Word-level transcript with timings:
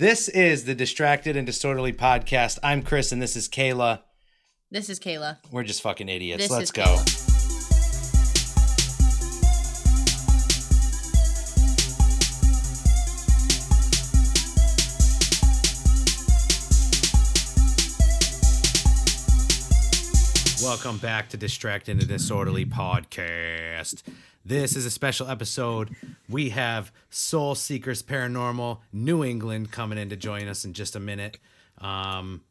This 0.00 0.28
is 0.28 0.62
the 0.62 0.76
Distracted 0.76 1.36
and 1.36 1.44
Disorderly 1.44 1.92
podcast. 1.92 2.60
I'm 2.62 2.82
Chris 2.82 3.10
and 3.10 3.20
this 3.20 3.34
is 3.34 3.48
Kayla. 3.48 4.02
This 4.70 4.88
is 4.88 5.00
Kayla. 5.00 5.38
We're 5.50 5.64
just 5.64 5.82
fucking 5.82 6.08
idiots. 6.08 6.44
This 6.44 6.52
Let's 6.52 6.70
go. 6.70 6.84
Kayla. 6.84 7.27
Welcome 20.62 20.98
back 20.98 21.28
to 21.28 21.36
Distracted 21.36 22.00
and 22.00 22.08
Disorderly 22.08 22.66
podcast. 22.66 24.02
This 24.44 24.74
is 24.74 24.86
a 24.86 24.90
special 24.90 25.28
episode. 25.28 25.94
We 26.28 26.50
have 26.50 26.90
Soul 27.10 27.54
Seekers 27.54 28.02
Paranormal 28.02 28.78
New 28.92 29.22
England 29.22 29.70
coming 29.70 29.98
in 29.98 30.08
to 30.08 30.16
join 30.16 30.48
us 30.48 30.64
in 30.64 30.72
just 30.72 30.96
a 30.96 31.00
minute. 31.00 31.38
Um, 31.80 32.42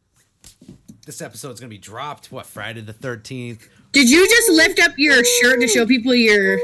this 1.05 1.21
episode 1.21 1.51
is 1.51 1.59
going 1.59 1.69
to 1.69 1.73
be 1.75 1.77
dropped, 1.77 2.31
what, 2.31 2.45
Friday 2.45 2.79
the 2.79 2.93
13th? 2.93 3.67
Did 3.91 4.09
you 4.09 4.25
just 4.25 4.51
lift 4.51 4.79
up 4.79 4.93
your 4.97 5.21
shirt 5.25 5.59
to 5.59 5.67
show 5.67 5.85
people 5.85 6.15
your 6.15 6.59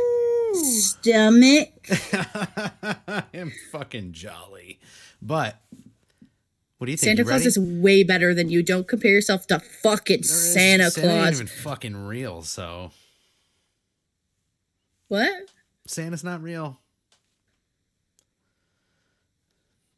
stomach? 0.54 1.73
I 2.14 3.23
am 3.34 3.52
fucking 3.70 4.14
jolly. 4.14 4.80
But 5.22 5.60
what 6.84 6.88
do 6.88 6.92
you 6.92 6.98
think? 6.98 7.08
Santa 7.18 7.22
You 7.22 7.28
Claus 7.30 7.46
is 7.46 7.58
way 7.58 8.04
better 8.04 8.34
than 8.34 8.50
you. 8.50 8.62
Don't 8.62 8.86
compare 8.90 9.12
yourself 9.12 9.48
to 9.48 9.60
fucking 9.60 10.18
There 10.18 10.30
is- 10.30 10.54
Santa 10.54 10.84
ain't 10.84 10.94
Claus. 10.96 11.32
even 11.36 11.48
fucking 11.48 11.96
real, 11.96 12.42
so 12.42 12.92
What? 15.08 15.50
Santa's 15.88 16.26
not 16.26 16.44
real. 16.44 16.82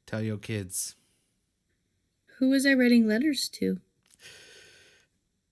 Tell 0.05 0.21
your 0.21 0.37
kids. 0.37 0.93
Who 2.37 2.49
was 2.49 2.67
I 2.67 2.73
writing 2.73 3.07
letters 3.07 3.49
to? 3.53 3.79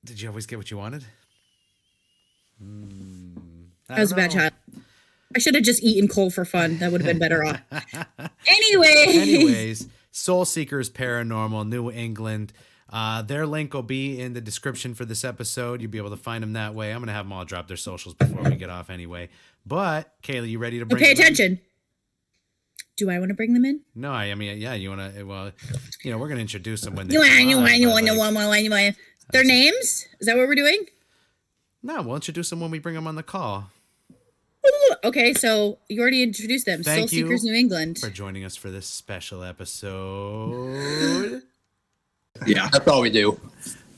Did 0.06 0.22
you 0.22 0.30
always 0.30 0.46
get 0.46 0.58
what 0.60 0.70
you 0.70 0.78
wanted? 0.78 1.04
Hmm, 2.62 3.64
I 3.90 4.02
was 4.02 4.12
a 4.12 4.16
bad 4.16 4.30
child. 4.30 4.54
I 5.36 5.40
should 5.40 5.56
have 5.56 5.64
just 5.64 5.82
eaten 5.82 6.08
coal 6.08 6.30
for 6.30 6.46
fun. 6.46 6.78
That 6.78 6.92
would 6.92 7.02
have 7.02 7.08
been 7.08 7.18
better 7.18 7.44
off. 7.44 7.60
Anyway. 8.46 9.06
Anyways, 9.08 9.88
Soul 10.14 10.46
Seekers 10.46 10.92
Paranormal, 10.92 11.68
New 11.68 11.90
England. 11.92 12.54
Uh, 12.88 13.24
their 13.24 13.48
link 13.48 13.74
will 13.74 13.82
be 13.82 14.22
in 14.22 14.34
the 14.34 14.42
description 14.42 14.94
for 14.94 15.06
this 15.06 15.24
episode. 15.26 15.82
You'll 15.82 15.90
be 15.90 15.98
able 15.98 16.12
to 16.12 16.18
find 16.18 16.44
them 16.44 16.54
that 16.54 16.76
way. 16.76 16.92
I'm 16.94 17.00
gonna 17.02 17.14
have 17.14 17.26
them 17.26 17.34
all 17.34 17.44
drop 17.46 17.68
their 17.68 17.78
socials 17.78 18.14
before 18.14 18.44
we 18.44 18.56
get 18.56 18.70
off 18.70 18.92
anyway. 18.92 19.30
But 19.66 20.14
Kayla, 20.22 20.48
you 20.48 20.60
ready 20.60 20.78
to 20.80 20.86
bring? 20.86 21.02
pay 21.04 21.14
them 21.16 21.26
in? 21.26 21.34
attention. 21.34 21.60
Do 22.96 23.10
I 23.10 23.18
want 23.18 23.30
to 23.30 23.34
bring 23.34 23.54
them 23.56 23.66
in? 23.66 23.82
No, 23.96 24.12
I, 24.12 24.26
I 24.26 24.36
mean, 24.36 24.60
yeah, 24.60 24.76
you 24.76 24.90
wanna? 24.90 25.12
Well, 25.26 25.52
you 26.04 26.12
know, 26.12 26.20
we're 26.20 26.28
gonna 26.30 26.42
introduce 26.42 26.82
them 26.82 26.94
when 26.94 27.08
they. 27.08 27.14
You 27.16 27.22
want, 27.22 27.32
come 27.32 27.50
you 27.50 27.56
on, 27.58 27.64
want, 27.64 27.78
you 27.78 27.88
but, 27.88 27.94
want, 27.94 28.06
you 28.06 28.12
like- 28.12 28.20
want, 28.20 28.36
you 28.36 28.48
want, 28.50 28.64
you 28.66 28.70
want. 28.70 28.96
Their 29.32 29.44
names? 29.44 30.06
Is 30.20 30.28
that 30.28 30.38
what 30.38 30.48
we're 30.48 30.54
doing? 30.54 30.86
No, 31.82 32.04
we'll 32.04 32.16
introduce 32.16 32.52
them 32.52 32.60
when 32.60 32.70
we 32.70 32.78
bring 32.78 32.94
them 32.94 33.08
on 33.08 33.16
the 33.16 33.24
call. 33.24 33.72
Okay, 35.04 35.34
so 35.34 35.80
you 35.90 36.02
already 36.02 36.24
introduced 36.24 36.66
them. 36.66 36.82
Thank 36.84 37.10
Soul 37.10 37.20
you 37.20 37.26
Seekers 37.26 37.44
New 37.44 37.54
England. 37.54 38.00
For 38.00 38.10
joining 38.10 38.46
us 38.46 38.56
for 38.56 38.72
this 38.72 38.86
special 38.86 39.44
episode. 39.50 41.42
Yeah, 42.46 42.70
that's 42.72 42.88
all 42.88 43.02
we 43.02 43.10
do. 43.10 43.40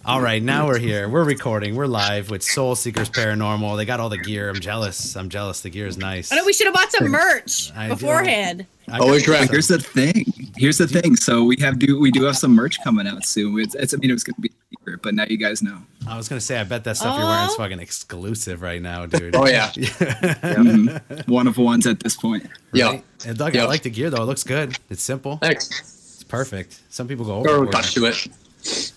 All 0.04 0.22
right, 0.22 0.42
now 0.42 0.68
we're 0.68 0.78
here. 0.78 1.10
We're 1.10 1.24
recording. 1.24 1.76
We're 1.76 1.88
live 1.88 2.30
with 2.30 2.44
Soul 2.44 2.76
Seekers 2.76 3.10
Paranormal. 3.10 3.76
They 3.76 3.86
got 3.86 4.00
all 4.00 4.10
the 4.10 4.20
gear. 4.20 4.50
I'm 4.50 4.60
jealous. 4.60 5.16
I'm 5.16 5.30
jealous. 5.30 5.62
The 5.62 5.72
gear 5.72 5.88
is 5.88 5.98
nice. 5.98 6.32
I 6.32 6.36
know 6.36 6.46
we 6.46 6.54
should 6.54 6.68
have 6.68 6.76
bought 6.76 6.92
some 6.92 7.08
merch 7.08 7.72
I 7.76 7.88
beforehand. 7.88 8.68
I 8.88 9.00
Always 9.00 9.26
got 9.26 9.40
right. 9.40 9.50
Here's 9.50 9.68
the 9.68 9.80
thing. 9.80 10.26
Here's 10.58 10.78
the 10.78 10.88
thing. 10.88 11.16
So 11.16 11.44
we 11.44 11.58
have 11.60 11.80
do 11.80 12.00
we 12.00 12.12
do 12.12 12.24
have 12.24 12.38
some 12.38 12.54
merch 12.54 12.84
coming 12.84 13.08
out 13.08 13.26
soon. 13.26 13.60
It's, 13.60 13.74
it's 13.74 13.94
I 13.96 13.98
mean 13.98 14.12
it 14.12 14.14
was 14.14 14.24
gonna 14.24 14.40
be 14.40 14.50
a 14.50 14.65
secret, 14.86 15.02
but 15.02 15.14
now 15.16 15.26
you 15.28 15.38
guys 15.38 15.62
know. 15.62 15.78
I 16.08 16.18
was 16.18 16.28
gonna 16.30 16.42
say, 16.42 16.60
I 16.60 16.64
bet 16.64 16.84
that 16.84 16.98
stuff 16.98 17.18
you're 17.18 17.28
wearing 17.28 17.46
is 17.48 17.54
Oh. 17.54 17.58
fucking 17.58 17.80
exclusive 17.80 18.62
right 18.62 18.82
now, 18.82 19.06
dude. 19.06 19.36
Oh 19.36 19.48
yeah, 19.48 19.70
Mhm. 19.72 21.28
One 21.28 21.48
of 21.48 21.58
ones 21.58 21.88
at 21.88 22.00
this 22.00 22.16
point. 22.16 22.48
yeah. 22.74 23.00
And 23.26 23.38
Doug, 23.38 23.56
I 23.58 23.66
like 23.66 23.84
the 23.84 23.90
gear 23.90 24.10
though. 24.10 24.22
It 24.22 24.26
looks 24.26 24.44
good. 24.44 24.78
It's 24.90 25.02
simple. 25.04 25.38
Thanks. 25.38 25.70
It's 26.16 26.24
perfect. 26.24 26.82
Some 26.90 27.08
people 27.08 27.26
go 27.26 27.42
Throw 27.44 27.52
a 27.52 27.56
overboard. 27.56 27.72
touch 27.74 27.94
to 27.96 28.06
it. 28.06 28.28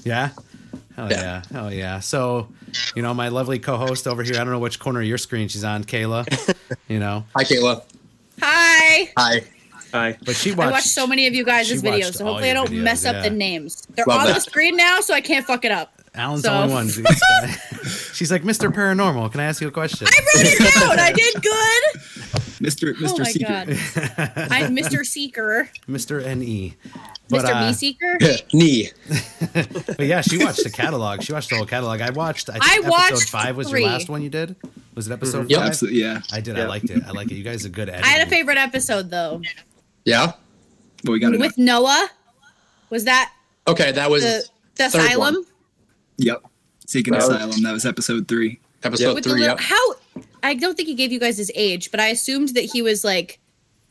Yeah. 0.05 0.31
Hell 0.97 1.11
yeah. 1.11 1.21
Yeah. 1.21 1.43
Hell 1.53 1.73
yeah. 1.73 2.01
So, 2.01 2.49
you 2.97 3.03
know, 3.03 3.15
my 3.15 3.29
lovely 3.29 3.59
co-host 3.59 4.07
over 4.09 4.23
here. 4.23 4.35
I 4.35 4.39
don't 4.39 4.51
know 4.51 4.59
which 4.59 4.79
corner 4.79 5.01
of 5.01 5.07
your 5.07 5.19
screen 5.19 5.49
she's 5.49 5.65
on, 5.65 5.85
Kayla. 5.85 6.27
You 6.89 6.99
know, 6.99 7.25
Hi, 7.37 7.45
Kayla. 7.45 7.83
Hi. 8.41 9.11
Hi. 9.17 9.43
Hi. 9.93 10.17
but 10.25 10.37
she 10.37 10.53
I 10.53 10.55
watched. 10.55 10.73
watched 10.73 10.87
so 10.89 11.07
many 11.07 11.27
of 11.27 11.35
you 11.35 11.45
guys' 11.45 11.71
videos, 11.83 12.15
so 12.15 12.25
hopefully 12.25 12.51
I 12.51 12.55
don't 12.55 12.69
videos, 12.71 12.83
mess 12.83 13.05
up 13.05 13.23
the 13.23 13.31
names. 13.31 13.87
They're 13.95 14.05
Love 14.07 14.27
on 14.29 14.35
the 14.35 14.41
screen 14.41 14.77
now, 14.77 15.01
so 15.01 15.15
I 15.15 15.21
can't 15.21 15.47
fuck 15.47 15.65
it 15.65 15.73
up. 15.73 15.93
Alan's 16.15 16.43
so- 16.43 16.51
the 16.51 16.57
only 16.57 16.75
one. 16.75 16.89
She's 18.13 18.31
like, 18.33 18.43
Mr. 18.43 18.73
Paranormal. 18.73 19.31
Can 19.31 19.41
I 19.41 19.45
ask 19.45 19.61
you 19.61 19.69
a 19.69 19.71
question? 19.71 20.09
I 20.11 20.19
wrote 20.21 20.47
it 20.47 20.75
down. 20.81 20.99
I 20.99 21.13
did 21.13 21.35
good. 21.43 22.03
Mr. 22.59 22.93
Mr. 22.95 23.25
Seeker. 23.25 23.47
Oh 23.47 23.65
my 23.65 23.75
Secret. 23.77 24.17
god. 24.17 24.49
I'm 24.51 24.77
Mr. 24.77 25.07
Seeker. 25.07 25.71
Mr. 25.89 26.37
Ne. 26.37 26.75
But, 27.29 27.45
Mr. 27.45 27.55
uh, 27.55 27.67
Me 27.69 27.73
Seeker. 27.73 28.19
Knee. 28.53 28.89
But 29.97 30.07
yeah, 30.07 30.21
she 30.23 30.39
watched 30.45 30.65
the 30.65 30.71
catalog. 30.71 31.23
She 31.23 31.33
watched 31.33 31.51
the 31.51 31.57
whole 31.57 31.67
catalog. 31.67 32.01
I 32.01 32.11
watched. 32.11 32.49
I, 32.51 32.55
think 32.55 32.65
I 32.65 32.75
episode 32.77 32.91
watched 32.91 33.31
five 33.31 33.57
was 33.57 33.69
three. 33.71 33.83
your 33.83 33.91
last 33.91 34.09
one 34.09 34.23
you 34.23 34.29
did. 34.31 34.57
Was 34.95 35.09
it 35.09 35.13
episode 35.13 35.49
Yep. 35.51 35.59
five? 35.61 35.69
Absolutely, 35.69 36.01
yeah. 36.01 36.21
I 36.33 36.41
did. 36.41 36.59
I 36.59 36.67
liked 36.67 36.91
it. 36.91 37.03
I 37.07 37.11
like 37.13 37.31
it. 37.31 37.35
You 37.35 37.45
guys 37.45 37.65
are 37.65 37.69
good 37.69 37.89
at. 37.89 38.03
I 38.05 38.09
had 38.09 38.27
a 38.27 38.31
favorite 38.31 38.59
episode 38.59 39.11
though. 39.11 39.41
Yeah. 40.09 40.33
But 41.05 41.13
we 41.13 41.19
got 41.21 41.35
it. 41.35 41.41
With 41.41 41.57
Noah. 41.59 42.11
Was 42.91 43.05
that 43.05 43.33
Okay, 43.67 43.93
that 43.93 44.11
was 44.11 44.23
the 44.23 44.45
the 44.77 44.85
asylum? 44.87 45.35
one. 45.35 45.45
Yep. 46.19 46.43
Seeking 46.87 47.13
That 47.13 47.19
was- 47.19 47.29
Asylum. 47.29 47.63
That 47.63 47.73
was 47.73 47.85
episode 47.87 48.27
three. 48.29 48.61
episode 48.83 49.15
With 49.15 49.25
the 49.25 49.31
three. 49.31 49.41
little, 49.41 49.57
Yep. 49.57 49.61
how 49.65 49.95
I 50.43 50.55
don't 50.55 50.77
think 50.77 50.89
he 50.89 50.95
gave 50.95 51.13
you 51.13 51.19
guys 51.21 51.37
his 51.37 51.51
age, 51.55 51.91
but 51.91 52.01
I 52.01 52.09
assumed 52.09 52.51
that 52.51 52.65
he 52.65 52.81
was 52.81 53.05
like 53.05 53.39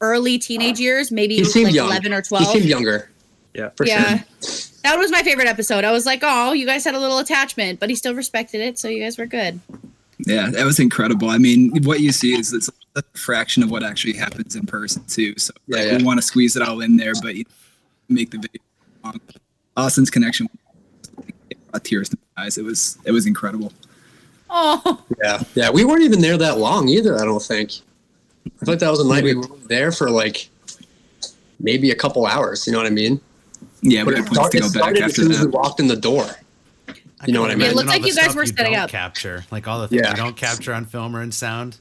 early 0.01 0.37
teenage 0.39 0.79
years, 0.79 1.11
maybe 1.11 1.35
He 1.35 1.43
seemed 1.43 1.65
like 1.67 1.75
young. 1.75 1.87
eleven 1.87 2.13
or 2.13 2.21
twelve. 2.21 2.41
He 2.41 2.45
twelve. 2.45 2.57
seemed 2.59 2.69
younger. 2.69 3.09
Yeah. 3.53 3.69
For 3.75 3.85
yeah. 3.85 4.17
sure. 4.19 4.25
That 4.83 4.97
was 4.97 5.11
my 5.11 5.21
favorite 5.23 5.47
episode. 5.47 5.83
I 5.83 5.91
was 5.91 6.05
like, 6.05 6.19
oh, 6.23 6.53
you 6.53 6.65
guys 6.65 6.85
had 6.85 6.95
a 6.95 6.99
little 6.99 7.17
attachment, 7.19 7.79
but 7.79 7.89
he 7.89 7.95
still 7.95 8.13
respected 8.15 8.61
it, 8.61 8.79
so 8.79 8.87
you 8.87 9.01
guys 9.03 9.17
were 9.17 9.25
good. 9.25 9.59
Yeah, 10.25 10.49
that 10.49 10.65
was 10.65 10.79
incredible. 10.79 11.29
I 11.29 11.37
mean, 11.37 11.83
what 11.83 11.99
you 11.99 12.11
see 12.11 12.33
is 12.39 12.53
it's 12.53 12.69
a 12.97 13.03
fraction 13.17 13.63
of 13.63 13.71
what 13.71 13.83
actually 13.83 14.13
happens 14.13 14.55
in 14.55 14.65
person 14.65 15.03
too. 15.05 15.33
So 15.37 15.53
Yeah, 15.67 15.77
like, 15.77 15.87
yeah. 15.91 15.97
we 15.97 16.03
want 16.03 16.17
to 16.19 16.25
squeeze 16.25 16.55
it 16.55 16.61
all 16.61 16.81
in 16.81 16.97
there, 16.97 17.13
but 17.21 17.35
you 17.35 17.45
make 18.09 18.31
the 18.31 18.37
video 18.37 18.61
long. 19.03 19.19
Austin's 19.75 20.09
connection 20.09 20.49
brought 21.71 21.83
tears 21.83 22.09
to 22.09 22.17
my 22.35 22.43
eyes. 22.45 22.57
It 22.57 22.63
was 22.63 22.97
it 23.05 23.11
was 23.11 23.25
incredible. 23.25 23.71
Oh, 24.49 25.03
Yeah. 25.23 25.43
Yeah. 25.55 25.69
We 25.69 25.83
weren't 25.85 26.03
even 26.03 26.21
there 26.21 26.37
that 26.37 26.57
long 26.57 26.87
either. 26.89 27.19
I 27.19 27.25
don't 27.25 27.41
think. 27.41 27.71
I 28.45 28.65
feel 28.65 28.73
like 28.73 28.79
that 28.79 28.89
was 28.89 28.99
a 29.01 29.07
night 29.07 29.23
we 29.23 29.35
were 29.35 29.45
there 29.67 29.91
for 29.91 30.09
like 30.09 30.49
maybe 31.59 31.91
a 31.91 31.95
couple 31.95 32.25
hours. 32.25 32.65
You 32.65 32.73
know 32.73 32.79
what 32.79 32.87
I 32.87 32.91
mean? 32.91 33.19
Yeah, 33.81 34.03
But 34.03 34.13
we 34.15 34.19
it, 34.21 34.27
start, 34.27 34.51
to 34.53 34.57
it 34.57 34.61
go 34.61 34.67
back 34.67 34.73
started 34.73 34.97
as 35.03 35.11
after 35.11 35.21
soon 35.23 35.31
as 35.31 35.41
we 35.41 35.47
walked 35.47 35.79
in 35.79 35.87
the 35.87 35.95
door. 35.95 36.25
You 37.25 37.33
know 37.33 37.41
what 37.41 37.51
I 37.51 37.55
mean? 37.55 37.69
It 37.69 37.75
looked 37.75 37.89
like 37.89 38.05
you 38.05 38.13
guys 38.15 38.35
were 38.35 38.43
you 38.43 38.47
setting 38.53 38.75
up. 38.75 38.89
Capture 38.89 39.43
like 39.51 39.67
all 39.67 39.79
the 39.81 39.87
things 39.87 40.01
Yeah. 40.03 40.11
you 40.11 40.15
don't 40.15 40.35
capture 40.37 40.73
on 40.73 40.85
film 40.85 41.15
or 41.15 41.21
in 41.21 41.31
sound. 41.31 41.77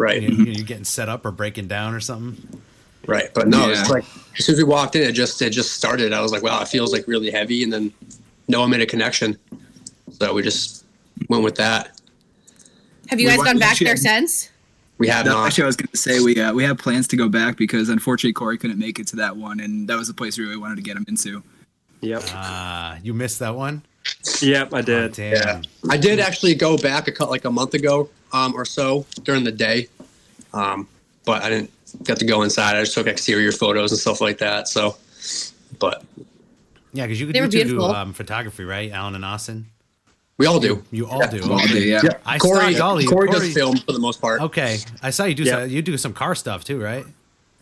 Right. 0.00 0.22
You, 0.22 0.30
you're 0.44 0.64
getting 0.64 0.84
set 0.84 1.10
up 1.10 1.26
or 1.26 1.30
breaking 1.30 1.68
down 1.68 1.94
or 1.94 2.00
something. 2.00 2.62
Right. 3.06 3.28
But 3.34 3.48
no, 3.48 3.68
it's 3.68 3.88
like 3.90 4.04
as 4.38 4.46
soon 4.46 4.54
as 4.54 4.58
we 4.58 4.64
walked 4.64 4.96
in, 4.96 5.02
it 5.02 5.12
just 5.12 5.40
it 5.42 5.50
just 5.50 5.72
started. 5.74 6.12
I 6.14 6.22
was 6.22 6.32
like, 6.32 6.42
wow, 6.42 6.62
it 6.62 6.68
feels 6.68 6.90
like 6.92 7.06
really 7.06 7.30
heavy, 7.30 7.62
and 7.62 7.70
then 7.72 7.92
no 8.48 8.58
Noah 8.60 8.68
made 8.68 8.80
a 8.80 8.86
connection, 8.86 9.36
so 10.10 10.32
we 10.32 10.42
just 10.42 10.84
went 11.28 11.44
with 11.44 11.54
that. 11.56 12.00
have 13.08 13.20
you 13.20 13.26
We 13.26 13.30
guys 13.30 13.38
wa- 13.38 13.44
gone 13.44 13.58
back 13.58 13.78
there 13.78 13.96
since? 13.96 14.48
We 14.98 15.08
have 15.08 15.24
No, 15.26 15.32
not. 15.32 15.46
actually, 15.46 15.64
I 15.64 15.66
was 15.66 15.76
going 15.76 15.88
to 15.88 15.96
say 15.96 16.20
we 16.20 16.40
uh, 16.40 16.52
we 16.54 16.62
have 16.64 16.78
plans 16.78 17.06
to 17.08 17.16
go 17.16 17.28
back 17.28 17.56
because 17.58 17.88
unfortunately 17.90 18.32
Corey 18.32 18.56
couldn't 18.58 18.78
make 18.78 18.98
it 18.98 19.06
to 19.08 19.16
that 19.16 19.36
one, 19.36 19.60
and 19.60 19.86
that 19.88 19.96
was 19.98 20.08
the 20.08 20.14
place 20.14 20.38
we 20.38 20.44
really 20.44 20.56
wanted 20.58 20.76
to 20.76 20.82
get 20.82 20.96
him 20.96 21.04
into. 21.08 21.42
Yep. 22.02 22.22
Ah, 22.28 22.96
you 23.02 23.12
missed 23.12 23.38
that 23.40 23.54
one. 23.54 23.82
Yep, 24.40 24.72
I 24.74 24.78
Oh, 24.78 24.82
did. 24.82 25.12
damn. 25.12 25.32
Yeah. 25.34 25.62
I 25.90 25.96
did 25.98 26.20
actually 26.20 26.54
go 26.54 26.76
back 26.78 27.06
a 27.08 27.12
cut 27.12 27.28
like 27.30 27.44
a 27.44 27.50
month 27.50 27.74
ago 27.74 28.08
um, 28.32 28.54
or 28.54 28.64
so 28.64 29.04
during 29.24 29.44
the 29.44 29.52
day, 29.52 29.88
um, 30.52 30.88
but 31.24 31.42
I 31.42 31.48
didn't 31.50 31.70
get 32.04 32.18
to 32.18 32.24
go 32.24 32.42
inside. 32.42 32.76
I 32.76 32.80
just 32.80 32.94
took 32.94 33.06
exterior 33.06 33.52
photos 33.52 33.92
and 33.92 34.00
stuff 34.00 34.20
like 34.20 34.38
that. 34.38 34.68
So, 34.68 34.96
but 35.78 36.02
Yeah, 36.92 37.06
because 37.06 37.20
you, 37.20 37.32
They 37.32 37.38
you 37.38 37.44
were 37.44 37.50
two 37.50 37.64
do 37.64 37.82
um, 37.82 38.12
photography, 38.12 38.64
right? 38.64 38.90
Alan 38.92 39.14
and 39.14 39.24
Austin. 39.24 39.66
we 40.38 40.46
all 40.46 40.58
do. 40.60 40.82
You 40.90 41.06
all 41.06 41.26
do. 41.28 41.42
All 41.44 41.54
okay. 41.60 41.72
day, 41.72 41.84
yeah. 41.90 42.00
Yeah. 42.02 42.10
I 42.24 42.38
Corey, 42.38 42.72
saw 42.74 42.78
Dolly. 42.78 43.06
Corey, 43.06 43.28
Corey- 43.28 43.40
does 43.40 43.54
film 43.54 43.76
for 43.76 43.92
the 43.92 43.98
most 44.00 44.20
part. 44.20 44.40
Okay, 44.40 44.78
I 45.02 45.10
saw 45.10 45.24
you 45.24 45.34
do. 45.34 45.44
Yeah. 45.44 45.60
Some, 45.62 45.70
you 45.70 45.82
do 45.82 45.96
some 45.98 46.12
car 46.12 46.34
stuff 46.34 46.64
too, 46.64 46.80
right? 46.80 47.04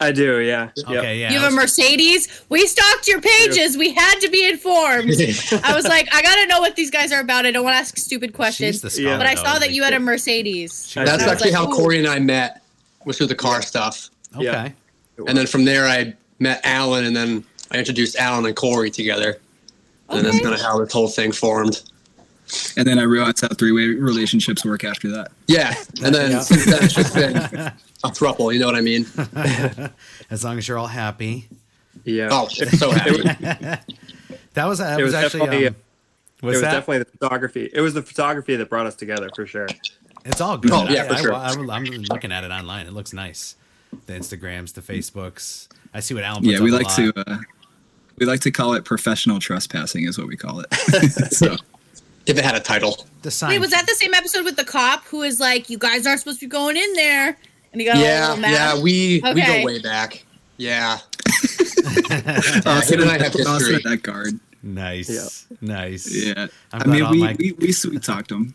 I 0.00 0.12
do, 0.12 0.38
yeah. 0.38 0.70
Okay, 0.78 1.18
yeah. 1.18 1.32
you 1.32 1.40
have 1.40 1.52
a 1.52 1.56
Mercedes. 1.56 2.28
We 2.48 2.68
stalked 2.68 3.08
your 3.08 3.20
pages. 3.20 3.76
We 3.76 3.92
had 3.92 4.20
to 4.20 4.30
be 4.30 4.48
informed. 4.48 5.10
I 5.64 5.74
was 5.74 5.84
like, 5.88 6.06
I 6.14 6.22
gotta 6.22 6.46
know 6.46 6.60
what 6.60 6.76
these 6.76 6.88
guys 6.92 7.10
are 7.10 7.20
about. 7.20 7.46
I 7.46 7.50
don't 7.50 7.64
want 7.64 7.74
to 7.74 7.78
ask 7.80 7.96
stupid 7.96 8.30
She's 8.30 8.36
questions. 8.36 8.80
the 8.80 8.90
scholar, 8.90 9.18
But 9.18 9.26
I 9.26 9.34
though, 9.34 9.42
saw 9.42 9.52
that 9.54 9.60
like- 9.62 9.70
you 9.72 9.82
had 9.82 9.94
a 9.94 9.98
Mercedes. 9.98 10.92
That's 10.94 10.96
And 10.96 11.08
I 11.08 11.14
was 11.14 11.22
actually 11.24 11.50
like, 11.50 11.58
how. 11.68 11.72
Corey 11.74 11.98
and 11.98 12.06
I 12.06 12.20
met 12.20 12.62
was 13.08 13.16
through 13.18 13.26
the 13.26 13.34
car 13.34 13.60
stuff, 13.62 14.10
Okay. 14.36 14.44
Yeah. 14.44 14.70
and 15.26 15.36
then 15.36 15.46
from 15.48 15.64
there 15.64 15.86
I 15.86 16.14
met 16.38 16.60
Alan, 16.64 17.04
and 17.06 17.16
then 17.16 17.42
I 17.72 17.78
introduced 17.78 18.14
Alan 18.16 18.46
and 18.46 18.54
Corey 18.54 18.90
together, 18.90 19.38
and 20.10 20.24
that's 20.24 20.38
kind 20.40 20.54
of 20.54 20.60
how 20.60 20.78
this 20.78 20.92
whole 20.92 21.08
thing 21.08 21.32
formed. 21.32 21.82
And 22.78 22.86
then 22.86 22.98
I 22.98 23.02
realized 23.02 23.40
how 23.42 23.48
three 23.48 23.72
way 23.72 23.88
relationships 23.88 24.64
work 24.64 24.84
after 24.84 25.10
that. 25.10 25.32
Yeah, 25.48 25.74
and 26.02 26.14
then 26.14 26.30
Yeah. 26.30 26.40
since 26.40 26.64
then 26.64 26.82
it's 26.84 26.94
just 26.94 27.14
been 27.14 27.36
a 27.36 27.74
throuple. 28.04 28.52
You 28.54 28.60
know 28.60 28.66
what 28.66 28.74
I 28.76 28.80
mean? 28.80 29.04
As 30.30 30.44
long 30.44 30.56
as 30.56 30.66
you're 30.68 30.78
all 30.78 30.86
happy. 30.86 31.48
Yeah. 32.04 32.28
Oh, 32.30 32.48
so 32.48 32.90
happy. 32.90 33.22
That 34.54 34.64
was 34.66 34.78
that 34.78 34.98
It 34.98 35.04
was, 35.04 35.12
was 35.12 35.24
actually 35.24 35.40
definitely- 35.46 35.66
um, 35.68 35.76
it 36.40 36.46
was 36.46 36.52
was 36.54 36.60
that 36.62 36.70
definitely 36.72 36.98
the 37.00 37.04
photography. 37.18 37.70
It 37.72 37.80
was 37.80 37.94
the 37.94 38.02
photography 38.02 38.56
that 38.56 38.68
brought 38.70 38.86
us 38.86 38.94
together 38.96 39.28
for 39.36 39.46
sure. 39.46 39.68
It's 40.28 40.40
all 40.40 40.58
good. 40.58 40.70
Oh, 40.72 40.86
yeah, 40.88 41.04
I, 41.04 41.08
for 41.08 41.16
sure. 41.16 41.34
I, 41.34 41.50
am 41.52 41.64
looking 42.10 42.32
at 42.32 42.44
it 42.44 42.50
online. 42.50 42.86
It 42.86 42.92
looks 42.92 43.12
nice. 43.12 43.56
The 44.06 44.12
Instagrams, 44.12 44.74
the 44.74 44.82
Facebooks. 44.82 45.68
I 45.94 46.00
see 46.00 46.14
what 46.14 46.22
Alan 46.22 46.42
puts 46.42 46.52
Yeah, 46.52 46.60
we 46.60 46.70
up 46.72 46.80
a 46.80 46.84
like 46.84 46.94
to 46.96 47.12
uh, 47.30 47.38
we 48.18 48.26
like 48.26 48.40
to 48.40 48.50
call 48.50 48.74
it 48.74 48.84
professional 48.84 49.38
trespassing, 49.38 50.04
is 50.04 50.18
what 50.18 50.26
we 50.28 50.36
call 50.36 50.60
it. 50.60 50.72
so 51.32 51.56
if 52.26 52.36
it 52.36 52.44
had 52.44 52.54
a 52.54 52.60
title. 52.60 53.06
the 53.22 53.30
sign. 53.30 53.50
Wait, 53.50 53.58
was 53.60 53.70
that 53.70 53.86
the 53.86 53.94
same 53.94 54.12
episode 54.12 54.44
with 54.44 54.56
the 54.56 54.64
cop 54.64 55.04
who 55.04 55.18
was 55.18 55.40
like, 55.40 55.70
"You 55.70 55.78
guys 55.78 56.06
aren't 56.06 56.20
supposed 56.20 56.40
to 56.40 56.46
be 56.46 56.50
going 56.50 56.76
in 56.76 56.92
there," 56.92 57.38
and 57.72 57.80
he 57.80 57.86
got 57.86 57.96
a 57.96 58.00
Yeah, 58.00 58.20
little 58.28 58.42
mad? 58.42 58.52
yeah, 58.52 58.82
we 58.82 59.22
we 59.34 59.42
go 59.42 59.64
way 59.64 59.80
back. 59.80 60.24
Yeah, 60.58 60.98
Austin, 62.66 62.98
him 63.00 63.02
and 63.02 63.10
I 63.10 63.18
have 63.22 63.32
history. 63.32 63.76
at 63.76 63.84
that 63.84 64.00
guard. 64.02 64.38
nice? 64.62 65.08
Yeah. 65.08 65.56
Nice. 65.60 66.12
Yeah, 66.14 66.48
I'm 66.72 66.82
i 66.82 66.86
mean, 66.86 67.10
we, 67.10 67.18
my- 67.20 67.36
we 67.38 67.52
we 67.52 67.72
sweet 67.72 68.02
talked 68.02 68.30
him. 68.30 68.54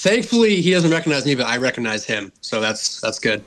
Thankfully 0.00 0.60
he 0.60 0.70
doesn't 0.72 0.90
recognize 0.90 1.24
me, 1.26 1.34
but 1.34 1.46
I 1.46 1.56
recognize 1.58 2.04
him, 2.04 2.32
so 2.40 2.60
that's 2.60 3.00
that's 3.00 3.18
good. 3.18 3.44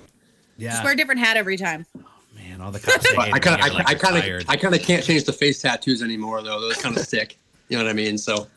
Yeah. 0.58 0.72
Just 0.72 0.84
wear 0.84 0.94
a 0.94 0.96
different 0.96 1.20
hat 1.20 1.36
every 1.38 1.58
time. 1.58 1.86
Oh, 1.98 2.02
man, 2.36 2.62
all 2.62 2.72
the 2.72 2.80
cops. 2.80 3.08
hate 3.08 3.16
But 3.16 3.34
I 3.34 3.40
kind 3.40 3.60
of, 3.60 3.86
I 3.88 3.94
kind 3.96 4.18
of. 4.18 4.46
I 4.50 4.56
kind 4.56 4.76
of 4.76 4.82
can't 4.82 5.04
change 5.04 5.24
the 5.24 5.34
face 5.34 5.62
tattoos 5.62 6.04
anymore, 6.04 6.42
though. 6.44 6.62
Those 6.62 6.78
kind 6.78 6.96
of 6.96 7.04
stick. 7.04 7.38
You 7.70 7.78
know 7.78 7.84
what 7.84 7.90
I 7.90 7.94
mean? 7.94 8.18
So 8.18 8.48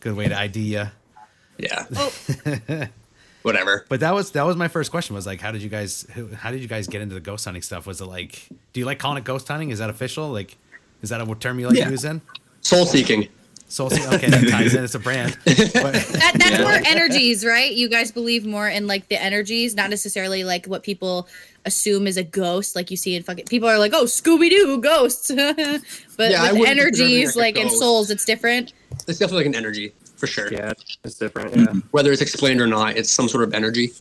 Good 0.00 0.14
way 0.16 0.28
to 0.28 0.36
ID 0.38 0.60
you. 0.60 0.84
yeah, 1.58 1.86
Oh, 1.96 2.12
whatever. 3.42 3.86
But 3.88 4.00
that 4.00 4.14
was 4.14 4.32
that 4.32 4.44
was 4.44 4.56
my 4.56 4.68
first 4.68 4.90
question. 4.90 5.14
Was 5.14 5.26
like, 5.26 5.40
how 5.40 5.50
did 5.52 5.62
you 5.62 5.68
guys 5.68 6.06
how 6.36 6.50
did 6.50 6.60
you 6.60 6.68
guys 6.68 6.86
get 6.88 7.00
into 7.00 7.14
the 7.14 7.20
ghost 7.20 7.44
hunting 7.44 7.62
stuff? 7.62 7.86
Was 7.86 8.00
it 8.00 8.06
like, 8.06 8.46
do 8.72 8.80
you 8.80 8.86
like 8.86 8.98
calling 8.98 9.18
it 9.18 9.24
ghost 9.24 9.48
hunting? 9.48 9.70
Is 9.70 9.78
that 9.78 9.90
official? 9.90 10.30
Like, 10.30 10.56
is 11.02 11.10
that 11.10 11.20
a 11.20 11.34
term 11.36 11.58
you 11.58 11.68
like 11.68 11.76
Yeah. 11.78 11.88
using? 11.88 12.20
Soul 12.60 12.84
seeking. 12.86 13.28
Soul 13.70 13.88
Seek- 13.88 14.12
Okay, 14.12 14.28
that 14.28 14.48
ties 14.50 14.74
in. 14.74 14.82
It's 14.82 14.96
a 14.96 14.98
brand. 14.98 15.38
But, 15.46 15.54
that, 15.54 16.32
that's 16.36 16.50
Yeah. 16.50 16.62
more 16.62 16.72
energies, 16.84 17.44
right? 17.46 17.72
You 17.72 17.88
guys 17.88 18.10
believe 18.10 18.44
more 18.44 18.68
in 18.68 18.88
like 18.88 19.08
the 19.08 19.22
energies, 19.22 19.76
not 19.76 19.90
necessarily 19.90 20.42
like 20.42 20.66
what 20.66 20.82
people 20.82 21.28
assume 21.64 22.08
is 22.08 22.16
a 22.16 22.24
ghost. 22.24 22.74
Like 22.74 22.90
you 22.90 22.96
see 22.96 23.14
in 23.14 23.22
fucking 23.22 23.44
people 23.46 23.68
are 23.68 23.78
like, 23.78 23.92
"Oh, 23.94 24.04
Scooby 24.04 24.50
Doo, 24.50 24.80
ghosts," 24.80 25.30
but 26.16 26.30
Yeah, 26.32 26.52
with 26.52 26.68
energies, 26.68 27.36
like 27.36 27.54
like 27.54 27.64
in 27.64 27.70
souls, 27.70 28.10
it's 28.10 28.24
different. 28.24 28.72
It's 29.06 29.18
definitely 29.20 29.44
like 29.44 29.46
an 29.46 29.54
energy 29.54 29.92
for 30.16 30.26
sure. 30.26 30.52
Yeah, 30.52 30.72
it's 31.04 31.14
different. 31.14 31.52
Mm-hmm. 31.52 31.76
Yeah. 31.76 31.82
Whether 31.92 32.10
it's 32.10 32.22
explained 32.22 32.60
or 32.60 32.66
not, 32.66 32.96
it's 32.96 33.10
some 33.10 33.28
sort 33.28 33.44
of 33.44 33.54
energy. 33.54 33.92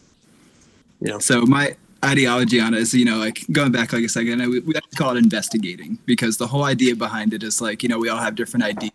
You 1.00 1.10
know. 1.12 1.20
So 1.20 1.42
my 1.46 1.76
ideology 2.04 2.60
on 2.60 2.74
it 2.74 2.80
is, 2.80 2.94
you 2.96 3.06
know, 3.06 3.18
like 3.18 3.46
going 3.52 3.72
back 3.72 3.94
like 3.94 4.04
a 4.04 4.10
second, 4.10 4.40
we, 4.50 4.60
we 4.62 4.74
like 4.74 4.90
to 4.90 4.96
call 4.98 5.16
it 5.16 5.20
investigating 5.20 6.00
because 6.08 6.38
the 6.38 6.48
whole 6.48 6.64
idea 6.64 6.96
behind 6.96 7.34
it 7.36 7.44
is 7.44 7.62
like, 7.62 7.84
you 7.84 7.90
know, 7.90 8.00
we 8.00 8.10
all 8.10 8.18
have 8.18 8.34
different 8.36 8.64
ideas. 8.66 8.92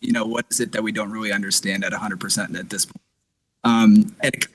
You 0.00 0.12
know, 0.12 0.24
what 0.24 0.46
is 0.50 0.60
it 0.60 0.72
that 0.72 0.82
we 0.82 0.92
don't 0.92 1.10
really 1.10 1.32
understand 1.32 1.84
at 1.84 1.92
100% 1.92 2.58
at 2.58 2.70
this 2.70 2.86
point? 2.86 3.02
Um, 3.64 4.16
and 4.22 4.46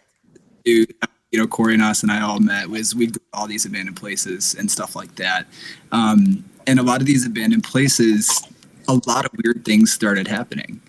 it, 0.65 0.93
you 1.31 1.39
know, 1.39 1.47
Corey 1.47 1.73
and 1.73 1.83
us 1.83 2.03
and 2.03 2.11
I 2.11 2.21
all 2.21 2.39
met 2.39 2.69
was 2.69 2.95
we'd 2.95 3.13
go 3.13 3.19
to 3.19 3.25
all 3.33 3.47
these 3.47 3.65
abandoned 3.65 3.97
places 3.97 4.55
and 4.55 4.69
stuff 4.69 4.95
like 4.95 5.15
that. 5.15 5.47
Um, 5.91 6.45
and 6.67 6.79
a 6.79 6.83
lot 6.83 7.01
of 7.01 7.07
these 7.07 7.25
abandoned 7.25 7.63
places, 7.63 8.41
a 8.87 8.99
lot 9.07 9.25
of 9.25 9.31
weird 9.43 9.65
things 9.65 9.91
started 9.91 10.27
happening. 10.27 10.81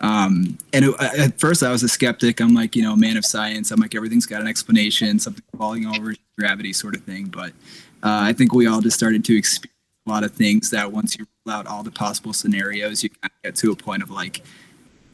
Um, 0.00 0.58
and 0.72 0.84
it, 0.84 1.00
at 1.00 1.40
first 1.40 1.62
I 1.62 1.70
was 1.70 1.82
a 1.82 1.88
skeptic. 1.88 2.40
I'm 2.40 2.54
like, 2.54 2.76
you 2.76 2.82
know, 2.82 2.94
man 2.94 3.16
of 3.16 3.24
science. 3.24 3.70
I'm 3.70 3.80
like, 3.80 3.94
everything's 3.94 4.26
got 4.26 4.40
an 4.40 4.46
explanation, 4.46 5.18
something 5.18 5.42
falling 5.56 5.86
over 5.86 6.14
gravity 6.38 6.72
sort 6.72 6.94
of 6.94 7.02
thing. 7.02 7.26
But 7.26 7.50
uh, 8.02 8.20
I 8.22 8.32
think 8.32 8.52
we 8.52 8.66
all 8.66 8.80
just 8.80 8.96
started 8.96 9.24
to 9.24 9.36
experience 9.36 9.72
a 10.06 10.10
lot 10.10 10.24
of 10.24 10.32
things 10.32 10.70
that 10.70 10.92
once 10.92 11.18
you 11.18 11.26
out 11.48 11.66
all 11.66 11.82
the 11.82 11.90
possible 11.90 12.32
scenarios, 12.32 13.02
you 13.02 13.10
kind 13.10 13.30
of 13.32 13.42
get 13.42 13.56
to 13.56 13.72
a 13.72 13.76
point 13.76 14.02
of 14.02 14.10
like, 14.10 14.42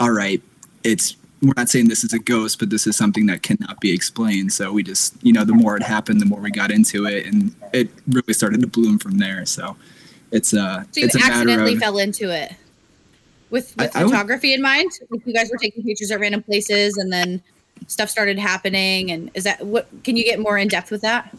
all 0.00 0.11
right, 0.11 0.43
it's, 0.84 1.17
we're 1.43 1.55
not 1.56 1.69
saying 1.69 1.88
this 1.88 2.05
is 2.05 2.12
a 2.12 2.19
ghost, 2.19 2.58
but 2.58 2.70
this 2.70 2.87
is 2.87 2.96
something 2.96 3.26
that 3.26 3.43
cannot 3.43 3.81
be 3.81 3.93
explained. 3.93 4.52
So 4.52 4.73
we 4.73 4.82
just, 4.82 5.14
you 5.25 5.32
know, 5.32 5.44
the 5.44 5.52
more 5.55 5.76
it 5.76 5.82
happened, 5.82 6.20
the 6.20 6.26
more 6.26 6.40
we 6.40 6.50
got 6.50 6.70
into 6.70 7.06
it 7.06 7.26
and 7.26 7.55
it 7.73 7.88
really 8.08 8.32
started 8.32 8.61
to 8.61 8.67
bloom 8.67 8.99
from 8.99 9.19
there. 9.19 9.44
So 9.46 9.76
it's, 10.31 10.55
uh, 10.55 10.84
So 10.93 11.00
you 11.00 11.06
it's 11.06 11.17
accidentally 11.17 11.75
of, 11.75 11.81
fell 11.81 11.99
into 11.99 12.31
it 12.31 12.52
with, 13.50 13.75
with 13.76 13.94
I- 13.96 14.00
I 14.00 14.05
would- 14.05 14.11
photography 14.11 14.55
in 14.55 14.62
mind. 14.62 14.90
Like 15.11 15.26
you 15.26 15.32
guys 15.35 15.50
were 15.50 15.58
taking 15.58 15.82
pictures 15.82 16.11
at 16.11 16.20
random 16.20 16.43
places, 16.43 16.96
and 16.96 17.12
then 17.12 17.43
stuff 17.88 18.08
started 18.08 18.38
happening. 18.38 19.11
And 19.11 19.31
is 19.35 19.44
that 19.44 19.64
what? 19.67 19.88
Can 20.05 20.17
you 20.17 20.25
get 20.25 20.38
more 20.38 20.56
in 20.56 20.69
depth 20.69 20.90
with 20.90 21.02
that? 21.02 21.37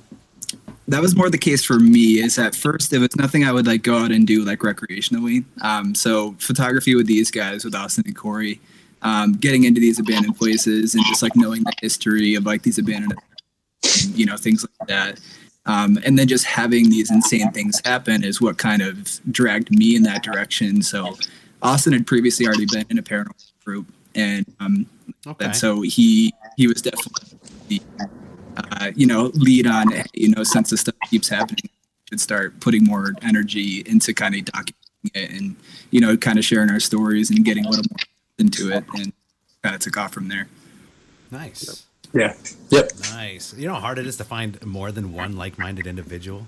That 0.94 1.01
was 1.01 1.16
more 1.16 1.30
the 1.30 1.38
case 1.38 1.63
for 1.63 1.80
me 1.80 2.19
is 2.19 2.38
at 2.38 2.56
first 2.56 2.94
it 2.94 3.00
was 3.00 3.16
nothing 3.16 3.44
i 3.44 3.51
would 3.51 3.66
like 3.66 3.81
go 3.81 3.98
out 3.98 4.12
and 4.12 4.28
do 4.28 4.44
like 4.44 4.60
recreationally. 4.60 5.44
Um, 5.62 5.95
so 5.95 6.36
photography 6.40 6.95
with 6.95 7.07
these 7.07 7.31
guys 7.31 7.66
with 7.66 7.75
austin 7.75 8.04
and 8.06 8.16
corey 8.16 8.60
um, 9.01 9.34
getting 9.34 9.63
into 9.66 9.81
these 9.81 10.00
abandoned 10.00 10.38
places 10.38 10.95
and 10.95 11.04
just 11.06 11.22
like 11.22 11.36
knowing 11.36 11.63
the 11.63 11.74
history 11.81 12.36
of 12.36 12.45
like 12.45 12.62
these 12.62 12.78
abandoned 12.78 13.13
you 14.13 14.25
know 14.25 14.38
things 14.38 14.63
like 14.63 14.88
that. 14.88 15.19
Um, 15.66 15.98
and 16.06 16.19
then 16.19 16.28
just 16.28 16.45
having 16.45 16.90
these 16.90 17.10
insane 17.10 17.51
things 17.51 17.81
happen 17.86 18.24
is 18.24 18.42
what 18.42 18.57
kind 18.57 18.81
of 18.81 19.19
dragged 19.31 19.72
me 19.72 19.96
in 19.96 20.04
that 20.04 20.24
direction. 20.24 20.81
So 20.81 21.18
austin 21.62 21.94
had 21.94 22.06
previously 22.06 22.46
already 22.46 22.66
been 22.66 22.86
in 22.89 22.98
a 22.98 23.04
paranormal 23.04 23.51
group 23.66 23.88
and 24.16 24.46
um, 24.60 24.86
okay. 25.25 25.46
and 25.46 25.56
so 25.56 25.81
he 25.81 26.34
he 26.57 26.68
was 26.68 26.81
definitely 26.81 27.39
the, 27.68 27.81
uh, 28.58 28.92
you 28.96 29.06
know 29.08 29.32
lead 29.34 29.68
on 29.68 29.88
you 30.14 30.30
know 30.30 30.44
since 30.44 30.70
this 30.70 30.82
stuff 30.82 30.96
keeps 31.10 31.28
happening 31.30 31.70
should 32.10 32.20
start 32.20 32.60
putting 32.60 32.84
more 32.84 33.14
energy 33.22 33.84
into 33.86 34.14
kind 34.14 34.36
of 34.36 34.42
documenting 34.46 34.74
it 35.16 35.32
and 35.32 35.56
you 35.92 36.00
know 36.00 36.16
kind 36.18 36.38
of 36.40 36.46
sharing 36.46 36.70
our 36.70 36.80
stories 36.80 37.30
and 37.30 37.44
getting 37.46 37.66
a 37.66 37.70
little 37.70 37.86
more 37.92 38.00
into 38.40 38.70
it 38.72 38.84
and 38.96 39.12
kind 39.64 39.76
of 39.76 39.82
took 39.82 39.98
off 39.98 40.14
from 40.14 40.28
there 40.28 40.48
nice. 41.32 41.86
Yeah. 42.14 42.36
Yep. 42.70 42.92
Nice. 43.10 43.56
You 43.58 43.68
know 43.68 43.74
how 43.74 43.80
hard 43.80 43.98
it 43.98 44.06
is 44.06 44.18
to 44.18 44.24
find 44.24 44.64
more 44.64 44.92
than 44.92 45.14
one 45.14 45.36
like-minded 45.36 45.88
individual. 45.88 46.46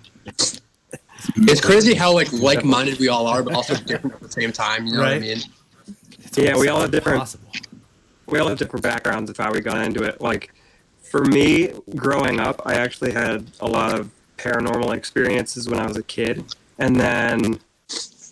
It's 1.38 1.62
crazy 1.62 1.96
how 1.96 2.14
like 2.14 2.32
like-minded 2.32 3.00
we 3.00 3.08
all 3.08 3.26
are, 3.26 3.42
but 3.42 3.54
also 3.56 3.74
different 3.76 4.16
at 4.18 4.22
the 4.22 4.32
same 4.32 4.52
time. 4.52 4.86
You 4.86 4.94
know 4.94 5.00
what 5.00 5.14
I 5.14 5.20
mean? 5.20 5.40
It's 6.20 6.38
Yeah, 6.38 6.56
we 6.58 6.68
all 6.68 6.82
have 6.82 6.92
different- 6.92 7.16
Impossible. 7.16 7.50
we 8.28 8.38
all 8.38 8.48
have 8.48 8.60
different 8.60 8.84
backgrounds 8.84 9.32
of 9.32 9.38
how 9.38 9.52
we 9.52 9.60
got 9.62 9.84
into 9.84 10.04
it. 10.04 10.22
Like 10.22 10.54
for 11.16 11.24
me, 11.24 11.72
growing 11.96 12.42
up, 12.42 12.62
I 12.66 12.74
actually 12.74 13.14
had 13.14 13.50
a 13.62 13.66
lot 13.66 13.98
of 13.98 14.12
paranormal 14.36 14.94
experiences 14.94 15.70
when 15.70 15.80
I 15.80 15.88
was 15.88 15.96
a 15.96 16.04
kid, 16.04 16.44
and 16.78 16.94
then 17.00 17.58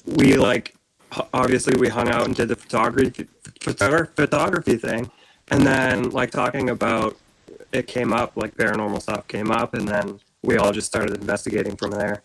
we 0.06 0.36
like 0.36 0.76
obviously 1.34 1.78
we 1.80 1.88
hung 1.88 2.10
out 2.10 2.26
and 2.26 2.36
did 2.36 2.50
the 2.50 2.58
photography 2.58 3.26
photography 3.62 4.76
thing, 4.76 5.10
and 5.50 5.66
then 5.66 6.10
like 6.10 6.32
talking 6.32 6.72
about 6.72 7.16
it 7.72 7.88
came 7.88 8.12
up 8.12 8.36
like 8.36 8.54
paranormal 8.56 9.02
stuff 9.02 9.30
came 9.30 9.50
up, 9.50 9.74
and 9.74 9.88
then 9.88 10.20
we 10.42 10.58
all 10.58 10.74
just 10.74 10.88
started 10.88 11.16
investigating 11.16 11.78
from 11.78 11.92
there. 11.92 12.22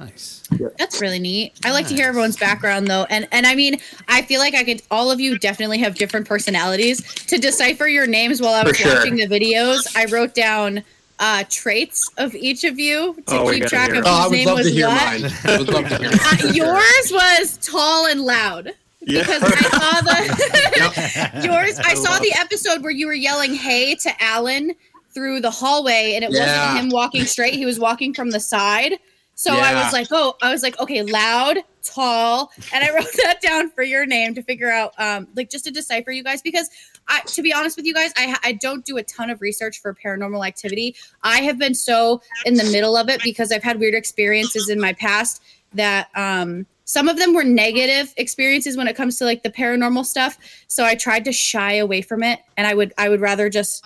Nice. 0.00 0.42
That's 0.78 1.00
really 1.00 1.18
neat. 1.18 1.52
I 1.64 1.72
like 1.72 1.86
to 1.88 1.94
hear 1.94 2.08
everyone's 2.08 2.36
background 2.38 2.86
though. 2.88 3.04
And 3.10 3.28
and 3.32 3.46
I 3.46 3.54
mean, 3.54 3.78
I 4.08 4.22
feel 4.22 4.40
like 4.40 4.54
I 4.54 4.64
could 4.64 4.80
all 4.90 5.10
of 5.10 5.20
you 5.20 5.38
definitely 5.38 5.78
have 5.78 5.94
different 5.94 6.26
personalities. 6.26 7.02
To 7.26 7.36
decipher 7.38 7.86
your 7.86 8.06
names 8.06 8.40
while 8.40 8.54
I 8.54 8.62
was 8.64 8.76
sure. 8.78 8.94
watching 8.94 9.16
the 9.16 9.26
videos, 9.26 9.86
I 9.94 10.06
wrote 10.06 10.34
down 10.34 10.82
uh 11.18 11.44
traits 11.50 12.10
of 12.16 12.34
each 12.34 12.64
of 12.64 12.78
you 12.78 13.14
to 13.26 13.40
Oh, 13.40 13.50
keep 13.52 13.66
track 13.66 13.90
of 13.90 13.96
it. 13.98 14.04
Oh, 14.06 14.22
whose 14.22 14.32
name 14.32 14.54
was 14.54 14.74
what. 14.74 14.88
mine. 14.90 15.32
I 15.44 15.58
would 15.58 15.68
love 15.68 15.88
to 15.90 15.98
hear. 15.98 16.10
Uh, 16.14 16.52
yours 16.54 17.12
was 17.12 17.58
tall 17.58 18.06
and 18.06 18.22
loud 18.22 18.72
Yeah. 19.00 19.20
because 19.20 19.42
I 19.42 19.60
saw 19.60 20.00
the 20.00 21.40
yours. 21.44 21.78
I 21.78 21.90
I 21.90 21.94
saw 21.94 22.18
the 22.18 22.32
episode 22.38 22.82
where 22.82 22.90
you 22.90 23.06
were 23.06 23.12
yelling 23.12 23.54
"Hey" 23.54 23.94
to 23.96 24.10
Alan 24.22 24.72
through 25.12 25.40
the 25.40 25.50
hallway, 25.50 26.12
and 26.14 26.24
it 26.24 26.30
Yeah. 26.32 26.68
wasn't 26.72 26.84
him 26.86 26.90
walking 26.90 27.24
straight. 27.26 27.52
He 27.54 27.66
was 27.66 27.78
walking 27.78 28.14
from 28.14 28.30
the 28.30 28.40
side. 28.40 28.94
So 29.40 29.54
I 29.54 29.72
was 29.82 29.90
like, 29.94 30.08
"Oh, 30.10 30.36
I 30.42 30.52
was 30.52 30.62
like, 30.62 30.78
okay, 30.78 31.02
loud, 31.02 31.60
tall," 31.82 32.52
and 32.74 32.84
I 32.84 32.90
wrote 32.94 33.08
that 33.22 33.40
down 33.40 33.70
for 33.70 33.82
your 33.82 34.04
name 34.04 34.34
to 34.34 34.42
figure 34.42 34.70
out, 34.70 34.92
um, 34.98 35.28
like 35.34 35.48
just 35.48 35.64
to 35.64 35.70
decipher 35.70 36.10
you 36.10 36.22
guys 36.22 36.42
because. 36.42 36.68
I, 37.08 37.22
to 37.22 37.42
be 37.42 37.52
honest 37.52 37.76
with 37.76 37.86
you 37.86 37.94
guys, 37.94 38.12
I, 38.16 38.36
I 38.44 38.52
don't 38.52 38.84
do 38.84 38.96
a 38.96 39.02
ton 39.02 39.30
of 39.30 39.40
research 39.40 39.80
for 39.80 39.92
paranormal 39.92 40.46
activity. 40.46 40.94
I 41.24 41.38
have 41.40 41.58
been 41.58 41.74
so 41.74 42.22
in 42.46 42.54
the 42.54 42.62
middle 42.64 42.96
of 42.96 43.08
it 43.08 43.20
because 43.24 43.50
I've 43.50 43.64
had 43.64 43.80
weird 43.80 43.94
experiences 43.94 44.68
in 44.68 44.78
my 44.78 44.92
past 44.92 45.42
that 45.72 46.08
um, 46.14 46.66
some 46.84 47.08
of 47.08 47.16
them 47.16 47.34
were 47.34 47.42
negative 47.42 48.14
experiences 48.16 48.76
when 48.76 48.86
it 48.86 48.94
comes 48.94 49.18
to 49.18 49.24
like 49.24 49.42
the 49.42 49.50
paranormal 49.50 50.06
stuff. 50.06 50.38
So 50.68 50.84
I 50.84 50.94
tried 50.94 51.24
to 51.24 51.32
shy 51.32 51.72
away 51.72 52.00
from 52.00 52.22
it, 52.22 52.38
and 52.56 52.64
I 52.64 52.74
would 52.74 52.92
I 52.96 53.08
would 53.08 53.20
rather 53.20 53.48
just 53.48 53.84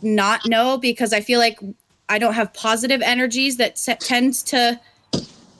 not 0.00 0.46
know 0.46 0.78
because 0.78 1.12
I 1.12 1.20
feel 1.20 1.40
like 1.40 1.58
I 2.08 2.18
don't 2.18 2.34
have 2.34 2.54
positive 2.54 3.02
energies 3.02 3.58
that 3.58 3.78
se- 3.78 3.98
tends 4.00 4.42
to 4.44 4.80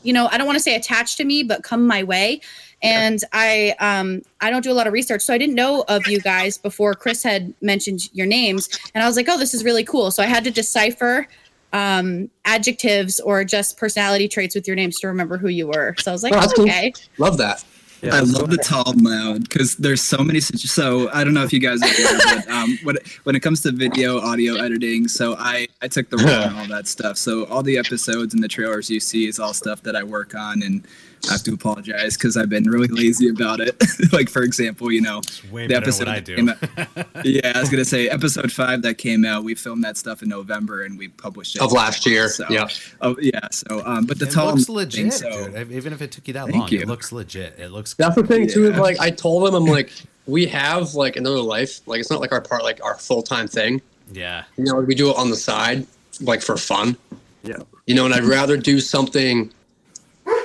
you 0.03 0.13
know, 0.13 0.29
I 0.31 0.39
don't 0.39 0.47
want 0.47 0.57
to 0.57 0.63
say 0.63 0.75
attached 0.75 1.17
to 1.19 1.25
me, 1.25 1.43
but 1.43 1.63
come 1.63 1.87
my 1.87 2.03
way. 2.03 2.41
And 2.83 3.21
I 3.33 3.75
um 3.79 4.23
I 4.41 4.51
don't 4.51 4.63
do 4.63 4.73
a 4.73 4.75
lot 4.75 4.87
of 4.87 4.93
research, 4.93 5.23
so 5.23 5.33
I 5.33 5.39
didn't 5.39 5.55
know 5.55 5.85
of 5.89 6.07
you 6.09 6.21
guys 6.21 6.59
before 6.59 6.95
Chris 6.95 7.23
had 7.23 7.55
mentioned 7.61 8.13
your 8.13 8.27
names, 8.27 8.69
and 8.95 9.05
I 9.05 9.07
was 9.07 9.17
like, 9.17 9.29
oh, 9.29 9.39
this 9.39 9.55
is 9.55 9.65
really 9.65 9.85
cool. 9.85 10.11
So 10.11 10.23
I 10.23 10.27
had 10.27 10.45
to 10.45 10.51
decipher 10.51 11.27
um 11.73 12.29
adjectives 12.45 13.21
or 13.21 13.45
just 13.45 13.79
personality 13.79 14.29
traits 14.29 14.55
with 14.55 14.67
your 14.67 14.77
names 14.77 14.99
to 15.01 15.07
remember 15.07 15.39
who 15.39 15.49
you 15.49 15.69
were. 15.69 15.95
So 16.01 16.11
I 16.11 16.15
was 16.15 16.23
like, 16.23 16.35
Oh, 16.35 16.41
oh, 16.43 16.53
cool. 16.55 16.65
okay. 16.65 16.93
Love 17.19 17.39
that. 17.39 17.65
Yeah, 18.03 18.17
I 18.17 18.21
love 18.21 18.51
the 18.51 18.57
tall 18.57 18.93
loud 18.97 19.49
because 19.49 19.77
there's 19.77 20.03
so 20.03 20.19
many. 20.19 20.41
So 20.41 21.09
I 21.13 21.23
don't 21.23 21.35
know 21.35 21.45
if 21.45 21.53
you 21.53 21.61
guys 21.61 21.81
are 21.81 21.87
aware, 21.87 22.37
but 22.43 22.49
um, 22.51 22.77
when 22.83 22.97
it, 22.97 23.07
when 23.23 23.37
it 23.37 23.41
comes 23.41 23.63
to 23.63 23.71
video, 23.71 24.19
audio 24.19 24.57
editing, 24.57 25.07
so 25.07 25.37
I 25.39 25.69
I 25.81 25.87
took 25.87 26.11
the 26.11 26.17
role 26.17 26.29
and 26.29 26.59
all 26.59 26.67
that 26.67 26.89
stuff. 26.89 27.17
So 27.17 27.47
all 27.47 27.63
the 27.63 27.79
episodes 27.79 28.35
and 28.35 28.43
the 28.43 28.49
trailers 28.49 28.91
you 28.91 28.99
see 28.99 29.29
is 29.29 29.39
all 29.39 29.55
stuff 29.55 29.85
that 29.85 29.95
I 29.95 30.03
work 30.03 30.35
on, 30.35 30.65
and 30.65 30.85
I 31.29 31.33
have 31.33 31.43
to 31.45 31.55
apologize 31.55 32.17
because 32.17 32.37
I've 32.37 32.49
been 32.49 32.65
really 32.65 32.89
lazy 32.89 33.29
about 33.29 33.61
it. 33.61 33.81
like 34.13 34.29
for 34.29 34.43
example, 34.43 34.91
you 34.91 35.01
know, 35.01 35.21
Way 35.51 35.67
the 35.69 35.77
episode 35.77 36.09
what 36.09 36.17
I 36.17 36.21
that 36.21 36.25
do. 36.25 36.37
came 36.37 36.49
out- 36.49 37.07
yeah, 37.25 37.53
I 37.55 37.61
was 37.61 37.69
gonna 37.71 37.85
say 37.85 38.09
episode 38.09 38.51
five 38.51 38.83
that 38.83 38.99
came 38.99 39.25
out. 39.25 39.45
We 39.45 39.55
filmed 39.55 39.85
that 39.85 39.97
stuff 39.97 40.23
in 40.23 40.29
November 40.29 40.83
and 40.83 40.99
we 40.99 41.09
published 41.09 41.57
it 41.57 41.63
Of 41.63 41.73
last 41.73 42.05
year. 42.07 42.29
So, 42.29 42.45
Yeah. 42.51 42.69
Oh 43.01 43.17
yeah. 43.21 43.39
So 43.53 43.83
um, 43.87 44.07
but 44.07 44.19
the 44.19 44.27
it 44.27 44.33
tall 44.33 44.47
looks 44.51 44.65
thing, 44.67 44.75
legit, 44.77 45.13
so- 45.13 45.49
dude. 45.51 45.73
Even 45.73 45.93
if 45.93 46.03
it 46.03 46.11
took 46.11 46.27
you 46.27 46.35
that 46.35 46.51
long, 46.51 46.69
you. 46.69 46.81
it 46.81 46.89
looks 46.89 47.13
legit. 47.13 47.59
It 47.59 47.71
looks. 47.71 47.95
That's 47.95 48.17
the 48.17 48.27
thing 48.27 48.49
too. 48.49 48.65
Is 48.65 48.71
Yeah. 48.71 48.81
like 48.81 48.99
I 48.99 49.11
told 49.11 49.47
him, 49.49 49.55
I'm 49.55 49.65
like, 49.67 49.93
we 50.27 50.47
have 50.47 50.95
like 50.95 51.17
another 51.17 51.41
life. 51.41 51.81
Like 51.87 52.01
it's 52.01 52.11
not 52.11 52.21
like 52.21 52.33
our 52.33 52.41
part, 52.41 52.65
like 52.65 52.83
our 52.85 52.97
full 52.99 53.23
time 53.23 53.47
thing. 53.47 53.81
Yeah. 54.13 54.45
You 54.57 54.65
know, 54.65 54.81
we 54.81 54.95
do 54.97 55.11
it 55.11 55.17
on 55.17 55.31
the 55.31 55.37
side, 55.37 55.87
like 56.21 56.43
for 56.43 56.57
fun. 56.57 56.97
Yeah. 57.45 57.59
You 57.87 57.95
know, 57.95 58.05
and 58.07 58.15
I'd 58.15 58.25
rather 58.25 58.57
do 58.57 58.79
something, 58.81 59.53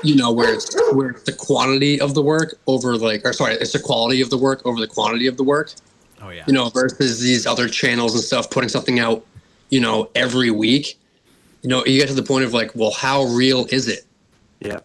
you 0.03 0.15
know, 0.15 0.31
where 0.31 0.53
it's 0.53 0.75
where 0.93 1.09
it's 1.09 1.23
the 1.23 1.33
quantity 1.33 1.99
of 1.99 2.13
the 2.13 2.21
work 2.21 2.59
over 2.67 2.97
like, 2.97 3.25
or 3.25 3.33
sorry, 3.33 3.55
it's 3.55 3.73
the 3.73 3.79
quality 3.79 4.21
of 4.21 4.29
the 4.29 4.37
work 4.37 4.65
over 4.65 4.79
the 4.79 4.87
quantity 4.87 5.27
of 5.27 5.37
the 5.37 5.43
work. 5.43 5.71
Oh 6.21 6.29
yeah. 6.29 6.43
You 6.47 6.53
know, 6.53 6.69
versus 6.69 7.19
these 7.19 7.45
other 7.45 7.67
channels 7.67 8.15
and 8.15 8.23
stuff 8.23 8.49
putting 8.49 8.69
something 8.69 8.99
out, 8.99 9.25
you 9.69 9.79
know, 9.79 10.09
every 10.15 10.51
week. 10.51 10.97
You 11.61 11.69
know, 11.69 11.85
you 11.85 11.99
get 11.99 12.07
to 12.09 12.13
the 12.13 12.23
point 12.23 12.45
of 12.45 12.53
like, 12.53 12.71
well, 12.75 12.91
how 12.91 13.23
real 13.23 13.65
is 13.71 13.87
it? 13.87 14.05
Yeah. 14.59 14.79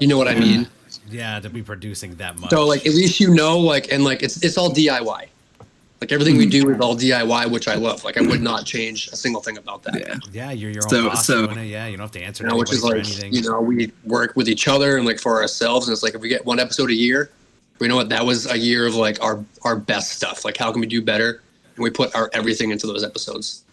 You 0.00 0.06
know 0.06 0.16
what 0.16 0.28
I 0.28 0.34
mean? 0.34 0.66
yeah, 1.08 1.40
to 1.40 1.50
be 1.50 1.62
producing 1.62 2.14
that 2.16 2.38
much. 2.38 2.50
So 2.50 2.66
like 2.66 2.86
at 2.86 2.94
least 2.94 3.20
you 3.20 3.34
know 3.34 3.58
like 3.58 3.92
and 3.92 4.04
like 4.04 4.22
it's 4.22 4.42
it's 4.42 4.56
all 4.56 4.70
DIY. 4.70 5.28
Like 6.04 6.12
everything 6.12 6.36
we 6.36 6.44
hmm. 6.44 6.50
do 6.50 6.68
is 6.68 6.80
all 6.80 6.94
DIY, 6.94 7.50
which 7.50 7.66
I 7.66 7.76
love. 7.76 8.04
Like 8.04 8.18
I 8.18 8.20
would 8.20 8.42
not 8.42 8.66
change 8.66 9.08
a 9.08 9.16
single 9.16 9.40
thing 9.40 9.56
about 9.56 9.82
that. 9.84 9.98
yeah. 9.98 10.16
yeah, 10.32 10.50
you're 10.50 10.70
your 10.70 10.82
own 10.84 10.90
So- 10.90 11.08
boss 11.08 11.26
so- 11.26 11.46
doing 11.46 11.60
it. 11.60 11.68
Yeah, 11.68 11.86
you 11.86 11.96
don't 11.96 12.04
have 12.04 12.10
to 12.12 12.22
answer 12.22 12.44
You 12.44 12.50
know, 12.50 12.56
which 12.56 12.74
is 12.74 12.84
like 12.84 12.96
anything. 12.96 13.32
you 13.32 13.40
know 13.40 13.62
we 13.62 13.90
work 14.04 14.36
with 14.36 14.46
each 14.46 14.68
other 14.68 14.98
and 14.98 15.06
like 15.06 15.18
for 15.18 15.40
ourselves, 15.40 15.88
and 15.88 15.94
it's 15.94 16.02
like 16.02 16.14
if 16.14 16.20
we 16.20 16.28
get 16.28 16.44
one 16.44 16.60
episode 16.60 16.90
a 16.90 16.94
year, 16.94 17.30
we 17.78 17.88
know 17.88 17.96
what 17.96 18.10
that 18.10 18.26
was 18.26 18.50
a 18.50 18.58
year 18.58 18.86
of 18.86 18.96
like 18.96 19.22
our 19.22 19.42
our 19.62 19.76
best 19.76 20.12
stuff. 20.12 20.44
Like 20.44 20.58
how 20.58 20.70
can 20.72 20.82
we 20.82 20.86
do 20.86 21.00
better? 21.00 21.40
And 21.76 21.82
we 21.82 21.88
put 21.88 22.14
our 22.14 22.28
everything 22.34 22.70
into 22.70 22.86
those 22.86 23.02
episodes. 23.02 23.63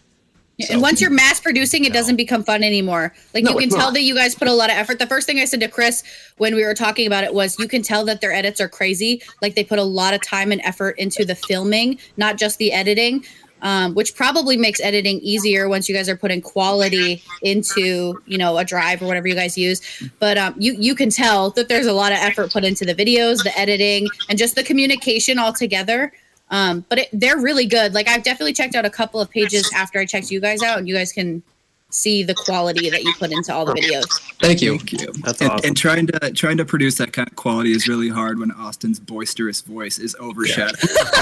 So- 0.66 0.72
And 0.74 0.82
once 0.82 1.00
you're 1.00 1.10
mass 1.10 1.40
producing, 1.40 1.84
it 1.84 1.92
doesn't 1.92 2.16
become 2.16 2.42
fun 2.44 2.62
anymore. 2.62 3.12
Like 3.34 3.44
No, 3.44 3.52
you 3.52 3.58
can 3.58 3.68
tell 3.70 3.78
not. 3.86 3.94
that 3.94 4.02
you 4.02 4.14
guys 4.14 4.34
put 4.34 4.48
a 4.48 4.52
lot 4.52 4.70
of 4.70 4.76
effort. 4.76 4.98
The 4.98 5.06
first 5.06 5.26
thing 5.26 5.38
I 5.38 5.44
said 5.44 5.60
to 5.60 5.68
Chris 5.68 6.02
when 6.38 6.54
we 6.54 6.64
were 6.64 6.74
talking 6.74 7.06
about 7.06 7.24
it 7.24 7.34
was 7.34 7.58
you 7.58 7.68
can 7.68 7.82
tell 7.82 8.04
that 8.06 8.20
their 8.20 8.32
edits 8.32 8.60
are 8.60 8.68
crazy. 8.68 9.22
Like 9.40 9.54
they 9.54 9.64
put 9.64 9.78
a 9.78 9.84
lot 9.84 10.14
of 10.14 10.22
time 10.22 10.52
and 10.52 10.60
effort 10.62 10.98
into 10.98 11.24
the 11.24 11.34
filming, 11.34 11.98
not 12.16 12.36
just 12.38 12.58
the 12.58 12.72
editing. 12.72 13.24
Um, 13.64 13.94
which 13.94 14.16
probably 14.16 14.56
makes 14.56 14.80
editing 14.80 15.20
easier 15.20 15.68
once 15.68 15.88
you 15.88 15.94
guys 15.94 16.08
are 16.08 16.16
putting 16.16 16.40
quality 16.42 17.22
into 17.42 18.20
you 18.26 18.36
know 18.36 18.58
a 18.58 18.64
drive 18.64 19.00
or 19.00 19.06
whatever 19.06 19.28
you 19.28 19.36
guys 19.36 19.56
use 19.56 19.80
but 20.18 20.36
um, 20.36 20.52
you 20.58 20.74
you 20.76 20.96
can 20.96 21.10
tell 21.10 21.50
that 21.50 21.68
there's 21.68 21.86
a 21.86 21.92
lot 21.92 22.10
of 22.10 22.18
effort 22.18 22.52
put 22.52 22.64
into 22.64 22.84
the 22.84 22.92
videos 22.92 23.40
the 23.44 23.56
editing 23.56 24.08
and 24.28 24.36
just 24.36 24.56
the 24.56 24.64
communication 24.64 25.38
all 25.38 25.52
together 25.52 26.12
um, 26.52 26.84
but 26.88 27.00
it, 27.00 27.08
they're 27.12 27.38
really 27.38 27.66
good. 27.66 27.94
Like 27.94 28.06
I've 28.06 28.22
definitely 28.22 28.52
checked 28.52 28.76
out 28.76 28.84
a 28.84 28.90
couple 28.90 29.20
of 29.20 29.28
pages 29.30 29.68
after 29.74 29.98
I 29.98 30.04
checked 30.04 30.30
you 30.30 30.40
guys 30.40 30.62
out, 30.62 30.78
and 30.78 30.86
you 30.86 30.94
guys 30.94 31.12
can 31.12 31.42
see 31.94 32.22
the 32.22 32.34
quality 32.34 32.88
that 32.90 33.02
you 33.02 33.12
put 33.18 33.32
into 33.32 33.52
all 33.52 33.64
the 33.64 33.72
videos. 33.72 34.04
Thank 34.40 34.62
you. 34.62 34.78
Thank 34.78 34.92
you. 34.92 35.12
That's 35.22 35.40
and, 35.40 35.50
awesome. 35.50 35.66
and 35.68 35.76
trying 35.76 36.06
to 36.08 36.32
trying 36.32 36.56
to 36.58 36.64
produce 36.64 36.96
that 36.98 37.12
kind 37.12 37.28
of 37.28 37.36
quality 37.36 37.72
is 37.72 37.88
really 37.88 38.08
hard 38.08 38.38
when 38.38 38.50
Austin's 38.52 39.00
boisterous 39.00 39.60
voice 39.62 39.98
is 39.98 40.16
overshadowing 40.20 40.76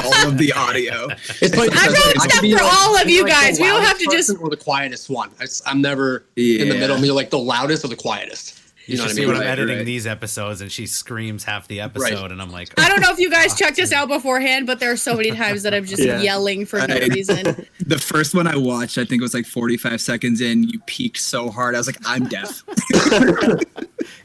all 0.04 0.28
of 0.28 0.38
the 0.38 0.52
audio. 0.52 1.08
It's 1.40 1.56
like 1.56 1.70
I 1.74 1.86
wrote 1.86 2.14
could 2.14 2.30
stuff 2.30 2.42
be, 2.42 2.52
for 2.52 2.62
all 2.62 2.96
of 2.96 3.02
I'm 3.02 3.08
you 3.08 3.22
like 3.24 3.32
guys. 3.32 3.60
We 3.60 3.66
don't 3.66 3.82
have 3.82 3.98
to 3.98 4.04
just- 4.06 4.30
person 4.30 4.36
or 4.38 4.50
the 4.50 4.56
quietest 4.56 5.10
one. 5.10 5.30
It's, 5.40 5.62
I'm 5.66 5.80
never 5.80 6.24
in 6.36 6.68
the 6.68 6.78
middle. 6.78 6.96
I'm 6.96 7.04
either 7.04 7.14
like 7.14 7.30
the 7.30 7.38
loudest 7.38 7.84
or 7.84 7.88
the 7.88 7.96
quietest. 7.96 8.59
You 8.90 8.96
You 8.96 9.02
know 9.02 9.04
should 9.04 9.08
what 9.08 9.10
I 9.10 9.14
see 9.14 9.20
mean? 9.20 9.28
when 9.28 9.36
I'm 9.36 9.42
Right, 9.42 9.48
editing 9.50 9.76
right. 9.78 9.86
these 9.86 10.06
episodes, 10.06 10.60
and 10.60 10.70
she 10.72 10.86
screams 10.86 11.44
half 11.44 11.68
the 11.68 11.80
episode, 11.80 12.32
and 12.32 12.42
I'm 12.42 12.50
like, 12.50 12.78
I 12.78 12.88
don't 12.88 13.00
know 13.00 13.12
if 13.12 13.18
you 13.18 13.30
guys 13.30 13.54
checked 13.58 13.76
this 13.76 13.92
out 13.92 14.08
beforehand, 14.08 14.66
but 14.66 14.80
there 14.80 14.90
are 14.90 14.96
so 14.96 15.14
many 15.16 15.30
times 15.30 15.62
that 15.62 15.72
I'm 15.74 15.84
just 15.84 16.02
Yeah. 16.02 16.20
yelling 16.20 16.66
for 16.66 16.78
no 16.78 16.94
I- 16.94 16.98
reason. 17.12 17.66
The 17.86 17.98
first 17.98 18.34
one 18.34 18.46
I 18.46 18.56
watched, 18.56 18.98
I 18.98 19.04
think 19.04 19.20
it 19.20 19.22
was 19.22 19.34
like 19.34 19.46
45 19.46 20.00
seconds 20.00 20.40
in. 20.40 20.64
You 20.64 20.80
peaked 20.86 21.18
so 21.18 21.50
hard, 21.50 21.74
I 21.74 21.78
was 21.78 21.86
like, 21.86 21.98
I'm 22.04 22.24
deaf. 22.26 22.62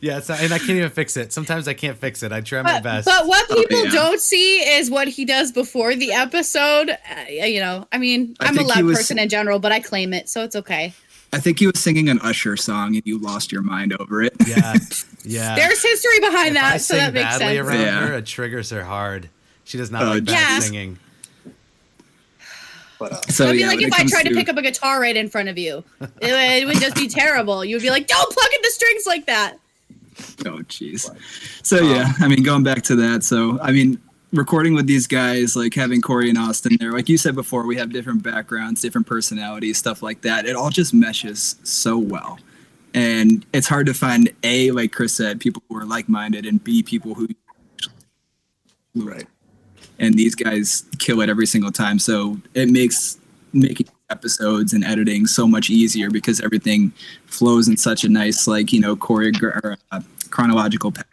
yeah, 0.02 0.20
not, 0.28 0.42
and 0.42 0.54
I 0.54 0.58
can't 0.58 0.72
even 0.72 0.90
fix 0.90 1.18
it. 1.18 1.32
Sometimes 1.34 1.68
I 1.68 1.74
can't 1.74 1.98
fix 1.98 2.24
it. 2.24 2.32
I 2.32 2.42
try 2.42 2.62
my 2.62 2.74
But, 2.74 2.84
best. 2.84 3.06
but 3.06 3.28
what 3.28 3.48
people 3.50 3.86
yeah. 3.86 3.92
don't 3.92 4.20
see 4.20 4.58
is 4.60 4.90
what 4.90 5.08
he 5.08 5.26
does 5.26 5.52
before 5.52 5.96
the 5.96 6.12
episode. 6.14 6.90
Uh, 6.92 7.30
you 7.30 7.60
know, 7.60 7.88
I 7.92 7.98
mean, 7.98 8.36
I 8.40 8.48
I'm 8.48 8.58
a 8.58 8.64
loud 8.64 8.84
was- 8.84 8.98
person 8.98 9.20
in 9.20 9.30
general, 9.30 9.60
but 9.60 9.72
I 9.72 9.80
claim 9.80 10.14
it, 10.14 10.30
so 10.30 10.44
it's 10.44 10.56
okay. 10.56 10.94
I 11.34 11.40
think 11.40 11.60
he 11.60 11.68
was 11.68 11.80
singing 11.80 12.08
an 12.10 12.20
Usher 12.22 12.56
song 12.56 12.96
and 12.96 13.06
you 13.06 13.18
lost 13.18 13.52
your 13.52 13.62
mind 13.62 13.94
over 14.00 14.22
it. 14.24 14.34
yeah, 14.48 14.74
yeah. 15.26 15.56
There's 15.56 15.82
history 15.84 16.20
behind 16.22 16.56
if 16.56 16.64
I 16.64 16.72
that, 16.72 16.82
so 16.82 16.94
sing 16.96 16.98
that 17.04 17.14
makes 17.14 17.38
badly 17.40 17.56
sense. 17.58 17.68
around 17.68 17.82
Yeah. 17.82 18.08
her, 18.08 18.14
it 18.18 18.26
triggers 18.26 18.70
her 18.70 18.84
hard. 18.84 19.30
She 19.66 19.78
does 19.78 19.92
not 19.92 20.04
Oh, 20.04 20.08
like 20.12 20.26
bad 20.26 20.32
Yeah. 20.34 20.60
singing. 20.60 21.00
But, 22.98 23.12
uh, 23.12 23.22
So 23.24 23.44
It'd 23.46 23.56
be 23.56 23.60
yeah, 23.62 23.68
like 23.68 23.82
if 23.82 23.92
I 23.94 24.06
tried 24.06 24.24
to, 24.24 24.34
pick 24.34 24.48
up 24.48 24.56
a 24.58 24.62
guitar 24.62 25.02
right 25.02 25.16
in 25.18 25.28
front 25.30 25.50
of 25.50 25.58
you. 25.58 25.84
It, 26.00 26.10
would- 26.22 26.22
it 26.32 26.66
would 26.66 26.80
just 26.80 26.96
be 26.96 27.08
terrible. 27.10 27.66
You'd 27.66 27.82
be 27.82 27.90
like, 27.90 28.08
"Don't 28.08 28.32
plug 28.32 28.48
in 28.56 28.60
the 28.62 28.70
strings 28.70 29.04
like 29.06 29.26
that." 29.26 29.58
Oh, 30.46 30.60
jeez. 30.70 31.10
So 31.62 31.82
yeah, 31.82 32.14
I 32.22 32.30
mean, 32.30 32.42
going 32.44 32.64
back 32.64 32.84
to 32.84 32.96
that. 32.96 33.26
So 33.26 33.60
I 33.62 33.74
mean, 33.74 34.00
recording 34.36 34.74
with 34.74 34.88
these 34.88 35.08
guys, 35.08 35.56
like 35.56 35.74
having 35.74 36.02
Corey 36.02 36.30
and 36.30 36.38
Austin 36.38 36.78
there, 36.80 36.92
like 36.92 37.10
you 37.10 37.18
said 37.18 37.36
before, 37.36 37.66
we 37.66 37.76
have 37.78 37.92
different 37.92 38.24
backgrounds, 38.24 38.82
different 38.82 39.08
personalities, 39.08 39.78
stuff 39.78 40.04
like 40.04 40.22
that. 40.22 40.46
It 40.46 40.56
all 40.56 40.70
just 40.70 40.94
meshes 40.94 41.56
so 41.64 41.98
well, 41.98 42.40
and 42.94 43.46
it's 43.54 43.68
hard 43.68 43.86
to 43.88 43.94
find 43.94 44.32
a, 44.44 44.72
like 44.72 44.92
Chris 44.92 45.14
said, 45.14 45.40
people 45.40 45.64
who 45.70 45.78
are 45.78 45.86
like-minded, 45.86 46.46
and 46.46 46.64
b, 46.64 46.84
people 46.84 47.14
who 47.14 47.28
right. 48.96 49.28
and 50.00 50.16
these 50.16 50.36
guys 50.36 50.86
kill 51.00 51.22
it 51.22 51.30
every 51.30 51.48
single 51.48 51.72
time. 51.72 52.00
So 52.00 52.38
it 52.54 52.70
makes 52.70 53.18
making 53.54 53.88
episodes 54.10 54.74
and 54.74 54.84
editing 54.84 55.26
so 55.26 55.48
much 55.48 55.70
easier 55.70 56.12
because 56.12 56.40
everything 56.42 56.92
flows 57.26 57.68
in 57.68 57.78
such 57.78 58.04
a 58.04 58.10
nice, 58.10 58.48
like 58.48 58.72
you 58.72 58.80
know, 58.80 58.96
choreo- 58.96 59.42
or, 59.42 59.78
uh, 59.92 60.02
chronological 60.30 60.92
path. 60.92 61.06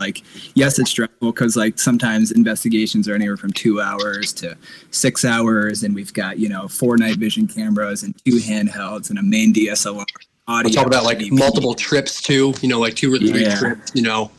Like, 0.00 0.22
yes, 0.54 0.78
it's 0.78 0.90
stressful 0.90 1.32
because 1.32 1.56
like 1.56 1.78
sometimes 1.78 2.30
investigations 2.30 3.08
are 3.08 3.14
anywhere 3.14 3.36
from 3.36 3.52
two 3.52 3.80
hours 3.80 4.32
to 4.34 4.56
six 4.90 5.24
hours, 5.24 5.82
and 5.82 5.94
we've 5.94 6.12
got 6.12 6.38
you 6.38 6.48
know 6.48 6.68
four 6.68 6.96
night 6.96 7.16
vision 7.16 7.46
cameras 7.46 8.02
and 8.02 8.14
two 8.24 8.36
handhelds 8.36 9.10
and 9.10 9.18
a 9.18 9.22
main 9.22 9.52
DSLR. 9.52 10.04
Audio, 10.48 10.68
We'll 10.70 10.74
talk 10.74 10.86
about 10.86 11.04
like 11.04 11.18
DP. 11.18 11.38
multiple 11.38 11.74
trips 11.74 12.22
too. 12.22 12.54
You 12.62 12.68
know, 12.70 12.80
like 12.80 12.94
two 12.94 13.12
or 13.14 13.18
three 13.18 13.42
Yeah. 13.42 13.56
trips. 13.58 13.92
You 13.94 14.02
know, 14.02 14.30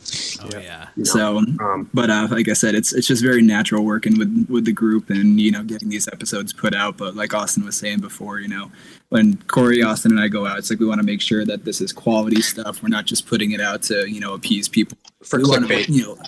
Oh 0.42 0.48
yeah. 0.60 0.88
you 0.96 1.04
know. 1.04 1.10
So, 1.10 1.38
Um, 1.38 1.88
but 1.94 2.10
uh, 2.10 2.26
like 2.30 2.48
I 2.48 2.52
said, 2.52 2.74
it's 2.74 2.92
it's 2.92 3.06
just 3.06 3.22
very 3.22 3.42
natural 3.42 3.84
working 3.84 4.18
with 4.18 4.46
with 4.48 4.64
the 4.64 4.72
group 4.72 5.08
and 5.08 5.40
you 5.40 5.50
know 5.52 5.62
getting 5.62 5.88
these 5.88 6.08
episodes 6.08 6.52
put 6.52 6.74
out. 6.74 6.96
But 6.96 7.14
like 7.14 7.32
Austin 7.32 7.64
was 7.64 7.76
saying 7.76 8.00
before, 8.00 8.40
you 8.40 8.48
know, 8.48 8.72
when 9.10 9.36
Corey, 9.46 9.82
Austin, 9.82 10.10
and 10.10 10.20
I 10.20 10.26
go 10.28 10.46
out, 10.46 10.58
it's 10.58 10.68
like 10.68 10.80
we 10.80 10.86
want 10.86 10.98
to 10.98 11.06
make 11.06 11.20
sure 11.20 11.44
that 11.44 11.64
this 11.64 11.80
is 11.80 11.92
quality 11.92 12.42
stuff. 12.42 12.82
We're 12.82 12.88
not 12.88 13.06
just 13.06 13.26
putting 13.26 13.52
it 13.52 13.60
out 13.60 13.82
to 13.84 14.10
you 14.10 14.18
know 14.20 14.34
appease 14.34 14.68
people 14.68 14.98
for 15.22 15.38
We 15.38 15.44
wanna. 15.48 15.68
You 15.88 16.02
know, 16.02 16.18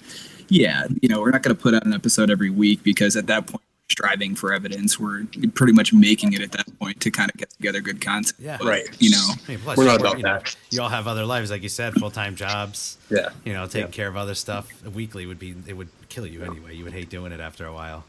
yeah, 0.49 0.87
you 1.01 1.09
know, 1.09 1.21
we're 1.21 1.31
not 1.31 1.43
going 1.43 1.57
to 1.57 1.61
put 1.63 1.73
out 1.75 1.87
an 1.87 1.95
episode 1.95 2.31
every 2.31 2.51
week 2.51 2.83
because 2.85 3.17
at 3.17 3.27
that 3.29 3.47
point, 3.47 3.63
we're 3.63 3.72
striving 3.91 4.35
for 4.35 4.53
evidence. 4.53 4.99
We're 4.99 5.27
pretty 5.55 5.73
much 5.73 5.93
making 5.93 6.33
it 6.33 6.41
at 6.41 6.53
that 6.53 6.67
point 6.79 7.01
to 7.01 7.11
kind 7.11 7.31
of 7.31 7.37
get 7.37 7.51
together 7.51 7.81
good 7.81 8.01
content. 8.01 8.35
Yeah. 8.39 8.59
Right. 8.63 8.89
You 8.99 9.11
know, 9.11 9.29
I 9.31 9.51
mean, 9.51 9.59
plus, 9.61 9.77
We're 9.77 9.85
you 9.85 9.91
not 9.91 10.01
about 10.01 10.17
you 10.19 10.25
know, 10.25 10.39
that. 10.39 10.57
You 10.71 10.83
all 10.83 10.89
have 10.89 11.07
other 11.07 11.25
lives, 11.25 11.51
like 11.51 11.63
you 11.63 11.69
said, 11.69 11.95
full 11.95 12.11
time 12.11 12.35
jobs. 12.35 12.99
Yeah. 13.11 13.29
You 13.45 13.53
know, 13.53 13.67
taking 13.67 13.91
care 13.93 14.09
of 14.09 14.17
other 14.17 14.35
stuff. 14.35 14.69
Weekly 14.95 15.27
would 15.27 15.39
be 15.39 15.55
it 15.67 15.75
would 15.77 15.89
kill 16.09 16.27
you 16.27 16.43
anyway. 16.43 16.75
You 16.75 16.85
would 16.85 16.93
hate 16.93 17.11
doing 17.11 17.33
it 17.33 17.41
after 17.41 17.67
a 17.67 17.73
while. 17.73 18.05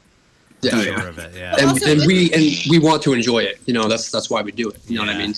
Yeah. 0.62 0.72
Sure 0.72 0.98
yeah. 0.98 1.08
of 1.08 1.20
it. 1.20 1.34
Yeah. 1.36 1.56
And, 1.60 1.70
Also, 1.72 1.92
and 1.92 2.02
we 2.08 2.32
and 2.32 2.44
we 2.70 2.80
want 2.80 3.04
to 3.04 3.14
enjoy 3.14 3.40
it. 3.40 3.60
You 3.66 3.74
know, 3.74 3.88
that's 3.88 4.10
that's 4.12 4.30
why 4.30 4.42
we 4.42 4.52
do 4.52 4.70
it. 4.70 4.80
You 4.88 4.96
know 4.98 5.02
what 5.06 5.10
I 5.10 5.20
Yeah. 5.20 5.26
mean? 5.28 5.36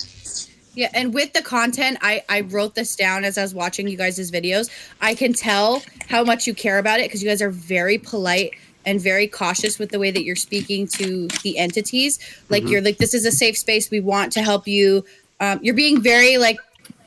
Yeah, 0.76 0.90
and 0.92 1.14
with 1.14 1.32
the 1.32 1.40
content, 1.40 1.96
I 2.02 2.22
I 2.28 2.42
wrote 2.42 2.74
this 2.74 2.94
down 2.96 3.24
as 3.24 3.38
I 3.38 3.42
was 3.42 3.54
watching 3.54 3.88
you 3.88 3.96
guys' 3.96 4.30
videos. 4.30 4.70
I 5.00 5.14
can 5.14 5.32
tell 5.32 5.82
how 6.06 6.22
much 6.22 6.46
you 6.46 6.54
care 6.54 6.78
about 6.78 7.00
it 7.00 7.06
because 7.06 7.22
you 7.22 7.28
guys 7.30 7.40
are 7.40 7.48
very 7.50 7.96
polite 7.96 8.50
and 8.86 9.00
very 9.00 9.26
cautious 9.26 9.78
with 9.78 9.90
the 9.90 9.98
way 9.98 10.10
that 10.10 10.24
you're 10.24 10.36
speaking 10.36 10.86
to 10.86 11.26
the 11.42 11.58
entities. 11.58 12.18
Like 12.48 12.62
Mhm. 12.62 12.70
you're 12.70 12.80
like, 12.80 12.98
this 12.98 13.12
is 13.12 13.26
a 13.26 13.32
safe 13.32 13.58
space. 13.58 13.90
We 13.90 14.00
want 14.00 14.32
to 14.34 14.42
help 14.42 14.66
you. 14.66 15.04
Um, 15.40 15.58
you're 15.62 15.74
being 15.74 16.00
very 16.00 16.38
like 16.38 16.56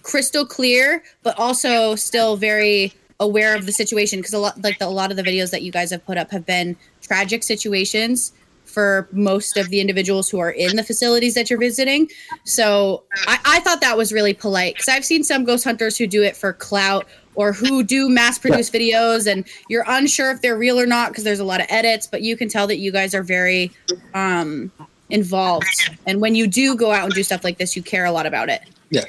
crystal 0.04 0.46
clear, 0.46 1.02
but 1.24 1.40
also 1.40 1.96
still 1.96 2.36
very 2.36 2.94
aware 3.22 3.56
of 3.56 3.66
the 3.66 3.72
situation 3.72 4.20
because 4.20 4.34
a 4.34 4.38
lot 4.40 4.62
like 4.62 4.78
the, 4.80 4.86
a 4.86 4.88
lot 4.88 5.10
of 5.12 5.18
the 5.18 5.24
videos 5.24 5.52
that 5.52 5.62
you 5.62 5.72
guys 5.72 5.90
have 5.92 6.06
put 6.06 6.18
up 6.18 6.30
have 6.32 6.46
been 6.46 6.76
tragic 7.02 7.44
situations 7.44 8.34
for 8.66 9.08
most 9.12 9.58
of 9.58 9.70
the 9.70 9.82
individuals 9.82 10.30
who 10.30 10.38
are 10.38 10.52
in 10.52 10.76
the 10.76 10.84
facilities 10.84 11.34
that 11.34 11.50
you're 11.50 11.60
visiting. 11.60 12.08
So 12.44 13.04
I, 13.26 13.40
I 13.44 13.60
thought 13.62 13.82
that 13.82 13.98
was 13.98 14.14
really 14.14 14.34
polite 14.34 14.76
because 14.76 14.88
I've 14.90 15.04
seen 15.04 15.24
some 15.24 15.44
ghost 15.44 15.64
hunters 15.64 15.98
who 15.98 16.06
do 16.06 16.22
it 16.24 16.38
for 16.38 16.54
clout 16.54 17.08
or 17.40 17.54
who 17.54 17.84
do 17.84 18.10
mass 18.10 18.38
produce 18.38 18.70
videos 18.70 19.26
and 19.26 19.48
you're 19.70 19.86
unsure 19.88 20.30
if 20.30 20.42
they're 20.42 20.58
real 20.58 20.78
or 20.78 20.86
not 20.86 21.08
because 21.10 21.24
there's 21.24 21.40
a 21.40 21.44
lot 21.46 21.62
of 21.62 21.68
edits, 21.70 22.06
but 22.06 22.22
you 22.22 22.36
can 22.36 22.50
tell 22.50 22.68
that 22.68 22.80
you 22.80 22.92
guys 22.92 23.16
are 23.16 23.24
very 23.24 23.72
um, 24.14 24.70
involved. 25.10 25.66
And 26.06 26.20
when 26.20 26.36
you 26.36 26.48
do 26.48 26.76
go 26.76 26.92
out 26.92 27.06
and 27.06 27.14
do 27.14 27.24
stuff 27.24 27.46
like 27.46 27.58
this, 27.58 27.78
you 27.78 27.82
care 27.82 28.04
a 28.04 28.12
lot 28.12 28.26
about 28.26 28.50
it. 28.50 28.64
Yeah. 28.90 29.06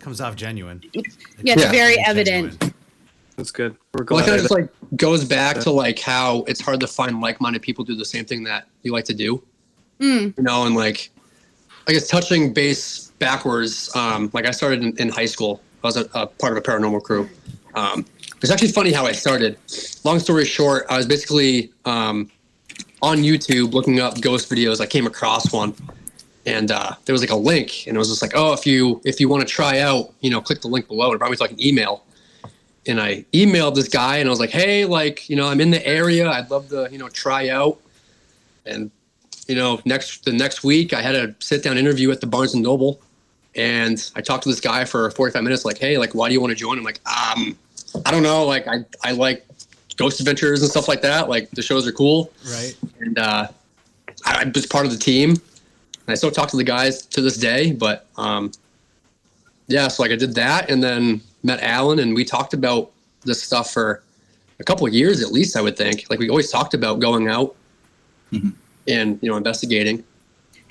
Comes 0.00 0.20
off 0.20 0.36
genuine. 0.36 0.82
Yeah, 0.92 1.54
it's 1.54 1.62
Yeah. 1.62 1.72
very 1.72 1.94
Genuine. 1.94 2.04
evident. 2.06 2.74
That's 3.38 3.50
good. 3.50 3.74
We're 3.94 4.04
Well, 4.04 4.18
it 4.18 4.24
glad. 4.24 4.24
kind 4.26 4.34
of 4.34 4.40
just 4.42 4.50
like 4.50 4.68
goes 4.98 5.24
back 5.24 5.58
to 5.60 5.70
like 5.70 5.98
how 5.98 6.44
it's 6.46 6.60
hard 6.60 6.80
to 6.80 6.86
find 6.86 7.18
like-minded 7.22 7.62
people 7.62 7.82
do 7.82 7.96
the 7.96 8.04
same 8.04 8.26
thing 8.26 8.44
that 8.44 8.68
you 8.82 8.92
like 8.92 9.06
to 9.06 9.14
do. 9.14 9.42
Mm. 10.00 10.36
You 10.36 10.42
know, 10.44 10.66
and 10.66 10.74
like 10.76 11.08
I 11.88 11.92
guess 11.94 12.08
touching 12.08 12.52
base 12.52 13.10
backwards. 13.18 13.90
Um, 13.96 14.28
like 14.34 14.46
I 14.46 14.50
started 14.50 14.82
in, 14.82 14.94
in 14.98 15.08
high 15.08 15.24
school. 15.24 15.62
I 15.84 15.88
was 15.88 15.96
a, 15.96 16.08
a 16.14 16.26
part 16.26 16.52
of 16.52 16.58
a 16.58 16.62
paranormal 16.62 17.02
crew. 17.02 17.28
Um, 17.74 18.06
it's 18.42 18.50
actually 18.50 18.72
funny 18.72 18.92
how 18.92 19.06
I 19.06 19.12
started. 19.12 19.58
Long 20.04 20.18
story 20.18 20.44
short, 20.44 20.86
I 20.88 20.96
was 20.96 21.06
basically 21.06 21.72
um, 21.84 22.30
on 23.02 23.18
YouTube 23.18 23.72
looking 23.72 24.00
up 24.00 24.20
ghost 24.20 24.50
videos. 24.50 24.80
I 24.80 24.86
came 24.86 25.06
across 25.06 25.52
one, 25.52 25.74
and 26.46 26.70
uh, 26.70 26.92
there 27.04 27.12
was 27.12 27.22
like 27.22 27.30
a 27.30 27.36
link, 27.36 27.86
and 27.86 27.96
it 27.96 27.98
was 27.98 28.08
just 28.08 28.22
like, 28.22 28.32
oh, 28.34 28.52
if 28.52 28.66
you 28.66 29.00
if 29.04 29.20
you 29.20 29.28
want 29.28 29.46
to 29.46 29.48
try 29.52 29.80
out, 29.80 30.12
you 30.20 30.30
know, 30.30 30.40
click 30.40 30.60
the 30.60 30.68
link 30.68 30.88
below. 30.88 31.12
It 31.12 31.18
brought 31.18 31.30
me 31.30 31.36
to 31.36 31.42
like 31.42 31.52
an 31.52 31.62
email 31.62 32.04
and 32.86 33.00
I 33.00 33.24
emailed 33.32 33.74
this 33.74 33.88
guy 33.88 34.18
and 34.18 34.28
I 34.28 34.30
was 34.30 34.40
like, 34.40 34.50
hey, 34.50 34.84
like, 34.84 35.28
you 35.28 35.36
know, 35.36 35.48
I'm 35.48 35.60
in 35.60 35.70
the 35.70 35.84
area. 35.86 36.28
I'd 36.28 36.50
love 36.50 36.68
to, 36.68 36.88
you 36.90 36.98
know, 36.98 37.08
try 37.08 37.48
out. 37.48 37.80
And, 38.66 38.90
you 39.48 39.54
know, 39.54 39.80
next 39.84 40.24
the 40.24 40.32
next 40.32 40.64
week 40.64 40.92
I 40.92 41.02
had 41.02 41.14
a 41.14 41.34
sit 41.38 41.62
down 41.62 41.78
interview 41.78 42.10
at 42.10 42.20
the 42.20 42.26
Barnes 42.26 42.54
and 42.54 42.62
Noble. 42.62 43.00
And 43.56 44.10
I 44.16 44.20
talked 44.20 44.42
to 44.44 44.48
this 44.48 44.60
guy 44.60 44.84
for 44.84 45.10
45 45.10 45.42
minutes, 45.42 45.64
like, 45.64 45.78
hey, 45.78 45.96
like, 45.98 46.14
why 46.14 46.28
do 46.28 46.34
you 46.34 46.40
want 46.40 46.50
to 46.50 46.56
join? 46.56 46.76
I'm 46.78 46.84
like, 46.84 47.00
um, 47.06 47.56
I 48.04 48.10
don't 48.10 48.22
know. 48.22 48.44
Like, 48.44 48.66
I, 48.66 48.84
I 49.02 49.12
like 49.12 49.46
ghost 49.96 50.18
adventures 50.20 50.62
and 50.62 50.70
stuff 50.70 50.88
like 50.88 51.02
that. 51.02 51.28
Like, 51.28 51.50
the 51.52 51.62
shows 51.62 51.86
are 51.86 51.92
cool. 51.92 52.32
Right. 52.50 52.76
And 53.00 53.18
uh, 53.18 53.48
I, 54.26 54.42
I 54.42 54.52
was 54.52 54.66
part 54.66 54.86
of 54.86 54.92
the 54.92 54.98
team. 54.98 55.30
And 55.30 56.12
I 56.12 56.14
still 56.14 56.30
talk 56.30 56.48
to 56.50 56.56
the 56.56 56.64
guys 56.64 57.06
to 57.06 57.20
this 57.20 57.36
day. 57.36 57.72
But 57.72 58.06
um, 58.16 58.50
yeah, 59.68 59.88
so 59.88 60.02
like 60.02 60.12
I 60.12 60.16
did 60.16 60.34
that 60.34 60.70
and 60.70 60.82
then 60.82 61.20
met 61.42 61.62
Alan 61.62 61.98
and 62.00 62.14
we 62.14 62.24
talked 62.24 62.52
about 62.54 62.90
this 63.24 63.42
stuff 63.42 63.72
for 63.72 64.02
a 64.60 64.64
couple 64.64 64.86
of 64.86 64.92
years 64.92 65.22
at 65.22 65.32
least, 65.32 65.56
I 65.56 65.62
would 65.62 65.76
think. 65.76 66.04
Like 66.10 66.18
we 66.18 66.28
always 66.28 66.50
talked 66.50 66.74
about 66.74 66.98
going 67.00 67.28
out 67.28 67.54
Mhm. 68.32 68.52
and, 68.86 69.18
you 69.22 69.30
know, 69.30 69.36
investigating. 69.38 70.04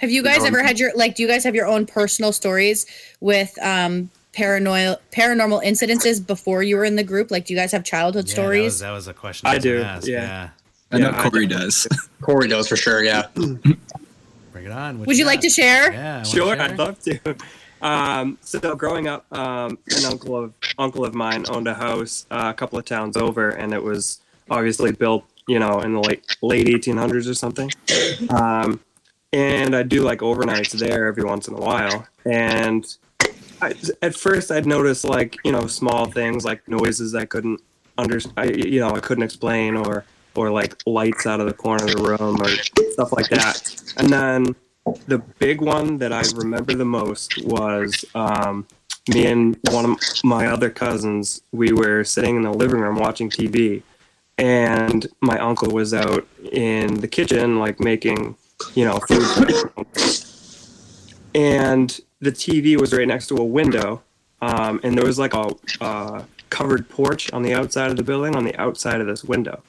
Have 0.03 0.12
you 0.12 0.22
guys 0.22 0.43
ever 0.43 0.62
had 0.62 0.79
your 0.81 0.91
like? 0.95 1.15
Do 1.15 1.22
you 1.24 1.29
guys 1.29 1.45
have 1.45 1.55
your 1.55 1.65
own 1.65 1.86
personal 1.86 2.33
stories 2.33 2.86
with 3.22 3.57
um 3.63 4.10
paranormal 4.33 4.98
paranormal 5.13 5.63
incidences 5.63 6.25
before 6.27 6.62
you 6.62 6.75
were 6.75 6.83
in 6.83 6.98
the 6.98 7.05
group? 7.05 7.31
Like, 7.31 7.45
do 7.45 7.53
you 7.53 7.57
guys 7.60 7.72
have 7.72 7.86
childhood 7.86 8.27
Yeah, 8.27 8.36
that 8.36 8.41
was, 8.41 8.45
stories? 8.75 8.79
that 8.79 8.91
was 8.91 9.07
a 9.07 9.13
question. 9.13 9.48
I 9.48 9.55
was 9.55 9.63
gonna 9.63 9.77
do, 9.77 9.81
ask, 9.83 10.05
yeah. 10.07 10.50
I 10.91 10.98
know 10.98 11.10
Yeah, 11.12 11.22
I 11.22 11.29
Corey 11.29 11.48
don't- 11.48 11.57
does. 11.62 11.88
Corey 12.22 12.50
does 12.50 12.67
for 12.67 12.75
sure. 12.75 13.01
Yeah. 13.01 13.27
Bring 13.36 14.65
it 14.65 14.72
on. 14.72 15.00
What 15.00 15.07
Would 15.07 15.17
you 15.17 15.24
like 15.25 15.38
got? 15.39 15.43
to 15.43 15.50
share? 15.50 15.93
Yeah. 15.93 16.13
wanna 16.15 16.25
Sure, 16.25 16.55
share? 16.55 16.62
I'd 16.63 16.77
love 16.77 17.00
to. 17.03 17.36
Um, 17.81 18.38
so 18.41 18.75
growing 18.75 19.07
up, 19.07 19.25
um, 19.31 19.77
an 19.95 20.03
uncle 20.05 20.36
of 20.38 20.53
uncle 20.77 21.05
of 21.05 21.13
mine 21.15 21.45
owned 21.48 21.69
a 21.69 21.74
house 21.74 22.25
uh, 22.29 22.51
a 22.53 22.53
couple 22.53 22.77
of 22.77 22.83
towns 22.83 23.15
over, 23.15 23.51
and 23.51 23.74
it 23.74 23.81
was 23.81 24.19
obviously 24.51 24.91
built, 24.91 25.24
you 25.48 25.60
know, 25.60 25.79
in 25.79 25.93
the 25.93 26.01
late 26.01 26.36
late 26.41 26.67
1800s 26.67 27.30
or 27.30 27.34
something. 27.34 27.71
Um, 28.30 28.82
and 29.34 29.76
I 29.76 29.84
do 29.84 30.04
like 30.04 30.19
overnights 30.19 30.72
there 30.72 31.08
every 31.08 31.24
once 31.24 31.48
in 31.48 31.56
a 31.56 31.60
while. 31.60 32.08
And 32.26 32.86
I, 33.62 33.74
at 34.02 34.15
first, 34.15 34.52
I'd 34.52 34.65
notice 34.65 35.04
like 35.04 35.38
you 35.43 35.52
know 35.52 35.67
small 35.67 36.06
things 36.06 36.46
like 36.46 36.67
noises 36.67 37.15
I 37.15 37.26
couldn't 37.26 37.60
under, 37.98 38.19
I, 38.38 38.46
you 38.46 38.80
know, 38.80 38.91
I 38.91 39.00
couldn't 39.00 39.24
explain, 39.24 39.76
or 39.76 40.06
or 40.36 40.50
like 40.50 40.76
lights 40.86 41.28
out 41.28 41.39
of 41.39 41.48
the 41.48 41.54
corner 41.54 41.86
of 41.86 41.91
the 41.91 42.04
room 42.04 42.41
or 42.41 42.50
stuff 42.93 43.12
like 43.12 43.30
that. 43.30 43.93
And 43.98 44.10
then 44.10 44.56
the 45.08 45.19
big 45.19 45.62
one 45.62 45.98
that 46.00 46.12
I 46.12 46.24
remember 46.36 46.74
the 46.74 46.86
most 46.86 47.43
was 47.46 48.04
um, 48.15 48.67
me 49.08 49.28
and 49.28 49.58
one 49.69 49.86
of 49.86 49.98
my 50.24 50.48
other 50.48 50.69
cousins. 50.69 51.41
We 51.52 51.72
were 51.72 52.04
sitting 52.04 52.36
in 52.36 52.41
the 52.41 52.54
living 52.54 52.80
room 52.80 52.96
watching 52.96 53.30
TV, 53.30 53.84
and 54.38 55.08
my 55.22 55.38
uncle 55.39 55.72
was 55.72 55.93
out 55.93 56.28
in 56.52 57.00
the 57.00 57.08
kitchen, 57.08 57.60
like 57.60 57.80
making, 57.80 58.36
you 58.76 58.86
know. 58.86 58.99
And 61.36 61.99
the 62.19 62.32
TV 62.32 62.80
was 62.80 62.93
right 62.93 63.08
next 63.08 63.26
to 63.30 63.38
a 63.38 63.43
window, 63.43 64.04
um, 64.41 64.80
and 64.84 64.95
there 64.95 65.04
was 65.04 65.17
like 65.17 65.34
a 65.34 65.49
uh, 65.82 66.23
covered 66.52 66.88
porch 66.88 67.34
on 67.34 67.41
the 67.41 67.56
outside 67.56 67.89
of 67.89 67.97
the 67.97 68.04
building, 68.04 68.36
on 68.36 68.43
the 68.43 68.56
outside 68.62 69.02
of 69.02 69.08
this 69.08 69.23
window. 69.23 69.63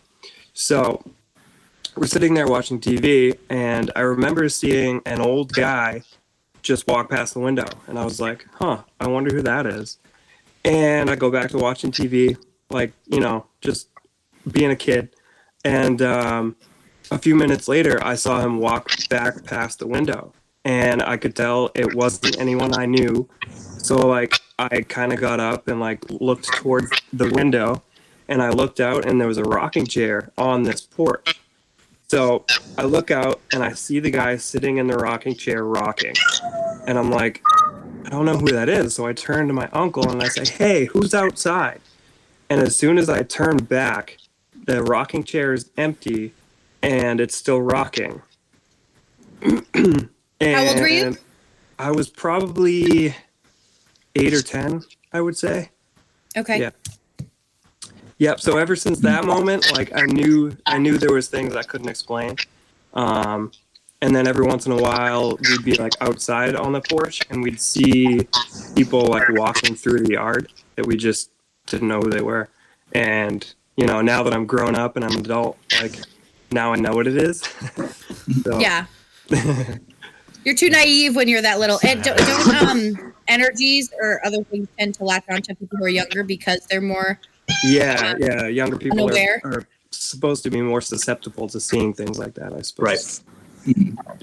So 0.53 1.03
we're 1.97 2.07
sitting 2.07 2.35
there 2.35 2.47
watching 2.47 2.81
TV, 2.81 3.39
and 3.49 3.91
I 3.97 4.01
remember 4.01 4.49
seeing 4.51 5.01
an 5.07 5.21
old 5.21 5.53
guy 5.55 6.03
just 6.63 6.87
walk 6.87 7.09
past 7.09 7.35
the 7.35 7.41
window, 7.41 7.69
and 7.87 7.99
I 7.99 8.05
was 8.05 8.21
like, 8.21 8.47
"Huh, 8.55 8.83
I 9.01 9.07
wonder 9.07 9.35
who 9.35 9.43
that 9.43 9.67
is." 9.67 9.99
And 10.65 11.11
I 11.11 11.15
go 11.17 11.31
back 11.31 11.51
to 11.51 11.59
watching 11.59 11.93
TV, 11.93 12.37
like 12.71 12.93
you 13.07 13.21
know, 13.21 13.47
just 13.61 13.89
being 14.51 14.71
a 14.71 14.77
kid. 14.77 15.15
And 15.65 16.03
um, 16.03 16.57
a 17.15 17.19
few 17.19 17.37
minutes 17.37 17.69
later, 17.69 18.05
I 18.05 18.17
saw 18.17 18.41
him 18.41 18.59
walk 18.59 18.91
back 19.09 19.45
past 19.45 19.79
the 19.79 19.87
window, 19.87 20.33
and 20.65 21.01
I 21.01 21.17
could 21.17 21.37
tell 21.37 21.71
it 21.75 21.95
wasn't 21.95 22.39
anyone 22.41 22.75
I 22.75 22.87
knew. 22.87 23.29
So 23.79 23.95
like, 23.97 24.35
I 24.59 24.83
kind 24.83 25.13
of 25.13 25.21
got 25.21 25.39
up 25.39 25.69
and 25.69 25.79
like 25.79 26.05
looked 26.11 26.47
towards 26.55 26.91
the 27.13 27.31
window, 27.31 27.83
and 28.29 28.43
I 28.43 28.51
looked 28.51 28.81
out, 28.81 29.07
and 29.07 29.21
there 29.21 29.29
was 29.29 29.39
a 29.39 29.45
rocking 29.45 29.87
chair 29.87 30.33
on 30.37 30.65
this 30.65 30.81
porch. 30.81 31.41
So 32.09 32.45
I 32.77 32.83
look 32.83 33.11
out 33.11 33.41
and 33.53 33.63
I 33.63 33.73
see 33.73 33.99
the 33.99 34.11
guy 34.11 34.37
sitting 34.37 34.77
in 34.77 34.87
the 34.87 34.97
rocking 34.97 35.35
chair 35.35 35.65
rocking. 35.65 36.15
And 36.87 36.99
I'm 36.99 37.11
like, 37.11 37.43
I 38.05 38.11
don't 38.11 38.27
know 38.27 38.37
who 38.37 38.53
that 38.53 38.69
is. 38.69 38.95
So 38.95 39.07
I 39.07 39.15
turn 39.15 39.49
to 39.49 39.55
my 39.55 39.69
uncle 39.73 40.09
and 40.11 40.23
I 40.23 40.29
say, 40.29 40.45
Hey, 40.45 40.85
who's 40.85 41.15
outside? 41.15 41.81
And 42.51 42.61
as 42.61 42.77
soon 42.77 42.99
as 42.99 43.09
I 43.09 43.23
turn 43.23 43.57
back, 43.57 44.19
the 44.67 44.83
rocking 44.83 45.25
chair 45.25 45.55
is 45.55 45.71
empty 45.77 46.35
and 46.85 47.21
it's 47.21 47.35
still 47.35 47.63
rocking. 47.63 48.21
and 49.43 49.67
How 50.41 50.67
old 50.69 50.81
were 50.81 50.89
you? 50.89 51.17
I 51.79 51.91
was 51.91 52.09
probably 52.09 53.15
eight 54.15 54.35
or 54.35 54.43
10, 54.43 54.85
I 55.13 55.21
would 55.21 55.37
say. 55.37 55.71
Okay. 56.37 56.61
Yeah. 56.61 56.71
Yep. 58.19 58.41
So 58.41 58.59
ever 58.59 58.77
since 58.77 59.01
that 59.01 59.25
moment, 59.25 59.73
like 59.73 59.93
I 59.97 60.03
knew, 60.03 60.57
I 60.67 60.79
knew 60.79 60.99
there 60.99 61.13
was 61.13 61.29
things 61.29 61.57
I 61.57 61.63
couldn't 61.63 61.89
explain. 61.89 62.37
Um, 62.93 63.51
and 64.03 64.15
then 64.15 64.27
every 64.27 64.47
once 64.47 64.67
in 64.67 64.73
a 64.73 64.77
while, 64.77 65.39
we'd 65.49 65.65
be 65.65 65.75
like 65.75 65.95
outside 66.01 66.55
on 66.55 66.73
the 66.73 66.83
porch, 66.83 67.21
and 67.31 67.43
we'd 67.43 67.61
see 67.61 68.21
people 68.77 69.07
like 69.07 69.25
walking 69.31 69.75
through 69.75 70.01
the 70.01 70.13
yard 70.13 70.53
that 70.77 70.87
we 70.87 70.97
just 70.97 71.31
didn't 71.67 71.89
know 71.89 72.01
who 72.01 72.11
they 72.11 72.21
were. 72.21 72.51
And 72.93 73.53
you 73.77 73.87
know, 73.87 74.03
now 74.03 74.23
that 74.23 74.35
I'm 74.35 74.47
grown 74.47 74.77
up 74.77 74.97
and 74.97 75.05
I'm 75.05 75.13
an 75.13 75.21
adult, 75.21 75.59
like 75.81 75.99
now 76.55 76.73
I 76.73 76.77
know 76.77 76.93
what 76.93 77.07
it 77.07 77.17
is. 77.17 77.43
so, 78.45 78.59
Yeah. 78.61 78.87
you're 80.45 80.55
too 80.55 80.71
naive 80.71 81.17
when 81.17 81.29
you're 81.29 81.43
that 81.43 81.59
little. 81.59 81.79
And 81.85 82.03
don't, 82.03 82.17
don't 82.19 82.69
um 82.69 83.15
energies 83.29 83.91
or 84.01 84.25
other 84.27 84.43
things 84.45 84.69
tend 84.79 84.95
to 84.95 85.05
latch 85.05 85.25
onto 85.31 85.55
people 85.55 85.79
who 85.79 85.85
are 85.85 85.89
younger 85.89 86.23
because 86.23 86.61
they're 86.71 86.81
more 86.81 87.19
Yeah. 87.65 88.15
Yeah. 88.19 88.47
Younger 88.47 88.77
people 88.79 89.01
are, 89.01 89.13
Unaware. 89.13 89.41
are 89.45 89.67
supposed 89.91 90.43
to 90.45 90.51
be 90.51 90.61
more 90.61 90.81
susceptible 90.81 91.49
to 91.49 91.61
seeing 91.61 91.93
things 91.95 92.19
like 92.19 92.35
that. 92.35 92.53
I 92.53 92.63
suppose. 92.63 92.87
Right. 92.87 93.21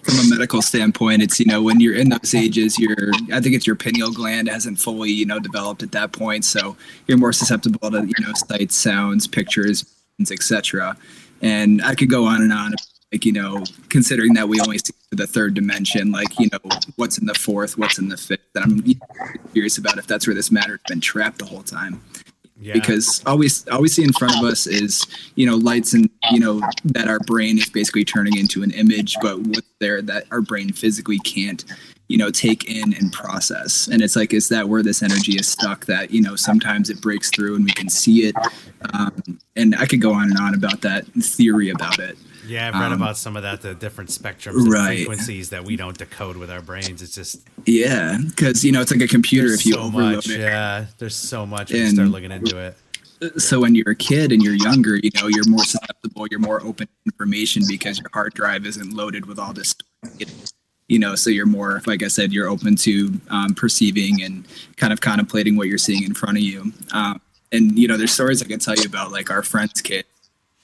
From 0.04 0.20
a 0.20 0.30
medical 0.30 0.62
standpoint, 0.62 1.24
it's 1.24 1.40
you 1.40 1.48
know 1.48 1.64
when 1.64 1.80
you're 1.80 1.96
in 1.96 2.10
those 2.10 2.36
ages, 2.36 2.78
your 2.78 2.96
I 3.34 3.42
think 3.42 3.56
it's 3.56 3.66
your 3.66 3.76
pineal 3.76 4.12
gland 4.12 4.48
hasn't 4.48 4.78
fully 4.78 5.10
you 5.10 5.26
know 5.26 5.40
developed 5.40 5.82
at 5.82 5.92
that 5.94 6.12
point, 6.12 6.46
so 6.46 6.78
you're 7.08 7.18
more 7.18 7.34
susceptible 7.34 7.90
to 7.90 8.06
you 8.06 8.14
know 8.20 8.34
sights, 8.36 8.76
sounds, 8.76 9.26
pictures, 9.26 9.84
etc. 10.22 10.96
And 11.42 11.82
I 11.84 11.96
could 11.96 12.10
go 12.10 12.26
on 12.26 12.42
and 12.42 12.54
on. 12.54 12.74
Like 13.12 13.26
you 13.26 13.34
know, 13.34 13.62
considering 13.90 14.34
that 14.36 14.48
we 14.48 14.62
only 14.62 14.78
see 14.78 14.94
the 15.12 15.28
third 15.28 15.54
dimension, 15.54 16.12
like 16.14 16.40
you 16.40 16.48
know 16.52 16.60
what's 16.96 17.18
in 17.18 17.26
the 17.26 17.34
fourth, 17.34 17.78
what's 17.78 18.00
in 18.00 18.08
the 18.08 18.16
fifth. 18.16 18.40
And 18.56 18.64
I'm 18.64 19.42
curious 19.52 19.78
about 19.78 19.98
if 19.98 20.08
that's 20.08 20.26
where 20.28 20.34
this 20.34 20.50
matter's 20.50 20.80
been 20.88 21.02
trapped 21.02 21.40
the 21.40 21.46
whole 21.46 21.62
time 21.64 22.02
Yeah. 22.62 22.72
because 22.74 23.22
all 23.26 23.38
we 23.38 23.50
all 23.70 23.82
we 23.82 23.90
see 23.90 24.04
in 24.04 24.14
front 24.14 24.38
of 24.38 24.46
us 24.46 24.66
is 24.66 25.06
you 25.36 25.46
know 25.46 25.56
lights 25.58 25.94
and 25.94 26.10
you 26.32 26.40
know 26.40 26.62
that 26.86 27.10
our 27.10 27.20
brain 27.20 27.58
is 27.58 27.70
basically 27.70 28.06
turning 28.06 28.38
into 28.38 28.64
an 28.64 28.72
image 28.72 29.16
but 29.22 29.40
what's 29.40 29.68
there 29.80 30.02
that 30.04 30.24
our 30.32 30.40
brain 30.42 30.72
physically 30.72 31.20
can't 31.20 31.66
you 32.12 32.18
know 32.18 32.30
take 32.30 32.66
in 32.70 32.94
and 33.00 33.12
process 33.14 33.88
and 33.88 34.02
it's 34.04 34.16
like 34.16 34.34
is 34.34 34.50
that 34.50 34.68
where 34.70 34.84
this 34.84 35.02
energy 35.02 35.34
is 35.42 35.48
stuck 35.48 35.86
that 35.86 36.12
you 36.12 36.22
know 36.22 36.36
sometimes 36.36 36.90
it 36.90 37.00
breaks 37.02 37.30
through 37.30 37.56
and 37.56 37.64
we 37.64 37.72
can 37.72 37.90
see 37.90 38.18
it 38.28 38.36
um, 38.94 39.12
and 39.56 39.76
i 39.76 39.86
could 39.86 40.02
go 40.02 40.12
on 40.14 40.30
and 40.30 40.38
on 40.38 40.54
about 40.54 40.82
that 40.82 41.06
theory 41.38 41.70
about 41.70 42.00
it 42.00 42.18
Yeah, 42.48 42.68
I've 42.68 42.74
read 42.74 42.92
Um, 42.92 43.02
about 43.02 43.18
some 43.18 43.36
of 43.38 43.44
that, 43.44 43.62
the 43.62 43.74
different 43.86 44.10
spectrums 44.10 44.68
Right. 44.68 44.98
frequencies 45.08 45.50
that 45.52 45.64
we 45.64 45.76
don't 45.78 45.98
decode 45.98 46.36
with 46.42 46.50
our 46.56 46.62
brains. 46.62 47.02
It's 47.02 47.16
just 47.16 47.36
yeah 47.66 48.18
because 48.28 48.66
you 48.66 48.72
know 48.74 48.82
it's 48.82 48.92
like 48.92 49.02
a 49.02 49.08
computer 49.18 49.50
if 49.54 49.66
you 49.66 49.74
so 49.76 49.82
overload 49.88 50.16
much. 50.16 50.30
it 50.30 50.40
Yeah, 50.42 50.88
there's 50.98 51.16
so 51.16 51.46
much 51.46 51.72
when 51.72 51.82
you 51.84 51.90
start 51.92 52.10
looking 52.10 52.32
into 52.32 52.58
it. 52.58 52.74
so 53.48 53.60
when 53.62 53.74
you're 53.76 53.92
a 53.92 53.96
kid 54.10 54.32
and 54.34 54.42
you're 54.44 54.56
younger, 54.70 54.96
you 54.98 55.12
know, 55.18 55.28
you're 55.28 55.48
more 55.48 55.64
susceptible, 55.64 56.26
you're 56.32 56.40
more 56.52 56.60
open 56.70 56.88
to 56.88 56.94
information 57.06 57.62
because 57.68 58.00
your 58.00 58.10
hard 58.18 58.34
drive 58.34 58.66
isn't 58.66 58.92
loaded 59.02 59.24
with 59.28 59.38
all 59.38 59.54
this, 59.54 59.76
you 60.92 61.00
know, 61.00 61.16
so 61.16 61.30
you're 61.30 61.46
more, 61.46 61.82
like 61.86 62.04
I 62.04 62.10
said, 62.10 62.34
you're 62.34 62.50
open 62.50 62.76
to 62.76 63.14
um, 63.30 63.54
perceiving 63.56 64.22
and 64.22 64.46
kind 64.76 64.92
of 64.92 65.00
contemplating 65.00 65.56
what 65.56 65.68
you're 65.70 65.78
seeing 65.78 66.04
in 66.04 66.14
front 66.14 66.38
of 66.38 66.44
you. 66.44 66.74
Um, 66.92 67.22
and, 67.54 67.80
you 67.80 67.88
know, 67.88 67.96
there's 67.96 68.12
stories 68.12 68.44
I 68.44 68.46
can 68.46 68.60
tell 68.60 68.76
you 68.76 68.84
about 68.88 69.10
like 69.10 69.32
our 69.32 69.42
friends' 69.42 69.80
kids 69.80 70.10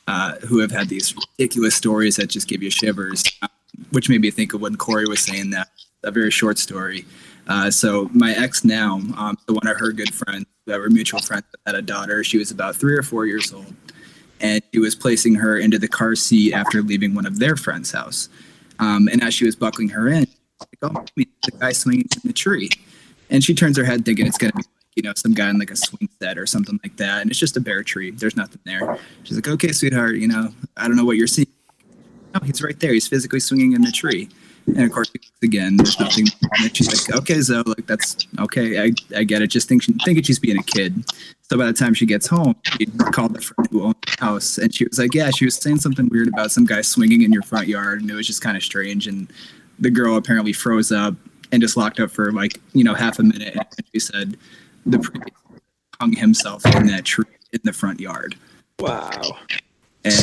uh, 0.06 0.34
who 0.40 0.60
have 0.60 0.70
had 0.70 0.90
these 0.90 1.16
ridiculous 1.16 1.76
stories 1.76 2.18
that 2.18 2.28
just 2.28 2.50
give 2.50 2.62
you 2.62 2.70
shivers, 2.70 3.24
um, 3.42 3.48
which 3.92 4.10
made 4.10 4.20
me 4.20 4.30
think 4.30 4.54
of 4.54 4.60
when 4.60 4.76
Corey 4.76 5.06
was 5.06 5.22
saying 5.22 5.52
that, 5.52 5.70
a 6.04 6.12
very 6.12 6.30
short 6.30 6.58
story. 6.58 7.06
Uh, 7.48 7.72
so 7.72 8.10
my 8.14 8.34
ex 8.34 8.66
now, 8.66 8.96
um, 9.16 9.38
one 9.48 9.66
of 9.66 9.78
her 9.78 9.94
good 9.94 10.14
friends, 10.14 10.46
that 10.66 10.78
were 10.78 10.90
mutual 10.90 11.22
friends, 11.22 11.46
had 11.66 11.76
a 11.76 11.82
daughter. 11.82 12.22
She 12.26 12.38
was 12.38 12.52
about 12.52 12.76
three 12.76 12.98
or 12.98 13.02
four 13.02 13.26
years 13.26 13.54
old, 13.54 13.74
and 14.42 14.62
she 14.74 14.80
was 14.80 14.94
placing 14.94 15.36
her 15.36 15.58
into 15.58 15.80
the 15.80 15.88
car 15.88 16.16
seat 16.16 16.52
after 16.54 16.82
leaving 16.82 17.16
one 17.16 17.26
of 17.26 17.40
their 17.40 17.56
friend's 17.56 17.94
house. 17.94 18.28
Um, 18.80 19.08
and 19.12 19.24
as 19.24 19.34
she 19.34 19.46
was 19.46 19.56
buckling 19.56 19.90
her 19.90 20.08
in, 20.08 20.28
like, 20.60 20.78
oh, 20.82 21.06
the 21.16 21.28
guy 21.60 21.72
swinging 21.72 22.08
from 22.12 22.22
the 22.26 22.34
tree, 22.34 22.70
and 23.30 23.44
she 23.44 23.54
turns 23.54 23.78
her 23.78 23.84
head 23.84 24.06
thinking 24.06 24.26
it's 24.26 24.38
gonna 24.38 24.54
be 24.54 24.64
you 24.96 25.04
know 25.04 25.14
some 25.16 25.34
guy 25.34 25.50
in 25.50 25.60
like 25.60 25.70
a 25.72 25.76
swing 25.76 26.10
set 26.20 26.38
or 26.38 26.46
something 26.46 26.80
like 26.84 26.98
that, 26.98 27.22
and 27.22 27.30
it's 27.30 27.40
just 27.40 27.56
a 27.56 27.62
bare 27.62 27.84
tree. 27.84 28.12
There's 28.12 28.36
nothing 28.36 28.60
there. 28.66 28.98
She's 29.24 29.38
like, 29.38 29.48
okay, 29.48 29.72
sweetheart, 29.72 30.16
you 30.16 30.28
know, 30.28 30.50
I 30.76 30.88
don't 30.88 30.98
know 30.98 31.06
what 31.06 31.18
you're 31.18 31.28
seeing. 31.28 31.48
No, 32.34 32.40
he's 32.44 32.62
right 32.62 32.80
there. 32.80 32.94
He's 32.94 33.08
physically 33.08 33.40
swinging 33.40 33.74
in 33.74 33.82
the 33.82 33.92
tree. 33.92 34.30
And 34.68 34.84
of 34.84 34.92
course, 34.92 35.12
again, 35.42 35.78
there's 35.78 36.00
nothing. 36.00 36.26
She's 36.74 37.10
like, 37.10 37.18
okay, 37.18 37.40
Zoe, 37.42 37.64
like 37.66 37.88
that's 37.88 38.18
okay. 38.40 38.84
I, 38.84 38.92
I 39.16 39.24
get 39.24 39.42
it. 39.42 39.48
Just 39.48 39.70
think, 39.70 39.84
thinking 40.04 40.24
she's 40.24 40.40
being 40.40 40.58
a 40.58 40.64
kid. 40.64 41.04
So 41.44 41.58
by 41.58 41.66
the 41.66 41.74
time 41.74 41.94
she 41.94 42.06
gets 42.06 42.28
home, 42.28 42.56
she 42.78 42.86
called 42.86 43.34
the 43.34 43.42
friend 43.42 43.68
who 43.72 43.84
owned 43.84 43.96
the 44.06 44.26
house, 44.26 44.58
and 44.58 44.74
she 44.74 44.86
was 44.86 45.00
like, 45.00 45.14
yeah, 45.14 45.32
she 45.32 45.46
was 45.46 45.56
saying 45.56 45.80
something 45.80 46.10
weird 46.10 46.28
about 46.28 46.52
some 46.52 46.66
guy 46.66 46.82
swinging 46.82 47.22
in 47.22 47.32
your 47.32 47.44
front 47.44 47.68
yard, 47.68 48.02
and 48.02 48.12
it 48.12 48.14
was 48.14 48.28
just 48.28 48.42
kind 48.42 48.58
of 48.58 48.64
strange. 48.64 49.08
And 49.08 49.32
the 49.80 49.90
girl 49.90 50.18
apparently 50.18 50.54
froze 50.54 50.92
up 50.92 51.16
and 51.52 51.62
just 51.62 51.78
locked 51.78 52.00
up 52.00 52.12
for 52.12 52.32
like 52.34 52.60
you 52.74 52.84
know 52.84 52.94
half 52.94 53.20
a 53.20 53.24
minute. 53.24 53.56
And 53.56 53.88
she 53.94 54.00
said 54.00 54.38
the 54.86 55.32
hung 56.02 56.14
himself 56.14 56.66
in 56.66 56.88
that 56.88 57.06
tree 57.06 57.26
in 57.54 57.62
the 57.64 57.74
front 57.74 58.00
yard 58.00 58.36
Wow. 58.80 59.38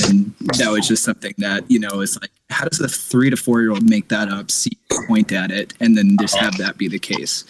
And 0.08 0.34
that 0.58 0.70
was 0.70 0.86
just 0.88 1.02
something 1.04 1.34
that 1.38 1.68
you 1.70 1.78
know 1.78 2.00
is 2.00 2.18
like 2.20 2.30
how 2.50 2.64
does 2.66 2.80
a 2.80 2.88
three 2.88 3.30
to 3.30 3.36
four 3.36 3.60
year 3.60 3.70
old 3.70 3.88
make 3.88 4.08
that 4.08 4.28
up 4.28 4.50
see 4.50 4.72
point 5.06 5.32
at 5.32 5.50
it 5.50 5.74
and 5.80 5.96
then 5.96 6.16
just 6.20 6.36
have 6.36 6.56
that 6.58 6.76
be 6.78 6.88
the 6.88 6.98
case 6.98 7.44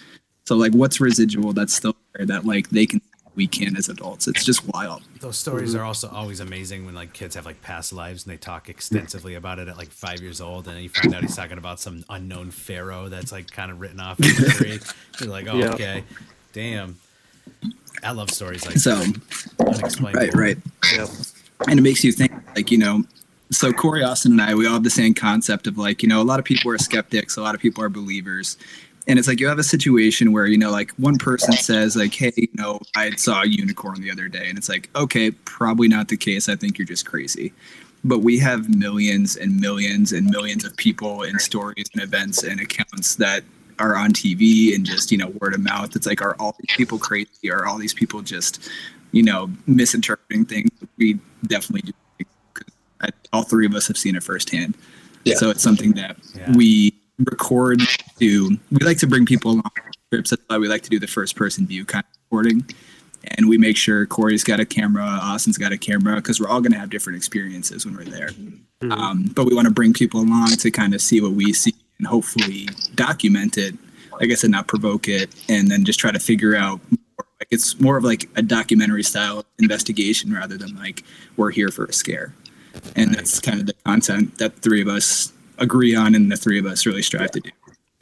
so 0.44 0.54
like 0.56 0.72
what's 0.72 1.00
residual 1.00 1.52
that's 1.52 1.74
still 1.74 1.94
there 2.14 2.26
that 2.26 2.44
like 2.44 2.68
they 2.70 2.86
can 2.86 3.00
we 3.34 3.46
can 3.48 3.76
as 3.76 3.88
adults 3.88 4.28
it's 4.28 4.44
just 4.44 4.66
wild 4.72 5.02
Those 5.20 5.36
stories 5.36 5.74
are 5.74 5.82
also 5.82 6.08
always 6.08 6.38
amazing 6.40 6.84
when 6.86 6.94
like 6.94 7.12
kids 7.12 7.34
have 7.34 7.46
like 7.46 7.60
past 7.62 7.92
lives 7.92 8.24
and 8.24 8.32
they 8.32 8.36
talk 8.36 8.68
extensively 8.68 9.34
about 9.34 9.58
it 9.58 9.66
at 9.68 9.76
like 9.76 9.90
five 9.90 10.20
years 10.20 10.40
old, 10.40 10.68
and 10.68 10.80
you 10.80 10.88
find 10.88 11.12
out 11.14 11.22
he's 11.22 11.34
talking 11.34 11.58
about 11.58 11.80
some 11.80 12.04
unknown 12.10 12.50
pharaoh 12.52 13.08
that's 13.08 13.32
like 13.32 13.50
kind 13.50 13.70
of 13.72 13.80
written 13.80 13.98
off 13.98 14.20
in 14.20 14.26
history. 14.26 14.78
You're 15.20 15.30
like, 15.30 15.48
oh, 15.48 15.56
Yeah. 15.56 15.72
okay, 15.72 16.04
damn. 16.52 16.96
I 18.04 18.12
love 18.12 18.30
stories 18.30 18.66
like 18.66 18.76
so 18.76 18.94
that. 18.96 19.20
Unexplainable. 19.66 20.20
right 20.20 20.34
right 20.34 20.58
Yep. 20.94 21.08
And 21.68 21.78
it 21.78 21.82
makes 21.82 22.04
you 22.04 22.12
think 22.12 22.32
like 22.54 22.70
you 22.70 22.78
know 22.78 23.02
so 23.50 23.72
corey 23.72 24.02
austin 24.02 24.32
and 24.32 24.42
i 24.42 24.54
we 24.54 24.66
all 24.66 24.74
have 24.74 24.84
the 24.84 24.90
same 24.90 25.14
concept 25.14 25.66
of 25.66 25.78
like 25.78 26.02
you 26.02 26.08
know 26.08 26.20
a 26.20 26.24
lot 26.24 26.38
of 26.38 26.44
people 26.44 26.70
are 26.70 26.78
skeptics 26.78 27.36
a 27.36 27.42
lot 27.42 27.54
of 27.54 27.60
people 27.60 27.82
are 27.82 27.88
believers. 27.88 28.56
And 29.06 29.18
it's 29.18 29.28
like 29.28 29.38
you 29.38 29.48
have 29.48 29.58
a 29.58 29.64
situation 29.64 30.32
where 30.32 30.46
you 30.46 30.56
know 30.56 30.70
like 30.70 30.90
one 30.92 31.18
person 31.18 31.52
says 31.52 31.94
like 31.94 32.14
hey 32.14 32.32
you 32.36 32.48
know 32.54 32.80
i 32.96 33.10
saw 33.10 33.42
a 33.42 33.46
unicorn 33.46 34.00
the 34.00 34.10
other 34.10 34.28
day. 34.28 34.48
And 34.48 34.56
it's 34.56 34.68
like 34.68 34.88
okay 34.96 35.30
probably 35.30 35.88
not 35.88 36.08
the 36.08 36.16
case. 36.16 36.48
I 36.48 36.56
think 36.56 36.78
you're 36.78 36.86
just 36.86 37.06
crazy. 37.06 37.52
But 38.02 38.20
we 38.20 38.38
have 38.38 38.74
millions 38.74 39.36
and 39.36 39.60
millions 39.60 40.12
and 40.12 40.26
millions 40.30 40.64
of 40.64 40.76
people 40.76 41.22
and 41.22 41.40
stories 41.40 41.86
and 41.94 42.02
events 42.02 42.42
and 42.42 42.60
accounts 42.60 43.16
that 43.16 43.44
are 43.80 43.96
on 43.96 44.12
tv 44.12 44.74
and 44.74 44.86
just 44.86 45.10
you 45.10 45.18
know 45.18 45.28
word 45.40 45.54
of 45.54 45.60
mouth. 45.60 45.94
It's 45.96 46.06
like 46.06 46.22
are 46.22 46.36
all 46.38 46.56
these 46.58 46.76
people 46.76 46.98
crazy? 46.98 47.50
Are 47.50 47.66
all 47.66 47.76
these 47.76 47.94
people 47.94 48.22
just 48.22 48.70
you 49.14 49.22
know 49.22 49.50
misinterpreting 49.66 50.44
things 50.44 50.70
we 50.96 51.18
definitely 51.46 51.82
do 51.90 52.24
'cause 52.54 52.64
I, 53.00 53.08
all 53.32 53.44
three 53.44 53.66
of 53.66 53.74
us 53.74 53.86
have 53.88 53.96
seen 53.96 54.16
it 54.16 54.22
firsthand 54.22 54.74
Yeah. 55.24 55.36
so 55.36 55.50
it's 55.50 55.62
something 55.62 55.92
that 55.92 56.16
Yeah. 56.34 56.52
we 56.56 56.92
record 57.18 57.80
to 58.18 58.58
we 58.72 58.78
like 58.84 58.98
to 58.98 59.06
bring 59.06 59.24
people 59.24 59.52
along 59.52 59.70
trips 60.12 60.30
that's 60.30 60.42
why 60.48 60.58
we 60.58 60.66
like 60.68 60.82
to 60.82 60.90
do 60.90 60.98
the 60.98 61.06
first 61.06 61.36
person 61.36 61.66
view 61.66 61.84
kind 61.84 62.04
of 62.04 62.18
recording 62.30 62.64
and 63.38 63.48
we 63.48 63.56
make 63.56 63.76
sure 63.76 64.04
corey's 64.04 64.42
got 64.44 64.58
a 64.60 64.64
camera 64.66 65.04
austin's 65.04 65.56
got 65.56 65.70
a 65.72 65.78
camera 65.78 66.16
because 66.16 66.40
we're 66.40 66.48
all 66.48 66.60
going 66.60 66.72
to 66.72 66.78
have 66.78 66.90
different 66.90 67.16
experiences 67.16 67.86
when 67.86 67.96
we're 67.96 68.04
there 68.04 68.30
um, 68.90 69.30
but 69.34 69.46
we 69.46 69.54
want 69.54 69.66
to 69.68 69.72
bring 69.72 69.92
people 69.92 70.20
along 70.20 70.48
to 70.48 70.70
kind 70.70 70.92
of 70.94 71.00
see 71.00 71.20
what 71.20 71.32
we 71.32 71.52
see 71.52 71.72
and 71.98 72.06
hopefully 72.08 72.68
document 72.96 73.56
it 73.56 73.74
like 74.20 74.30
i 74.30 74.34
said 74.34 74.50
not 74.50 74.66
provoke 74.66 75.06
it 75.08 75.30
and 75.48 75.70
then 75.70 75.84
just 75.84 75.98
try 76.00 76.10
to 76.10 76.18
figure 76.18 76.56
out 76.56 76.80
more. 76.90 76.98
Like 77.40 77.48
it's 77.50 77.78
more 77.80 77.96
of 77.96 78.04
like 78.04 78.28
a 78.36 78.42
documentary 78.42 79.02
style 79.02 79.44
investigation 79.58 80.32
rather 80.32 80.56
than 80.56 80.74
like 80.76 81.02
we're 81.36 81.50
here 81.50 81.68
for 81.68 81.84
a 81.86 81.92
scare 81.92 82.34
and 82.96 83.14
that's 83.14 83.40
kind 83.40 83.60
of 83.60 83.66
the 83.66 83.74
content 83.84 84.38
that 84.38 84.54
three 84.58 84.80
of 84.82 84.88
us 84.88 85.32
agree 85.58 85.94
on 85.94 86.14
and 86.14 86.30
the 86.30 86.36
three 86.36 86.58
of 86.58 86.66
us 86.66 86.86
really 86.86 87.02
strive 87.02 87.30
to 87.30 87.40
do 87.40 87.50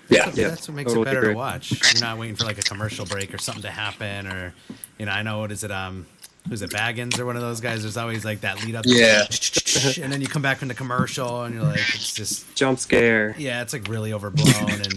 Yeah. 0.08 0.30
Yeah, 0.34 0.48
That's 0.48 0.68
what 0.68 0.74
makes 0.76 0.90
totally 0.92 1.02
it 1.02 1.04
better 1.06 1.18
agree. 1.20 1.32
to 1.34 1.38
watch. 1.38 1.92
You're 1.94 2.00
not 2.02 2.18
waiting 2.18 2.36
for 2.36 2.44
like 2.44 2.58
a 2.58 2.62
commercial 2.62 3.06
break 3.06 3.32
or 3.32 3.38
something 3.38 3.62
to 3.62 3.70
happen, 3.70 4.26
or 4.26 4.52
you 4.98 5.06
know, 5.06 5.12
I 5.12 5.22
know 5.22 5.38
what 5.40 5.52
is 5.52 5.64
it? 5.64 5.70
Um, 5.70 6.06
who's 6.48 6.62
it? 6.62 6.70
Bagans 6.70 7.18
or 7.18 7.26
one 7.26 7.36
of 7.36 7.42
those 7.42 7.60
guys? 7.60 7.82
There's 7.82 7.96
always 7.96 8.24
like 8.24 8.40
that 8.42 8.64
lead 8.64 8.74
up. 8.74 8.84
Yeah. 8.86 9.22
and 10.02 10.12
then 10.12 10.20
you 10.20 10.26
come 10.26 10.42
back 10.42 10.58
from 10.58 10.68
the 10.68 10.74
commercial, 10.74 11.42
and 11.42 11.54
you're 11.54 11.64
like, 11.64 11.78
it's 11.94 12.12
just 12.14 12.54
Jump 12.54 12.78
scare. 12.78 13.34
yeah, 13.38 13.62
it's 13.62 13.72
like 13.72 13.88
really 13.88 14.12
overblown, 14.12 14.70
and 14.70 14.92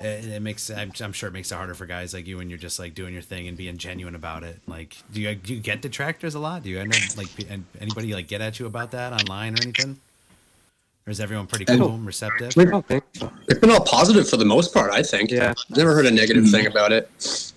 it, 0.00 0.24
it 0.26 0.42
makes 0.42 0.70
I'm, 0.70 0.92
I'm 1.00 1.12
sure 1.12 1.28
it 1.28 1.32
makes 1.32 1.50
it 1.50 1.54
harder 1.56 1.74
for 1.74 1.86
guys 1.86 2.14
like 2.14 2.26
you 2.26 2.36
when 2.38 2.48
you're 2.48 2.58
just 2.58 2.78
like 2.78 2.94
doing 2.94 3.12
your 3.12 3.22
thing 3.22 3.48
and 3.48 3.56
being 3.56 3.76
genuine 3.76 4.14
about 4.14 4.44
it. 4.44 4.58
Like, 4.66 4.96
do 5.12 5.20
you 5.20 5.34
do 5.34 5.54
you 5.54 5.60
get 5.60 5.82
detractors 5.82 6.34
a 6.34 6.38
lot? 6.38 6.62
Do 6.62 6.70
you 6.70 6.78
end 6.78 6.94
up 6.94 7.16
like 7.16 7.28
anybody 7.80 8.14
like 8.14 8.28
get 8.28 8.40
at 8.40 8.58
you 8.60 8.66
about 8.66 8.90
that 8.92 9.12
online 9.12 9.54
or 9.54 9.62
anything? 9.62 9.98
Or 11.06 11.10
is 11.10 11.18
everyone 11.18 11.46
pretty 11.46 11.64
cool 11.64 11.94
and 11.94 12.06
receptive? 12.06 12.52
I 12.58 12.64
don't 12.66 12.86
think 12.86 13.02
so. 13.14 13.32
It's 13.48 13.58
been 13.58 13.70
all 13.70 13.80
positive 13.84 14.28
for 14.28 14.36
the 14.36 14.44
most 14.44 14.74
part, 14.74 14.92
I 14.92 15.02
think. 15.02 15.30
Yeah. 15.30 15.54
I've 15.70 15.76
Never 15.76 15.94
heard 15.94 16.04
a 16.04 16.10
negative 16.10 16.44
Mhm. 16.44 16.50
thing 16.50 16.66
about 16.66 16.92
it. 16.92 17.10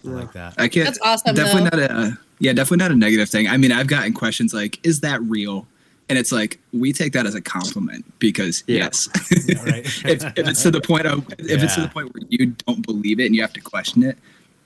I 0.05 0.09
like 0.09 0.31
that. 0.31 0.53
i 0.57 0.69
can't 0.69 0.85
That's 0.85 0.99
awesome, 1.01 1.35
definitely 1.35 1.69
though. 1.69 1.85
not 1.87 1.89
a 2.13 2.17
yeah 2.43 2.53
definitely 2.53 2.77
not 2.77 2.91
a 2.91 2.95
negative 2.95 3.29
thing 3.29 3.47
i 3.47 3.57
mean 3.57 3.71
i've 3.71 3.87
gotten 3.87 4.13
questions 4.13 4.53
like 4.53 4.79
is 4.85 4.99
that 4.99 5.21
real 5.23 5.65
and 6.09 6.17
it's 6.19 6.31
like 6.31 6.59
we 6.73 6.91
take 6.93 7.13
that 7.13 7.25
as 7.25 7.33
a 7.33 7.41
compliment 7.41 8.03
because 8.19 8.63
Yeah. 8.67 8.83
yes 8.85 9.09
Yeah, 9.47 9.63
right. 9.63 9.85
if, 10.05 10.23
if 10.37 10.47
it's 10.49 10.61
to 10.63 10.71
the 10.71 10.81
point 10.81 11.05
of 11.07 11.25
if 11.39 11.63
it's 11.63 11.75
to 11.75 11.81
the 11.81 11.87
point 11.87 12.13
where 12.13 12.23
you 12.29 12.47
don't 12.67 12.85
believe 12.85 13.19
it 13.19 13.25
and 13.27 13.35
you 13.35 13.41
have 13.41 13.53
to 13.53 13.61
question 13.61 14.03
it 14.03 14.17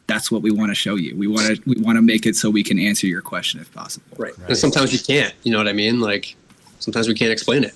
that's 0.07 0.31
what 0.31 0.41
we 0.41 0.51
want 0.51 0.69
to 0.71 0.75
show 0.75 0.95
you 0.95 1.15
we 1.15 1.27
want 1.27 1.45
to 1.55 1.61
we 1.65 1.75
want 1.81 1.95
to 1.97 2.01
make 2.01 2.25
it 2.25 2.35
so 2.35 2.49
we 2.49 2.63
can 2.63 2.79
answer 2.79 3.07
your 3.07 3.21
question 3.21 3.59
if 3.59 3.71
possible 3.73 4.05
Right. 4.17 4.35
Right. 4.39 4.49
And 4.49 4.57
sometimes 4.57 4.91
you 4.93 4.99
can't. 4.99 5.33
You 5.43 5.51
know 5.51 5.57
what 5.59 5.67
I 5.67 5.73
mean? 5.73 5.99
Like 5.99 6.35
sometimes 6.79 7.07
we 7.07 7.13
can't 7.13 7.31
explain 7.31 7.63
it. 7.63 7.73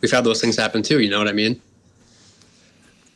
We've 0.00 0.10
had 0.10 0.24
those 0.24 0.40
things 0.40 0.56
happen 0.56 0.82
too. 0.82 0.98
You 1.00 1.10
know 1.10 1.18
what 1.18 1.28
I 1.28 1.32
mean? 1.32 1.60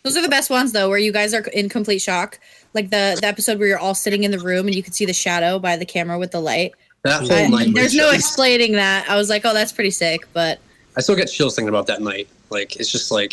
Those 0.04 0.16
are 0.16 0.22
the 0.22 0.28
best 0.28 0.50
ones 0.50 0.70
though, 0.72 0.88
where 0.88 0.98
you 0.98 1.12
guys 1.12 1.34
are 1.34 1.40
in 1.52 1.68
complete 1.68 2.00
shock. 2.00 2.38
Like 2.74 2.90
the, 2.90 3.16
the 3.20 3.26
episode 3.26 3.58
where 3.58 3.68
you're 3.68 3.78
all 3.78 3.94
sitting 3.94 4.24
in 4.24 4.30
the 4.30 4.38
room 4.38 4.66
and 4.66 4.74
you 4.74 4.82
can 4.82 4.92
see 4.92 5.06
the 5.06 5.12
shadow 5.12 5.58
by 5.58 5.76
the 5.76 5.86
camera 5.86 6.18
with 6.18 6.30
the 6.30 6.40
light. 6.40 6.72
That 7.02 7.20
whole 7.22 7.32
I- 7.32 7.46
night. 7.46 7.74
there's 7.74 7.94
no 7.94 8.10
explaining 8.10 8.72
that. 8.72 9.08
I 9.08 9.16
was 9.16 9.28
like, 9.30 9.44
oh, 9.44 9.54
that's 9.54 9.72
pretty 9.72 9.90
sick. 9.92 10.26
But 10.32 10.58
I 10.96 11.00
still 11.00 11.16
get 11.16 11.26
chills 11.26 11.54
thinking 11.54 11.68
about 11.68 11.86
that 11.86 12.02
night. 12.02 12.28
Like 12.50 12.76
it's 12.76 12.90
just 12.90 13.10
like 13.10 13.32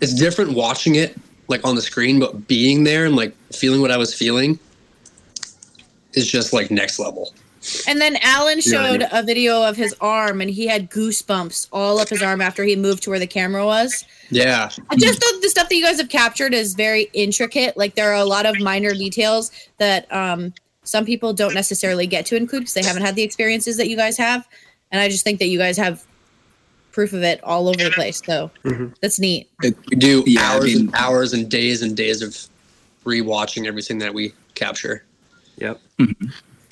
it's 0.00 0.14
different 0.14 0.52
watching 0.52 0.96
it 0.96 1.16
like 1.48 1.64
on 1.64 1.74
the 1.74 1.82
screen, 1.82 2.18
but 2.18 2.48
being 2.48 2.84
there 2.84 3.06
and 3.06 3.14
like 3.14 3.34
feeling 3.52 3.80
what 3.80 3.90
I 3.90 3.96
was 3.96 4.14
feeling 4.14 4.58
is 6.14 6.30
just 6.30 6.52
like 6.52 6.70
next 6.70 6.98
level. 6.98 7.34
And 7.88 8.00
then 8.00 8.16
Alan 8.22 8.58
You 8.62 8.72
know 8.72 8.78
what 8.92 9.02
I 9.02 9.08
showed 9.08 9.08
a 9.12 9.22
video 9.22 9.62
of 9.62 9.76
his 9.76 9.94
arm 10.00 10.40
and 10.40 10.50
he 10.50 10.66
had 10.66 10.90
goosebumps 10.90 11.68
all 11.72 11.98
up 11.98 12.08
his 12.08 12.22
arm 12.22 12.40
after 12.40 12.64
he 12.64 12.76
moved 12.76 13.02
to 13.04 13.10
where 13.10 13.18
the 13.18 13.26
camera 13.26 13.64
was. 13.64 14.04
Yeah. 14.30 14.70
I 14.90 14.96
just 14.96 15.20
thought 15.22 15.40
the 15.42 15.48
stuff 15.48 15.68
that 15.68 15.74
you 15.76 15.84
guys 15.84 15.98
have 15.98 16.08
captured 16.08 16.54
is 16.54 16.74
very 16.74 17.08
intricate. 17.12 17.76
Like 17.76 17.94
there 17.94 18.10
are 18.10 18.16
a 18.20 18.24
lot 18.24 18.46
of 18.46 18.58
minor 18.60 18.92
details 18.92 19.50
that 19.78 20.10
um, 20.12 20.52
some 20.84 21.04
people 21.04 21.32
don't 21.32 21.54
necessarily 21.54 22.06
get 22.06 22.26
to 22.26 22.36
include 22.36 22.60
because 22.62 22.74
they 22.74 22.82
haven't 22.84 23.02
had 23.02 23.14
the 23.16 23.22
experiences 23.22 23.76
that 23.76 23.88
you 23.88 23.96
guys 23.96 24.16
have. 24.16 24.46
And 24.92 25.00
I 25.00 25.08
just 25.08 25.24
think 25.24 25.38
that 25.40 25.46
you 25.48 25.58
guys 25.58 25.76
have 25.76 26.04
proof 26.92 27.12
of 27.12 27.22
it 27.22 27.42
all 27.44 27.68
over 27.68 27.82
the 27.84 27.90
place. 27.90 28.22
So 28.24 28.50
Mhm. 28.64 28.94
that's 29.02 29.18
neat. 29.18 29.50
It, 29.62 29.76
We 29.90 29.96
do 29.96 30.22
Yeah, 30.26 30.40
I 30.40 30.54
hours 30.54 30.64
mean- 30.64 30.78
and 30.86 30.94
hours 30.94 31.32
and 31.32 31.48
days 31.48 31.82
and 31.82 31.96
days 31.96 32.22
of 32.22 32.36
rewatching 33.04 33.66
everything 33.66 33.98
that 33.98 34.14
we 34.14 34.32
capture. 34.54 35.04
Yep. 35.58 35.80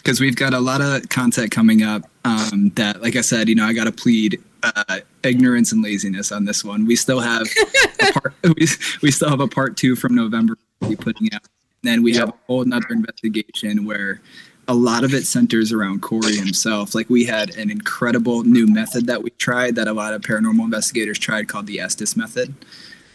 Because 0.05 0.21
we've 0.21 0.37
got 0.37 0.53
a 0.53 0.61
lot 0.61 0.83
of 0.83 1.09
content 1.09 1.51
coming 1.51 1.83
up 1.83 2.03
um, 2.27 2.71
that, 2.75 3.01
like 3.01 3.17
I 3.17 3.23
said, 3.23 3.49
you 3.49 3.55
know, 3.55 3.65
I 3.65 3.73
got 3.73 3.85
to 3.85 3.93
plead 3.93 4.39
uh, 4.63 5.01
ignorance 5.23 5.73
and 5.73 5.83
laziness 5.83 6.31
on 6.31 6.45
this 6.45 6.63
one. 6.63 6.87
We 6.87 6.95
still 6.95 7.21
have 7.21 7.49
a 8.01 8.13
part, 8.13 8.35
we, 8.45 8.67
we 9.03 9.11
still 9.11 9.31
have 9.31 9.41
a 9.41 9.49
part 9.49 9.79
two 9.79 9.97
from 9.97 10.15
November 10.15 10.59
to 10.83 10.89
be 10.89 10.97
putting 10.97 11.33
out. 11.33 11.41
And 11.83 11.93
then 11.93 12.03
we 12.03 12.15
have 12.17 12.29
a 12.29 12.35
whole 12.47 12.63
another 12.63 12.89
investigation 12.91 13.87
where 13.87 14.21
a 14.69 14.75
lot 14.75 15.05
of 15.05 15.15
it 15.15 15.25
centers 15.25 15.73
around 15.73 16.03
Corey 16.03 16.37
himself. 16.37 16.95
Like 16.95 17.09
we 17.09 17.25
had 17.25 17.57
an 17.57 17.71
incredible 17.71 18.45
new 18.45 18.67
method 18.67 19.07
that 19.07 19.23
we 19.23 19.31
tried 19.31 19.75
that 19.77 19.89
a 19.89 19.93
lot 19.93 20.13
of 20.13 20.21
paranormal 20.21 20.65
investigators 20.65 21.19
tried 21.19 21.49
called 21.49 21.67
the 21.67 21.81
Estes 21.81 22.15
method. 22.15 22.55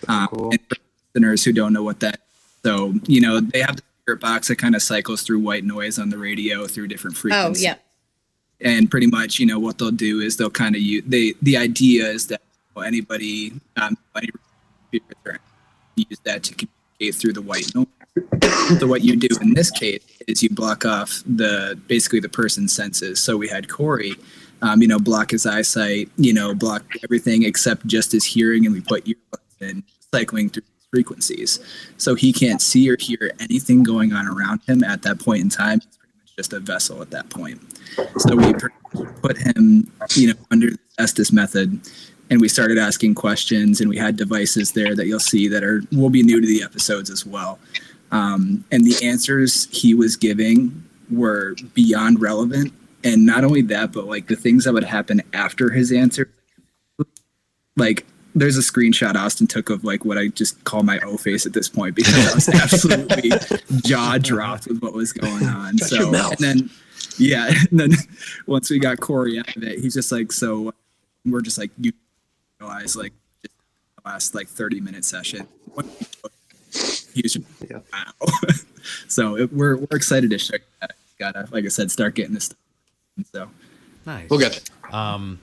Um, 0.07 0.27
Cool. 0.27 0.51
and 0.51 0.59
for 0.67 0.75
listeners 1.13 1.43
who 1.43 1.53
don't 1.53 1.73
know 1.73 1.83
what 1.83 1.99
that 1.99 2.19
so, 2.63 2.93
you 3.05 3.21
know, 3.21 3.39
they 3.39 3.61
have 3.61 3.77
box 4.15 4.47
that 4.47 4.57
kind 4.57 4.75
of 4.75 4.81
cycles 4.81 5.23
through 5.23 5.39
white 5.39 5.63
noise 5.63 5.99
on 5.99 6.09
the 6.09 6.17
radio 6.17 6.65
through 6.67 6.87
different 6.87 7.17
frequencies. 7.17 7.65
Oh 7.65 7.69
yeah. 7.69 7.75
And 8.61 8.91
pretty 8.91 9.07
much, 9.07 9.39
you 9.39 9.45
know, 9.45 9.59
what 9.59 9.77
they'll 9.77 9.91
do 9.91 10.19
is 10.19 10.37
they'll 10.37 10.49
kind 10.49 10.75
of 10.75 10.81
use, 10.81 11.03
they, 11.07 11.33
the 11.41 11.57
idea 11.57 12.07
is 12.07 12.27
that 12.27 12.41
anybody, 12.85 13.53
um, 13.77 13.97
any 14.15 14.29
use 15.95 16.19
that 16.23 16.43
to 16.43 16.53
communicate 16.53 17.19
through 17.19 17.33
the 17.33 17.41
white 17.41 17.73
noise. 17.73 17.87
so 18.79 18.87
what 18.87 19.03
you 19.03 19.15
do 19.15 19.27
in 19.41 19.53
this 19.53 19.71
case 19.71 20.03
is 20.27 20.43
you 20.43 20.49
block 20.49 20.85
off 20.85 21.21
the, 21.25 21.79
basically 21.87 22.19
the 22.19 22.29
person's 22.29 22.73
senses. 22.73 23.21
So 23.21 23.37
we 23.37 23.47
had 23.47 23.69
Corey, 23.69 24.15
um, 24.61 24.81
you 24.81 24.87
know, 24.87 24.99
block 24.99 25.31
his 25.31 25.45
eyesight, 25.45 26.09
you 26.17 26.33
know, 26.33 26.53
block 26.53 26.83
everything 27.03 27.43
except 27.43 27.87
just 27.87 28.11
his 28.11 28.25
hearing, 28.25 28.65
and 28.65 28.73
we 28.73 28.81
put 28.81 29.05
earbuds 29.05 29.61
in, 29.61 29.83
cycling 30.13 30.49
through 30.49 30.63
frequencies. 30.91 31.59
So 31.97 32.15
he 32.15 32.33
can't 32.33 32.61
see 32.61 32.89
or 32.89 32.97
hear 32.99 33.31
anything 33.39 33.83
going 33.83 34.13
on 34.13 34.27
around 34.27 34.61
him 34.67 34.83
at 34.83 35.01
that 35.03 35.19
point 35.19 35.41
in 35.41 35.49
time. 35.49 35.81
He's 35.81 35.97
pretty 35.97 36.13
much 36.19 36.35
just 36.35 36.53
a 36.53 36.59
vessel 36.59 37.01
at 37.01 37.11
that 37.11 37.29
point. 37.29 37.61
So 38.17 38.35
we 38.35 38.53
put 39.21 39.37
him, 39.37 39.91
you 40.15 40.27
know, 40.27 40.39
under 40.51 40.71
the 40.71 40.79
Estes 40.97 41.31
method, 41.31 41.79
and 42.29 42.41
we 42.41 42.47
started 42.47 42.77
asking 42.77 43.15
questions, 43.15 43.81
and 43.81 43.89
we 43.89 43.97
had 43.97 44.15
devices 44.15 44.73
there 44.73 44.95
that 44.95 45.07
you'll 45.07 45.19
see 45.19 45.47
that 45.47 45.63
are 45.63 45.81
will 45.91 46.09
be 46.09 46.23
new 46.23 46.39
to 46.39 46.47
the 46.47 46.63
episodes 46.63 47.09
as 47.09 47.25
well. 47.25 47.59
Um, 48.11 48.65
and 48.71 48.85
the 48.85 49.05
answers 49.05 49.67
he 49.71 49.93
was 49.93 50.15
giving 50.15 50.83
were 51.09 51.55
beyond 51.73 52.21
relevant. 52.21 52.73
And 53.03 53.25
not 53.25 53.43
only 53.43 53.61
that, 53.63 53.93
but 53.93 54.07
like 54.07 54.27
the 54.27 54.35
things 54.35 54.65
that 54.65 54.73
would 54.73 54.83
happen 54.83 55.21
after 55.33 55.69
his 55.69 55.91
answer, 55.91 56.29
like 57.77 58.05
there's 58.35 58.57
a 58.57 58.61
screenshot 58.61 59.15
Austin 59.15 59.47
took 59.47 59.69
of 59.69 59.83
like 59.83 60.05
what 60.05 60.17
I 60.17 60.27
just 60.27 60.63
call 60.63 60.83
my 60.83 60.99
O 60.99 61.17
face 61.17 61.45
at 61.45 61.53
this 61.53 61.67
point 61.67 61.95
because 61.95 62.15
I 62.31 62.35
was 62.35 62.49
absolutely 62.63 63.31
jaw 63.81 64.17
dropped 64.17 64.67
with 64.67 64.81
what 64.81 64.93
was 64.93 65.11
going 65.13 65.45
on. 65.47 65.77
Shut 65.77 65.89
so 65.89 65.95
your 65.95 66.11
mouth. 66.11 66.31
and 66.33 66.39
then 66.39 66.69
yeah, 67.17 67.51
and 67.71 67.79
then 67.79 67.91
once 68.47 68.69
we 68.69 68.79
got 68.79 68.99
Corey 68.99 69.39
out 69.39 69.55
of 69.55 69.63
it, 69.63 69.79
he's 69.79 69.93
just 69.93 70.11
like, 70.11 70.31
so 70.31 70.73
we're 71.25 71.41
just 71.41 71.57
like 71.57 71.71
you 71.79 71.91
realize 72.59 72.95
like 72.95 73.13
just 73.41 73.55
the 73.95 74.09
last 74.09 74.35
like 74.35 74.47
30 74.47 74.79
minute 74.81 75.05
session. 75.05 75.47
He 77.13 77.21
was 77.23 77.33
just 77.33 77.39
Yeah. 77.69 77.79
wow. 77.91 78.27
so 79.07 79.37
it, 79.37 79.51
we're 79.53 79.77
we're 79.77 79.97
excited 79.97 80.29
to 80.29 80.37
share 80.37 80.59
that. 80.81 80.91
Gotta 81.19 81.47
like 81.51 81.65
I 81.65 81.69
said, 81.69 81.91
start 81.91 82.15
getting 82.15 82.33
this 82.33 82.45
stuff. 82.45 82.57
So 83.33 83.49
Nice. 84.05 84.29
We'll 84.29 84.39
get 84.39 84.69
Um, 84.91 85.39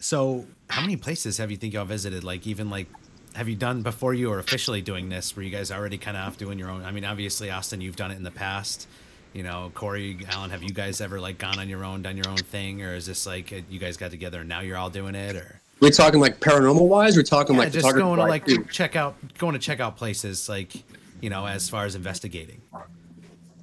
so 0.00 0.44
how 0.72 0.80
many 0.80 0.96
places 0.96 1.36
have 1.36 1.50
you 1.50 1.58
think 1.58 1.74
y'all 1.74 1.84
visited? 1.84 2.24
Like 2.24 2.46
even 2.46 2.70
like, 2.70 2.86
have 3.34 3.46
you 3.46 3.56
done 3.56 3.82
before 3.82 4.14
you 4.14 4.30
were 4.30 4.38
officially 4.38 4.80
doing 4.80 5.10
this? 5.10 5.36
Were 5.36 5.42
you 5.42 5.50
guys 5.50 5.70
already 5.70 5.98
kind 5.98 6.16
of 6.16 6.26
off 6.26 6.38
doing 6.38 6.58
your 6.58 6.70
own? 6.70 6.82
I 6.82 6.92
mean, 6.92 7.04
obviously, 7.04 7.50
Austin, 7.50 7.82
you've 7.82 7.96
done 7.96 8.10
it 8.10 8.16
in 8.16 8.22
the 8.22 8.30
past. 8.30 8.88
You 9.34 9.42
know, 9.42 9.70
Corey, 9.74 10.18
Alan, 10.30 10.48
have 10.48 10.62
you 10.62 10.70
guys 10.70 11.02
ever 11.02 11.20
like 11.20 11.36
gone 11.36 11.58
on 11.58 11.68
your 11.68 11.84
own, 11.84 12.00
done 12.00 12.16
your 12.16 12.28
own 12.28 12.38
thing, 12.38 12.82
or 12.82 12.94
is 12.94 13.04
this 13.04 13.26
like 13.26 13.50
you 13.70 13.78
guys 13.78 13.98
got 13.98 14.10
together 14.10 14.40
and 14.40 14.48
now 14.48 14.60
you're 14.60 14.78
all 14.78 14.88
doing 14.88 15.14
it, 15.14 15.36
or 15.36 15.60
We're 15.80 15.90
talking 15.90 16.20
like 16.20 16.40
paranormal 16.40 16.88
wise. 16.88 17.16
We're 17.16 17.22
talking 17.22 17.54
yeah, 17.54 17.62
like 17.62 17.72
just 17.72 17.94
going 17.94 18.18
to 18.18 18.24
like 18.24 18.46
too. 18.46 18.64
check 18.64 18.96
out, 18.96 19.14
going 19.36 19.52
to 19.52 19.58
check 19.58 19.78
out 19.78 19.98
places 19.98 20.48
like 20.48 20.72
you 21.20 21.28
know, 21.28 21.46
as 21.46 21.68
far 21.68 21.84
as 21.84 21.94
investigating. 21.94 22.62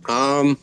Um, 0.07 0.57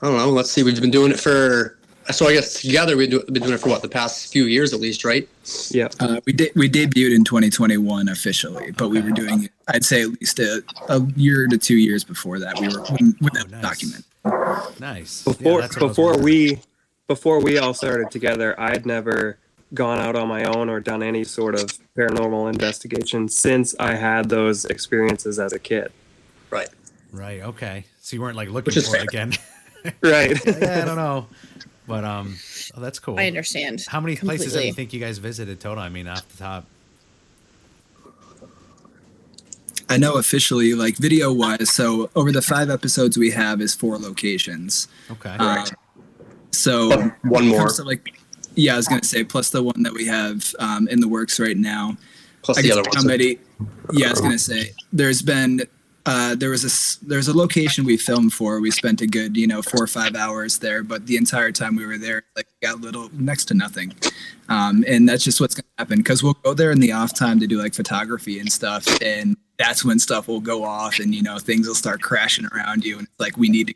I 0.00 0.06
don't 0.06 0.16
know. 0.16 0.30
Let's 0.30 0.50
see. 0.50 0.62
We've 0.62 0.80
been 0.80 0.90
doing 0.90 1.12
it 1.12 1.20
for. 1.20 1.77
So 2.10 2.26
I 2.26 2.32
guess 2.34 2.60
together 2.62 2.96
we've 2.96 3.10
been 3.10 3.42
doing 3.42 3.52
it 3.52 3.60
for 3.60 3.68
what 3.68 3.82
the 3.82 3.88
past 3.88 4.32
few 4.32 4.44
years 4.44 4.72
at 4.72 4.80
least, 4.80 5.04
right? 5.04 5.28
Yeah, 5.70 5.88
uh, 6.00 6.20
we 6.24 6.32
did 6.32 6.52
we 6.54 6.68
debuted 6.68 7.14
in 7.14 7.24
2021 7.24 8.08
officially, 8.08 8.70
but 8.72 8.88
we 8.88 9.00
were 9.00 9.10
doing 9.10 9.44
it. 9.44 9.50
I'd 9.68 9.84
say 9.84 10.02
at 10.02 10.08
least 10.10 10.38
a, 10.38 10.62
a 10.88 11.00
year 11.16 11.46
to 11.46 11.58
two 11.58 11.76
years 11.76 12.04
before 12.04 12.38
that. 12.38 12.58
We 12.58 12.68
were 12.68 12.80
with 13.20 13.32
that 13.34 13.46
Oh, 13.46 13.50
nice. 13.50 13.62
document. 13.62 14.04
Nice. 14.80 15.22
Before 15.24 15.60
that's 15.60 15.76
what 15.76 15.82
I 15.82 15.86
was 15.86 15.96
before 15.96 16.18
we 16.18 16.60
before 17.06 17.40
we 17.42 17.56
all 17.58 17.72
started 17.72 18.10
together 18.10 18.54
i 18.60 18.68
had 18.68 18.84
never 18.84 19.38
gone 19.72 19.98
out 19.98 20.14
on 20.14 20.28
my 20.28 20.44
own 20.44 20.68
or 20.68 20.78
done 20.78 21.02
any 21.02 21.24
sort 21.24 21.54
of 21.54 21.70
paranormal 21.96 22.52
investigation 22.52 23.26
since 23.30 23.74
i 23.80 23.94
had 23.94 24.28
those 24.28 24.66
experiences 24.66 25.38
as 25.38 25.52
a 25.54 25.58
kid 25.58 25.90
Right. 26.50 26.68
Right. 27.10 27.40
Okay. 27.42 27.84
So 28.02 28.14
you 28.16 28.20
weren't 28.20 28.36
like 28.36 28.48
looking 28.50 28.66
Which 28.66 28.76
is 28.76 28.88
for 28.88 28.96
it 28.96 29.04
again. 29.04 29.32
right 30.02 30.38
yeah, 30.46 30.80
I 30.82 30.84
don't 30.84 30.96
know, 30.96 31.26
but 31.88 32.04
um, 32.04 32.36
oh, 32.76 32.80
that's 32.80 32.98
cool. 33.00 33.18
I 33.18 33.26
understand. 33.26 33.84
How 33.88 34.00
many 34.00 34.14
places 34.14 34.52
do 34.52 34.64
you 34.64 34.72
think 34.72 34.92
you 34.92 35.00
guys 35.00 35.18
visited 35.18 35.58
total? 35.60 35.82
I 35.82 35.88
mean, 35.88 36.06
off 36.06 36.28
the 36.28 36.36
top. 36.38 36.64
I 39.90 39.96
know 39.96 40.16
officially, 40.16 40.74
like 40.74 40.96
video 40.98 41.32
wise. 41.32 41.70
So 41.72 42.10
over 42.14 42.30
the 42.30 42.42
five 42.42 42.68
episodes 42.68 43.16
we 43.16 43.30
have 43.30 43.60
is 43.62 43.74
four 43.74 43.96
locations. 43.98 44.86
Okay. 45.10 45.30
Um, 45.30 45.64
so 46.50 46.90
But 46.90 46.98
one 47.00 47.12
when 47.22 47.44
it 47.44 47.48
more. 47.48 47.58
comes 47.60 47.76
to, 47.78 47.84
like, 47.84 48.20
yeah, 48.54 48.74
I 48.74 48.76
was 48.76 48.86
gonna 48.86 49.02
say 49.04 49.24
plus 49.24 49.50
the 49.50 49.62
one 49.62 49.82
that 49.84 49.94
we 49.94 50.04
have 50.06 50.54
um, 50.58 50.88
in 50.88 51.00
the 51.00 51.08
works 51.08 51.40
right 51.40 51.56
now. 51.56 51.96
Plus 52.42 52.58
I 52.58 52.62
the 52.62 52.68
guess 52.68 52.76
other 52.76 52.82
ones. 52.88 52.96
somebody. 52.96 53.38
Yeah, 53.92 54.08
I 54.08 54.10
was 54.10 54.20
gonna 54.20 54.38
say 54.38 54.72
there's 54.92 55.22
been 55.22 55.62
uh, 56.08 56.34
there 56.34 56.48
was 56.50 56.64
a 56.64 56.72
s- 56.72 56.98
there's 57.02 57.28
a 57.28 57.36
location 57.36 57.84
we 57.84 57.96
filmed 57.98 58.32
for. 58.32 58.60
We 58.60 58.70
spent 58.70 59.00
a 59.02 59.06
good 59.06 59.36
you 59.36 59.46
know 59.46 59.60
four 59.62 59.82
or 59.82 59.86
five 59.86 60.14
hours 60.16 60.58
there, 60.58 60.82
but 60.82 61.06
the 61.06 61.16
entire 61.16 61.52
time 61.52 61.76
we 61.76 61.84
were 61.86 61.98
there, 61.98 62.22
like 62.34 62.46
got 62.62 62.80
little 62.80 63.10
next 63.12 63.44
to 63.46 63.54
nothing, 63.54 63.94
um, 64.48 64.84
and 64.88 65.08
that's 65.08 65.22
just 65.22 65.40
what's 65.40 65.54
gonna 65.54 65.66
happen 65.78 65.98
because 65.98 66.22
we'll 66.22 66.38
go 66.42 66.54
there 66.54 66.70
in 66.70 66.80
the 66.80 66.92
off 66.92 67.14
time 67.14 67.38
to 67.40 67.46
do 67.46 67.60
like 67.60 67.74
photography 67.74 68.38
and 68.40 68.50
stuff, 68.50 68.86
and 69.02 69.36
that's 69.58 69.84
when 69.84 69.98
stuff 69.98 70.28
will 70.28 70.40
go 70.40 70.64
off, 70.64 70.98
and 70.98 71.14
you 71.14 71.22
know 71.22 71.38
things 71.38 71.66
will 71.68 71.74
start 71.74 72.00
crashing 72.00 72.46
around 72.54 72.84
you, 72.84 72.98
and 72.98 73.06
it's 73.06 73.20
like 73.20 73.36
we 73.36 73.48
need 73.50 73.66
to 73.68 73.74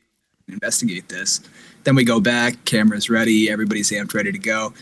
investigate 0.49 1.09
this. 1.09 1.41
Then 1.85 1.95
we 1.97 2.05
go 2.05 2.21
back, 2.21 2.65
cameras 2.65 3.11
ready, 3.11 3.51
everybody's 3.51 3.91
amped, 3.91 4.15
ready 4.15 4.33
to 4.33 4.39
go. 4.39 4.73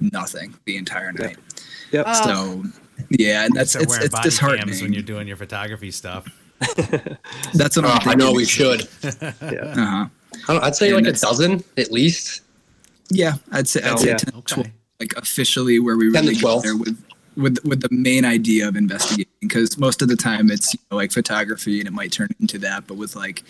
Nothing 0.00 0.54
the 0.66 0.76
entire 0.76 1.12
night. 1.12 1.36
yep 1.90 2.04
Oh. 2.06 2.24
So 2.24 2.64
yeah, 3.10 3.44
and 3.46 3.54
that's 3.54 3.70
Start 3.70 3.84
it's 3.84 3.96
it's 3.96 4.08
body 4.08 4.22
cams 4.22 4.24
disheartening. 4.24 4.82
when 4.82 4.92
you're 4.92 5.02
doing 5.02 5.26
your 5.26 5.36
photography 5.36 5.90
stuff. 5.90 6.26
That's 7.54 7.76
what 7.76 7.84
Oh, 7.84 7.88
I'm 7.88 7.96
I 7.96 7.98
thinking. 8.00 8.18
know 8.18 8.32
we 8.32 8.44
should. 8.44 8.88
yeah 9.02 9.28
Uh-huh. 9.40 10.06
I 10.48 10.52
don't, 10.52 10.64
I'd 10.64 10.76
say 10.76 10.88
And 10.92 11.04
like 11.06 11.14
a 11.14 11.18
dozen 11.18 11.62
at 11.76 11.90
least. 11.92 12.42
Yeah, 13.10 13.34
I'd 13.52 13.68
say 13.68 13.82
I'd 13.82 13.92
Oh, 13.92 13.96
say 13.96 14.08
yeah. 14.08 14.16
10, 14.16 14.34
Okay. 14.38 14.54
12, 14.54 14.68
like 15.00 15.16
officially 15.16 15.78
where 15.78 15.96
we 15.96 16.08
really 16.08 16.34
get 16.34 16.62
there 16.62 16.76
with 16.76 17.02
with 17.36 17.58
with 17.64 17.80
the 17.80 17.88
main 17.92 18.24
idea 18.24 18.66
of 18.66 18.74
investigating 18.76 19.32
because 19.40 19.78
most 19.78 20.02
of 20.02 20.08
the 20.08 20.16
time 20.16 20.50
it's 20.50 20.74
you 20.74 20.80
know, 20.90 20.96
like 20.96 21.12
photography 21.12 21.78
and 21.78 21.86
it 21.88 21.92
might 21.92 22.10
turn 22.12 22.28
into 22.40 22.58
that, 22.58 22.86
but 22.88 22.96
with 22.96 23.14
like 23.14 23.44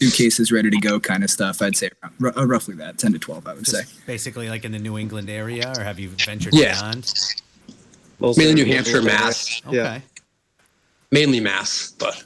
suitcases 0.00 0.52
ready 0.52 0.70
to 0.70 0.78
go 0.78 1.00
kind 1.00 1.24
of 1.24 1.30
stuff, 1.30 1.60
I'd 1.62 1.76
say 1.76 1.90
r- 2.22 2.32
uh, 2.36 2.46
roughly 2.46 2.74
that 2.76 2.96
ten 2.98 3.12
to 3.12 3.18
twelve. 3.18 3.46
I 3.48 3.54
would 3.54 3.66
say. 3.66 3.82
Basically 4.06 4.48
like 4.48 4.64
in 4.64 4.70
the 4.72 4.78
New 4.78 4.96
England 4.98 5.28
area, 5.28 5.72
or 5.76 5.82
have 5.82 5.98
you 5.98 6.10
ventured 6.10 6.54
Yeah. 6.54 6.74
beyond? 6.80 7.12
Mainly 8.36 8.54
New 8.54 8.64
Hampshire. 8.66 9.02
Mass. 9.02 9.60
Okay. 9.66 9.76
Yeah. 9.76 10.00
Mainly 11.10 11.40
Mass, 11.40 11.94
but 11.98 12.22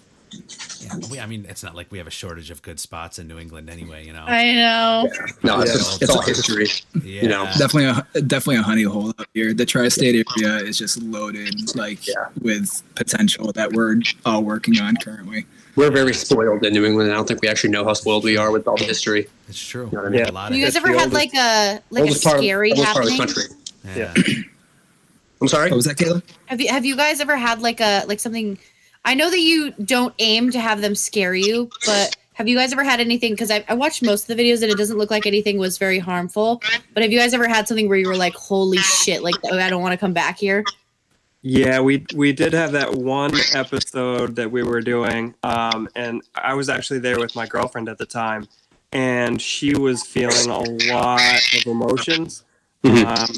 Yeah. 0.81 0.95
We, 1.11 1.19
I 1.21 1.27
mean, 1.27 1.45
it's 1.49 1.63
not 1.63 1.75
like 1.75 1.91
we 1.91 1.99
have 1.99 2.07
a 2.07 2.11
shortage 2.11 2.51
of 2.51 2.63
good 2.63 2.79
spots 2.81 3.19
in 3.19 3.27
New 3.29 3.39
England 3.39 3.69
anyway. 3.69 4.07
You 4.07 4.13
know. 4.13 4.25
I 4.27 4.53
know. 4.55 5.11
no, 5.43 5.61
it's, 5.61 5.73
Yeah. 5.73 5.77
just, 5.79 6.03
it's 6.03 6.11
all 6.11 6.23
history. 6.23 6.69
yeah. 7.05 7.27
know, 7.27 7.45
Definitely 7.59 7.85
a 7.87 8.21
definitely 8.23 8.57
a 8.57 8.63
honey 8.63 8.85
hole 8.85 9.09
out 9.19 9.27
here. 9.35 9.53
The 9.53 9.67
tri-state 9.67 10.15
area 10.39 10.57
is 10.65 10.79
just 10.79 11.03
loaded 11.03 11.75
like 11.77 12.07
Yeah. 12.07 12.27
with 12.41 12.83
potential 12.95 13.53
that 13.53 13.73
we're 13.73 13.97
all 14.25 14.43
working 14.43 14.81
on 14.81 14.97
currently. 14.97 15.47
We're 15.77 15.91
very 15.91 16.15
spoiled 16.15 16.65
in 16.65 16.73
New 16.73 16.85
England. 16.85 17.11
I 17.13 17.15
don't 17.15 17.29
think 17.29 17.43
we 17.43 17.49
actually 17.49 17.71
know 17.71 17.85
how 17.85 17.93
spoiled 17.93 18.25
we 18.25 18.37
are 18.37 18.51
with 18.51 18.67
all 18.67 18.77
the 18.77 18.85
history. 18.85 19.29
It's 19.49 19.61
true. 19.61 19.89
know 19.93 20.05
I 20.05 20.09
mean? 20.09 20.23
A 20.27 20.33
lot 20.33 20.51
of 20.51 20.57
You 20.57 20.65
guys 20.65 20.75
It's 20.75 20.85
ever 20.85 20.89
had 20.89 21.13
oldest- 21.13 21.15
like 21.15 21.35
a 21.35 21.81
like 21.91 22.01
a 22.01 22.03
oldest 22.07 22.25
part, 22.25 22.39
scary 22.39 22.71
oldest 22.73 22.93
part 22.93 23.05
of 23.05 23.11
the 23.11 23.17
happening? 23.17 23.35
country. 23.37 23.57
yeah. 23.97 24.43
I'm 25.41 25.49
sorry. 25.49 25.71
What 25.71 25.77
was 25.77 25.87
that, 25.87 25.97
Kayla? 25.97 26.23
Have 26.47 26.61
you 26.61 26.69
have 26.69 26.85
you 26.85 26.97
guys 26.97 27.21
ever 27.21 27.37
had 27.37 27.61
like 27.63 27.81
a 27.81 28.05
like 28.07 28.21
something? 28.21 28.59
I 29.05 29.15
know 29.15 29.31
that 29.31 29.41
you 29.41 29.71
don't 29.85 30.15
aim 30.19 30.51
to 30.51 30.61
have 30.61 30.83
them 30.83 30.95
scare 30.95 31.35
you, 31.35 31.71
but 31.87 32.15
have 32.35 32.47
you 32.49 32.57
guys 32.57 32.73
ever 32.73 32.85
had 32.85 33.01
anything? 33.01 33.33
Because 33.33 33.51
I, 33.51 33.65
I 33.69 33.75
watched 33.75 34.03
most 34.03 34.29
of 34.29 34.37
the 34.37 34.43
videos 34.43 34.63
and 34.63 34.71
it 34.71 34.77
doesn't 34.77 34.99
look 34.99 35.11
like 35.11 35.27
anything 35.27 35.57
was 35.59 35.79
very 35.79 35.99
harmful. 35.99 36.63
But 36.93 37.03
have 37.03 37.11
you 37.13 37.19
guys 37.19 37.33
ever 37.33 37.49
had 37.49 37.67
something 37.67 37.89
where 37.89 37.97
you 37.99 38.09
were 38.09 38.17
like, 38.17 38.35
"Holy 38.35 38.79
shit!" 38.79 39.23
Like, 39.23 39.37
oh, 39.45 39.59
I 39.59 39.71
don't 39.71 39.83
want 39.83 39.93
to 39.93 39.99
come 39.99 40.13
back 40.13 40.39
here. 40.39 40.65
Yeah, 41.43 41.81
we 41.81 42.05
we 42.15 42.35
did 42.35 42.53
have 42.53 42.73
that 42.73 42.95
one 42.95 43.33
episode 43.55 44.37
that 44.37 44.51
we 44.51 44.63
were 44.63 44.83
doing, 44.83 45.35
um, 45.43 45.89
and 45.97 46.21
I 46.35 46.53
was 46.53 46.69
actually 46.69 46.99
there 46.99 47.19
with 47.19 47.35
my 47.35 47.47
girlfriend 47.47 47.89
at 47.89 47.97
the 47.97 48.05
time, 48.05 48.47
and 48.93 49.41
she 49.41 49.75
was 49.75 50.03
feeling 50.03 50.51
a 50.51 50.93
lot 50.93 51.21
of 51.57 51.67
emotions, 51.67 52.45
Mhm. 52.85 53.07
um, 53.07 53.37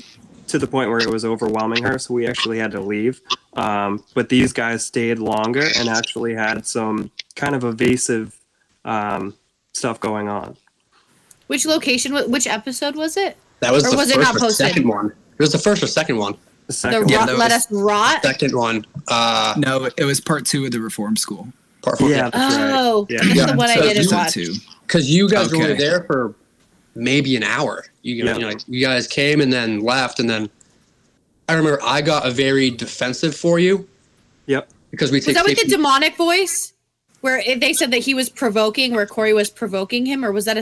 to 0.53 0.59
the 0.59 0.67
point 0.67 0.88
where 0.91 0.99
it 1.01 1.09
was 1.09 1.25
overwhelming 1.25 1.83
her. 1.83 1.99
So 1.99 2.15
we 2.15 2.27
actually 2.27 2.59
had 2.59 2.71
to 2.73 2.81
leave. 2.81 3.21
Um, 3.55 4.05
but 4.15 4.29
these 4.29 4.53
guys 4.53 4.85
stayed 4.85 5.19
longer 5.19 5.67
and 5.77 5.88
actually 5.88 6.35
had 6.35 6.67
some 6.67 7.11
kind 7.37 7.55
of 7.55 7.65
evasive 7.65 8.38
um, 8.85 9.35
stuff 9.73 9.99
going 10.01 10.29
on. 10.29 10.57
Which 11.49 11.67
location? 11.67 12.15
Which 12.31 12.47
episode 12.47 12.97
was 12.97 13.17
it? 13.17 13.37
That 13.61 13.73
was 13.73 13.85
Or 13.87 13.91
the 13.91 13.97
was 13.97 14.11
it 14.11 14.15
first 14.17 14.27
not 14.27 14.37
or 14.37 14.41
posted? 14.41 14.67
second 14.69 14.88
one. 14.88 15.07
It 15.07 15.38
was 15.38 15.53
the 15.53 15.59
first 15.59 15.83
or 15.83 15.87
second 15.87 16.17
one. 16.17 16.33
The 16.33 16.38
The 16.69 16.73
second 16.73 17.09
Yeah, 17.11 17.17
rot, 17.19 17.27
that 17.29 17.38
let 17.38 17.51
us 17.53 17.67
rot. 17.71 18.23
Second 18.23 18.55
one. 18.57 18.87
Uh, 19.09 19.55
No, 19.59 19.91
it 19.97 20.05
was 20.05 20.21
part 20.21 20.47
two 20.47 20.65
of 20.65 20.71
the 20.71 20.81
Reform 20.81 21.17
School. 21.17 21.49
part 21.83 21.99
four. 21.99 22.09
Yeah, 22.11 22.31
that's 22.31 22.55
right. 22.57 22.71
Oh, 22.75 23.07
Yeah. 23.11 23.19
that's 23.23 23.35
Yeah, 23.35 23.47
the 23.47 23.55
one 23.57 23.69
I 23.71 23.77
didn't 23.77 24.05
you- 24.11 24.17
watch. 24.17 24.33
Two. 24.33 24.55
because 24.87 25.11
you 25.11 25.29
guys 25.29 25.51
were 25.53 25.75
there 25.75 26.05
for 26.05 26.35
maybe 26.95 27.37
an 27.37 27.43
hour. 27.43 27.85
You, 28.03 28.17
Yeah. 28.25 28.35
you 28.37 28.41
know, 28.41 28.53
you 28.69 28.85
guys 28.85 29.07
came 29.07 29.41
and 29.41 29.53
then 29.53 29.81
left, 29.81 30.21
and 30.21 30.29
then 30.29 30.51
I 31.49 31.55
remember 31.55 31.81
I 31.83 32.01
got 32.03 32.27
a 32.27 32.31
very 32.31 32.71
defensive 32.71 33.37
for 33.37 33.59
you 33.59 33.89
Yep. 34.47 34.69
because 34.91 35.11
we 35.11 35.19
Was 35.19 35.27
that 35.27 35.45
with 35.45 35.61
the 35.61 35.69
demonic 35.69 36.17
voice? 36.17 36.73
Where 37.21 37.41
they 37.57 37.73
said 37.73 37.93
that 37.93 37.99
he 37.99 38.15
was 38.15 38.29
provoking, 38.29 38.95
where 38.95 39.07
Corey 39.07 39.33
was 39.33 39.49
provoking 39.49 40.07
him, 40.07 40.25
or 40.25 40.33
was 40.33 40.45
that 40.47 40.57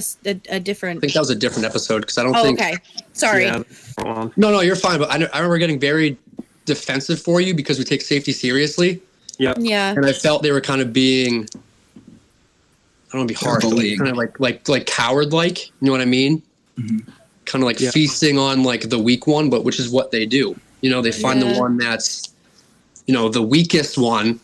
a 0.51 0.61
different? 0.61 0.99
I 0.99 1.01
think 1.01 1.15
that 1.15 1.21
was 1.21 1.31
a 1.31 1.35
different 1.35 1.65
episode 1.65 2.01
because 2.01 2.19
I 2.19 2.23
don't 2.23 2.37
Oh, 2.37 2.43
think. 2.43 2.61
okay. 2.61 2.77
Sorry. 3.15 3.45
Yeah. 3.45 3.63
No, 4.05 4.31
no, 4.37 4.61
you're 4.61 4.77
fine. 4.77 4.99
But 4.99 5.11
I, 5.11 5.15
I 5.33 5.39
remember 5.39 5.57
getting 5.57 5.81
very 5.81 6.19
defensive 6.67 7.19
for 7.23 7.41
you 7.41 7.55
because 7.55 7.79
we 7.79 7.85
take 7.85 8.03
safety 8.03 8.33
seriously, 8.33 9.01
Yep. 9.39 9.57
Yeah. 9.61 9.93
and 9.93 10.05
I 10.05 10.13
felt 10.13 10.43
they 10.43 10.53
were 10.53 10.61
kind 10.61 10.83
of 10.83 10.93
being. 10.93 11.49
I 13.13 13.17
don't 13.19 13.21
want 13.23 13.29
to 13.29 13.35
be 13.35 13.39
harsh, 13.45 13.65
but 13.65 13.71
bullying. 13.71 13.99
kind 13.99 14.11
of 14.11 14.17
like 14.17 14.39
like 14.39 14.69
like 14.69 14.87
coward 14.87 15.33
like. 15.33 15.67
You 15.69 15.73
know 15.87 15.93
what 15.93 16.01
I 16.01 16.05
mean? 16.05 16.43
Mhm. 16.79 17.07
Kind 17.45 17.63
of 17.65 17.67
like 17.67 17.81
Yeah. 17.81 17.91
feasting 17.91 18.39
on 18.39 18.63
like 18.63 18.89
the 18.89 18.99
weak 18.99 19.27
one, 19.27 19.51
but 19.51 19.65
which 19.65 19.81
is 19.81 19.89
what 19.89 20.11
they 20.13 20.27
do. 20.27 20.55
You 20.81 20.91
know, 20.91 21.03
they 21.03 21.11
find 21.13 21.41
Yeah. 21.43 21.53
the 21.53 21.59
one 21.59 21.77
that's, 21.77 22.31
you 23.07 23.13
know, 23.15 23.29
the 23.29 23.43
weakest 23.43 23.99
one, 23.99 24.39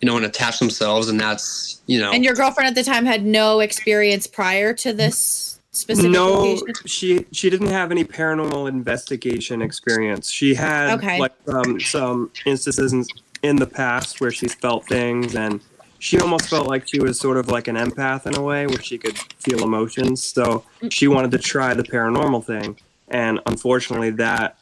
you 0.00 0.06
know, 0.06 0.16
and 0.16 0.24
attach 0.24 0.58
themselves, 0.60 1.08
and 1.08 1.18
that's 1.18 1.80
you 1.86 1.98
know. 1.98 2.12
And 2.12 2.24
your 2.24 2.34
girlfriend 2.34 2.68
at 2.68 2.74
the 2.76 2.88
time 2.88 3.04
had 3.06 3.24
no 3.26 3.58
experience 3.60 4.26
prior 4.28 4.72
to 4.74 4.92
this 4.92 5.58
specific 5.72 6.10
no 6.12 6.32
location? 6.44 6.74
she 6.86 7.26
she 7.32 7.50
didn't 7.50 7.68
have 7.70 7.90
any 7.90 8.04
paranormal 8.04 8.68
investigation 8.68 9.62
experience 9.62 10.30
she 10.30 10.54
had 10.54 10.90
Okay. 10.98 11.18
like 11.18 11.32
um, 11.48 11.80
some 11.80 12.30
instances 12.44 12.92
in, 12.92 13.04
in 13.42 13.56
the 13.56 13.66
past 13.66 14.20
where 14.20 14.30
she's 14.30 14.54
felt 14.54 14.86
things 14.86 15.34
and 15.34 15.60
she 16.06 16.18
almost 16.18 16.48
felt 16.48 16.66
like 16.66 16.82
she 16.88 16.98
was 16.98 17.14
sort 17.18 17.36
of 17.36 17.46
like 17.48 17.68
an 17.68 17.76
empath 17.76 18.26
in 18.26 18.34
a 18.34 18.42
way 18.42 18.66
where 18.66 18.82
she 18.82 18.98
could 18.98 19.16
feel 19.44 19.62
emotions 19.62 20.22
so 20.22 20.64
she 20.90 21.06
wanted 21.06 21.30
to 21.30 21.38
try 21.38 21.72
the 21.74 21.84
paranormal 21.94 22.44
thing 22.44 22.76
and 23.08 23.38
unfortunately 23.46 24.10
that 24.10 24.56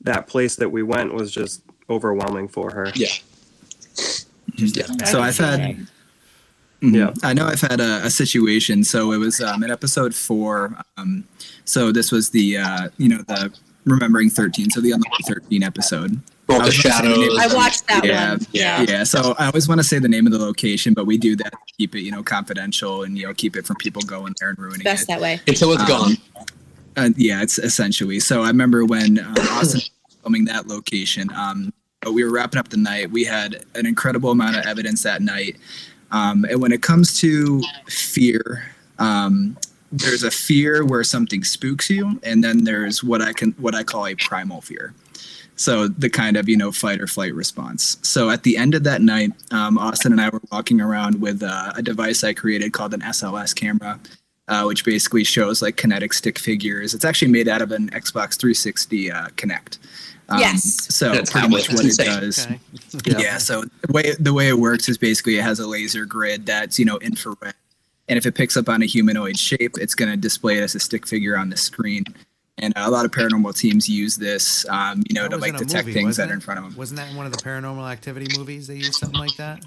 that 0.00 0.26
place 0.28 0.54
that 0.56 0.70
we 0.70 0.82
went 0.82 1.12
was 1.12 1.32
just 1.32 1.62
overwhelming 1.90 2.46
for 2.48 2.70
her 2.70 2.86
yeah. 2.94 3.08
Yeah. 4.56 4.86
So 5.06 5.20
I've 5.20 5.36
had- 5.36 5.86
Mhm. 6.80 6.94
Yeah. 6.96 7.12
I 7.28 7.32
know 7.32 7.46
I've 7.46 7.60
had 7.62 7.80
a, 7.80 8.04
a 8.04 8.10
situation. 8.10 8.84
So 8.84 9.12
it 9.12 9.16
was 9.18 9.40
um, 9.40 9.64
in 9.64 9.70
episode 9.70 10.14
four. 10.14 10.76
Um, 10.98 11.24
so 11.64 11.90
this 11.90 12.12
was 12.12 12.28
the 12.30 12.58
uh, 12.58 12.88
you 12.98 13.08
know 13.08 13.22
the 13.26 13.50
remembering 13.86 14.28
thirteen. 14.28 14.68
So 14.70 14.80
the 14.82 14.90
unlucky 14.92 15.22
thirteen 15.26 15.62
episode. 15.62 16.20
Well, 16.46 16.58
I 16.58 16.64
the 16.64 16.66
was 16.66 16.76
the 16.76 16.82
shadows. 16.90 17.38
I 17.40 17.54
watched 17.54 17.86
that 17.88 18.04
Yeah, 18.04 18.30
one. 18.32 18.40
yeah. 18.52 18.82
Yeah. 18.82 18.86
Yeah. 18.98 19.04
So 19.04 19.34
I 19.38 19.46
always 19.46 19.66
want 19.68 19.78
to 19.80 19.84
say 19.84 19.98
the 19.98 20.08
name 20.08 20.26
of 20.26 20.32
the 20.32 20.38
location, 20.38 20.92
but 20.94 21.06
we 21.06 21.16
do 21.16 21.36
that 21.36 21.52
to 21.52 21.58
keep 21.78 21.94
it 21.94 22.00
you 22.02 22.10
know 22.10 22.22
confidential 22.22 23.02
and 23.04 23.16
you 23.16 23.26
know 23.26 23.34
keep 23.34 23.56
it 23.56 23.66
from 23.66 23.76
people 23.76 24.02
going 24.02 24.34
there 24.40 24.50
and 24.50 24.58
ruining 24.58 24.84
Best 24.84 25.04
it. 25.04 25.06
Best 25.06 25.08
that 25.08 25.20
way. 25.20 25.40
Until 25.48 25.72
it's 25.72 25.82
Um, 25.82 25.88
gone. 25.88 26.12
Uh, 26.96 27.10
yeah, 27.16 27.42
it's 27.42 27.58
essentially. 27.58 28.20
So 28.20 28.42
I 28.42 28.48
remember 28.48 28.84
when 28.84 29.18
um, 29.18 29.34
Austin 29.38 29.78
was 29.80 29.90
filming 30.22 30.44
that 30.46 30.66
location. 30.68 31.30
Um, 31.34 31.72
but 32.02 32.12
we 32.12 32.22
were 32.22 32.30
wrapping 32.30 32.58
up 32.60 32.68
the 32.68 32.76
night. 32.76 33.10
We 33.10 33.24
had 33.24 33.64
an 33.74 33.86
incredible 33.86 34.30
amount 34.30 34.56
of 34.56 34.66
evidence 34.66 35.02
that 35.04 35.22
night. 35.22 35.56
Um, 36.10 36.44
and 36.44 36.60
when 36.60 36.70
it 36.70 36.82
comes 36.82 37.18
to 37.20 37.62
fear, 37.88 38.70
um, 38.98 39.56
there's 39.90 40.22
a 40.22 40.30
fear 40.30 40.84
where 40.84 41.02
something 41.02 41.42
spooks 41.42 41.88
you, 41.88 42.20
and 42.22 42.44
then 42.44 42.64
there's 42.64 43.02
what 43.02 43.22
I 43.22 43.32
can 43.32 43.52
what 43.52 43.74
I 43.74 43.82
call 43.82 44.06
a 44.06 44.14
primal 44.14 44.60
fear. 44.60 44.92
So 45.56 45.88
the 45.88 46.10
kind 46.10 46.36
of 46.36 46.48
you 46.48 46.56
know 46.56 46.72
fight 46.72 47.00
or 47.00 47.06
flight 47.06 47.34
response. 47.34 47.98
So 48.02 48.30
at 48.30 48.42
the 48.42 48.56
end 48.56 48.74
of 48.74 48.84
that 48.84 49.02
night, 49.02 49.32
um, 49.52 49.78
Austin 49.78 50.12
and 50.12 50.20
I 50.20 50.28
were 50.28 50.42
walking 50.50 50.80
around 50.80 51.20
with 51.20 51.42
uh, 51.42 51.72
a 51.76 51.82
device 51.82 52.24
I 52.24 52.34
created 52.34 52.72
called 52.72 52.94
an 52.94 53.00
SLS 53.00 53.54
camera 53.54 54.00
uh, 54.48 54.64
which 54.64 54.84
basically 54.84 55.24
shows 55.24 55.62
like 55.62 55.76
kinetic 55.76 56.12
stick 56.12 56.38
figures. 56.38 56.94
It's 56.94 57.04
actually 57.04 57.32
made 57.32 57.48
out 57.48 57.62
of 57.62 57.72
an 57.72 57.90
Xbox 57.90 58.38
360 58.38 59.10
uh, 59.10 59.28
Kinect. 59.28 59.78
Um, 60.28 60.38
Yes. 60.38 60.94
So 60.94 61.12
That's 61.12 61.30
pretty 61.30 61.48
much 61.48 61.68
what 61.68 61.82
That's 61.82 61.98
it 61.98 62.04
does. 62.04 62.46
Okay. 62.46 62.60
Yeah. 63.22 63.38
So 63.38 63.62
the 63.62 63.92
way 63.92 64.14
the 64.18 64.32
way 64.32 64.48
it 64.48 64.58
works 64.58 64.88
is 64.88 64.96
basically 64.96 65.38
it 65.38 65.42
has 65.42 65.60
a 65.60 65.66
laser 65.66 66.04
grid 66.04 66.46
that's 66.46 66.78
you 66.78 66.84
know 66.84 66.98
infrared, 66.98 67.54
and 68.08 68.16
if 68.16 68.24
it 68.24 68.34
picks 68.34 68.56
up 68.56 68.68
on 68.68 68.82
a 68.82 68.86
humanoid 68.86 69.38
shape, 69.38 69.76
it's 69.78 69.94
going 69.94 70.10
to 70.10 70.16
display 70.16 70.58
it 70.58 70.62
as 70.62 70.74
a 70.74 70.80
stick 70.80 71.06
figure 71.06 71.36
on 71.36 71.50
the 71.50 71.56
screen. 71.56 72.04
And 72.58 72.72
a 72.76 72.90
lot 72.90 73.04
of 73.04 73.10
paranormal 73.10 73.56
teams 73.56 73.88
use 73.88 74.16
this, 74.16 74.64
um, 74.68 75.02
you 75.08 75.14
know, 75.14 75.24
That 75.24 75.30
to 75.30 75.36
like 75.38 75.56
detect 75.58 75.86
movie, 75.86 75.92
things 75.92 76.16
that 76.16 76.22
wasn't 76.24 76.30
are 76.30 76.34
in 76.34 76.40
front 76.40 76.58
of 76.58 76.64
them. 76.64 76.76
Wasn't 76.76 76.96
that 76.98 77.10
in 77.10 77.16
one 77.16 77.26
of 77.26 77.32
the 77.32 77.38
paranormal 77.38 77.90
activity 77.90 78.28
movies 78.36 78.68
they 78.68 78.76
used 78.76 78.94
something 78.94 79.18
like 79.18 79.36
that? 79.38 79.64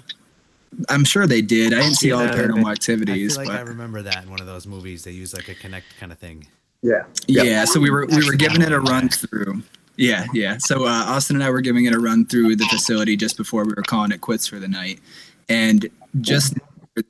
I'm 0.88 1.04
sure 1.04 1.26
they 1.26 1.42
did. 1.42 1.74
I 1.74 1.80
didn't 1.80 1.96
see 1.96 2.12
all 2.12 2.20
the 2.20 2.26
Yeah, 2.26 2.36
paranormal 2.36 2.66
I 2.66 2.72
activities, 2.72 3.36
feel 3.36 3.44
like 3.44 3.54
I 3.54 3.62
remember 3.62 4.02
that 4.02 4.24
in 4.24 4.30
one 4.30 4.40
of 4.40 4.46
those 4.46 4.66
movies. 4.66 5.04
They 5.04 5.10
use 5.12 5.34
like 5.34 5.48
a 5.48 5.54
Kinect 5.54 5.82
kind 5.98 6.12
of 6.12 6.18
thing. 6.18 6.46
yeah 6.82 7.04
Yeah, 7.26 7.64
so 7.64 7.80
we 7.80 7.90
were 7.90 8.06
we 8.06 8.24
were 8.24 8.36
giving 8.36 8.62
it 8.62 8.72
a 8.72 8.80
run 8.80 9.08
through. 9.08 9.62
Yeah, 9.96 10.26
yeah. 10.32 10.58
So 10.58 10.84
uh, 10.86 11.04
Austin 11.08 11.36
and 11.36 11.44
I 11.44 11.50
were 11.50 11.60
giving 11.60 11.86
it 11.86 11.94
a 11.94 11.98
run 11.98 12.24
through 12.24 12.56
the 12.56 12.64
facility 12.66 13.16
just 13.16 13.36
before 13.36 13.64
we 13.64 13.72
were 13.76 13.82
calling 13.82 14.12
it 14.12 14.20
quits 14.20 14.46
for 14.46 14.58
the 14.58 14.68
night, 14.68 15.00
and 15.48 15.86
just 16.20 16.54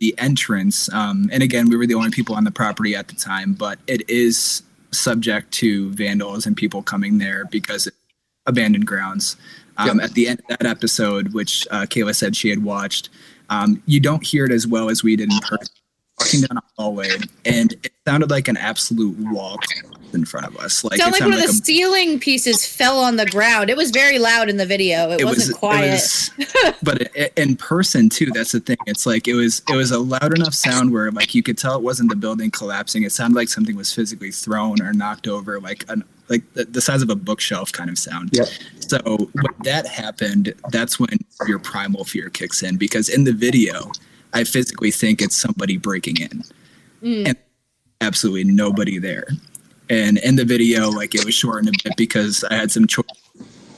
the 0.01 0.15
entrance. 0.19 0.93
Um, 0.93 1.29
and 1.33 1.43
again, 1.43 1.69
we 1.69 1.77
were 1.77 1.87
the 1.87 1.95
only 1.95 2.11
people 2.11 2.35
on 2.35 2.45
the 2.45 2.51
property 2.51 2.95
at 2.97 3.09
the 3.09 3.15
time, 3.15 3.53
but 3.53 3.79
it 3.87 4.09
is 4.09 4.63
subject 4.91 5.51
to 5.53 5.91
vandals 5.93 6.47
and 6.47 6.57
people 6.57 6.83
coming 6.83 7.19
there 7.19 7.45
because 7.47 7.87
it's 7.87 7.97
abandoned 8.47 8.87
grounds. 8.87 9.37
Um, 9.77 10.01
At 10.01 10.13
the 10.15 10.29
end 10.29 10.41
of 10.41 10.59
that 10.59 10.67
episode, 10.67 11.33
which 11.35 11.67
uh, 11.71 11.83
Kayla 11.83 12.15
said 12.15 12.35
she 12.35 12.51
had 12.51 12.65
watched, 12.65 13.11
um, 13.49 13.83
you 13.87 14.01
don't 14.01 14.27
hear 14.27 14.45
it 14.45 14.53
as 14.53 14.67
well 14.67 14.91
as 14.91 15.03
we 15.03 15.15
did 15.17 15.33
in 15.33 15.39
person. 15.41 15.75
Walking 16.19 16.41
down 16.41 16.59
a 16.59 16.63
hallway, 16.77 17.11
and 17.45 17.75
it 17.85 17.93
sounded 18.05 18.29
like 18.29 18.49
an 18.49 18.57
absolute 18.57 19.17
wall 19.31 19.57
in 20.15 20.25
front 20.25 20.47
of 20.47 20.57
us. 20.59 20.85
Like 20.85 20.99
Sound 20.99 21.09
it 21.09 21.13
like 21.13 21.21
one 21.23 21.33
sounded 21.33 21.49
of 21.51 21.57
the 21.57 21.61
a 21.63 21.65
ceiling 21.65 22.19
pieces 22.21 22.67
fell 22.67 22.99
on 22.99 23.17
the 23.17 23.27
ground. 23.27 23.71
It 23.71 23.77
was 23.77 23.91
very 23.91 24.19
loud 24.19 24.49
in 24.49 24.57
the 24.57 24.67
video. 24.67 25.11
It, 25.11 25.25
wasn't 25.25 25.57
quiet. 25.57 25.91
was- 25.93 26.31
but 26.83 27.03
it, 27.03 27.13
it- 27.15 27.33
in 27.37 27.57
person 27.57 28.09
too. 28.09 28.27
That's 28.35 28.53
the 28.53 28.61
thing. 28.61 28.77
It's 28.87 29.07
like 29.07 29.29
it 29.29 29.35
was. 29.35 29.63
It 29.71 29.77
was 29.77 29.91
a 29.91 29.99
loud 29.99 30.37
enough 30.37 30.55
sound 30.55 30.93
where 30.93 31.11
like 31.11 31.35
you 31.35 31.43
could 31.43 31.59
tell 31.59 31.77
it 31.77 31.83
wasn't 31.83 32.11
the 32.11 32.17
building 32.17 32.51
collapsing. 32.51 33.03
It 33.05 33.13
sounded 33.13 33.37
like 33.37 33.49
something 33.49 33.77
was 33.77 33.93
physically 33.93 34.31
thrown 34.33 34.81
or 34.83 34.93
knocked 34.93 35.27
over, 35.29 35.61
like 35.61 35.85
an 35.89 36.05
like 36.29 36.43
the, 36.55 36.65
the 36.67 36.81
size 36.81 37.01
of 37.03 37.09
a 37.11 37.17
bookshelf 37.17 37.73
kind 37.73 37.89
of 37.89 37.97
sound. 37.99 38.31
Yep. 38.33 38.49
So 38.81 38.99
when 39.33 39.45
that 39.65 39.87
happened, 39.87 40.53
that's 40.71 41.01
when 41.01 41.19
your 41.47 41.59
primal 41.59 42.05
fear 42.05 42.29
kicks 42.29 42.63
in 42.63 42.77
because 42.77 43.09
in 43.09 43.25
the 43.25 43.33
video, 43.33 43.91
I 44.35 44.45
physically 44.45 44.91
think 44.91 45.23
it's 45.23 45.37
somebody 45.37 45.77
breaking 45.79 46.17
in, 46.21 46.43
Mm. 47.03 47.29
and 47.29 47.37
absolutely 48.01 48.45
nobody 48.45 48.99
there. 48.99 49.27
And 49.91 50.19
in 50.19 50.37
the 50.37 50.45
video, 50.45 50.91
like 50.91 51.15
it 51.15 51.25
was 51.25 51.35
shortened 51.35 51.69
a 51.69 51.73
bit 51.85 51.97
because 51.97 52.45
I 52.45 52.55
had 52.55 52.71
some 52.71 52.87
choice 52.87 53.07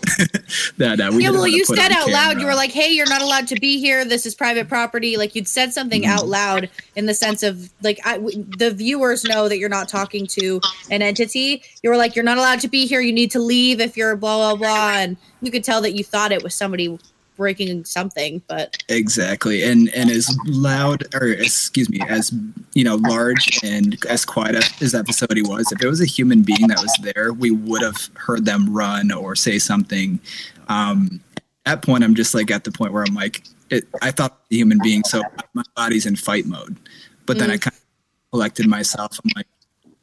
that 0.79 1.01
uh, 1.01 1.11
we 1.13 1.23
yeah, 1.23 1.31
well, 1.31 1.47
you 1.47 1.65
said 1.65 1.93
out 1.93 2.11
loud, 2.11 2.41
you 2.41 2.47
were 2.47 2.55
like, 2.55 2.73
hey, 2.73 2.91
you're 2.91 3.09
not 3.09 3.23
allowed 3.23 3.47
to 3.49 3.55
be 3.57 3.79
here. 3.79 4.05
This 4.05 4.27
is 4.27 4.35
private 4.35 4.69
property. 4.69 5.17
Like, 5.17 5.35
you'd 5.35 5.47
said 5.47 5.73
something 5.73 6.03
Mm-hmm. 6.03 6.11
out 6.11 6.27
loud 6.27 6.71
in 6.97 7.07
the 7.07 7.15
sense 7.15 7.43
of, 7.43 7.71
like, 7.83 8.01
I, 8.05 8.15
w- 8.15 8.43
the 8.57 8.71
viewers 8.71 9.25
know 9.25 9.49
that 9.49 9.59
you're 9.59 9.69
not 9.69 9.89
talking 9.89 10.27
to 10.29 10.61
an 10.91 11.03
entity. 11.03 11.63
You 11.83 11.91
were 11.91 11.97
like, 11.97 12.17
you're 12.17 12.25
not 12.25 12.39
allowed 12.39 12.61
to 12.61 12.69
be 12.69 12.87
here. 12.87 13.01
You 13.01 13.13
need 13.13 13.31
to 13.33 13.39
leave 13.41 13.81
if 13.81 13.97
you're 13.97 14.17
blah, 14.17 14.55
blah, 14.55 14.57
blah. 14.57 14.93
And 14.99 15.17
you 15.43 15.51
could 15.51 15.63
tell 15.65 15.81
that 15.83 15.93
you 15.93 16.03
thought 16.03 16.33
it 16.33 16.43
was 16.43 16.55
somebody 16.55 16.99
breaking 17.41 17.87
something, 17.87 18.43
but 18.49 18.85
Exactly, 18.91 19.65
and 19.65 19.89
and 19.95 20.11
as 20.11 20.37
loud 20.45 21.03
or 21.15 21.29
excuse 21.29 21.89
me, 21.89 21.99
as 22.07 22.31
you 22.75 22.85
know, 22.85 22.97
large 22.97 23.59
and 23.65 23.97
as 24.11 24.27
quiet 24.27 24.57
as, 24.83 24.93
that 24.93 25.07
facility 25.07 25.41
was, 25.41 25.73
if 25.73 25.83
it 25.83 25.89
was 25.89 26.03
a 26.03 26.07
human 26.07 26.43
being 26.43 26.69
that 26.69 26.83
was 26.83 26.95
there, 27.03 27.33
we 27.33 27.51
would 27.51 27.81
have 27.81 28.11
heard 28.15 28.45
them 28.45 28.71
run 28.71 29.11
or 29.11 29.35
say 29.35 29.59
something. 29.59 30.21
Um, 30.69 31.23
at 31.65 31.81
point, 31.81 32.05
I'm 32.05 32.15
just 32.15 32.35
like 32.35 32.51
at 32.51 32.65
the 32.65 32.73
point 32.73 32.93
where 32.93 33.05
I'm 33.05 33.15
like, 33.15 33.43
it, 33.71 33.85
I 34.03 34.11
thought 34.11 34.47
the 34.51 34.59
human 34.59 34.79
being, 34.83 35.03
so 35.05 35.23
my 35.55 35.63
body's 35.75 36.05
in 36.05 36.17
fight 36.17 36.45
mode, 36.45 36.77
but 37.25 37.39
then 37.39 37.51
I 37.51 37.57
kind 37.57 37.75
of 37.75 38.31
collected 38.33 38.69
myself. 38.69 39.19
I'm 39.25 39.31
like, 39.35 39.47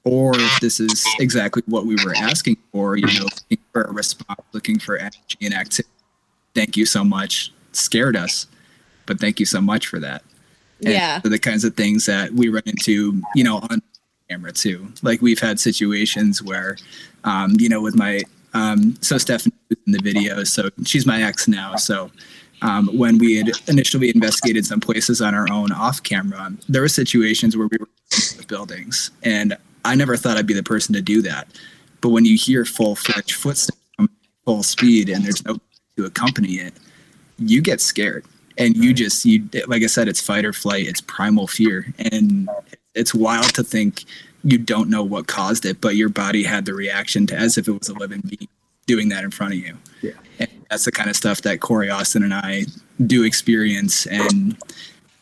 or 0.06 0.32
if 0.36 0.60
this 0.60 0.80
is 0.80 1.06
exactly 1.20 1.62
what 1.68 1.86
we 1.86 1.98
were 2.04 2.16
asking 2.16 2.58
for, 2.72 2.98
you 2.98 3.06
know, 3.06 3.26
looking 3.26 3.64
for 3.74 3.84
a 3.84 3.92
response, 3.92 4.42
looking 4.54 4.80
for 4.80 4.98
energy 4.98 5.38
and 5.42 5.54
activity. 5.54 5.97
Thank 6.58 6.76
you 6.76 6.88
so 6.88 7.04
much. 7.04 7.54
Scared 7.72 8.16
us, 8.16 8.48
but 9.06 9.20
thank 9.20 9.40
you 9.40 9.46
so 9.46 9.62
much 9.62 9.86
for 9.86 10.00
that. 10.00 10.24
And 10.84 10.94
Yeah. 10.94 11.20
the 11.24 11.38
kinds 11.38 11.64
of 11.64 11.76
things 11.76 12.08
that 12.08 12.34
we 12.34 12.50
run 12.50 12.64
into, 12.66 13.22
you 13.36 13.44
know, 13.44 13.58
on 13.70 13.84
camera 14.28 14.52
too. 14.52 14.92
Like 15.04 15.22
we've 15.22 15.38
had 15.38 15.60
situations 15.60 16.42
where, 16.42 16.76
um, 17.26 17.56
you 17.60 17.70
know, 17.70 17.80
with 17.80 17.96
my 17.96 18.22
um, 18.56 18.98
so 19.02 19.20
Stephanie 19.20 19.54
in 19.86 19.94
the 19.94 20.00
video, 20.02 20.44
so 20.44 20.72
she's 20.84 21.06
my 21.06 21.22
ex 21.22 21.48
now. 21.48 21.76
So 21.76 22.10
um, 22.64 22.88
when 22.98 23.20
we 23.20 23.38
had 23.38 23.52
initially 23.68 24.10
investigated 24.10 24.66
some 24.66 24.80
places 24.80 25.22
on 25.22 25.36
our 25.36 25.48
own 25.52 25.72
off 25.72 26.02
camera, 26.02 26.52
there 26.68 26.82
were 26.82 26.90
situations 26.90 27.56
where 27.56 27.68
we 27.68 27.78
were 27.80 27.90
in 28.40 28.48
buildings, 28.48 29.12
and 29.22 29.56
I 29.86 29.94
never 29.94 30.18
thought 30.18 30.38
I'd 30.38 30.48
be 30.48 30.56
the 30.56 30.64
person 30.64 30.96
to 30.96 31.04
do 31.04 31.22
that. 31.22 31.50
But 32.02 32.10
when 32.10 32.26
you 32.26 32.36
hear 32.36 32.66
full 32.66 32.96
fledged 32.96 33.34
footsteps 33.34 33.78
full 34.48 34.64
speed 34.64 35.10
and 35.10 35.26
there's 35.26 35.44
no 35.44 35.58
to 35.98 36.06
accompany 36.06 36.54
it, 36.54 36.74
you 37.38 37.62
get 37.62 37.82
scared. 37.82 38.26
And 38.58 38.76
you 38.76 38.92
just 38.94 39.24
you 39.24 39.48
like 39.68 39.84
i 39.84 39.88
said 39.88 40.08
it's 40.08 40.22
fight 40.22 40.44
or 40.44 40.54
flight 40.54 40.88
it's 40.88 41.02
primal 41.02 41.46
fear. 41.48 41.94
And 42.00 42.50
it's 42.96 43.14
wild 43.14 43.54
to 43.56 43.64
think 43.64 44.06
you 44.44 44.58
don't 44.58 44.90
know 44.90 45.04
what 45.04 45.28
caused 45.28 45.66
it 45.66 45.80
but 45.82 45.96
your 45.96 46.10
body 46.10 46.44
had 46.44 46.66
the 46.66 46.74
reaction 46.74 47.28
to 47.28 47.36
as 47.36 47.58
if 47.58 47.68
it 47.68 47.72
was 47.72 47.90
a 47.90 47.94
living 47.94 48.22
being 48.26 48.48
doing 48.88 49.10
that 49.10 49.24
in 49.24 49.32
front 49.32 49.54
of 49.54 49.60
you. 49.60 49.78
Yeah. 50.02 50.12
and 50.40 50.50
that's 50.70 50.86
the 50.86 50.92
kind 50.92 51.10
of 51.10 51.16
stuff 51.16 51.42
that 51.42 51.60
corey 51.60 51.90
austin 51.90 52.24
and 52.24 52.34
i 52.34 52.66
do 53.06 53.24
experience. 53.24 54.08
And 54.08 54.58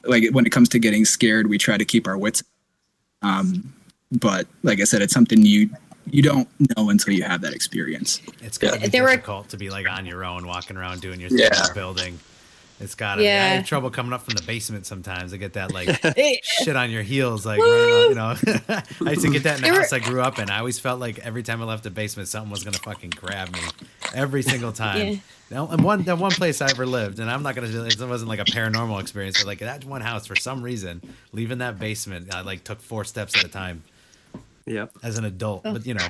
like 0.05 0.29
when 0.31 0.45
it 0.45 0.51
comes 0.51 0.69
to 0.69 0.79
getting 0.79 1.03
scared 1.03 1.47
we 1.47 1.57
try 1.57 1.77
to 1.77 1.85
keep 1.85 2.07
our 2.07 2.17
wits 2.17 2.41
um 3.21 3.73
but 4.13 4.47
like 4.63 4.79
i 4.79 4.85
said 4.85 5.01
it's 5.01 5.13
something 5.13 5.41
you 5.41 5.69
you 6.09 6.21
don't 6.21 6.47
know 6.77 6.89
until 6.89 7.13
you 7.13 7.23
have 7.23 7.41
that 7.41 7.53
experience 7.53 8.21
It's 8.41 8.57
gotta 8.57 8.79
be 8.79 8.87
There 8.87 9.03
were- 9.03 9.09
difficult 9.09 9.49
to 9.49 9.57
be 9.57 9.69
like 9.69 9.89
on 9.89 10.05
your 10.05 10.23
own, 10.23 10.45
walking 10.47 10.77
around 10.77 11.01
doing 11.01 11.19
your 11.19 11.29
thing 11.29 11.39
Yeah. 11.39 11.47
in 11.47 11.67
the 11.67 11.71
building. 11.73 12.19
It's 12.77 12.93
gotta. 12.93 13.21
be. 13.21 13.29
I 13.29 13.31
have 13.31 13.65
trouble 13.65 13.89
coming 13.89 14.11
up 14.11 14.25
from 14.25 14.33
the 14.33 14.41
basement 14.43 14.85
sometimes. 14.85 15.31
I 15.33 15.37
get 15.37 15.53
that 15.53 15.71
like 15.71 15.87
shit 16.43 16.75
on 16.75 16.91
your 16.91 17.03
heels, 17.03 17.45
like 17.45 17.57
running 17.61 17.93
on, 17.93 18.09
you 18.09 18.15
know. 18.15 18.35
I 19.05 19.11
used 19.11 19.21
to 19.21 19.31
get 19.31 19.43
that 19.43 19.55
in 19.55 19.61
the 19.61 19.67
There 19.67 19.73
were- 19.73 19.79
house 19.79 19.93
I 19.93 19.99
grew 19.99 20.21
up 20.21 20.39
in. 20.39 20.49
I 20.49 20.59
always 20.59 20.77
felt 20.77 20.99
like 20.99 21.17
every 21.19 21.41
time 21.41 21.61
I 21.61 21.65
left 21.65 21.83
the 21.83 21.89
basement, 21.89 22.27
something 22.27 22.51
was 22.51 22.65
gonna 22.65 22.77
fucking 22.79 23.11
grab 23.11 23.53
me. 23.53 23.61
Every 24.13 24.41
single 24.41 24.73
time. 24.73 25.07
Yeah. 25.07 25.15
Now, 25.51 25.67
and 25.69 25.83
one 25.85 26.03
that 26.03 26.17
one 26.17 26.31
place 26.31 26.59
I 26.61 26.69
ever 26.69 26.85
lived, 26.85 27.19
and 27.19 27.31
I'm 27.31 27.43
not 27.43 27.55
gonna. 27.55 27.67
It 27.67 27.97
wasn't 28.01 28.27
like 28.27 28.39
a 28.39 28.45
paranormal 28.45 28.99
experience, 28.99 29.37
but 29.37 29.47
like 29.47 29.59
that 29.59 29.85
one 29.85 30.01
house 30.01 30.25
for 30.27 30.35
some 30.35 30.61
reason, 30.61 31.01
leaving 31.31 31.59
that 31.59 31.79
basement, 31.79 32.33
I 32.35 32.41
like 32.41 32.65
took 32.65 32.81
four 32.81 33.05
steps 33.05 33.37
at 33.37 33.45
a 33.45 33.47
time 33.47 33.83
Yep. 34.65 34.91
as 35.03 35.17
an 35.17 35.25
adult. 35.25 35.61
Oh. 35.65 35.73
But 35.73 35.85
you 35.85 35.93
know, 35.93 36.07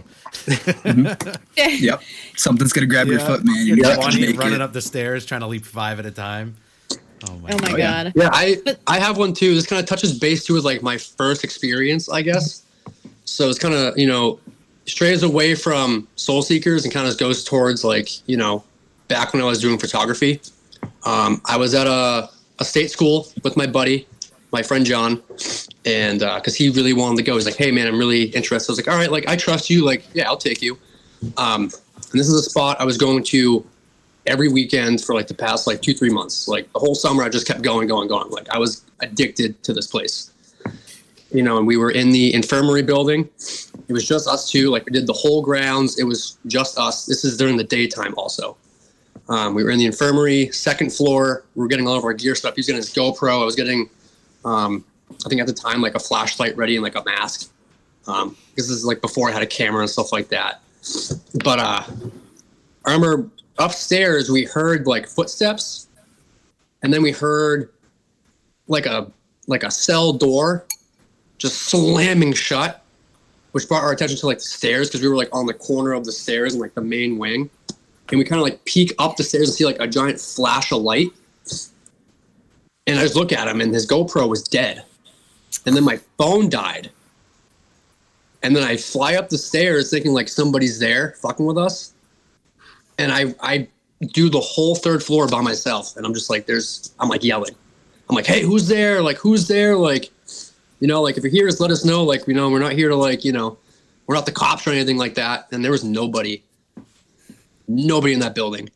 yep 1.57 2.01
something's 2.37 2.71
gonna 2.73 2.87
grab 2.87 3.07
your 3.07 3.19
foot 3.19 3.43
man 3.43 3.65
You're 3.65 3.77
you 3.77 3.83
have 3.83 4.09
to 4.09 4.19
make 4.19 4.37
running 4.37 4.55
it. 4.55 4.61
up 4.61 4.71
the 4.73 4.81
stairs 4.81 5.25
trying 5.25 5.41
to 5.41 5.47
leap 5.47 5.65
five 5.65 5.99
at 5.99 6.05
a 6.05 6.11
time. 6.11 6.55
Oh 7.27 7.35
my, 7.37 7.49
oh 7.51 7.57
my 7.61 7.77
yeah. 7.77 8.03
god. 8.03 8.13
Yeah, 8.15 8.29
I 8.31 8.61
I 8.87 8.99
have 8.99 9.17
one 9.17 9.33
too. 9.33 9.55
This 9.55 9.65
kind 9.65 9.81
of 9.81 9.87
touches 9.87 10.17
base 10.17 10.45
too 10.45 10.53
with 10.53 10.65
like 10.65 10.81
my 10.81 10.97
first 10.97 11.43
experience, 11.43 12.09
I 12.09 12.21
guess. 12.21 12.63
So 13.25 13.49
it's 13.49 13.59
kind 13.59 13.73
of 13.73 13.97
you 13.97 14.07
know 14.07 14.39
strays 14.85 15.23
away 15.23 15.55
from 15.55 16.07
Soulseekers 16.15 16.83
and 16.83 16.93
kind 16.93 17.07
of 17.07 17.17
goes 17.17 17.43
towards 17.43 17.83
like 17.83 18.09
you 18.27 18.37
know 18.37 18.63
back 19.07 19.33
when 19.33 19.41
I 19.41 19.45
was 19.45 19.59
doing 19.61 19.77
photography. 19.77 20.41
Um, 21.05 21.41
I 21.45 21.57
was 21.57 21.73
at 21.73 21.87
a 21.87 22.29
a 22.59 22.65
state 22.65 22.89
school 22.91 23.27
with 23.43 23.57
my 23.57 23.67
buddy, 23.67 24.07
my 24.55 24.63
friend 24.63 24.85
John, 24.85 25.21
and 25.83 26.23
uh 26.23 26.35
because 26.35 26.55
he 26.55 26.69
really 26.69 26.93
wanted 26.93 27.17
to 27.17 27.23
go, 27.23 27.35
he's 27.35 27.45
like, 27.45 27.57
"Hey 27.57 27.71
man, 27.71 27.87
I'm 27.87 27.99
really 27.99 28.23
interested." 28.39 28.69
I 28.69 28.71
was 28.71 28.79
like, 28.79 28.87
"All 28.87 28.97
right, 28.97 29.11
like 29.11 29.27
I 29.27 29.35
trust 29.35 29.69
you. 29.69 29.83
Like 29.83 30.05
yeah, 30.13 30.27
I'll 30.27 30.37
take 30.37 30.61
you." 30.61 30.77
Um, 31.35 31.63
and 31.63 32.19
this 32.19 32.29
is 32.29 32.35
a 32.35 32.49
spot 32.49 32.79
I 32.79 32.85
was 32.85 32.97
going 32.97 33.21
to 33.35 33.65
every 34.25 34.47
weekend 34.47 35.03
for 35.03 35.13
like 35.13 35.27
the 35.27 35.33
past 35.33 35.67
like 35.67 35.81
two 35.81 35.93
three 35.93 36.09
months. 36.09 36.47
Like 36.47 36.71
the 36.71 36.79
whole 36.79 36.95
summer 36.95 37.21
i 37.21 37.29
just 37.29 37.45
kept 37.45 37.61
going 37.61 37.87
going 37.87 38.07
going. 38.07 38.29
Like 38.31 38.49
i 38.49 38.57
was 38.57 38.85
addicted 39.01 39.61
to 39.63 39.73
this 39.73 39.87
place. 39.87 40.31
You 41.31 41.43
know 41.43 41.57
and 41.57 41.67
we 41.67 41.75
were 41.75 41.91
in 41.91 42.11
the 42.11 42.33
infirmary 42.33 42.81
building. 42.81 43.27
It 43.89 43.93
was 43.93 44.07
just 44.07 44.25
us 44.25 44.49
two. 44.49 44.69
Like 44.69 44.85
we 44.85 44.93
did 44.93 45.05
the 45.05 45.19
whole 45.23 45.41
grounds. 45.41 45.99
It 45.99 46.05
was 46.05 46.37
just 46.47 46.79
us. 46.79 47.05
This 47.05 47.25
is 47.25 47.35
during 47.35 47.57
the 47.57 47.65
daytime 47.65 48.13
also. 48.15 48.55
Um, 49.27 49.53
we 49.53 49.63
were 49.63 49.71
in 49.71 49.79
the 49.79 49.85
infirmary 49.85 50.49
second 50.51 50.93
floor. 50.93 51.43
We 51.55 51.61
were 51.63 51.67
getting 51.67 51.87
all 51.87 51.97
of 51.97 52.05
our 52.05 52.13
gear 52.13 52.35
stuff. 52.35 52.55
He 52.55 52.59
was 52.59 52.67
getting 52.67 52.83
his 52.85 52.93
gopro. 52.93 53.41
I 53.41 53.45
was 53.45 53.55
getting 53.55 53.89
um, 54.45 54.85
i 55.25 55.29
think 55.29 55.41
at 55.41 55.47
the 55.47 55.53
time 55.53 55.81
like 55.81 55.95
a 55.95 55.99
flashlight 55.99 56.55
ready 56.55 56.75
and 56.75 56.83
like 56.83 56.95
a 56.95 57.03
mask 57.03 57.51
um, 58.07 58.37
this 58.55 58.69
is 58.69 58.85
like 58.85 59.01
before 59.01 59.29
i 59.29 59.33
had 59.33 59.43
a 59.43 59.47
camera 59.47 59.81
and 59.81 59.89
stuff 59.89 60.11
like 60.11 60.29
that. 60.29 60.61
But 61.43 61.59
uh 61.59 61.83
I 62.85 62.93
remember 62.93 63.29
upstairs 63.57 64.29
we 64.29 64.43
heard 64.43 64.85
like 64.85 65.07
footsteps, 65.07 65.87
and 66.83 66.93
then 66.93 67.01
we 67.01 67.11
heard 67.11 67.71
like 68.67 68.85
a 68.85 69.11
like 69.47 69.63
a 69.63 69.71
cell 69.71 70.13
door 70.13 70.65
just 71.37 71.63
slamming 71.63 72.33
shut, 72.33 72.83
which 73.51 73.67
brought 73.67 73.83
our 73.83 73.91
attention 73.91 74.17
to 74.17 74.27
like 74.27 74.37
the 74.37 74.43
stairs 74.43 74.87
because 74.87 75.01
we 75.01 75.07
were 75.07 75.17
like 75.17 75.29
on 75.33 75.45
the 75.45 75.53
corner 75.53 75.93
of 75.93 76.05
the 76.05 76.11
stairs 76.11 76.53
and 76.53 76.61
like 76.61 76.75
the 76.75 76.81
main 76.81 77.17
wing, 77.17 77.49
and 78.09 78.19
we 78.19 78.23
kind 78.23 78.39
of 78.39 78.43
like 78.43 78.63
peek 78.65 78.93
up 78.99 79.17
the 79.17 79.23
stairs 79.23 79.49
and 79.49 79.55
see 79.55 79.65
like 79.65 79.79
a 79.79 79.87
giant 79.87 80.19
flash 80.19 80.71
of 80.71 80.81
light, 80.81 81.09
and 82.87 82.99
I 82.99 83.03
just 83.03 83.15
look 83.15 83.31
at 83.31 83.47
him 83.47 83.61
and 83.61 83.73
his 83.73 83.87
GoPro 83.87 84.27
was 84.27 84.43
dead, 84.43 84.83
and 85.65 85.75
then 85.75 85.83
my 85.83 85.99
phone 86.17 86.49
died. 86.49 86.91
And 88.43 88.55
then 88.55 88.63
I 88.63 88.77
fly 88.77 89.15
up 89.15 89.29
the 89.29 89.39
stairs 89.39 89.89
thinking 89.89 90.13
like 90.13 90.29
somebody's 90.29 90.77
there 90.77 91.15
fucking 91.19 91.45
with 91.45 91.57
us 91.57 91.95
and 92.97 93.11
I 93.11 93.33
I 93.41 93.67
do 94.13 94.29
the 94.29 94.39
whole 94.39 94.75
third 94.75 95.03
floor 95.03 95.27
by 95.27 95.41
myself, 95.41 95.95
and 95.95 96.05
I'm 96.05 96.13
just 96.13 96.29
like, 96.29 96.45
there's, 96.45 96.93
I'm 96.99 97.09
like 97.09 97.23
yelling, 97.23 97.55
I'm 98.09 98.15
like, 98.15 98.25
hey, 98.25 98.41
who's 98.41 98.67
there? 98.67 99.01
Like, 99.01 99.17
who's 99.17 99.47
there? 99.47 99.75
Like, 99.75 100.11
you 100.79 100.87
know, 100.87 101.01
like 101.01 101.17
if 101.17 101.23
you're 101.23 101.31
here, 101.31 101.47
just 101.47 101.61
let 101.61 101.71
us 101.71 101.85
know. 101.85 102.03
Like, 102.03 102.27
you 102.27 102.33
know, 102.33 102.49
we're 102.49 102.59
not 102.59 102.73
here 102.73 102.89
to 102.89 102.95
like, 102.95 103.23
you 103.23 103.31
know, 103.31 103.57
we're 104.05 104.15
not 104.15 104.25
the 104.25 104.31
cops 104.31 104.67
or 104.67 104.71
anything 104.71 104.97
like 104.97 105.15
that. 105.15 105.47
And 105.51 105.63
there 105.63 105.71
was 105.71 105.83
nobody, 105.83 106.43
nobody 107.67 108.13
in 108.13 108.19
that 108.19 108.35
building. 108.35 108.69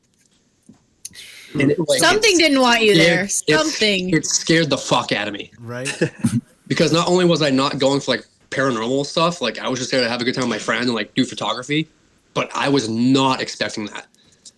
And 1.54 1.72
it, 1.72 1.80
like, 1.88 2.00
Something 2.00 2.36
it 2.36 2.40
didn't 2.40 2.62
want 2.62 2.84
you 2.84 2.96
there. 2.96 3.28
scared- 3.28 3.60
it- 3.60 3.64
Something. 3.64 4.10
It 4.12 4.26
scared 4.26 4.70
the 4.70 4.78
fuck 4.78 5.12
out 5.12 5.28
of 5.28 5.34
me 5.34 5.52
right? 5.60 5.90
because 6.68 6.92
not 6.94 7.08
only 7.08 7.26
was 7.26 7.42
I 7.42 7.50
not 7.50 7.80
going 7.80 8.00
for 8.02 8.12
like 8.12 8.26
paranormal 8.52 9.06
stuff, 9.06 9.42
like 9.42 9.58
I 9.60 9.68
was 9.68 9.80
just 9.80 9.92
there 9.92 10.02
to 10.02 10.10
have 10.10 10.22
a 10.22 10.24
good 10.24 10.36
time 10.36 10.44
with 10.44 10.50
my 10.52 10.60
friend 10.60 10.84
and 10.86 10.94
like 10.94 11.14
do 11.16 11.26
photography, 11.26 11.88
but 12.34 12.50
I 12.54 12.70
was 12.70 12.88
not 12.90 13.42
expecting 13.42 13.86
that. 13.88 14.08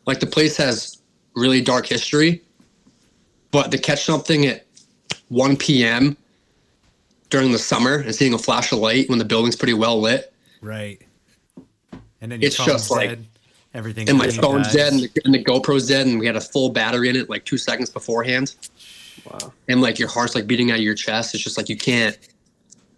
Like 0.05 0.19
the 0.19 0.27
place 0.27 0.57
has 0.57 0.97
really 1.35 1.61
dark 1.61 1.85
history, 1.85 2.41
but 3.51 3.71
to 3.71 3.77
catch 3.77 4.03
something 4.03 4.45
at 4.47 4.65
1 5.29 5.55
p.m. 5.57 6.17
during 7.29 7.51
the 7.53 7.59
summer 7.59 7.95
and 7.99 8.13
seeing 8.13 8.33
a 8.33 8.37
flash 8.37 8.71
of 8.73 8.79
light 8.79 9.07
when 9.09 9.17
the 9.19 9.25
building's 9.25 9.55
pretty 9.55 9.73
well 9.73 9.99
lit, 9.99 10.33
Right. 10.61 11.01
And 12.21 12.31
then 12.31 12.39
your 12.41 12.47
It's 12.47 12.55
phone's 12.57 12.71
just 12.73 12.91
like- 12.91 13.09
dead. 13.09 13.25
Everything. 13.73 14.09
and 14.09 14.17
my 14.17 14.27
phone's 14.29 14.67
dies. 14.67 14.75
dead 14.75 14.93
and 14.93 15.01
the, 15.03 15.09
and 15.25 15.33
the 15.33 15.43
GoPro's 15.43 15.87
dead, 15.87 16.05
and 16.07 16.19
we 16.19 16.25
had 16.25 16.35
a 16.35 16.41
full 16.41 16.69
battery 16.69 17.09
in 17.09 17.15
it 17.15 17.29
like 17.29 17.45
two 17.45 17.57
seconds 17.57 17.89
beforehand, 17.89 18.55
Wow. 19.29 19.53
and 19.69 19.81
like 19.81 19.97
your 19.99 20.09
heart's 20.09 20.35
like 20.35 20.45
beating 20.47 20.71
out 20.71 20.77
of 20.77 20.83
your 20.83 20.95
chest. 20.95 21.33
It's 21.35 21.43
just 21.43 21.57
like 21.57 21.69
you 21.69 21.77
can't, 21.77 22.17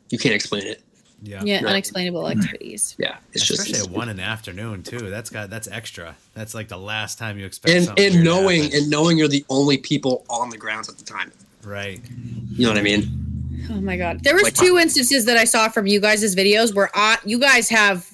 you 0.09 0.17
can't 0.17 0.33
explain 0.33 0.63
it. 0.65 0.81
Yeah. 1.21 1.41
yeah, 1.45 1.61
No. 1.61 1.69
unexplainable 1.69 2.23
mm-hmm. 2.23 2.39
activities. 2.41 2.95
Yeah, 2.97 3.17
it's 3.31 3.45
just 3.45 3.59
Especially 3.61 3.79
it's- 3.79 3.87
at 3.87 3.93
one 3.97 4.09
in 4.09 4.17
the 4.17 4.23
afternoon 4.23 4.83
too. 4.83 5.09
That's 5.09 5.29
got 5.29 5.49
that's 5.49 5.67
extra. 5.69 6.15
That's 6.33 6.53
like 6.53 6.67
the 6.67 6.77
last 6.77 7.17
time 7.17 7.37
you 7.39 7.45
expect 7.45 7.73
and 7.73 7.85
something 7.85 8.15
and 8.15 8.23
knowing 8.23 8.73
and 8.73 8.89
knowing 8.89 9.17
you're 9.17 9.27
the 9.29 9.45
only 9.49 9.77
people 9.77 10.25
on 10.29 10.49
the 10.49 10.57
grounds 10.57 10.89
at 10.89 10.97
the 10.97 11.05
time. 11.05 11.31
right. 11.63 12.01
You 12.51 12.65
know 12.65 12.71
what 12.71 12.77
I 12.79 12.81
mean? 12.83 13.07
Oh 13.71 13.79
my 13.79 13.95
god. 13.95 14.23
There 14.23 14.33
was 14.33 14.43
Like- 14.43 14.55
two 14.55 14.77
instances 14.77 15.23
that 15.25 15.37
I 15.37 15.45
saw 15.45 15.69
from 15.69 15.87
you 15.87 16.01
guys' 16.01 16.35
videos 16.35 16.73
where 16.75 16.89
I, 16.93 17.17
you 17.23 17.39
guys 17.39 17.69
have 17.69 18.05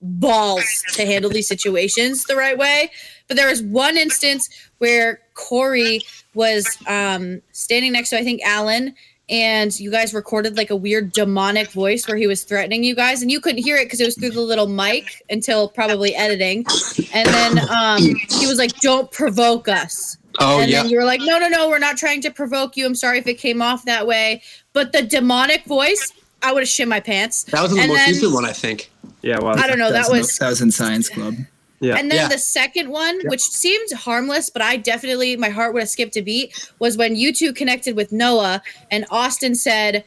balls 0.00 0.64
to 0.92 1.06
handle 1.06 1.30
these 1.30 1.48
situations 1.48 2.24
the 2.24 2.36
right 2.36 2.58
way. 2.58 2.90
But 3.28 3.36
there 3.36 3.48
was 3.48 3.62
one 3.62 3.96
instance 3.96 4.48
where 4.78 5.20
Corey 5.34 6.00
was 6.34 6.66
um, 6.86 7.40
standing 7.52 7.92
next 7.92 8.10
to 8.10 8.18
I 8.18 8.24
think 8.24 8.42
Alan 8.44 8.94
and 9.30 9.78
you 9.80 9.90
guys 9.90 10.12
recorded 10.12 10.56
like 10.56 10.68
a 10.70 10.76
weird 10.76 11.12
demonic 11.12 11.70
voice 11.72 12.06
where 12.06 12.16
he 12.16 12.26
was 12.26 12.44
threatening 12.44 12.84
you 12.84 12.94
guys 12.94 13.22
and 13.22 13.30
you 13.30 13.40
couldn't 13.40 13.62
hear 13.62 13.76
it 13.76 13.86
because 13.86 14.00
it 14.00 14.04
was 14.04 14.16
through 14.16 14.30
the 14.30 14.40
little 14.40 14.66
mic 14.66 15.22
until 15.30 15.68
probably 15.68 16.14
editing. 16.14 16.66
And 17.14 17.26
then 17.28 17.70
um, 17.70 18.02
he 18.02 18.46
was 18.46 18.58
like, 18.58 18.78
Don't 18.80 19.10
provoke 19.10 19.68
us. 19.68 20.18
Oh 20.40 20.60
and 20.60 20.70
yeah. 20.70 20.82
then 20.82 20.90
you 20.90 20.98
were 20.98 21.04
like, 21.04 21.20
no, 21.20 21.38
no, 21.38 21.48
no, 21.48 21.68
we're 21.68 21.78
not 21.78 21.96
trying 21.96 22.20
to 22.22 22.30
provoke 22.30 22.76
you. 22.76 22.84
I'm 22.86 22.94
sorry 22.94 23.18
if 23.18 23.26
it 23.26 23.34
came 23.34 23.62
off 23.62 23.84
that 23.84 24.06
way. 24.06 24.42
But 24.72 24.92
the 24.92 25.02
demonic 25.02 25.64
voice, 25.64 26.12
I 26.42 26.52
would 26.52 26.62
have 26.62 26.68
shit 26.68 26.88
my 26.88 27.00
pants. 27.00 27.44
That 27.44 27.62
was 27.62 27.72
the 27.72 27.80
and 27.80 27.88
most 27.88 27.98
then- 27.98 28.10
recent 28.10 28.32
one, 28.32 28.44
I 28.44 28.52
think. 28.52 28.90
Yeah. 29.24 29.38
Well. 29.40 29.58
I 29.58 29.66
don't 29.66 29.78
know. 29.78 29.90
That 29.90 30.06
in- 30.10 30.18
was, 30.18 30.38
that 30.38 30.48
was 30.50 30.60
in 30.60 30.70
science 30.70 31.08
club 31.08 31.34
Yeah. 31.80 31.96
and 31.96 32.10
then 32.10 32.18
Yeah. 32.18 32.28
the 32.28 32.38
second 32.38 32.88
one, 32.90 33.20
which 33.24 33.40
seemed 33.42 33.90
harmless, 33.92 34.50
but 34.50 34.62
I 34.62 34.76
definitely, 34.76 35.36
my 35.36 35.48
heart 35.48 35.72
would 35.74 35.80
have 35.82 35.88
skipped 35.88 36.16
a 36.16 36.20
beat, 36.22 36.68
was 36.78 36.96
when 36.96 37.16
you 37.16 37.32
two 37.32 37.52
connected 37.52 37.96
with 37.96 38.12
Noah 38.12 38.62
and 38.90 39.06
Austin 39.10 39.54
said, 39.54 40.04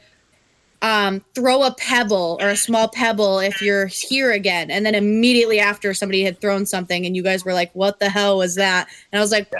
um, 0.84 1.24
throw 1.34 1.64
a 1.64 1.74
pebble 1.74 2.38
or 2.40 2.50
a 2.50 2.56
small 2.56 2.88
pebble 2.88 3.40
if 3.40 3.62
you're 3.64 3.88
here 3.88 4.32
again. 4.32 4.70
And 4.70 4.86
then 4.86 4.94
immediately 4.94 5.60
after 5.60 5.92
somebody 5.96 6.24
had 6.24 6.40
thrown 6.40 6.68
something 6.68 7.04
and 7.06 7.16
you 7.16 7.24
guys 7.24 7.44
were 7.44 7.54
like, 7.54 7.72
what 7.74 8.00
the 8.00 8.10
hell 8.10 8.38
was 8.38 8.54
that? 8.56 8.88
And 9.12 9.20
I 9.20 9.22
was 9.24 9.32
like, 9.32 9.52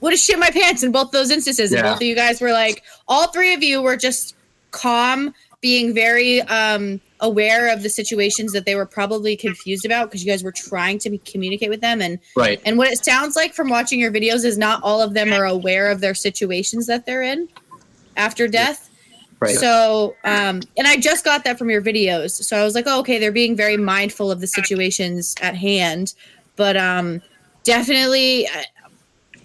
would 0.00 0.12
have 0.12 0.18
shit 0.18 0.38
my 0.40 0.50
pants 0.50 0.82
in 0.82 0.90
both 0.90 1.12
those 1.12 1.30
instances. 1.30 1.70
And 1.70 1.78
Yeah. 1.84 1.92
both 1.92 1.98
of 1.98 2.02
you 2.02 2.16
guys 2.16 2.40
were 2.40 2.50
like, 2.52 2.82
all 3.06 3.28
three 3.28 3.54
of 3.54 3.62
you 3.62 3.80
were 3.80 3.96
just 3.96 4.34
calm, 4.72 5.32
being 5.60 5.94
very 5.94 6.40
um, 6.42 7.00
aware 7.20 7.72
of 7.72 7.82
the 7.82 7.90
situations 7.90 8.52
that 8.52 8.64
they 8.66 8.74
were 8.74 8.86
probably 8.86 9.36
confused 9.36 9.84
about 9.84 10.08
because 10.08 10.24
you 10.24 10.30
guys 10.30 10.42
were 10.42 10.52
trying 10.52 10.98
to 10.98 11.10
be, 11.10 11.18
communicate 11.18 11.70
with 11.70 11.80
them. 11.80 12.00
And 12.00 12.18
Right. 12.36 12.60
and 12.64 12.78
what 12.78 12.88
it 12.88 13.04
sounds 13.04 13.36
like 13.36 13.54
from 13.54 13.68
watching 13.68 14.00
your 14.00 14.12
videos 14.12 14.44
is 14.44 14.58
not 14.58 14.82
all 14.82 15.00
of 15.00 15.14
them 15.14 15.32
are 15.32 15.44
aware 15.44 15.90
of 15.90 16.00
their 16.00 16.14
situations 16.14 16.86
that 16.86 17.06
they're 17.06 17.22
in 17.22 17.48
after 18.16 18.48
death. 18.48 18.88
Right. 19.40 19.54
So, 19.54 20.16
um, 20.24 20.60
and 20.76 20.86
I 20.86 20.98
just 20.98 21.24
got 21.24 21.44
that 21.44 21.58
from 21.58 21.70
your 21.70 21.80
videos. 21.80 22.32
So 22.32 22.58
I 22.58 22.64
was 22.64 22.74
like, 22.74 22.84
oh, 22.86 23.00
okay, 23.00 23.18
they're 23.18 23.32
being 23.32 23.56
very 23.56 23.78
mindful 23.78 24.30
of 24.30 24.40
the 24.40 24.46
situations 24.46 25.34
at 25.40 25.54
hand. 25.54 26.14
But 26.56 26.76
um, 26.76 27.22
definitely 27.64 28.46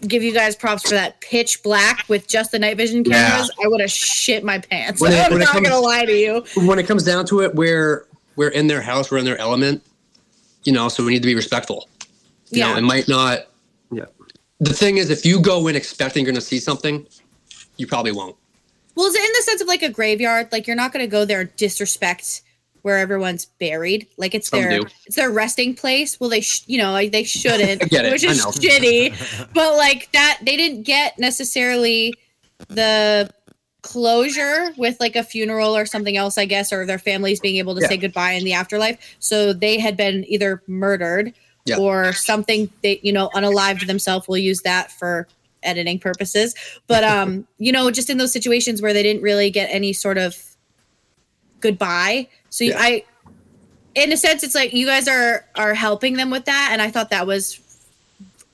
give 0.08 0.24
you 0.24 0.34
guys 0.34 0.56
props 0.56 0.84
for 0.84 0.96
that 0.96 1.20
pitch 1.22 1.62
black 1.64 2.06
with 2.08 2.28
just 2.28 2.52
the 2.52 2.60
night 2.60 2.78
vision 2.78 3.04
Yeah. 3.06 3.30
cameras. 3.30 3.52
I 3.64 3.68
would 3.68 3.82
have 3.82 3.92
shit 3.92 4.44
my 4.44 4.60
pants. 4.60 5.02
When 5.02 5.12
it- 5.12 5.20
I'm 5.26 5.34
it 5.34 5.40
not 5.40 5.48
comes- 5.50 5.68
gonna 5.70 5.82
lie 5.82 6.06
to 6.06 6.14
you. 6.14 6.44
when 6.68 6.80
it 6.80 6.88
comes 6.88 7.04
down 7.04 7.26
to 7.28 7.42
it, 7.42 7.56
we're 7.56 8.08
we're 8.36 8.50
in 8.50 8.68
their 8.68 8.82
house, 8.82 9.10
we're 9.12 9.18
in 9.20 9.26
their 9.26 9.38
element, 9.38 9.82
you 10.66 10.74
know, 10.74 10.90
so 10.90 11.04
we 11.06 11.14
need 11.14 11.22
to 11.22 11.28
be 11.28 11.36
respectful. 11.36 11.88
You 12.50 12.60
Yeah. 12.60 12.72
know, 12.74 12.78
it 12.78 12.82
might 12.82 13.08
not. 13.08 13.48
Yeah. 13.92 14.06
The 14.60 14.74
thing 14.74 14.98
is, 14.98 15.10
if 15.10 15.26
you 15.26 15.40
go 15.40 15.68
in 15.68 15.76
expecting 15.78 16.24
you're 16.26 16.32
going 16.34 16.42
to 16.42 16.46
see 16.46 16.60
something, 16.60 17.06
you 17.78 17.88
probably 17.88 18.12
won't. 18.12 18.36
Well, 18.96 19.06
is 19.08 19.16
it 19.16 19.22
in 19.24 19.32
the 19.38 19.42
sense 19.44 19.62
of 19.62 19.68
like 19.68 19.84
a 19.84 19.90
graveyard? 19.90 20.50
Like 20.52 20.68
you're 20.68 20.76
not 20.76 20.92
going 20.92 21.04
to 21.06 21.10
go 21.10 21.24
there 21.26 21.42
and 21.42 21.56
disrespect 21.56 22.42
where 22.86 23.00
everyone's 23.00 23.46
buried. 23.46 24.06
Like 24.16 24.36
it's 24.36 24.50
Some 24.50 24.62
their 24.62 24.82
do. 24.82 24.86
it's 25.08 25.16
their 25.16 25.32
resting 25.32 25.74
place. 25.74 26.20
Well, 26.20 26.30
they 26.30 26.42
sh- 26.42 26.62
you 26.68 26.78
know 26.78 26.92
like 26.92 27.12
they 27.12 27.24
shouldn't, 27.24 27.82
I 27.84 27.88
get 27.88 28.06
it. 28.06 28.12
which 28.12 28.24
is 28.24 28.46
shitty. 28.46 29.50
But 29.56 29.76
like 29.76 30.12
that, 30.12 30.38
they 30.44 30.56
didn't 30.56 30.84
get 30.84 31.18
necessarily 31.18 32.14
the 32.68 33.32
closure 33.82 34.72
with 34.78 35.00
like 35.00 35.16
a 35.16 35.24
funeral 35.24 35.76
or 35.76 35.88
something 35.88 36.16
else, 36.16 36.38
I 36.38 36.46
guess, 36.46 36.72
or 36.72 36.86
their 36.86 37.00
families 37.00 37.40
being 37.40 37.58
able 37.58 37.74
to 37.74 37.82
Yeah. 37.82 37.88
say 37.88 37.98
goodbye 37.98 38.34
in 38.34 38.44
the 38.44 38.54
afterlife. 38.54 39.00
So 39.18 39.52
they 39.52 39.80
had 39.80 39.98
been 39.98 40.24
either 40.28 40.62
murdered 40.68 41.34
Yeah. 41.66 41.78
or 41.80 42.14
something 42.14 42.70
they 42.84 43.00
you 43.02 43.12
know 43.14 43.30
unalived 43.34 43.88
themselves. 43.88 44.28
We'll 44.28 44.38
use 44.38 44.62
that 44.62 44.92
for 44.92 45.28
editing 45.64 45.98
purposes 45.98 46.54
but 46.86 47.04
um 47.16 47.48
you 47.58 47.72
know 47.72 47.90
just 47.90 48.12
in 48.12 48.20
those 48.20 48.32
situations 48.32 48.84
where 48.84 48.94
they 48.94 49.02
didn't 49.02 49.24
really 49.24 49.50
get 49.50 49.68
any 49.72 49.92
sort 49.94 50.20
of 50.20 50.38
goodbye 51.60 52.28
so 52.56 52.64
you 52.64 52.72
Yeah. 52.72 52.80
i 52.80 53.04
in 53.96 54.12
a 54.12 54.18
sense 54.18 54.44
it's 54.44 54.56
like 54.56 54.74
you 54.74 54.86
guys 54.86 55.08
are 55.08 55.46
are 55.56 55.74
helping 55.74 56.14
them 56.16 56.30
with 56.32 56.46
that 56.46 56.70
and 56.72 56.82
i 56.82 56.90
thought 56.90 57.10
that 57.10 57.28
was 57.28 57.60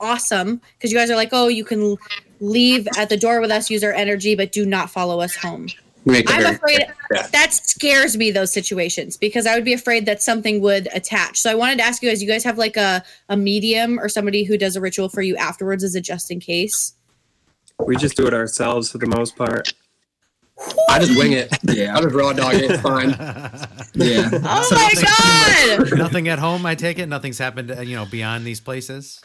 awesome 0.00 0.60
because 0.76 0.90
you 0.92 0.98
guys 0.98 1.10
are 1.10 1.16
like 1.16 1.30
oh 1.32 1.48
you 1.48 1.64
can 1.64 1.96
leave 2.40 2.88
at 2.98 3.08
the 3.08 3.16
door 3.16 3.40
with 3.40 3.50
us 3.52 3.70
use 3.70 3.84
our 3.84 3.92
energy 3.92 4.34
but 4.34 4.50
do 4.52 4.66
not 4.66 4.90
follow 4.90 5.20
us 5.20 5.36
home 5.36 5.68
i'm 6.08 6.46
afraid 6.54 6.80
Yeah. 7.12 7.26
that 7.28 7.52
scares 7.52 8.16
me 8.16 8.30
those 8.32 8.52
situations 8.52 9.16
because 9.16 9.46
i 9.46 9.54
would 9.54 9.64
be 9.64 9.72
afraid 9.74 10.06
that 10.06 10.20
something 10.22 10.60
would 10.60 10.88
attach 10.92 11.38
so 11.38 11.50
i 11.50 11.54
wanted 11.54 11.78
to 11.78 11.84
ask 11.84 12.02
you 12.02 12.08
guys 12.08 12.20
you 12.22 12.28
guys 12.28 12.42
have 12.42 12.58
like 12.58 12.76
a, 12.76 13.04
a 13.28 13.36
medium 13.36 14.00
or 14.00 14.08
somebody 14.08 14.42
who 14.42 14.56
does 14.58 14.74
a 14.74 14.80
ritual 14.80 15.08
for 15.08 15.22
you 15.22 15.36
afterwards 15.36 15.84
as 15.84 15.94
a 15.94 16.00
just 16.00 16.30
in 16.32 16.40
case 16.40 16.94
We 17.86 17.94
just 17.96 18.16
do 18.16 18.26
it 18.26 18.34
ourselves 18.34 18.90
for 18.90 18.98
the 18.98 19.06
most 19.06 19.36
part. 19.36 19.72
I 20.88 20.98
just 20.98 21.16
wing 21.16 21.32
it. 21.32 21.48
Yeah. 21.64 21.96
I 21.96 22.00
just 22.02 22.14
raw 22.14 22.32
dog 22.32 22.54
it. 22.54 22.70
It's 22.70 22.82
fine. 22.82 23.10
Yeah. 23.94 24.30
oh 24.32 24.62
So 24.62 24.74
my 24.74 25.84
god 25.88 25.98
Nothing 25.98 26.28
at 26.28 26.38
home, 26.38 26.64
I 26.64 26.74
take 26.74 26.98
it. 26.98 27.06
Nothing's 27.06 27.36
happened, 27.38 27.70
uh, 27.70 27.80
you 27.82 27.94
know, 27.94 28.06
beyond 28.06 28.44
these 28.46 28.58
places. 28.60 29.20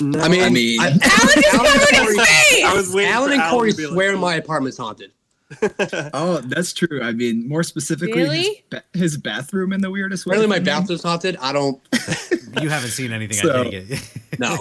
No, 0.00 0.20
I 0.20 0.28
mean, 0.28 0.42
I 0.42 0.50
mean- 0.50 0.80
Alex 0.80 0.96
is 1.36 1.46
covered 1.52 2.08
in 2.08 2.24
face! 2.24 2.64
I 2.64 2.72
was 2.74 2.92
waiting 2.92 3.12
Alan 3.12 3.32
and 3.32 3.40
Alan 3.40 3.54
Corey 3.54 3.70
to 3.70 3.76
be 3.76 3.84
like, 3.86 3.92
swear 3.94 4.16
my 4.16 4.34
apartment's 4.34 4.76
haunted. 4.76 5.12
Oh, 6.12 6.38
that's 6.44 6.72
true. 6.72 7.00
I 7.02 7.12
mean, 7.12 7.48
more 7.48 7.62
specifically, 7.62 8.26
his, 8.38 8.56
ba- 8.70 8.82
his 8.94 9.16
bathroom 9.16 9.72
in 9.72 9.80
the 9.80 9.90
weirdest 9.90 10.26
way. 10.26 10.36
Apparently, 10.36 10.48
my 10.48 10.56
for 10.56 10.60
me. 10.60 10.64
bathroom's 10.80 11.02
haunted. 11.02 11.36
I 11.40 11.52
don't. 11.52 11.80
You 12.62 12.70
haven't 12.70 12.88
seen 12.88 13.12
anything, 13.12 13.36
So- 13.36 13.60
I 13.60 13.64
take 13.64 13.90
it. 13.90 14.12
No. 14.38 14.56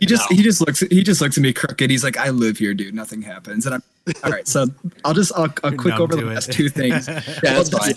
He 0.00 0.06
just 0.06 0.30
No. 0.30 0.36
he 0.36 0.42
just 0.42 0.60
looks 0.62 0.80
he 0.80 1.02
just 1.02 1.20
looks 1.20 1.36
at 1.36 1.42
me 1.42 1.52
crooked. 1.52 1.90
He's 1.90 2.02
like, 2.02 2.16
I 2.16 2.30
live 2.30 2.56
here, 2.58 2.72
dude. 2.72 2.94
Nothing 2.94 3.20
happens. 3.22 3.66
And 3.66 3.74
I'm 3.74 3.82
all 4.24 4.30
right. 4.30 4.46
So 4.48 4.66
I'll 5.04 5.12
just 5.14 5.30
I'll, 5.36 5.52
I'll 5.62 5.70
You're 5.72 5.78
quick 5.80 6.00
over 6.00 6.16
to 6.16 6.22
the 6.22 6.30
it. 6.30 6.34
last 6.34 6.50
two 6.52 6.68
things. 6.70 7.06
Yeah, 7.08 7.20
that's 7.42 7.68
fine. 7.68 7.94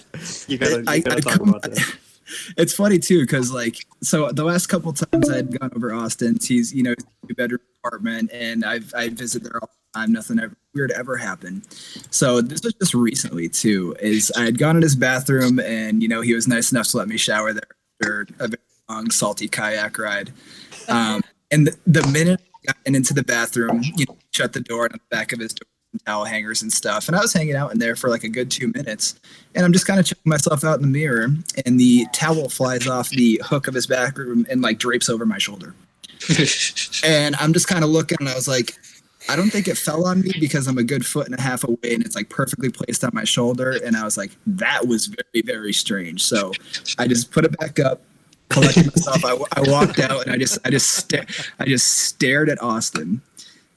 You 0.50 0.58
gotta, 0.58 0.78
you 0.80 1.02
gotta 1.04 1.12
I 1.18 1.20
talk 1.22 1.34
come- 1.39 1.50
about 1.50 1.62
this. 1.64 1.93
It's 2.58 2.74
funny 2.74 3.00
too 3.00 3.22
because 3.22 3.52
like 3.52 3.86
so 4.02 4.32
the 4.32 4.44
last 4.44 4.68
couple 4.68 4.94
times 4.94 5.30
I'd 5.30 5.60
gone 5.60 5.72
over 5.76 5.94
Austin's, 5.94 6.48
he's 6.48 6.74
you 6.74 6.84
know 6.84 6.94
two 6.96 7.36
bedroom 7.36 7.62
apartment, 7.84 8.32
and 8.32 8.66
I've 8.66 8.94
I 8.96 9.10
visit 9.10 9.44
there 9.44 9.60
all 9.62 9.70
the 9.94 10.00
time. 10.00 10.12
Nothing 10.12 10.40
ever 10.40 10.56
weird 10.74 10.92
ever 10.92 11.18
happened. 11.18 11.64
So 12.12 12.42
this 12.42 12.62
was 12.64 12.74
just 12.76 12.94
recently 12.94 13.50
too. 13.50 13.96
Is 14.00 14.32
I 14.36 14.46
had 14.46 14.58
gone 14.58 14.76
in 14.76 14.82
his 14.82 14.96
bathroom, 14.96 15.60
and 15.60 16.02
you 16.02 16.08
know 16.08 16.22
he 16.22 16.34
was 16.34 16.48
nice 16.48 16.72
enough 16.72 16.88
to 16.90 16.98
let 16.98 17.08
me 17.08 17.18
shower 17.18 17.54
there 17.54 17.68
after 18.02 18.28
a 18.40 18.48
very 18.48 18.62
long 18.90 19.12
salty 19.12 19.48
kayak 19.48 19.98
ride. 19.98 20.32
Um, 20.88 21.22
and 21.52 21.68
the, 21.68 21.78
the 21.86 22.08
minute 22.08 22.42
I 22.42 22.74
got 22.74 22.96
into 22.96 23.14
the 23.14 23.24
bathroom, 23.24 23.82
you 23.84 24.06
know, 24.08 24.18
shut 24.32 24.54
the 24.54 24.62
door 24.62 24.86
on 24.86 24.92
the 24.94 25.16
back 25.16 25.34
of 25.34 25.40
his 25.40 25.54
door. 25.54 25.68
Towel 26.06 26.26
hangers 26.26 26.62
and 26.62 26.72
stuff, 26.72 27.08
and 27.08 27.16
I 27.16 27.22
was 27.22 27.34
hanging 27.34 27.56
out 27.56 27.72
in 27.72 27.80
there 27.80 27.96
for 27.96 28.10
like 28.10 28.24
a 28.24 28.30
good 28.30 28.52
two 28.52 28.68
minutes, 28.70 29.16
and 29.56 29.66
I'm 29.66 29.74
just 29.74 29.88
kind 29.88 30.00
of 30.00 30.06
checking 30.06 30.30
myself 30.30 30.64
out 30.64 30.76
in 30.76 30.82
the 30.82 30.88
mirror, 30.88 31.30
and 31.66 31.80
the 31.80 32.06
towel 32.14 32.50
flies 32.50 32.88
off 32.88 33.10
the 33.10 33.42
hook 33.44 33.68
of 33.68 33.74
his 33.74 33.88
bathroom 33.88 34.46
and 34.50 34.62
like 34.62 34.80
drapes 34.80 35.10
over 35.10 35.26
my 35.26 35.38
shoulder. 35.38 35.74
And 37.04 37.36
I'm 37.38 37.54
just 37.54 37.68
kind 37.68 37.84
of 37.84 37.90
looking, 37.90 38.18
and 38.20 38.28
I 38.28 38.36
was 38.36 38.48
like, 38.48 38.76
I 39.30 39.36
don't 39.36 39.50
think 39.50 39.68
it 39.68 39.78
fell 39.78 40.06
on 40.06 40.22
me 40.22 40.32
because 40.40 40.68
I'm 40.68 40.78
a 40.78 40.84
good 40.84 41.06
foot 41.06 41.28
and 41.28 41.38
a 41.38 41.42
half 41.42 41.64
away, 41.64 41.94
and 41.94 42.04
it's 42.06 42.16
like 42.16 42.30
perfectly 42.30 42.70
placed 42.70 43.04
on 43.04 43.12
my 43.14 43.24
shoulder. 43.24 43.78
And 43.84 43.96
I 43.96 44.04
was 44.04 44.18
like, 44.18 44.32
that 44.46 44.88
was 44.88 45.08
very, 45.08 45.42
very 45.44 45.74
strange. 45.74 46.24
So 46.24 46.52
I 46.98 47.08
just 47.08 47.32
put 47.32 47.46
it 47.46 47.58
back 47.60 47.80
up, 47.80 48.02
collected 48.50 48.88
myself. 48.88 49.24
I, 49.26 49.60
I 49.60 49.70
walked 49.70 50.00
out, 50.00 50.24
and 50.24 50.32
I 50.32 50.38
just, 50.38 50.60
I 50.66 50.70
just, 50.70 50.94
sta- 50.94 51.26
I 51.60 51.66
just 51.66 51.88
stared 51.88 52.50
at 52.50 52.62
Austin. 52.62 53.22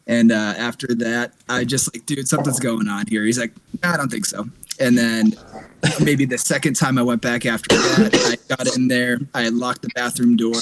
And 0.06 0.32
uh, 0.32 0.54
after 0.56 0.88
that, 0.96 1.34
I 1.48 1.64
just 1.64 1.94
like, 1.94 2.04
dude, 2.06 2.26
something's 2.26 2.58
going 2.58 2.88
on 2.88 3.06
here. 3.06 3.24
He's 3.24 3.38
like, 3.38 3.52
nah, 3.82 3.94
I 3.94 3.96
don't 3.96 4.10
think 4.10 4.26
so. 4.26 4.48
And 4.80 4.96
then 4.96 5.34
maybe 6.02 6.24
the 6.24 6.38
second 6.38 6.74
time 6.74 6.98
I 6.98 7.02
went 7.02 7.20
back 7.20 7.44
after 7.46 7.76
that, 7.76 8.38
I 8.50 8.56
got 8.56 8.76
in 8.76 8.88
there, 8.88 9.18
I 9.34 9.50
locked 9.50 9.82
the 9.82 9.90
bathroom 9.94 10.36
door, 10.36 10.54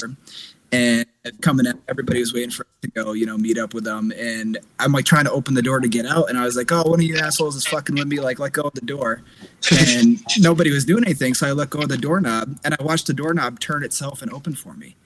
and 0.72 1.06
coming 1.40 1.68
out, 1.68 1.76
everybody 1.88 2.18
was 2.18 2.34
waiting 2.34 2.50
for 2.50 2.64
us 2.64 2.72
to 2.82 2.88
go, 2.88 3.12
you 3.12 3.24
know, 3.24 3.38
meet 3.38 3.58
up 3.58 3.74
with 3.74 3.84
them. 3.84 4.12
And 4.16 4.58
I'm 4.80 4.92
like 4.92 5.04
trying 5.04 5.24
to 5.24 5.30
open 5.30 5.54
the 5.54 5.62
door 5.62 5.78
to 5.78 5.88
get 5.88 6.04
out, 6.04 6.28
and 6.28 6.36
I 6.36 6.44
was 6.44 6.56
like, 6.56 6.72
oh, 6.72 6.82
one 6.82 6.98
of 6.98 7.06
you 7.06 7.16
assholes 7.16 7.54
is 7.54 7.64
fucking 7.66 7.94
with 7.94 8.08
me, 8.08 8.18
like, 8.18 8.40
let 8.40 8.52
go 8.52 8.62
of 8.62 8.74
the 8.74 8.80
door. 8.80 9.22
And 9.70 10.18
nobody 10.38 10.72
was 10.72 10.84
doing 10.84 11.04
anything, 11.04 11.34
so 11.34 11.46
I 11.46 11.52
let 11.52 11.70
go 11.70 11.82
of 11.82 11.88
the 11.88 11.96
doorknob, 11.96 12.58
and 12.64 12.74
I 12.78 12.82
watched 12.82 13.06
the 13.06 13.14
doorknob 13.14 13.60
turn 13.60 13.84
itself 13.84 14.20
and 14.20 14.32
open 14.32 14.56
for 14.56 14.74
me. 14.74 14.96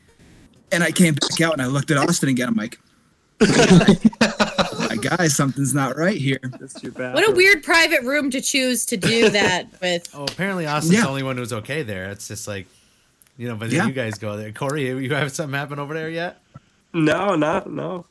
And 0.73 0.83
I 0.83 0.91
came 0.91 1.15
back 1.15 1.39
out 1.43 1.53
and 1.53 1.61
I 1.61 1.67
looked 1.67 1.91
at 1.91 1.99
Austin 1.99 2.31
again. 2.31 2.49
I'm 2.49 2.55
like, 2.55 2.81
my 4.89 4.97
guy, 5.01 5.29
something's 5.29 5.75
not 5.75 5.97
right 5.97 6.17
here. 6.17 6.39
That's 6.43 6.75
too 6.81 6.91
bad. 6.93 7.15
What 7.15 7.29
a 7.29 7.33
weird 7.33 7.63
private 7.63 8.03
room 8.03 8.31
to 8.31 8.41
choose 8.41 8.85
to 8.87 8.97
do 8.97 9.29
that 9.31 9.67
with. 9.81 10.09
Oh, 10.15 10.25
apparently 10.25 10.67
Austin's 10.67 10.95
Yeah. 10.95 11.03
the 11.03 11.09
only 11.09 11.23
one 11.23 11.37
who's 11.37 11.53
okay 11.53 11.83
there. 11.83 12.11
It's 12.11 12.29
just 12.29 12.47
like, 12.49 12.67
you 13.37 13.49
know, 13.49 13.57
but 13.57 13.71
then 13.71 13.79
Yeah. 13.79 13.87
you 13.87 13.93
guys 13.93 14.19
go 14.19 14.37
there. 14.37 14.53
Corey, 14.53 14.87
you 14.89 15.15
have 15.15 15.33
something 15.33 15.59
happen 15.59 15.79
over 15.79 15.95
there 15.95 16.11
yet? 16.11 16.41
No, 16.93 17.35
not 17.37 17.71
no, 17.71 18.05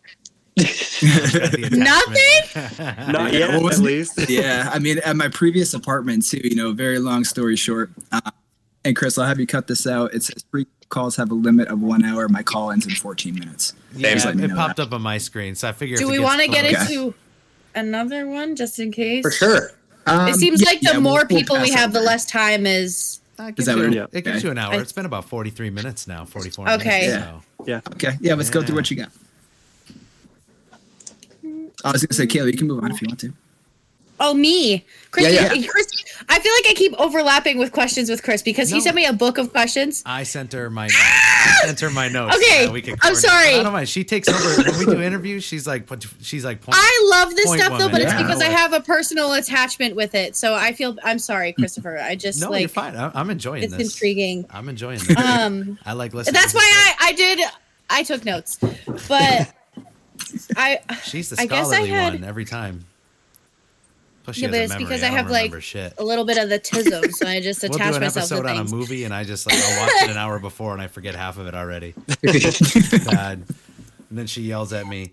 Nothing. 0.58 1.82
not 3.12 3.32
yet. 3.34 3.50
what 3.50 3.56
at 3.58 3.62
was 3.64 3.82
least. 3.82 4.30
yeah, 4.30 4.70
I 4.74 4.80
mean, 4.80 5.00
at 5.00 5.16
my 5.16 5.28
previous 5.30 5.74
apartment 5.74 6.26
too. 6.28 6.42
You 6.44 6.56
know, 6.56 6.72
very 6.74 7.00
long 7.00 7.24
story 7.24 7.56
short. 7.56 7.92
Uh, 8.12 8.22
and 8.84 8.96
Chris, 8.96 9.18
I'll 9.18 9.26
have 9.28 9.40
you 9.40 9.48
cut 9.48 9.68
this 9.68 9.86
out. 9.88 10.14
It 10.14 10.24
says 10.24 10.44
free 10.52 10.66
calls 10.92 11.16
have 11.16 11.32
a 11.32 11.34
limit 11.34 11.70
of 11.70 11.82
one 11.82 12.06
hour. 12.06 12.30
My 12.30 12.44
call 12.44 12.70
ends 12.70 12.86
in 12.86 12.92
14 12.94 13.34
minutes. 13.34 13.74
yeah, 13.96 14.14
Just 14.14 14.28
it 14.28 14.52
popped 14.52 14.76
that. 14.76 14.84
up 14.88 14.94
on 14.94 15.02
my 15.02 15.18
screen, 15.18 15.56
so 15.56 15.70
I 15.70 15.72
figured. 15.72 16.00
Do 16.00 16.08
we 16.08 16.20
want 16.20 16.42
to 16.42 16.48
get 16.48 16.66
close- 16.70 16.84
Okay. 16.86 16.94
into 16.94 17.14
another 17.74 18.28
one 18.28 18.56
just 18.56 18.78
in 18.78 18.92
case? 18.92 19.24
For 19.24 19.32
sure. 19.32 19.72
Um, 20.06 20.28
It 20.28 20.36
seems 20.36 20.62
yeah, 20.62 20.70
like 20.70 20.80
the 20.82 20.86
yeah, 20.88 20.92
we'll- 20.94 21.02
more 21.02 21.26
we'll 21.28 21.40
people 21.40 21.60
we 21.60 21.72
have, 21.72 21.94
the 21.94 22.02
less 22.02 22.26
time 22.26 22.68
is. 22.68 23.20
Uh, 23.40 23.44
it 23.46 23.50
Is 23.50 23.56
gives 23.56 23.66
that 23.68 23.78
you, 23.78 23.84
what- 23.84 23.94
Yeah. 23.94 24.06
it 24.12 24.24
gives 24.24 24.38
okay. 24.38 24.46
you 24.48 24.52
an 24.52 24.58
hour. 24.60 24.80
It's 24.80 24.92
been 24.92 25.06
about 25.06 25.26
43 25.28 25.70
minutes 25.72 26.08
now, 26.08 26.26
44 26.26 26.70
Okay. 26.72 27.08
minutes. 27.08 27.34
Yeah. 27.66 27.80
So. 27.82 27.92
Okay, 27.94 28.18
yeah, 28.22 28.36
let's 28.36 28.50
go 28.52 28.62
through 28.62 28.76
what 28.76 28.92
you 28.92 28.98
got. 28.98 29.12
I 31.84 31.92
was 31.92 32.06
gonna 32.06 32.14
say, 32.16 32.28
Kayla, 32.28 32.52
you 32.52 32.58
can 32.58 32.68
move 32.68 32.84
on 32.84 32.92
if 32.92 33.02
you 33.02 33.08
want 33.08 33.20
to. 33.22 33.34
Oh, 34.24 34.34
me. 34.36 34.86
Chris, 35.10 35.34
Yeah, 35.34 35.52
you- 35.52 35.68
Chris, 35.70 35.88
I 36.30 36.40
feel 36.40 36.54
like 36.54 36.68
I 36.70 36.74
keep 36.76 36.94
overlapping 37.00 37.58
with 37.58 37.72
questions 37.72 38.10
with 38.10 38.22
Chris 38.24 38.42
because 38.44 38.70
he 38.70 38.80
sent 38.80 38.96
me 38.96 39.06
a 39.06 39.12
book 39.12 39.38
of 39.40 39.52
questions. 39.52 40.04
I 40.06 40.24
sent 40.24 40.54
her 40.54 40.70
my 40.70 40.86
I 40.86 41.58
sent 41.66 41.80
her 41.80 41.90
my 41.90 42.08
notes. 42.08 42.38
Okay, 42.38 42.68
uh, 42.68 42.72
we 42.72 42.82
could 42.84 43.00
I'm 43.02 43.16
sorry. 43.16 43.56
I 43.56 43.64
don't 43.64 43.74
mind. 43.74 43.90
She 43.90 44.04
takes 44.04 44.30
over 44.30 44.70
when 44.70 44.78
we 44.80 44.86
do 44.86 45.02
interviews. 45.02 45.44
She's 45.44 45.66
like, 45.66 45.90
she's 46.22 46.46
like, 46.46 46.62
point. 46.62 46.78
I 46.80 47.08
love 47.12 47.36
this 47.36 47.48
Point 47.48 47.62
stuff 47.62 47.72
though, 47.80 47.86
woman, 47.88 47.92
but 47.92 48.02
it's 48.02 48.14
because 48.14 48.42
I 48.42 48.46
have 48.50 48.72
a 48.74 48.80
personal 48.82 49.34
attachment 49.34 49.96
with 49.96 50.14
it. 50.16 50.36
So 50.36 50.54
I 50.54 50.72
feel 50.74 50.96
I'm 51.04 51.18
sorry, 51.20 51.52
Christopher. 51.54 51.98
I 51.98 52.16
just 52.16 52.40
no, 52.40 52.52
like 52.52 52.62
you're 52.62 52.70
fine. 52.70 52.96
I- 52.96 53.12
I'm 53.16 53.32
enjoying 53.32 53.64
it's 53.64 53.76
this. 53.76 53.92
intriguing. 53.94 54.46
I'm 54.52 54.70
enjoying 54.70 55.00
this. 55.00 55.18
Um, 55.18 55.80
I 55.86 55.94
like 55.94 56.14
listening. 56.14 56.34
that's 56.36 56.52
to 56.54 56.58
why. 56.60 56.96
I 57.00 57.08
I 57.10 57.14
did 57.14 57.40
I 57.90 58.04
took 58.04 58.24
notes, 58.24 58.58
but 59.08 59.52
I 60.56 60.80
She's 61.04 61.32
the 61.32 61.42
I 61.42 61.48
guess 61.48 61.68
I 61.68 61.72
scholarly 61.72 61.90
had- 61.90 62.14
one 62.14 62.24
every 62.24 62.46
time. 62.46 62.86
Plus, 64.24 64.36
she 64.36 64.44
Yeah, 64.44 64.48
has 64.50 64.56
but 64.56 64.62
it's 64.62 64.70
memory. 64.74 64.86
because 64.86 65.04
I, 65.04 65.08
I 65.08 65.10
have, 65.10 65.30
like, 65.32 65.62
shit. 65.62 65.94
a 65.98 66.04
little 66.04 66.26
bit 66.26 66.38
of 66.38 66.50
the 66.50 66.60
tism, 66.60 67.12
so 67.12 67.28
I 67.28 67.42
just 67.42 67.64
attach 67.64 67.72
We'll 67.72 67.78
attach 67.78 67.92
do 67.92 67.96
an 67.96 68.02
myself 68.04 68.28
to 68.30 68.36
episode 68.36 68.46
on 68.46 68.68
a 68.68 68.70
movie, 68.70 69.04
and 69.04 69.14
I 69.14 69.24
just 69.24 69.46
like 69.48 69.56
I'll 69.58 69.82
watch 69.82 70.04
it 70.04 70.10
an 70.12 70.18
hour 70.18 70.38
before, 70.40 70.74
and 70.74 70.82
I 70.82 70.88
forget 70.88 71.16
half 71.16 71.38
of 71.38 71.48
it 71.48 71.56
already. 71.56 71.94
Bad. 72.24 73.44
And 74.10 74.18
then 74.18 74.28
she 74.28 74.42
yells 74.44 74.74
at 74.74 74.86
me. 74.88 75.12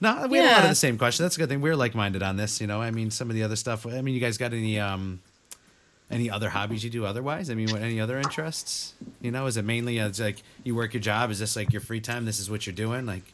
No, 0.00 0.26
we 0.28 0.38
have 0.38 0.50
a 0.50 0.52
lot 0.54 0.62
of 0.64 0.68
the 0.70 0.74
same 0.76 0.96
question. 0.98 1.24
That's 1.24 1.36
a 1.36 1.40
good 1.40 1.48
thing. 1.48 1.60
We're 1.60 1.74
like 1.74 1.94
minded 1.94 2.22
on 2.22 2.36
this, 2.36 2.60
you 2.60 2.68
know. 2.68 2.80
I 2.80 2.92
mean, 2.92 3.10
some 3.10 3.30
of 3.30 3.34
the 3.34 3.42
other 3.42 3.56
stuff. 3.56 3.84
I 3.86 4.00
mean, 4.02 4.14
you 4.14 4.20
guys 4.20 4.38
got 4.38 4.52
any 4.52 4.78
um, 4.78 5.20
any 6.10 6.30
other 6.30 6.48
hobbies 6.50 6.84
you 6.84 6.90
do 6.90 7.04
otherwise? 7.04 7.50
I 7.50 7.54
mean, 7.54 7.70
what 7.70 7.82
any 7.82 8.00
other 8.00 8.18
interests? 8.18 8.94
You 9.20 9.32
know, 9.32 9.46
is 9.46 9.56
it 9.56 9.64
mainly 9.64 9.98
uh, 9.98 10.06
it's 10.06 10.20
like 10.20 10.42
you 10.62 10.76
work 10.76 10.94
your 10.94 11.00
job? 11.00 11.32
Is 11.32 11.40
this 11.40 11.56
like 11.56 11.72
your 11.72 11.80
free 11.80 12.00
time? 12.00 12.24
This 12.26 12.38
is 12.38 12.48
what 12.48 12.64
you're 12.66 12.76
doing? 12.76 13.06
Like, 13.06 13.24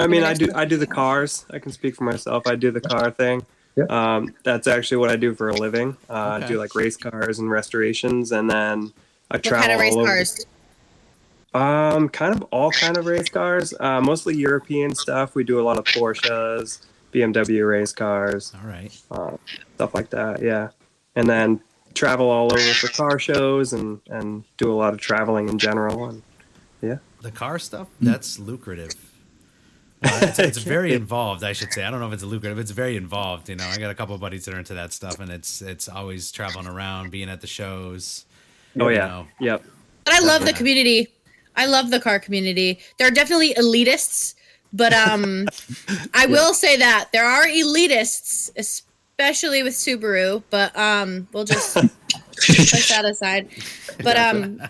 I 0.00 0.08
mean, 0.08 0.24
I 0.24 0.34
do 0.34 0.48
I 0.52 0.64
do 0.64 0.76
the 0.76 0.86
cars. 0.86 1.46
I 1.50 1.60
can 1.60 1.70
speak 1.70 1.94
for 1.94 2.04
myself. 2.04 2.46
I 2.48 2.56
do 2.56 2.72
the 2.72 2.80
car 2.80 3.10
thing. 3.12 3.46
Yeah. 3.76 3.84
Um, 3.88 4.34
that's 4.44 4.66
actually 4.66 4.98
what 4.98 5.10
I 5.10 5.16
do 5.16 5.34
for 5.34 5.48
a 5.48 5.54
living. 5.54 5.96
Uh, 6.10 6.40
I 6.42 6.46
do 6.46 6.58
like 6.58 6.74
race 6.74 6.96
cars 6.96 7.38
and 7.38 7.50
restorations, 7.50 8.32
and 8.32 8.50
then 8.50 8.92
I 9.30 9.36
What 9.36 9.44
travel 9.44 9.60
kind 9.68 9.72
of 9.72 9.80
race 9.80 9.92
all 9.94 10.00
over. 10.00 10.08
cars? 10.08 10.46
Um, 11.54 12.08
kind 12.08 12.34
of 12.34 12.42
all 12.50 12.70
kind 12.70 12.96
of 12.96 13.06
race 13.06 13.28
cars. 13.28 13.74
Uh, 13.78 14.00
mostly 14.00 14.34
European 14.36 14.94
stuff. 14.94 15.34
We 15.34 15.44
do 15.44 15.60
a 15.60 15.64
lot 15.64 15.78
of 15.78 15.84
Porsches, 15.84 16.80
BMW 17.12 17.68
race 17.68 17.92
cars, 17.92 18.52
all 18.62 18.68
right, 18.68 18.96
uh, 19.10 19.36
stuff 19.74 19.94
like 19.94 20.10
that. 20.10 20.42
Yeah, 20.42 20.68
and 21.14 21.28
then 21.28 21.60
travel 21.94 22.30
all 22.30 22.52
over 22.52 22.58
for 22.74 22.88
car 22.88 23.18
shows 23.18 23.72
and 23.74 24.00
and 24.08 24.44
do 24.56 24.72
a 24.72 24.76
lot 24.76 24.94
of 24.94 25.00
traveling 25.00 25.48
in 25.48 25.58
general. 25.58 26.06
And 26.06 26.22
yeah, 26.80 26.98
the 27.20 27.30
car 27.30 27.58
stuff 27.58 27.88
that's 28.00 28.38
lucrative. 28.38 28.94
Uh, 30.04 30.18
it's, 30.22 30.38
it's 30.38 30.58
very 30.58 30.92
involved, 31.02 31.44
I 31.44 31.52
should 31.52 31.72
say. 31.72 31.84
I 31.84 31.90
don't 31.90 32.00
know 32.00 32.08
if 32.08 32.12
it's 32.12 32.22
lucrative. 32.22 32.58
It's 32.58 32.70
very 32.70 32.96
involved. 32.96 33.48
You 33.48 33.56
know, 33.56 33.66
I 33.66 33.78
got 33.78 33.90
a 33.90 33.94
couple 33.94 34.14
of 34.14 34.20
buddies 34.20 34.44
that 34.44 34.54
are 34.54 34.58
into 34.58 34.74
that 34.74 34.92
stuff, 34.92 35.20
and 35.20 35.30
it's 35.30 35.62
it's 35.62 35.88
always 35.88 36.32
traveling 36.32 36.66
around, 36.66 37.10
being 37.10 37.28
at 37.28 37.40
the 37.40 37.46
shows. 37.46 38.26
oh 38.80 38.88
yeah, 38.88 39.06
know. 39.06 39.28
yep. 39.40 39.64
But 40.04 40.14
I 40.14 40.20
love 40.20 40.44
the 40.44 40.52
community. 40.52 41.08
I 41.56 41.66
love 41.66 41.90
the 41.90 42.00
car 42.00 42.18
community. 42.18 42.80
There 42.98 43.06
are 43.06 43.12
definitely 43.12 43.54
elitists, 43.54 44.34
but 44.72 44.92
um, 44.92 45.46
I 46.14 46.26
will 46.26 46.54
say 46.54 46.76
that 46.76 47.10
there 47.12 47.26
are 47.26 47.46
elitists, 47.46 48.50
especially 48.56 49.62
with 49.62 49.74
Subaru. 49.74 50.42
But 50.50 50.76
um, 50.76 51.28
we'll 51.32 51.44
just 51.44 51.76
push 52.46 52.88
that 52.90 53.04
aside. 53.04 53.48
But 54.02 54.16
um, 54.16 54.60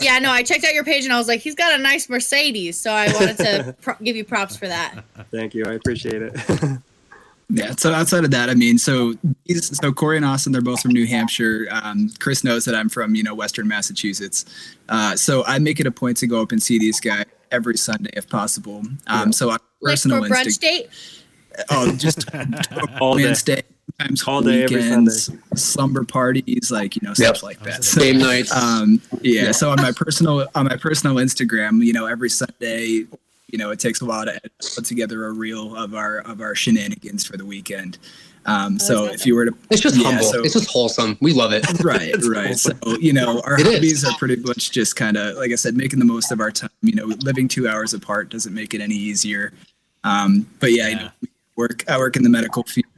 yeah, 0.00 0.18
no, 0.18 0.30
I 0.30 0.42
checked 0.42 0.64
out 0.64 0.74
your 0.74 0.84
page 0.84 1.04
and 1.04 1.12
I 1.12 1.18
was 1.18 1.28
like, 1.28 1.40
he's 1.40 1.54
got 1.54 1.78
a 1.78 1.82
nice 1.82 2.08
Mercedes, 2.08 2.78
so 2.78 2.90
I 2.92 3.12
wanted 3.12 3.36
to 3.38 3.76
pro- 3.80 3.96
give 4.02 4.16
you 4.16 4.24
props 4.24 4.56
for 4.56 4.66
that. 4.68 5.04
Thank 5.30 5.54
you. 5.54 5.64
I 5.66 5.72
appreciate 5.74 6.22
it. 6.22 6.34
Yeah. 7.50 7.70
So 7.78 7.94
outside 7.94 8.24
of 8.24 8.30
that, 8.32 8.50
I 8.50 8.54
mean, 8.54 8.76
so 8.76 9.14
these, 9.46 9.74
so 9.78 9.90
Corey 9.90 10.18
and 10.18 10.26
Austin, 10.26 10.52
they're 10.52 10.60
both 10.60 10.82
from 10.82 10.90
New 10.90 11.06
Hampshire. 11.06 11.66
Um, 11.70 12.10
Chris 12.18 12.44
knows 12.44 12.66
that 12.66 12.74
I'm 12.74 12.90
from, 12.90 13.14
you 13.14 13.22
know, 13.22 13.34
Western 13.34 13.66
Massachusetts. 13.66 14.44
Uh, 14.90 15.16
so 15.16 15.44
I 15.46 15.58
make 15.58 15.80
it 15.80 15.86
a 15.86 15.90
point 15.90 16.18
to 16.18 16.26
go 16.26 16.42
up 16.42 16.52
and 16.52 16.62
see 16.62 16.78
these 16.78 17.00
guys 17.00 17.24
every 17.50 17.78
Sunday 17.78 18.10
if 18.12 18.28
possible. 18.28 18.82
Um, 19.06 19.32
so 19.32 19.46
on 19.46 19.52
Like 19.52 19.60
personal 19.94 20.22
for 20.24 20.28
brunch 20.28 20.44
Insta- 20.44 20.60
date. 20.60 20.88
oh, 21.70 21.96
just 21.96 22.28
all 23.00 23.16
day. 23.16 23.24
Wednesday, 23.24 23.62
sometimes 23.98 24.22
All 24.24 24.42
day, 24.42 24.62
every 24.64 24.76
weekends, 24.76 25.30
slumber 25.54 26.04
parties, 26.04 26.70
like 26.70 26.94
you 26.96 27.00
know, 27.02 27.10
Yep. 27.10 27.16
stuff 27.16 27.42
like 27.42 27.60
that. 27.64 27.84
So, 27.84 28.00
Game 28.00 28.18
nights. 28.18 28.52
um, 28.54 29.00
yeah, 29.22 29.44
Yeah. 29.46 29.52
So 29.52 29.70
on 29.70 29.76
my 29.82 29.92
personal 29.92 30.46
on 30.54 30.66
my 30.66 30.76
personal 30.76 31.16
Instagram, 31.16 31.84
you 31.84 31.92
know, 31.92 32.06
every 32.06 32.30
Sunday, 32.30 33.06
you 33.50 33.58
know, 33.58 33.70
it 33.70 33.80
takes 33.80 34.00
a 34.00 34.04
while 34.04 34.24
to 34.24 34.32
edit, 34.34 34.52
put 34.74 34.84
together 34.84 35.26
a 35.26 35.32
reel 35.32 35.74
of 35.76 35.94
our 35.94 36.18
of 36.20 36.40
our 36.40 36.54
shenanigans 36.54 37.24
for 37.24 37.36
the 37.36 37.44
weekend. 37.44 37.98
Um, 38.46 38.78
so 38.78 39.04
if 39.06 39.26
you 39.26 39.34
were 39.34 39.46
to 39.46 39.54
it's 39.68 39.82
just 39.82 39.96
yeah, 39.96 40.04
humble. 40.04 40.24
so- 40.24 40.42
it's 40.42 40.54
just 40.54 40.70
wholesome. 40.70 41.18
We 41.20 41.32
love 41.32 41.52
it. 41.52 41.66
right 41.82 42.14
right 42.24 42.56
so 42.56 42.72
you 43.00 43.12
know 43.12 43.40
our 43.44 43.60
It 43.60 43.66
is. 43.66 43.74
hobbies 43.74 44.04
are 44.04 44.16
pretty 44.16 44.36
much 44.36 44.70
just 44.70 44.96
kind 44.96 45.16
of 45.18 45.36
like 45.36 45.50
i 45.52 45.54
said 45.54 45.76
making 45.76 45.98
the 45.98 46.04
most 46.06 46.32
of 46.32 46.40
our 46.40 46.50
time 46.50 46.70
you 46.80 46.94
know 46.94 47.04
living 47.22 47.46
two 47.48 47.68
hours 47.68 47.92
apart 47.92 48.30
doesn't 48.30 48.54
make 48.54 48.72
it 48.72 48.80
any 48.80 48.94
easier 48.94 49.52
um 50.04 50.46
but 50.60 50.72
yeah, 50.72 50.86
You 50.88 50.96
Yeah. 50.96 51.02
know, 51.02 51.10
we 51.20 51.28
work 51.56 51.84
i 51.90 51.98
work 51.98 52.16
in 52.16 52.22
the 52.22 52.30
medical 52.30 52.62
field 52.62 52.86
you 52.96 52.97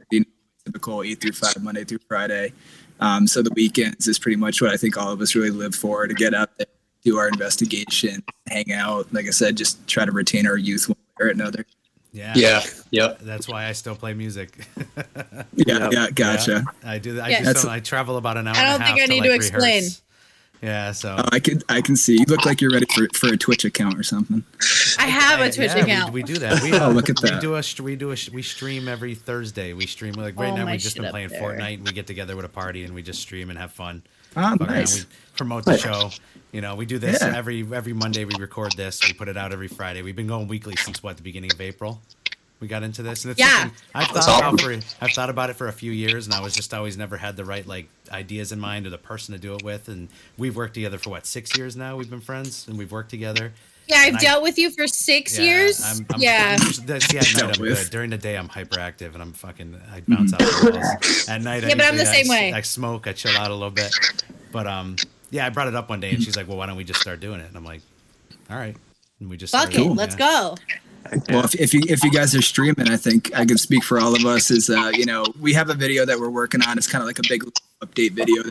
typical 0.71 1.03
eight 1.03 1.19
through 1.21 1.31
five 1.33 1.61
monday 1.61 1.83
through 1.83 1.99
friday 2.07 2.53
um 3.01 3.27
so 3.27 3.41
the 3.41 3.51
weekends 3.55 4.07
is 4.07 4.17
pretty 4.17 4.37
much 4.37 4.61
what 4.61 4.71
i 4.71 4.77
think 4.77 4.97
all 4.97 5.11
of 5.11 5.19
us 5.21 5.35
really 5.35 5.49
live 5.49 5.75
for 5.75 6.07
to 6.07 6.13
get 6.13 6.33
out 6.33 6.49
there 6.57 6.67
do 7.03 7.17
our 7.17 7.27
investigation 7.27 8.23
hang 8.47 8.71
out 8.71 9.11
like 9.13 9.27
i 9.27 9.31
said 9.31 9.57
just 9.57 9.85
try 9.87 10.05
to 10.05 10.11
retain 10.11 10.47
our 10.47 10.57
youth 10.57 10.87
one 10.87 10.97
way 11.19 11.25
or 11.25 11.29
another 11.29 11.65
Yeah, 12.13 12.33
Yeah. 12.35 12.61
Yep. 12.91 13.19
That's 13.21 13.47
why 13.47 13.67
I 13.67 13.71
still 13.71 13.95
play 13.95 14.13
music. 14.13 14.67
yeah 15.07 15.43
Yeah. 15.55 15.89
yeah 15.91 16.09
gotcha 16.11 16.63
Yeah, 16.83 16.89
I 16.91 16.99
do. 16.99 17.19
I 17.21 17.29
Yeah. 17.29 17.53
don't, 17.53 17.65
I 17.69 17.79
travel 17.79 18.17
about 18.17 18.35
an 18.35 18.47
hour. 18.47 18.55
I 18.55 18.59
and 18.59 18.67
a 18.67 18.77
don't 18.77 18.85
think 18.87 19.01
I 19.01 19.05
need 19.05 19.21
like, 19.21 19.29
to 19.29 19.35
explain. 19.35 19.83
rehearse. 19.83 20.01
Yeah. 20.61 20.91
So 20.91 21.15
Oh, 21.17 21.23
I 21.31 21.39
can 21.39 21.61
I 21.69 21.81
can 21.81 21.95
see. 21.95 22.13
You 22.19 22.25
look 22.27 22.45
like 22.45 22.61
you're 22.61 22.71
ready 22.71 22.85
for 22.93 23.07
for 23.15 23.33
a 23.33 23.37
Twitch 23.37 23.65
account 23.65 23.97
or 23.99 24.03
something. 24.03 24.43
I 24.99 25.07
have 25.07 25.39
a 25.39 25.51
Twitch 25.51 25.71
yeah, 25.75 25.77
account. 25.83 26.13
We, 26.13 26.21
we 26.21 26.33
do 26.33 26.37
that. 26.39 26.61
We, 26.61 26.71
Oh, 26.79 26.85
uh, 26.85 26.89
look 26.89 27.09
at 27.09 27.19
that. 27.21 27.33
We 27.35 27.39
do 27.39 27.55
a 27.55 27.63
we 27.83 27.95
do 27.95 28.11
a 28.11 28.17
we 28.31 28.41
stream 28.43 28.87
every 28.87 29.15
Thursday. 29.15 29.73
We 29.73 29.87
stream 29.87 30.13
like 30.13 30.37
right 30.39 30.51
Oh, 30.53 30.55
now. 30.57 30.65
We've 30.69 30.79
just 30.79 30.97
been 30.97 31.09
playing 31.09 31.29
there. 31.29 31.41
Fortnite. 31.41 31.85
We 31.85 31.91
get 31.93 32.05
together 32.07 32.35
with 32.35 32.45
a 32.45 32.49
party 32.49 32.83
and 32.83 32.93
we 32.93 33.01
just 33.01 33.21
stream 33.21 33.49
and 33.49 33.57
have 33.57 33.71
fun. 33.71 34.03
Ah, 34.35 34.51
Fuck 34.51 34.61
around. 34.69 34.75
nice. 34.77 34.99
We 35.03 35.09
promote 35.35 35.65
the 35.65 35.77
show. 35.77 36.11
You 36.51 36.61
know, 36.61 36.75
we 36.75 36.85
do 36.85 36.99
this 36.99 37.21
Yeah. 37.21 37.35
every 37.35 37.65
every 37.73 37.93
Monday. 37.93 38.25
We 38.25 38.35
record 38.39 38.73
this. 38.77 39.01
We 39.05 39.13
put 39.13 39.27
it 39.29 39.37
out 39.37 39.51
every 39.53 39.67
Friday. 39.67 40.01
We've 40.03 40.15
been 40.15 40.27
going 40.27 40.47
weekly 40.47 40.75
since 40.75 41.01
what 41.01 41.17
the 41.17 41.23
beginning 41.23 41.51
of 41.51 41.59
April. 41.59 42.01
We 42.61 42.67
got 42.67 42.83
into 42.83 43.01
this, 43.01 43.25
and 43.25 43.31
it's 43.31 43.39
Yeah. 43.39 43.69
I've 43.95 44.05
thought 44.07 44.13
That's 44.13 44.27
about 44.27 44.61
for 44.61 44.71
I've 45.03 45.11
thought 45.11 45.29
about 45.31 45.49
it 45.49 45.55
for 45.55 45.67
a 45.67 45.73
few 45.73 45.91
years, 45.91 46.27
and 46.27 46.33
I 46.35 46.41
was 46.41 46.53
just 46.53 46.73
always 46.73 46.95
never 46.95 47.17
had 47.17 47.35
the 47.35 47.43
right 47.43 47.65
like 47.65 47.89
ideas 48.11 48.51
in 48.51 48.59
mind 48.59 48.85
or 48.85 48.91
the 48.91 48.99
person 48.99 49.33
to 49.33 49.39
do 49.39 49.55
it 49.55 49.63
with. 49.63 49.87
And 49.87 50.09
we've 50.37 50.55
worked 50.55 50.75
together 50.75 50.99
for 50.99 51.09
what 51.09 51.25
six 51.25 51.57
years 51.57 51.75
now. 51.75 51.97
We've 51.97 52.09
been 52.09 52.21
friends, 52.21 52.67
and 52.67 52.77
we've 52.77 52.91
worked 52.91 53.09
together. 53.09 53.51
yeah, 53.87 53.97
I've 53.97 54.07
and 54.09 54.17
I- 54.17 54.19
dealt 54.21 54.43
with 54.43 54.59
you 54.59 54.69
for 54.69 54.85
six 54.87 55.37
Yeah, 55.39 55.45
years. 55.45 55.81
I'm, 55.83 56.05
I'm, 56.13 56.21
yeah. 56.21 56.55
I'm 56.59 56.67
usually- 56.67 56.99
see, 56.99 57.17
at 57.17 57.33
night 57.33 57.43
I'm 57.43 57.51
good. 57.63 57.89
During 57.89 58.09
the 58.11 58.17
day 58.19 58.37
I'm 58.37 58.47
hyperactive 58.47 59.13
and 59.15 59.23
I'm 59.23 59.33
fucking 59.33 59.81
I 59.91 60.01
bounce 60.07 60.31
out 60.33 60.41
walls. 60.41 61.27
At 61.27 61.41
night, 61.41 61.63
I 61.63 61.69
Yeah, 61.69 61.75
but 61.75 61.85
I'm 61.87 61.97
the 61.97 62.03
usually- 62.03 62.23
same 62.23 62.31
I, 62.31 62.35
way. 62.35 62.53
I 62.53 62.61
smoke, 62.61 63.07
I 63.07 63.13
chill 63.13 63.35
out 63.35 63.49
a 63.49 63.55
little 63.55 63.71
bit. 63.71 63.91
But 64.51 64.67
um, 64.67 64.97
yeah, 65.31 65.47
I 65.47 65.49
brought 65.49 65.67
it 65.67 65.75
up 65.75 65.89
one 65.89 65.99
day 65.99 66.11
and 66.11 66.21
she's 66.23 66.37
like, 66.37 66.47
"Well, 66.47 66.57
why 66.57 66.67
don't 66.67 66.77
we 66.77 66.83
just 66.83 67.01
start 67.01 67.19
doing 67.21 67.39
it?" 67.41 67.47
And 67.47 67.57
I'm 67.57 67.65
like, 67.65 67.81
"All 68.51 68.57
right." 68.57 68.75
And 69.19 69.29
we 69.29 69.37
just 69.37 69.51
Fuck 69.51 69.71
started, 69.71 69.91
it. 69.91 69.95
Let's 69.95 70.15
yeah. 70.19 70.55
go. 70.55 70.55
Well, 71.29 71.43
if, 71.43 71.55
if 71.55 71.73
you 71.73 71.81
if 71.87 72.03
you 72.03 72.11
guys 72.11 72.35
are 72.35 72.41
streaming, 72.41 72.89
I 72.89 72.97
think 72.97 73.35
I 73.35 73.45
can 73.45 73.57
speak 73.57 73.83
for 73.83 73.99
all 73.99 74.15
of 74.15 74.25
us. 74.25 74.51
Is 74.51 74.69
uh, 74.69 74.91
you 74.93 75.05
know, 75.05 75.25
we 75.39 75.53
have 75.53 75.69
a 75.69 75.73
video 75.73 76.05
that 76.05 76.19
we're 76.19 76.29
working 76.29 76.61
on. 76.61 76.77
It's 76.77 76.87
kind 76.87 77.01
of 77.01 77.07
like 77.07 77.19
a 77.19 77.27
big 77.27 77.43
update 77.81 78.11
video. 78.11 78.43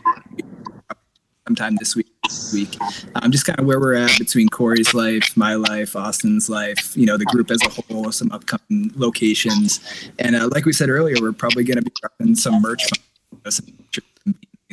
Sometime 1.47 1.75
this 1.77 1.95
week, 1.95 2.07
this 2.23 2.53
week, 2.53 2.77
um, 3.15 3.31
just 3.31 3.45
kind 3.45 3.59
of 3.59 3.65
where 3.65 3.79
we're 3.79 3.95
at 3.95 4.17
between 4.19 4.47
Corey's 4.47 4.93
life, 4.93 5.35
my 5.35 5.55
life, 5.55 5.95
Austin's 5.95 6.49
life. 6.49 6.95
You 6.95 7.05
know, 7.05 7.17
the 7.17 7.25
group 7.25 7.49
as 7.49 7.61
a 7.63 7.69
whole, 7.69 8.11
some 8.11 8.31
upcoming 8.31 8.91
locations, 8.95 9.79
and 10.19 10.35
uh, 10.35 10.49
like 10.51 10.65
we 10.65 10.73
said 10.73 10.89
earlier, 10.89 11.15
we're 11.19 11.31
probably 11.31 11.63
going 11.63 11.77
to 11.77 11.83
be 11.83 11.91
dropping 11.99 12.35
some 12.35 12.61
merch. 12.61 12.83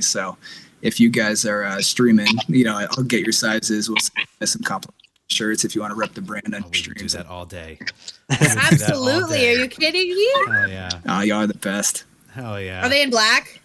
So, 0.01 0.37
if 0.83 1.01
you 1.01 1.11
guys 1.11 1.45
are 1.47 1.65
uh, 1.65 1.81
streaming, 1.81 2.29
you 2.49 2.65
know, 2.65 2.77
I'll 2.77 3.05
get 3.05 3.23
your 3.23 3.33
sizes. 3.33 3.89
We'll 3.89 3.99
send 3.99 4.49
some 4.49 4.63
compliment 4.63 4.98
shirts 5.31 5.65
if 5.65 5.75
you 5.75 5.81
want 5.81 5.91
to 5.93 5.95
rep 5.95 6.13
the 6.15 6.21
brand 6.21 6.55
on 6.55 6.65
Oh, 6.65 6.69
we 6.73 6.79
your 6.81 6.95
could 6.95 7.03
do 7.03 7.09
that 7.09 7.27
all 7.27 7.45
day. 7.47 7.79
We 8.31 8.37
could 8.37 8.45
do 8.49 8.55
that 8.55 8.57
all 8.59 9.09
Absolutely. 9.09 9.39
day. 9.39 9.55
Are 9.55 9.59
you 9.59 9.69
kidding 9.69 10.09
me? 10.15 10.35
Hell 10.47 10.69
yeah! 10.69 10.89
Ah, 11.07 11.19
oh, 11.19 11.23
you 11.23 11.35
are 11.35 11.47
the 11.47 11.55
best. 11.55 12.05
Hell 12.33 12.61
yeah! 12.61 12.85
Are 12.85 12.89
they 12.89 13.03
in 13.03 13.11
black? 13.11 13.61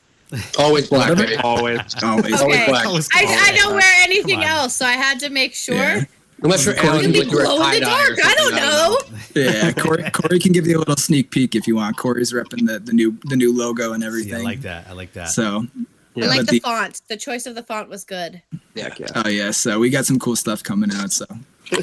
Always 0.57 0.87
black. 0.89 1.15
baby. 1.17 1.35
Always. 1.37 1.79
Always. 2.01 2.41
Always 2.41 2.41
Okay. 2.41 2.65
black. 2.67 2.83
That 2.85 3.09
I. 3.13 3.49
I 3.53 3.57
don't 3.57 3.73
wear 3.75 3.93
anything 4.03 4.43
else, 4.43 4.73
so 4.75 4.85
I 4.85 4.93
had 4.93 5.19
to 5.19 5.29
make 5.29 5.53
sure. 5.53 5.75
Yeah. 5.75 6.03
Unless 6.41 6.65
you're 6.65 6.75
Corey 6.75 6.89
Alan, 6.89 6.99
It 7.01 7.03
could 7.05 7.13
be 7.13 7.19
like 7.19 7.31
you're 7.31 7.43
glow 7.45 7.67
in 7.69 7.73
the 7.75 7.79
dark. 7.81 8.19
I 8.23 8.33
don't 8.35 8.55
know. 8.55 8.97
Yeah, 9.41 9.71
Corey, 9.81 10.09
Corey 10.11 10.39
can 10.39 10.51
give 10.51 10.65
you 10.67 10.77
a 10.77 10.79
little 10.79 10.97
sneak 10.97 11.29
peek 11.31 11.55
if 11.55 11.67
you 11.67 11.75
want. 11.75 11.95
Corey's 11.97 12.33
repping 12.33 12.65
the, 12.67 12.79
the 12.79 12.91
new 12.93 13.17
the 13.25 13.35
new 13.35 13.55
logo 13.55 13.93
and 13.93 14.01
See, 14.01 14.07
everything. 14.07 14.35
I 14.41 14.43
like 14.43 14.61
that. 14.61 14.87
I 14.89 14.93
like 14.93 15.13
that. 15.13 15.29
So, 15.29 15.67
Yeah. 16.15 16.25
I 16.25 16.27
like 16.29 16.39
the, 16.41 16.51
the- 16.53 16.59
font. 16.59 17.01
The 17.07 17.15
choice 17.17 17.45
of 17.45 17.55
the 17.55 17.63
font 17.63 17.87
was 17.89 18.03
good. 18.03 18.41
Heck 18.75 18.99
yeah. 18.99 19.07
oh 19.23 19.27
yeah, 19.29 19.51
so 19.51 19.77
we 19.79 19.89
got 19.89 20.05
some 20.05 20.19
cool 20.19 20.35
stuff 20.35 20.63
coming 20.63 20.89
out. 20.93 21.11
So 21.11 21.25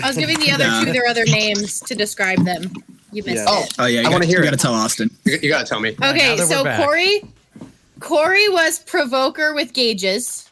I 0.02 0.06
was 0.08 0.16
giving 0.16 0.38
the 0.38 0.50
other 0.52 0.64
Yeah. 0.64 0.84
two 0.84 0.92
their 0.92 1.06
other 1.06 1.24
names 1.26 1.80
to 1.80 1.94
describe 1.94 2.44
them. 2.44 2.72
You 3.12 3.22
missed 3.24 3.36
Yeah. 3.38 3.44
Oh, 3.48 3.62
it. 3.64 3.74
Oh 3.78 3.86
yeah, 3.86 4.00
you 4.02 4.06
I 4.06 4.10
wanna 4.10 4.14
gotta, 4.20 4.26
hear 4.26 4.36
you 4.38 4.42
it. 4.42 4.46
gotta 4.46 4.56
tell 4.56 4.74
Austin. 4.74 5.10
You, 5.24 5.38
you 5.42 5.48
gotta 5.48 5.66
tell 5.66 5.80
me. 5.80 5.96
now 5.98 6.10
Okay, 6.10 6.36
that 6.36 6.38
we're 6.38 6.46
so 6.46 6.62
back. 6.64 6.84
Corey, 6.84 7.22
Corey 7.98 8.48
was 8.48 8.78
provoker 8.80 9.54
with 9.54 9.72
gauges, 9.72 10.46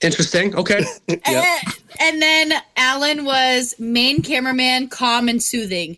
Interesting. 0.00 0.54
Okay. 0.56 0.84
Eh, 1.08 1.58
and 2.00 2.20
then 2.20 2.54
Alan 2.76 3.24
was 3.24 3.74
main 3.78 4.20
cameraman, 4.22 4.88
calm 4.88 5.28
and 5.28 5.40
soothing, 5.42 5.96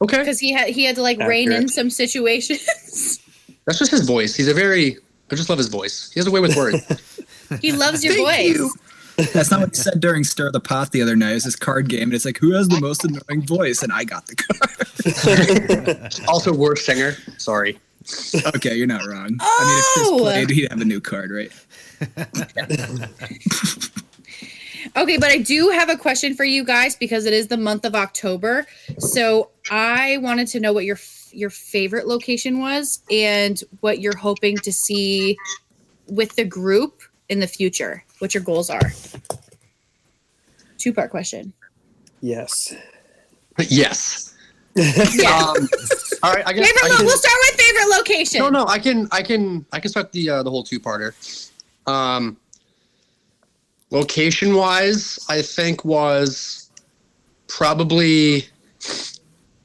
Okay. 0.00 0.18
because 0.18 0.38
he 0.40 0.52
had 0.52 0.68
he 0.68 0.84
had 0.84 0.96
to 0.96 1.02
like 1.02 1.18
rein 1.18 1.48
in 1.48 1.52
Accurate. 1.52 1.70
some 1.70 1.90
situations. 1.90 2.66
That's 3.66 3.78
just 3.78 3.90
his 3.90 4.06
voice. 4.06 4.34
He's 4.34 4.48
a 4.48 4.54
very. 4.54 4.96
I 5.30 5.34
just 5.34 5.48
love 5.50 5.58
his 5.58 5.68
voice. 5.68 6.10
He 6.12 6.18
has 6.20 6.26
a 6.26 6.30
way 6.30 6.40
with 6.40 6.56
words. 6.56 6.80
he 7.60 7.70
loves 7.72 8.02
your 8.04 8.14
Thank 8.14 8.56
voice. 8.56 8.72
You. 9.18 9.24
That's 9.26 9.50
not 9.50 9.60
what 9.60 9.70
he 9.70 9.76
said 9.76 10.00
during 10.00 10.24
Stir 10.24 10.50
the 10.50 10.60
Pot 10.60 10.92
the 10.92 11.02
other 11.02 11.16
night. 11.16 11.30
It 11.30 11.34
was 11.34 11.44
this 11.44 11.56
card 11.56 11.88
game, 11.88 12.04
and 12.04 12.14
it's 12.14 12.24
like, 12.24 12.38
who 12.38 12.52
has 12.52 12.68
the 12.68 12.80
most 12.80 13.04
annoying 13.04 13.46
voice? 13.46 13.82
And 13.82 13.92
I 13.92 14.04
got 14.04 14.26
the 14.26 14.36
card. 14.36 16.24
also, 16.28 16.52
worst 16.52 16.84
singer. 16.86 17.12
Sorry. 17.36 17.78
okay, 18.54 18.74
you're 18.74 18.86
not 18.86 19.04
wrong. 19.06 19.36
I 19.40 19.64
mean, 19.64 19.78
if 19.78 19.84
Oh! 19.98 20.20
Chris 20.20 20.20
played, 20.20 20.50
he'd 20.50 20.70
have 20.70 20.80
a 20.80 20.84
new 20.84 21.00
card, 21.00 21.30
right? 21.30 21.52
Okay, 24.96 25.18
but 25.18 25.30
I 25.30 25.38
do 25.38 25.68
have 25.70 25.90
a 25.90 25.96
question 25.96 26.34
for 26.34 26.44
you 26.44 26.64
guys 26.64 26.96
because 26.96 27.26
it 27.26 27.32
is 27.34 27.48
the 27.48 27.56
month 27.56 27.84
of 27.84 27.94
October. 27.94 28.64
So 28.98 29.50
I 29.70 30.16
wanted 30.18 30.46
to 30.48 30.60
know 30.60 30.72
what 30.72 30.84
your 30.84 30.98
your 31.30 31.50
favorite 31.50 32.06
location 32.06 32.58
was 32.58 33.02
and 33.10 33.60
what 33.80 34.00
you're 34.00 34.16
hoping 34.16 34.56
to 34.58 34.72
see 34.72 35.36
with 36.06 36.34
the 36.36 36.44
group 36.44 37.02
in 37.28 37.40
the 37.40 37.46
future. 37.46 38.02
What 38.18 38.34
your 38.34 38.42
goals 38.42 38.70
are. 38.70 38.80
Two 40.78 40.92
part 40.92 41.10
question. 41.10 41.52
Yes. 42.20 42.74
Yes. 43.68 44.34
Yeah. 44.76 45.36
Um, 45.36 45.68
all 46.22 46.32
right. 46.32 46.44
I 46.46 46.52
guess. 46.52 46.64
favorite. 46.70 46.84
I 46.84 46.96
can, 46.98 47.06
we'll 47.06 47.16
start 47.18 47.34
with 47.50 47.60
favorite 47.60 47.96
location. 47.96 48.38
No, 48.40 48.48
no, 48.48 48.66
I 48.66 48.78
can, 48.78 49.08
I 49.10 49.22
can, 49.22 49.66
I 49.72 49.80
can 49.80 49.90
start 49.90 50.12
the 50.12 50.30
uh, 50.30 50.42
the 50.44 50.50
whole 50.50 50.62
two 50.62 50.78
parter. 50.78 51.14
Um, 51.88 52.36
location 53.90 54.54
wise, 54.54 55.18
I 55.28 55.42
think 55.42 55.84
was 55.84 56.70
probably. 57.48 58.44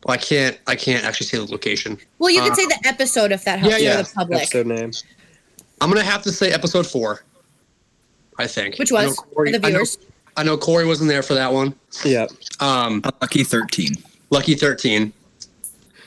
Well, 0.03 0.15
I 0.15 0.17
can't, 0.17 0.59
I 0.65 0.75
can't 0.75 1.05
actually 1.05 1.27
say 1.27 1.37
the 1.37 1.45
location. 1.51 1.99
Well, 2.17 2.31
you 2.31 2.41
can 2.41 2.51
Uh, 2.51 2.55
say 2.55 2.65
the 2.65 2.79
episode 2.85 3.31
if 3.31 3.45
that 3.45 3.59
helps 3.59 3.79
yeah, 3.79 3.95
yeah. 3.97 4.01
the 4.01 4.11
public. 4.15 4.41
Episode 4.41 4.65
name. 4.65 4.91
I'm 5.79 5.89
gonna 5.91 6.03
have 6.03 6.23
to 6.23 6.31
say 6.31 6.51
episode 6.51 6.87
four. 6.87 7.23
I 8.39 8.47
think. 8.47 8.77
Which 8.79 8.91
I 8.91 9.01
know 9.03 9.07
was 9.09 9.17
Corey- 9.17 9.53
for 9.53 9.59
the 9.59 9.67
I 9.67 9.69
know- 9.69 9.75
viewers. 9.77 9.97
I 10.35 10.43
know 10.43 10.57
Corey 10.57 10.85
wasn't 10.85 11.09
there 11.09 11.21
for 11.21 11.35
that 11.35 11.53
one. 11.53 11.75
Yeah. 12.03 12.25
Um, 12.59 13.01
Lucky 13.21 13.43
13. 13.43 13.93
Lucky 14.31 14.55
thirteen. 14.55 15.13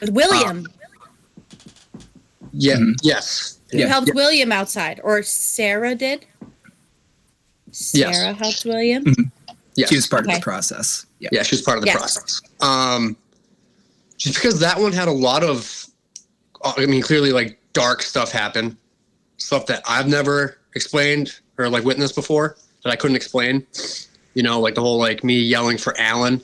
With 0.00 0.10
William. 0.10 0.66
Yeah. 2.52 2.74
Mhm. 2.76 2.94
Yes. 3.02 3.58
you 3.70 3.80
yeah, 3.80 3.86
helped 3.86 4.08
yeah. 4.08 4.14
William 4.14 4.50
outside, 4.50 5.00
or 5.04 5.22
Sarah 5.22 5.94
did. 5.94 6.26
Yes. 7.92 8.16
Sarah 8.16 8.32
helped 8.34 8.64
William. 8.64 9.32
Yes. 9.76 9.90
She 9.90 9.94
was 9.96 10.06
part 10.08 10.26
of 10.26 10.34
the 10.34 10.40
process. 10.40 11.06
Yeah. 11.20 11.28
Yeah, 11.32 11.42
she 11.44 11.54
was 11.54 11.62
part 11.62 11.78
of 11.78 11.82
the 11.82 11.88
Yes. 11.88 11.96
process. 11.96 12.40
Um, 12.60 13.16
just 14.16 14.34
because 14.34 14.58
that 14.60 14.80
one 14.80 14.92
had 14.92 15.06
a 15.08 15.12
lot 15.12 15.44
of, 15.44 15.86
uh, 16.64 16.72
I 16.76 16.86
mean, 16.86 17.02
clearly 17.02 17.30
like 17.32 17.58
dark 17.74 18.02
stuff 18.02 18.32
happen, 18.32 18.76
stuff 19.36 19.66
that 19.66 19.82
I've 19.86 20.08
never 20.08 20.58
explained 20.74 21.38
or 21.58 21.68
like 21.68 21.84
witnessed 21.84 22.14
before 22.14 22.56
that 22.82 22.90
I 22.90 22.96
couldn't 22.96 23.16
explain. 23.16 23.66
You 24.34 24.42
know, 24.42 24.60
like 24.60 24.74
the 24.74 24.82
whole 24.82 24.98
like 24.98 25.24
me 25.24 25.38
yelling 25.38 25.78
for 25.78 25.98
Alan, 25.98 26.42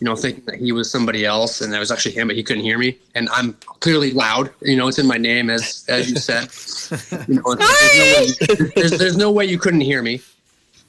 you 0.00 0.04
know, 0.04 0.16
thinking 0.16 0.44
that 0.46 0.56
he 0.56 0.72
was 0.72 0.90
somebody 0.90 1.24
else 1.24 1.60
and 1.60 1.72
that 1.72 1.78
was 1.78 1.90
actually 1.90 2.12
him, 2.12 2.28
but 2.28 2.36
he 2.36 2.42
couldn't 2.42 2.62
hear 2.62 2.78
me. 2.78 2.98
And 3.14 3.28
I'm 3.30 3.54
clearly 3.80 4.12
loud. 4.12 4.50
You 4.62 4.76
know, 4.76 4.88
it's 4.88 4.98
in 4.98 5.06
my 5.06 5.18
name 5.18 5.50
as 5.50 5.84
as 5.88 6.10
you 6.10 6.16
said. 6.16 6.48
You 7.28 7.34
know, 7.34 7.54
there's, 7.54 7.98
no 7.98 8.56
way, 8.56 8.70
there's, 8.74 8.98
there's 8.98 9.16
no 9.16 9.30
way 9.30 9.44
you 9.44 9.58
couldn't 9.58 9.80
hear 9.80 10.02
me. 10.02 10.20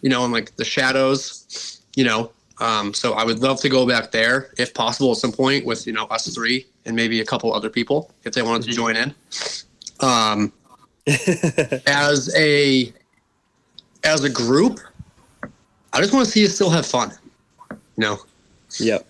You 0.02 0.10
know, 0.10 0.24
and 0.24 0.34
like 0.34 0.56
the 0.56 0.66
shadows. 0.66 1.82
You 1.96 2.06
know, 2.06 2.32
um, 2.60 2.94
so 2.94 3.14
I 3.14 3.24
would 3.24 3.40
love 3.40 3.60
to 3.62 3.70
go 3.70 3.88
back 3.88 4.12
there 4.12 4.52
if 4.58 4.74
possible 4.74 5.12
at 5.12 5.18
some 5.18 5.32
point 5.32 5.66
with 5.66 5.88
you 5.88 5.94
know 5.94 6.06
us 6.06 6.34
three 6.34 6.68
and 6.86 6.96
maybe 6.96 7.22
a 7.22 7.26
couple 7.26 7.54
other 7.54 7.70
people 7.70 8.12
if 8.24 8.34
they 8.34 8.42
wanted 8.42 8.68
to 8.68 8.72
join 8.72 8.96
in. 8.96 9.14
Um, 10.02 10.54
as 11.88 12.34
a 12.36 12.94
as 14.04 14.24
a 14.24 14.30
group, 14.30 14.80
I 15.94 16.00
just 16.02 16.14
want 16.14 16.26
to 16.26 16.32
see 16.32 16.46
us 16.46 16.56
still 16.56 16.70
have 16.70 16.86
fun. 16.86 17.12
You 17.72 17.78
know, 17.98 18.18
Yep. 18.80 19.06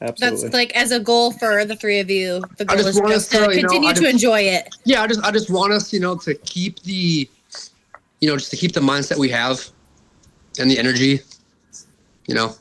Absolutely. 0.00 0.42
That's 0.42 0.54
like 0.54 0.76
as 0.76 0.92
a 0.92 1.00
goal 1.00 1.32
for 1.32 1.64
the 1.64 1.76
three 1.76 1.98
of 1.98 2.10
you. 2.10 2.40
The 2.58 2.64
I 2.68 2.74
goal 2.74 2.76
just 2.76 2.88
is 2.90 2.96
want 3.00 3.12
just 3.12 3.34
us 3.34 3.40
to 3.40 3.46
to, 3.48 3.56
you 3.56 3.62
know, 3.62 3.68
continue 3.68 3.88
I 3.88 3.92
to 3.94 4.08
enjoy 4.08 4.40
it. 4.40 4.74
yeah, 4.84 5.02
I 5.02 5.06
just 5.06 5.22
I 5.24 5.30
just 5.30 5.50
want 5.50 5.72
us 5.72 5.92
you 5.92 6.00
know 6.00 6.16
to 6.18 6.34
keep 6.34 6.80
the 6.82 7.28
you 8.20 8.28
know 8.28 8.36
just 8.36 8.50
to 8.50 8.56
keep 8.56 8.72
the 8.72 8.80
mindset 8.80 9.16
we 9.18 9.28
have 9.30 9.66
and 10.58 10.70
the 10.70 10.78
energy. 10.78 11.20
You 12.26 12.34
know, 12.34 12.54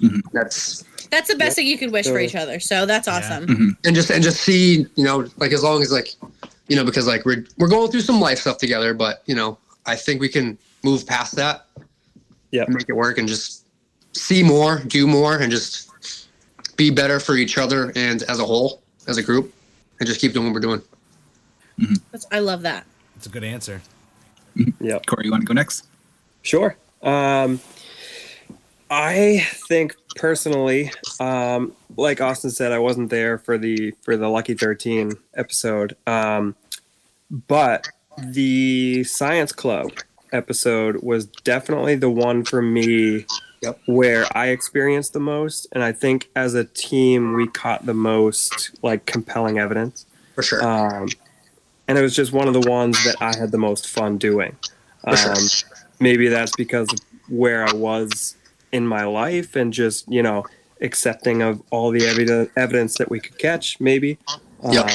Mhm. 0.00 0.20
that's 0.32 0.84
That's 1.10 1.28
the 1.28 1.36
best 1.36 1.56
thing 1.56 1.66
you 1.66 1.78
could 1.78 1.92
wish 1.92 2.06
for 2.06 2.18
each 2.20 2.34
other. 2.36 2.60
So 2.60 2.86
that's 2.86 3.06
Yeah. 3.08 3.18
awesome. 3.18 3.76
and 3.84 3.94
just 3.94 4.10
and 4.10 4.22
just 4.22 4.40
see 4.42 4.86
you 4.96 5.04
know 5.04 5.28
like 5.38 5.52
as 5.52 5.62
long 5.62 5.82
as 5.82 5.90
like 5.92 6.14
you 6.68 6.76
know 6.76 6.84
because 6.84 7.06
like 7.06 7.24
we're 7.24 7.44
we're 7.58 7.68
going 7.68 7.90
through 7.90 8.00
some 8.02 8.20
life 8.20 8.38
stuff 8.38 8.58
together 8.58 8.94
but 8.94 9.22
you 9.26 9.34
know 9.34 9.58
i 9.86 9.94
think 9.96 10.20
we 10.20 10.28
can 10.28 10.56
move 10.82 11.06
past 11.06 11.34
that 11.36 11.66
Yeah. 12.50 12.64
make 12.68 12.88
it 12.88 12.94
work 12.94 13.18
and 13.18 13.26
just 13.28 13.66
see 14.12 14.42
more 14.42 14.78
do 14.86 15.06
more 15.06 15.38
and 15.38 15.50
just 15.50 15.90
be 16.76 16.90
better 16.90 17.20
for 17.20 17.36
each 17.36 17.56
other 17.58 17.92
and 17.96 18.22
as 18.24 18.38
a 18.40 18.44
whole 18.44 18.82
as 19.06 19.16
a 19.18 19.22
group 19.22 19.52
and 20.00 20.06
just 20.06 20.20
keep 20.20 20.32
doing 20.32 20.46
what 20.46 20.54
we're 20.54 20.60
doing 20.60 20.82
That's, 22.12 22.26
I 22.30 22.38
love 22.38 22.62
that. 22.62 22.86
That's 23.14 23.26
a 23.26 23.30
good 23.30 23.44
answer. 23.44 23.80
Yeah, 24.80 25.00
Corey, 25.06 25.24
you 25.24 25.32
want 25.32 25.42
to 25.42 25.46
go 25.46 25.52
next? 25.54 25.86
Sure. 26.42 26.76
Um, 27.02 27.60
I 28.90 29.44
think 29.68 29.96
personally, 30.14 30.92
um, 31.18 31.72
like 31.96 32.20
Austin 32.20 32.50
said, 32.50 32.70
I 32.70 32.78
wasn't 32.78 33.10
there 33.10 33.38
for 33.38 33.58
the 33.58 33.92
for 34.02 34.16
the 34.16 34.28
Lucky 34.28 34.54
Thirteen 34.54 35.10
episode, 35.36 35.96
um, 36.06 36.54
but 37.48 37.88
the 38.18 39.04
Science 39.04 39.52
Club 39.52 39.90
episode 40.32 41.02
was 41.02 41.26
definitely 41.26 41.94
the 41.94 42.10
one 42.10 42.44
for 42.44 42.60
me 42.62 43.26
Yep. 43.62 43.80
where 43.86 44.26
I 44.36 44.48
experienced 44.48 45.14
the 45.14 45.20
most, 45.20 45.66
and 45.72 45.82
I 45.82 45.92
think 45.92 46.28
as 46.36 46.52
a 46.54 46.64
team 46.64 47.32
we 47.34 47.46
caught 47.48 47.86
the 47.86 47.94
most 47.94 48.70
like 48.82 49.06
compelling 49.06 49.58
evidence 49.58 50.04
for 50.34 50.42
sure 50.42 50.62
um, 50.62 51.08
and 51.88 51.96
it 51.96 52.02
was 52.02 52.14
just 52.14 52.32
one 52.32 52.46
of 52.46 52.52
the 52.54 52.68
ones 52.68 53.02
that 53.04 53.16
I 53.22 53.34
had 53.36 53.52
the 53.52 53.58
most 53.58 53.88
fun 53.88 54.18
doing. 54.18 54.56
For 55.02 55.16
sure. 55.16 55.34
Um, 55.36 55.48
maybe 56.00 56.28
that's 56.28 56.54
because 56.56 56.92
of 56.92 56.98
where 57.28 57.64
I 57.66 57.72
was 57.72 58.36
in 58.72 58.86
my 58.86 59.04
life 59.04 59.54
and 59.56 59.72
just 59.72 60.06
you 60.12 60.22
know 60.22 60.44
accepting 60.82 61.40
of 61.40 61.62
all 61.70 61.90
the 61.90 62.04
evidence 62.56 62.98
that 62.98 63.08
we 63.08 63.18
could 63.20 63.38
catch. 63.38 63.80
Maybe, 63.80 64.18
um, 64.62 64.72
Yep. 64.72 64.90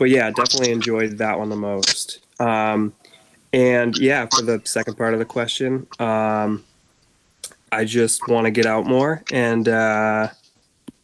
But 0.00 0.10
yeah, 0.10 0.28
definitely 0.30 0.72
enjoyed 0.72 1.18
that 1.18 1.38
one 1.38 1.48
the 1.48 1.54
most. 1.54 2.18
Um, 2.40 2.92
and 3.52 3.96
yeah, 3.96 4.26
for 4.34 4.42
the 4.42 4.60
second 4.64 4.96
part 4.96 5.12
of 5.12 5.20
the 5.20 5.24
question, 5.24 5.86
um, 6.00 6.64
I 7.70 7.84
just 7.84 8.26
want 8.26 8.46
to 8.46 8.50
get 8.50 8.66
out 8.66 8.86
more 8.86 9.22
and. 9.30 9.68
Uh, 9.68 10.30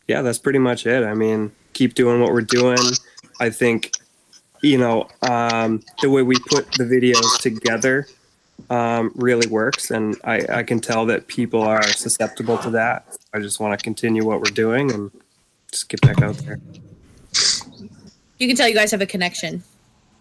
yeah, 0.09 0.23
that's 0.23 0.39
pretty 0.39 0.59
much 0.59 0.87
it. 0.87 1.05
I 1.05 1.15
mean, 1.15 1.53
keep 1.73 1.95
doing 1.95 2.21
what 2.21 2.33
we're 2.33 2.41
doing. 2.43 2.79
I 3.41 3.51
think, 3.51 3.93
you 4.63 4.79
know, 4.79 5.09
um, 5.23 5.83
the 6.01 6.11
way 6.11 6.23
we 6.23 6.37
put 6.49 6.71
the 6.73 6.85
videos 6.85 7.41
together 7.41 8.07
um, 8.71 9.13
really 9.17 9.47
works, 9.49 9.91
and 9.91 10.17
I, 10.25 10.45
I 10.49 10.63
can 10.63 10.81
tell 10.81 11.07
that 11.07 11.27
people 11.27 11.63
are 11.63 11.83
susceptible 11.89 12.59
to 12.59 12.71
that. 12.71 13.17
I 13.35 13.41
just 13.41 13.61
want 13.61 13.79
to 13.79 13.83
continue 13.83 14.25
what 14.25 14.41
we're 14.41 14.55
doing 14.55 14.93
and 14.93 15.11
just 15.71 15.89
get 15.89 16.01
back 16.01 16.23
out 16.23 16.37
there. 16.39 16.61
You 18.39 18.47
can 18.47 18.57
tell 18.57 18.69
you 18.69 18.75
guys 18.75 18.91
have 18.91 19.01
a 19.01 19.07
connection. 19.07 19.63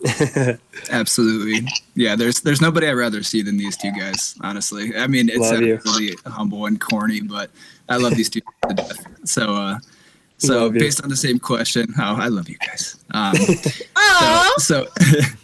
Absolutely. 0.92 1.68
Yeah, 1.96 2.16
there's 2.16 2.42
there's 2.42 2.62
nobody 2.62 2.88
I'd 2.88 2.94
rather 2.94 3.24
see 3.24 3.42
than 3.42 3.58
these 3.58 3.78
two 3.78 3.92
guys, 3.92 4.36
honestly. 4.42 4.96
I 4.96 5.08
mean, 5.08 5.30
it's 5.30 5.40
Love 5.40 5.60
really 5.60 6.16
humble 6.26 6.66
and 6.66 6.80
corny, 6.80 7.22
but 7.22 7.50
I 7.90 7.98
love 7.98 8.16
these 8.16 8.30
two 8.30 8.42
to 8.70 8.74
death. 8.74 9.06
So 9.24 9.56
uh 9.56 9.80
so 10.38 10.64
Love 10.64 10.76
you. 10.76 10.82
based 10.82 11.02
on 11.02 11.10
the 11.10 11.16
same 11.16 11.40
question, 11.40 11.88
oh, 11.98 12.16
I 12.16 12.28
love 12.28 12.50
you 12.50 12.58
guys. 12.58 12.98
Um 13.12 13.36
Oh, 13.96 14.54
so 14.58 14.88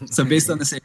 so 0.05 0.23
based 0.23 0.49
on 0.49 0.59
the 0.59 0.65
same 0.65 0.81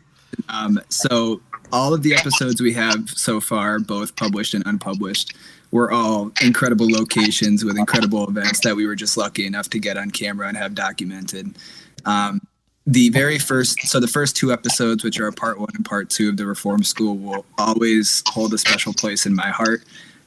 um 0.48 0.80
so 0.88 1.40
all 1.72 1.92
of 1.92 2.02
the 2.02 2.14
episodes 2.14 2.60
we 2.60 2.72
have 2.72 3.10
so 3.10 3.40
far 3.40 3.78
both 3.78 4.14
published 4.16 4.54
and 4.54 4.64
unpublished 4.66 5.34
were 5.70 5.90
all 5.90 6.32
incredible 6.42 6.88
locations 6.88 7.64
with 7.64 7.78
incredible 7.78 8.28
events 8.28 8.60
that 8.60 8.76
we 8.76 8.86
were 8.86 8.96
just 8.96 9.16
lucky 9.16 9.46
enough 9.46 9.68
to 9.70 9.78
get 9.78 9.96
on 9.96 10.10
camera 10.10 10.48
and 10.48 10.56
have 10.56 10.74
documented. 10.74 11.56
Um 12.04 12.40
the 12.86 13.08
very 13.10 13.38
first 13.38 13.80
so 13.82 13.98
the 13.98 14.06
first 14.06 14.36
two 14.36 14.52
episodes 14.52 15.02
which 15.02 15.18
are 15.18 15.30
part 15.32 15.58
one 15.58 15.68
and 15.74 15.84
part 15.84 16.08
two 16.08 16.28
of 16.28 16.36
the 16.36 16.46
reform 16.46 16.82
school 16.84 17.16
will 17.16 17.44
always 17.58 18.22
hold 18.28 18.54
a 18.54 18.58
special 18.58 18.94
place 18.94 19.26
in 19.26 19.34
my 19.34 19.48
heart. 19.48 19.82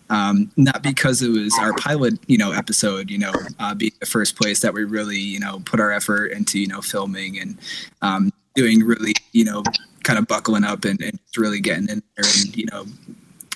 Um, 0.10 0.52
not 0.58 0.82
because 0.82 1.22
it 1.22 1.30
was 1.30 1.56
our 1.60 1.74
pilot, 1.74 2.16
you 2.26 2.38
know, 2.38 2.52
episode, 2.52 3.12
you 3.12 3.20
know, 3.20 3.32
uh, 3.60 3.76
being 3.76 3.92
the 4.00 4.08
first 4.08 4.36
place 4.36 4.60
that 4.62 4.74
we 4.74 4.84
really, 4.84 5.20
you 5.20 5.40
know, 5.40 5.62
put 5.66 5.80
our 5.80 5.92
effort 5.92 6.32
into, 6.32 6.60
you 6.60 6.66
know, 6.66 6.82
filming 6.82 7.40
and 7.40 7.60
um, 8.02 8.34
doing 8.56 8.84
really, 8.84 9.14
you 9.34 9.46
know, 9.46 9.62
kind 10.04 10.18
of 10.18 10.28
buckling 10.28 10.64
up 10.64 10.84
and, 10.84 11.00
and 11.02 11.20
really 11.38 11.60
getting 11.60 11.88
in 11.90 12.02
there 12.16 12.26
and, 12.40 12.58
you 12.58 12.66
know, 12.66 12.86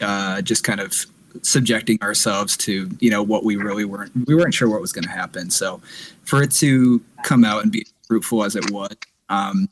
uh, 0.02 0.42
just 0.42 0.64
kind 0.64 0.80
of 0.80 1.08
subjecting 1.42 1.98
ourselves 2.02 2.56
to 2.58 2.90
you 3.00 3.10
know 3.10 3.24
what 3.24 3.44
we 3.44 3.56
really 3.56 3.86
weren't 3.86 4.12
we 4.28 4.36
weren't 4.36 4.54
sure 4.54 4.70
what 4.70 4.80
was 4.82 4.94
going 4.94 5.04
to 5.04 5.10
happen 5.10 5.50
so 5.50 5.82
for 6.26 6.44
it 6.44 6.52
to 6.52 7.02
come 7.24 7.44
out 7.44 7.64
and 7.64 7.72
be 7.72 7.86
fruitful 8.08 8.44
as 8.44 8.56
it 8.56 8.70
was 8.72 8.96
um 9.30 9.68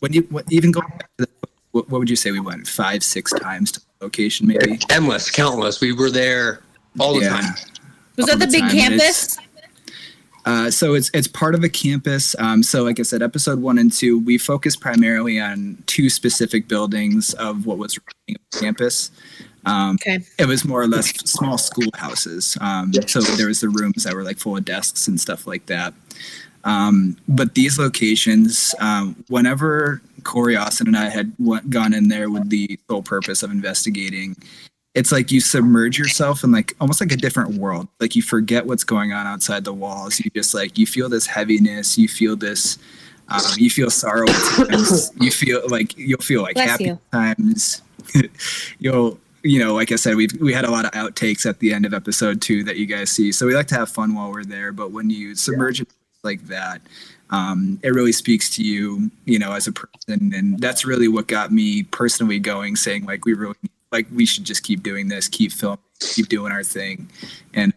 when 0.00 0.12
you 0.12 0.22
what, 0.30 0.44
even 0.50 0.72
going 0.72 0.88
back 0.88 1.08
to 1.18 1.24
the, 1.26 1.48
what, 1.72 1.88
what 1.88 1.98
would 1.98 2.10
you 2.10 2.16
say 2.16 2.30
we 2.30 2.40
went 2.40 2.66
five 2.66 3.02
six 3.02 3.32
times 3.32 3.70
to 3.72 3.80
the 3.80 3.86
location 4.04 4.46
maybe 4.46 4.78
Endless, 4.90 5.30
countless. 5.30 5.80
We 5.80 5.92
were 5.92 6.10
there 6.10 6.62
all 6.98 7.14
the 7.14 7.20
Yeah. 7.20 7.40
time. 7.40 7.54
Was 8.16 8.28
all 8.28 8.36
that 8.36 8.46
the 8.46 8.52
big 8.52 8.62
time, 8.62 8.70
campus? 8.70 9.38
Uh, 10.44 10.70
so 10.70 10.94
it's 10.94 11.10
it's 11.12 11.28
part 11.28 11.54
of 11.54 11.62
a 11.62 11.68
campus. 11.68 12.34
Um, 12.38 12.62
so 12.62 12.82
like 12.82 12.98
I 12.98 13.02
said, 13.02 13.22
episode 13.22 13.60
one 13.60 13.76
and 13.78 13.92
two, 13.92 14.18
we 14.18 14.38
focus 14.38 14.76
primarily 14.76 15.38
on 15.38 15.82
two 15.86 16.08
specific 16.08 16.68
buildings 16.68 17.34
of 17.34 17.66
what 17.66 17.76
was 17.76 17.98
remaining 18.26 18.40
campus. 18.58 19.10
Um, 19.68 19.94
Okay. 19.96 20.18
it 20.38 20.46
was 20.46 20.64
more 20.64 20.80
or 20.82 20.86
less 20.86 21.08
small 21.30 21.58
schoolhouses. 21.58 22.56
Um, 22.60 22.92
so 23.06 23.20
there 23.20 23.48
was 23.48 23.60
the 23.60 23.68
rooms 23.68 24.04
that 24.04 24.14
were 24.14 24.22
like 24.24 24.38
full 24.38 24.56
of 24.56 24.64
desks 24.64 25.06
and 25.08 25.20
stuff 25.20 25.46
like 25.46 25.66
that. 25.66 25.94
Um, 26.64 27.16
but 27.28 27.54
these 27.54 27.78
locations, 27.78 28.74
um, 28.80 29.14
whenever 29.28 30.02
Corey 30.24 30.56
Austin 30.56 30.86
and 30.88 30.96
I 30.96 31.08
had 31.08 31.32
went, 31.38 31.70
gone 31.70 31.94
in 31.94 32.08
there 32.08 32.30
with 32.30 32.50
the 32.50 32.78
sole 32.90 33.02
purpose 33.02 33.42
of 33.42 33.50
investigating, 33.50 34.36
it's 34.94 35.12
like 35.12 35.30
you 35.30 35.40
submerge 35.40 35.98
yourself 35.98 36.42
in 36.42 36.50
like 36.50 36.74
almost 36.80 37.00
like 37.00 37.12
a 37.12 37.16
different 37.16 37.54
world. 37.54 37.86
Like 38.00 38.16
you 38.16 38.22
forget 38.22 38.66
what's 38.66 38.84
going 38.84 39.12
on 39.12 39.26
outside 39.26 39.64
the 39.64 39.72
walls. 39.72 40.18
You 40.18 40.30
just 40.34 40.54
like 40.54 40.76
you 40.76 40.86
feel 40.86 41.08
this 41.08 41.26
heaviness. 41.26 41.96
You 41.96 42.08
feel 42.08 42.36
this. 42.36 42.78
Um, 43.28 43.40
you 43.58 43.70
feel 43.70 43.90
sorrow. 43.90 44.26
You 45.20 45.30
feel 45.30 45.62
like 45.68 45.96
you'll 45.96 46.18
feel 46.20 46.42
like 46.42 46.54
Bless 46.54 46.70
happy 46.70 46.84
you. 46.84 46.98
times. 47.12 47.82
you'll 48.78 49.18
you 49.42 49.58
know, 49.58 49.74
like 49.74 49.92
I 49.92 49.96
said, 49.96 50.16
we've 50.16 50.32
we 50.40 50.52
had 50.52 50.64
a 50.64 50.70
lot 50.70 50.84
of 50.84 50.90
outtakes 50.92 51.46
at 51.46 51.58
the 51.60 51.72
end 51.72 51.86
of 51.86 51.94
episode 51.94 52.40
two 52.42 52.64
that 52.64 52.76
you 52.76 52.86
guys 52.86 53.10
see. 53.10 53.32
So 53.32 53.46
we 53.46 53.54
like 53.54 53.68
to 53.68 53.74
have 53.76 53.88
fun 53.88 54.14
while 54.14 54.30
we're 54.30 54.44
there. 54.44 54.72
But 54.72 54.90
when 54.90 55.10
you 55.10 55.34
submerge 55.34 55.80
it 55.80 55.88
like 56.24 56.42
that, 56.46 56.82
um, 57.30 57.78
it 57.82 57.90
really 57.90 58.12
speaks 58.12 58.50
to 58.56 58.62
you, 58.62 59.10
you 59.24 59.38
know, 59.38 59.52
as 59.52 59.66
a 59.66 59.72
person, 59.72 60.32
and 60.34 60.58
that's 60.58 60.84
really 60.84 61.08
what 61.08 61.26
got 61.28 61.52
me 61.52 61.84
personally 61.84 62.38
going, 62.38 62.76
saying 62.76 63.04
like 63.04 63.24
we 63.24 63.34
really 63.34 63.54
like 63.92 64.06
we 64.12 64.26
should 64.26 64.44
just 64.44 64.62
keep 64.62 64.82
doing 64.82 65.08
this, 65.08 65.28
keep 65.28 65.52
filming, 65.52 65.78
keep 66.00 66.28
doing 66.28 66.52
our 66.52 66.64
thing, 66.64 67.08
and 67.54 67.72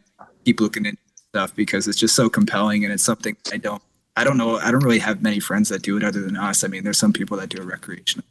keep 0.46 0.60
looking 0.60 0.86
into 0.86 1.02
stuff 1.30 1.56
because 1.56 1.88
it's 1.88 1.98
just 1.98 2.16
so 2.16 2.30
compelling 2.30 2.84
and 2.84 2.94
it's 2.94 3.04
something 3.04 3.36
I 3.52 3.58
don't. 3.58 3.82
I 4.18 4.26
don't 4.26 4.36
know. 4.38 4.58
I 4.58 4.72
don't 4.72 4.84
really 4.84 5.00
have 5.00 5.22
many 5.22 5.40
friends 5.40 5.70
that 5.70 5.84
do 5.84 5.96
it 5.96 6.04
other 6.04 6.20
than 6.20 6.36
us. 6.36 6.66
I 6.66 6.68
mean, 6.68 6.84
there's 6.84 6.98
some 6.98 7.14
people 7.14 7.38
that 7.38 7.48
do 7.48 7.62
it 7.62 7.66
recreationally. 7.66 8.24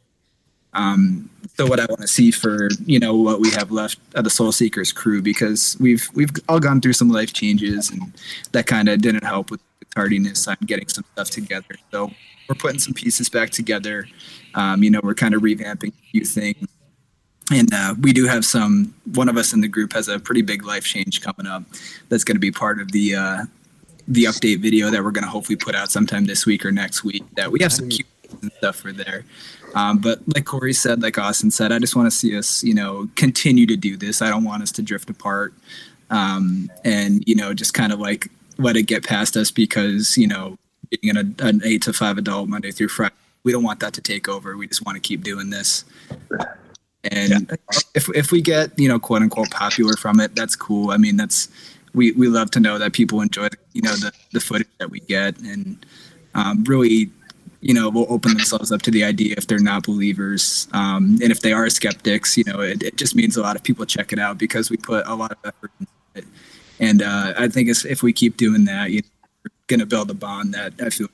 Um, 0.73 1.29
so 1.57 1.65
what 1.65 1.79
I 1.79 1.85
want 1.85 2.01
to 2.01 2.07
see 2.07 2.31
for 2.31 2.69
you 2.85 2.99
know 2.99 3.15
what 3.15 3.39
we 3.39 3.51
have 3.51 3.71
left 3.71 3.99
of 4.15 4.23
the 4.23 4.29
Soulseekers 4.29 4.95
crew 4.95 5.21
because 5.21 5.75
we've 5.79 6.07
we've 6.13 6.31
all 6.47 6.59
gone 6.59 6.79
through 6.79 6.93
some 6.93 7.09
life 7.09 7.33
changes 7.33 7.89
and 7.89 8.13
that 8.53 8.67
kind 8.67 8.87
of 8.87 9.01
didn't 9.01 9.23
help 9.23 9.51
with 9.51 9.59
the 9.79 9.85
tardiness 9.93 10.47
on 10.47 10.55
getting 10.65 10.87
some 10.87 11.03
stuff 11.13 11.29
together. 11.29 11.75
So 11.91 12.11
we're 12.47 12.55
putting 12.55 12.79
some 12.79 12.93
pieces 12.93 13.29
back 13.29 13.49
together. 13.49 14.07
Um, 14.55 14.83
you 14.83 14.89
know, 14.89 15.01
we're 15.03 15.13
kind 15.13 15.33
of 15.33 15.41
revamping 15.41 15.89
a 15.89 16.11
few 16.11 16.25
things, 16.25 16.67
and 17.51 17.73
uh, 17.73 17.95
we 18.01 18.13
do 18.13 18.27
have 18.27 18.45
some. 18.45 18.93
One 19.13 19.29
of 19.29 19.37
us 19.37 19.53
in 19.53 19.61
the 19.61 19.67
group 19.67 19.93
has 19.93 20.07
a 20.07 20.19
pretty 20.19 20.41
big 20.41 20.65
life 20.65 20.83
change 20.83 21.21
coming 21.21 21.47
up. 21.47 21.63
That's 22.09 22.23
going 22.23 22.35
to 22.35 22.41
be 22.41 22.51
part 22.51 22.79
of 22.79 22.91
the 22.91 23.15
uh, 23.15 23.43
the 24.07 24.23
update 24.23 24.61
video 24.61 24.89
that 24.89 25.03
we're 25.03 25.11
going 25.11 25.23
to 25.23 25.29
hopefully 25.29 25.55
put 25.55 25.75
out 25.75 25.91
sometime 25.91 26.25
this 26.25 26.45
week 26.45 26.65
or 26.65 26.71
next 26.71 27.03
week. 27.03 27.23
That 27.35 27.51
we 27.51 27.59
have 27.61 27.71
some 27.73 27.89
cute 27.89 28.07
and 28.41 28.51
stuff 28.53 28.83
were 28.83 28.91
there. 28.91 29.25
Um, 29.75 29.99
but 29.99 30.19
like 30.35 30.45
Corey 30.45 30.73
said, 30.73 31.01
like 31.01 31.17
Austin 31.17 31.51
said, 31.51 31.71
I 31.71 31.79
just 31.79 31.95
want 31.95 32.07
to 32.07 32.15
see 32.15 32.37
us, 32.37 32.63
you 32.63 32.73
know, 32.73 33.09
continue 33.15 33.65
to 33.67 33.77
do 33.77 33.95
this. 33.95 34.21
I 34.21 34.29
don't 34.29 34.43
want 34.43 34.63
us 34.63 34.71
to 34.73 34.81
drift 34.81 35.09
apart, 35.09 35.53
um, 36.09 36.69
and 36.83 37.23
you 37.27 37.35
know, 37.35 37.53
just 37.53 37.73
kind 37.73 37.93
of 37.93 37.99
like 37.99 38.27
let 38.57 38.75
it 38.75 38.83
get 38.83 39.03
past 39.03 39.37
us 39.37 39.51
because 39.51 40.17
you 40.17 40.27
know, 40.27 40.57
being 40.89 41.15
an, 41.15 41.35
an 41.39 41.61
eight 41.63 41.81
to 41.83 41.93
five 41.93 42.17
adult 42.17 42.49
Monday 42.49 42.71
through 42.71 42.89
Friday, 42.89 43.15
we 43.43 43.51
don't 43.51 43.63
want 43.63 43.79
that 43.79 43.93
to 43.93 44.01
take 44.01 44.27
over. 44.27 44.57
We 44.57 44.67
just 44.67 44.85
want 44.85 44.97
to 44.97 44.99
keep 44.99 45.23
doing 45.23 45.49
this. 45.49 45.85
And 47.03 47.57
if 47.95 48.09
if 48.15 48.31
we 48.31 48.41
get 48.41 48.77
you 48.77 48.87
know 48.87 48.99
quote 48.99 49.21
unquote 49.21 49.49
popular 49.51 49.95
from 49.95 50.19
it, 50.19 50.35
that's 50.35 50.55
cool. 50.55 50.91
I 50.91 50.97
mean, 50.97 51.17
that's 51.17 51.47
we 51.93 52.11
we 52.11 52.27
love 52.27 52.51
to 52.51 52.59
know 52.59 52.77
that 52.77 52.93
people 52.93 53.21
enjoy 53.21 53.47
you 53.73 53.81
know 53.81 53.95
the 53.95 54.11
the 54.33 54.39
footage 54.39 54.67
that 54.79 54.89
we 54.89 54.99
get 54.99 55.39
and 55.39 55.83
um, 56.33 56.63
really 56.65 57.09
you 57.61 57.73
know 57.73 57.89
will 57.89 58.07
open 58.09 58.31
themselves 58.33 58.71
up 58.71 58.81
to 58.81 58.91
the 58.91 59.03
idea 59.03 59.35
if 59.37 59.47
they're 59.47 59.59
not 59.59 59.83
believers. 59.83 60.67
Um, 60.73 61.17
and 61.21 61.31
if 61.31 61.41
they 61.41 61.53
are 61.53 61.69
skeptics 61.69 62.37
you 62.37 62.43
know 62.45 62.59
it, 62.59 62.83
it 62.83 62.97
just 62.97 63.15
means 63.15 63.37
a 63.37 63.41
lot 63.41 63.55
of 63.55 63.63
people 63.63 63.85
check 63.85 64.11
it 64.11 64.19
out 64.19 64.37
because 64.37 64.69
we 64.69 64.77
put 64.77 65.05
a 65.07 65.15
lot 65.15 65.31
of 65.31 65.37
effort 65.45 65.71
into 65.79 65.91
it. 66.15 66.25
And 66.79 67.01
uh, 67.01 67.33
i 67.37 67.47
think 67.47 67.69
if 67.69 68.03
we 68.03 68.11
keep 68.11 68.37
doing 68.37 68.65
that 68.65 68.91
you 68.91 69.01
know, 69.01 69.07
we're 69.43 69.51
going 69.67 69.79
to 69.79 69.85
build 69.85 70.09
a 70.09 70.13
bond 70.15 70.53
that 70.53 70.73
i 70.81 70.89
feel 70.89 71.07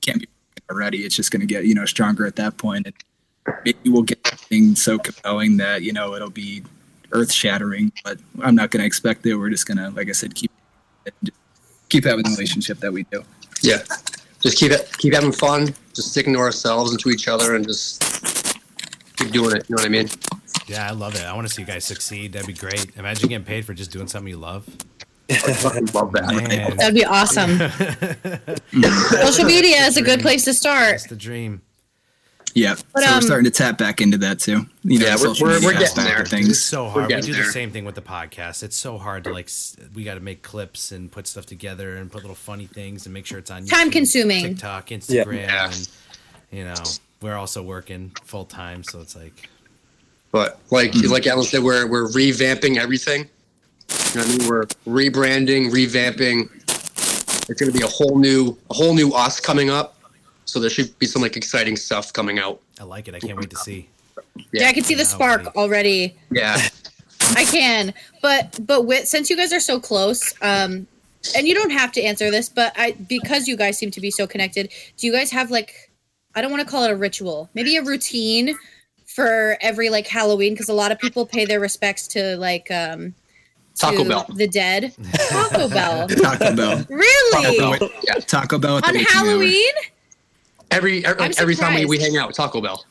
can't 0.00 0.20
be 0.20 0.28
already. 0.72 0.98
It's 0.98 1.14
just 1.14 1.30
going 1.30 1.40
to 1.40 1.46
get 1.46 1.64
you 1.64 1.74
know 1.74 1.84
stronger 1.84 2.26
at 2.26 2.36
that 2.36 2.56
point. 2.56 2.86
And 2.86 3.54
maybe 3.64 3.90
we'll 3.90 4.02
get 4.02 4.26
something 4.26 4.74
so 4.74 4.98
compelling 4.98 5.56
that 5.58 5.82
you 5.82 5.92
know 5.92 6.14
it'll 6.14 6.30
be 6.30 6.62
earth 7.14 7.30
shattering 7.30 7.92
but 8.04 8.16
i'm 8.40 8.54
not 8.54 8.70
going 8.70 8.80
to 8.80 8.86
expect 8.86 9.26
it. 9.26 9.36
We're 9.36 9.50
just 9.50 9.66
going 9.66 9.78
to 9.78 9.90
like 9.90 10.08
i 10.08 10.12
said 10.12 10.34
keep 10.34 10.50
keep 11.88 12.04
having 12.04 12.24
the 12.24 12.30
relationship 12.30 12.78
that 12.78 12.92
we 12.92 13.04
do. 13.04 13.22
Yeah. 13.62 13.78
Just 14.42 14.58
keep 14.58 14.72
it, 14.72 14.90
keep 14.98 15.14
having 15.14 15.32
fun. 15.32 15.74
Just 15.94 16.10
sticking 16.10 16.32
to 16.34 16.38
ourselves 16.40 16.90
and 16.90 17.00
to 17.00 17.10
each 17.10 17.28
other, 17.28 17.54
and 17.54 17.66
just 17.66 18.58
keep 19.16 19.30
doing 19.30 19.54
it. 19.56 19.68
You 19.68 19.76
know 19.76 19.82
what 19.82 19.86
I 19.86 19.88
mean? 19.88 20.08
Yeah, 20.66 20.88
I 20.88 20.92
love 20.92 21.14
it. 21.14 21.22
I 21.24 21.32
want 21.34 21.46
to 21.46 21.52
see 21.52 21.62
you 21.62 21.66
guys 21.66 21.84
succeed. 21.84 22.32
That'd 22.32 22.46
be 22.46 22.52
great. 22.54 22.96
Imagine 22.96 23.28
getting 23.28 23.44
paid 23.44 23.64
for 23.64 23.74
just 23.74 23.90
doing 23.90 24.06
something 24.08 24.28
you 24.30 24.36
love. 24.38 24.66
I 25.30 25.34
fucking 25.52 25.86
love 25.94 26.12
that. 26.12 26.34
Man, 26.34 26.76
That'd 26.76 26.94
be 26.94 27.04
awesome. 27.04 27.58
Social 29.26 29.44
media 29.44 29.78
is 29.86 29.96
a 29.96 30.02
good 30.02 30.20
place 30.20 30.44
to 30.44 30.54
start. 30.54 30.90
that's 30.90 31.06
the 31.06 31.16
dream. 31.16 31.62
Yeah, 32.54 32.74
But, 32.92 33.02
so 33.04 33.08
um, 33.08 33.14
we're 33.16 33.20
starting 33.22 33.44
to 33.44 33.50
tap 33.50 33.78
back 33.78 34.00
into 34.00 34.18
that 34.18 34.38
too. 34.38 34.66
You 34.84 34.98
know, 34.98 35.06
Yeah, 35.06 35.16
we're- 35.16 35.34
we're- 35.40 35.54
we're 35.64 35.72
getting 35.72 35.82
aspect 35.84 36.06
there. 36.32 36.40
of 36.42 36.48
It's 36.50 36.58
so 36.58 36.88
hard. 36.88 37.04
We 37.04 37.08
getting 37.14 37.32
do 37.32 37.42
the 37.42 37.50
same 37.50 37.70
thing 37.70 37.84
with 37.84 37.94
the 37.94 38.02
podcast. 38.02 38.62
It's 38.62 38.76
so 38.76 38.98
hard 38.98 39.24
to 39.24 39.32
like. 39.32 39.48
We 39.94 40.04
got 40.04 40.14
to 40.14 40.20
make 40.20 40.42
clips 40.42 40.92
and 40.92 41.10
put 41.10 41.26
stuff 41.26 41.46
together 41.46 41.96
and 41.96 42.10
put 42.12 42.22
little 42.22 42.34
funny 42.36 42.66
things 42.66 43.06
and 43.06 43.12
make 43.14 43.24
sure 43.26 43.38
it's 43.38 43.50
on 43.50 43.64
Time 43.66 43.88
YouTube, 43.88 43.92
consuming. 43.92 44.44
TikTok, 44.44 44.88
Instagram, 44.88 45.34
Yeah. 45.36 45.66
and 45.72 45.88
you 46.50 46.64
know 46.64 46.74
we're 47.22 47.36
also 47.36 47.62
working 47.62 48.12
full 48.24 48.44
time, 48.44 48.82
so 48.84 49.00
it's 49.00 49.16
like 49.16 49.48
But 50.30 50.58
like 50.70 50.94
like 50.94 51.26
Alan 51.26 51.44
said, 51.44 51.62
we're 51.62 51.86
we're 51.86 52.08
revamping 52.08 52.76
everything. 52.78 53.28
You 54.14 54.20
know 54.20 54.26
what 54.26 54.26
I 54.26 54.38
mean? 54.38 54.48
We're 54.48 54.64
rebranding, 55.10 55.70
revamping. 55.70 56.48
It's 57.48 57.60
gonna 57.60 57.72
be 57.72 57.82
a 57.82 57.86
whole 57.86 58.18
new 58.18 58.56
a 58.70 58.74
whole 58.74 58.94
new 58.94 59.12
us 59.12 59.40
coming 59.40 59.70
up. 59.70 59.96
So 60.52 60.60
there 60.60 60.68
should 60.68 60.98
be 60.98 61.06
some 61.06 61.22
like 61.22 61.34
exciting 61.34 61.78
stuff 61.78 62.12
coming 62.12 62.38
out. 62.38 62.60
I 62.78 62.84
like 62.84 63.08
it. 63.08 63.14
I 63.14 63.20
can't 63.20 63.38
wait 63.38 63.48
to 63.48 63.56
see. 63.56 63.88
Yeah, 64.52 64.68
I 64.68 64.74
can 64.74 64.84
see 64.84 64.94
the 64.94 65.06
spark 65.06 65.46
right. 65.46 65.56
already. 65.56 66.14
Yeah. 66.30 66.60
I 67.34 67.44
can, 67.46 67.94
but 68.20 68.60
but 68.66 68.82
with 68.82 69.08
since 69.08 69.30
you 69.30 69.36
guys 69.38 69.50
are 69.54 69.60
so 69.60 69.80
close, 69.80 70.34
um, 70.42 70.86
and 71.34 71.48
you 71.48 71.54
don't 71.54 71.70
have 71.70 71.90
to 71.92 72.02
answer 72.02 72.30
this, 72.30 72.50
but 72.50 72.74
I 72.76 72.90
because 73.08 73.48
you 73.48 73.56
guys 73.56 73.78
seem 73.78 73.90
to 73.92 74.00
be 74.02 74.10
so 74.10 74.26
connected, 74.26 74.70
do 74.98 75.06
you 75.06 75.12
guys 75.14 75.30
have 75.30 75.50
like 75.50 75.90
I 76.34 76.42
don't 76.42 76.50
want 76.50 76.62
to 76.62 76.68
call 76.68 76.84
it 76.84 76.90
a 76.90 76.96
ritual, 76.96 77.48
maybe 77.54 77.74
a 77.78 77.82
routine 77.82 78.54
for 79.06 79.56
every 79.62 79.88
like 79.88 80.06
Halloween? 80.06 80.52
Because 80.52 80.68
a 80.68 80.74
lot 80.74 80.92
of 80.92 80.98
people 80.98 81.24
pay 81.24 81.46
their 81.46 81.60
respects 81.60 82.06
to 82.08 82.36
like 82.36 82.70
um 82.70 83.14
Taco 83.74 84.02
to 84.02 84.08
Bell. 84.10 84.26
the 84.34 84.48
dead. 84.48 84.94
Taco 85.30 85.70
Bell, 85.70 86.08
Taco 86.08 86.54
Bell. 86.54 86.84
really 86.90 87.56
Taco 87.56 87.78
Bell. 87.78 87.90
Yeah. 88.02 88.14
Taco 88.16 88.58
Bell 88.58 88.74
on 88.74 88.92
witching 88.92 89.06
hour. 89.16 89.42
Halloween? 90.72 91.04
Every 91.04 91.22
every, 91.22 91.38
every 91.38 91.54
time 91.54 91.74
we, 91.74 91.84
we 91.84 91.98
hang 91.98 92.16
out, 92.16 92.34
Taco 92.34 92.60
Bell. 92.60 92.84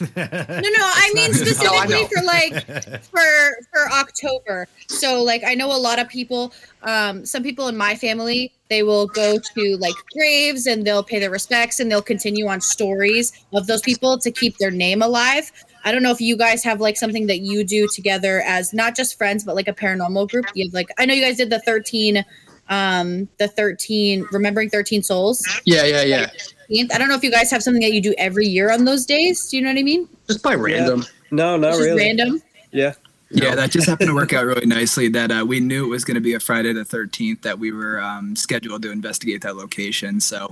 No, 0.00 0.06
no, 0.16 0.22
I 0.24 1.10
mean 1.14 1.34
specifically 1.34 1.88
No, 1.88 2.02
I 2.02 2.06
for 2.06 2.22
like 2.24 3.02
for 3.04 3.58
for 3.72 3.92
October. 3.92 4.68
So 4.88 5.22
like 5.22 5.42
I 5.44 5.54
know 5.54 5.74
a 5.74 5.76
lot 5.76 5.98
of 5.98 6.08
people 6.08 6.52
um 6.82 7.26
some 7.26 7.42
people 7.42 7.68
in 7.68 7.76
my 7.76 7.94
family 7.94 8.52
they 8.70 8.82
will 8.82 9.06
go 9.06 9.38
to 9.38 9.76
like 9.76 9.94
graves 10.12 10.66
and 10.66 10.86
they'll 10.86 11.02
pay 11.02 11.18
their 11.18 11.30
respects 11.30 11.78
and 11.78 11.90
they'll 11.90 12.02
continue 12.02 12.46
on 12.46 12.60
stories 12.60 13.32
of 13.52 13.66
those 13.66 13.82
people 13.82 14.18
to 14.18 14.30
keep 14.30 14.56
their 14.58 14.70
name 14.70 15.02
alive. 15.02 15.52
I 15.84 15.92
don't 15.92 16.02
know 16.02 16.10
if 16.10 16.20
you 16.20 16.36
guys 16.36 16.64
have 16.64 16.80
like 16.80 16.96
something 16.96 17.26
that 17.26 17.40
you 17.40 17.62
do 17.62 17.86
together 17.86 18.42
as 18.46 18.72
not 18.72 18.96
just 18.96 19.18
friends 19.18 19.44
but 19.44 19.54
like 19.54 19.68
a 19.68 19.74
paranormal 19.74 20.30
group. 20.30 20.46
You 20.54 20.66
have 20.66 20.74
like 20.74 20.88
I 20.96 21.04
know 21.04 21.12
you 21.12 21.22
guys 21.22 21.36
did 21.36 21.50
the 21.50 21.60
13 21.60 22.24
um 22.70 23.28
the 23.38 23.46
13 23.46 24.26
remembering 24.32 24.70
13 24.70 25.02
souls. 25.02 25.46
Yeah, 25.66 25.84
yeah, 25.84 26.02
yeah. 26.02 26.30
I 26.70 26.98
don't 26.98 27.08
know 27.08 27.14
if 27.14 27.22
you 27.22 27.30
guys 27.30 27.50
have 27.50 27.62
something 27.62 27.82
that 27.82 27.92
you 27.92 28.00
do 28.00 28.14
every 28.18 28.46
year 28.46 28.72
on 28.72 28.84
those 28.84 29.06
days. 29.06 29.48
Do 29.48 29.56
you 29.56 29.62
know 29.62 29.70
what 29.70 29.78
I 29.78 29.82
mean? 29.82 30.08
Just 30.26 30.42
by 30.42 30.54
random. 30.54 31.04
No, 31.30 31.56
not 31.56 31.70
just 31.72 31.80
really. 31.80 32.02
random. 32.02 32.42
Yeah. 32.72 32.94
Yeah, 33.30 33.56
that 33.56 33.72
just 33.72 33.88
happened 33.88 34.08
to 34.08 34.14
work 34.14 34.32
out 34.32 34.44
really 34.44 34.66
nicely. 34.66 35.08
That 35.08 35.32
uh, 35.32 35.44
we 35.44 35.58
knew 35.58 35.84
it 35.84 35.88
was 35.88 36.04
going 36.04 36.14
to 36.14 36.20
be 36.20 36.34
a 36.34 36.40
Friday 36.40 36.72
the 36.72 36.84
13th 36.84 37.42
that 37.42 37.58
we 37.58 37.72
were 37.72 38.00
um, 38.00 38.36
scheduled 38.36 38.82
to 38.82 38.92
investigate 38.92 39.42
that 39.42 39.56
location. 39.56 40.20
So 40.20 40.48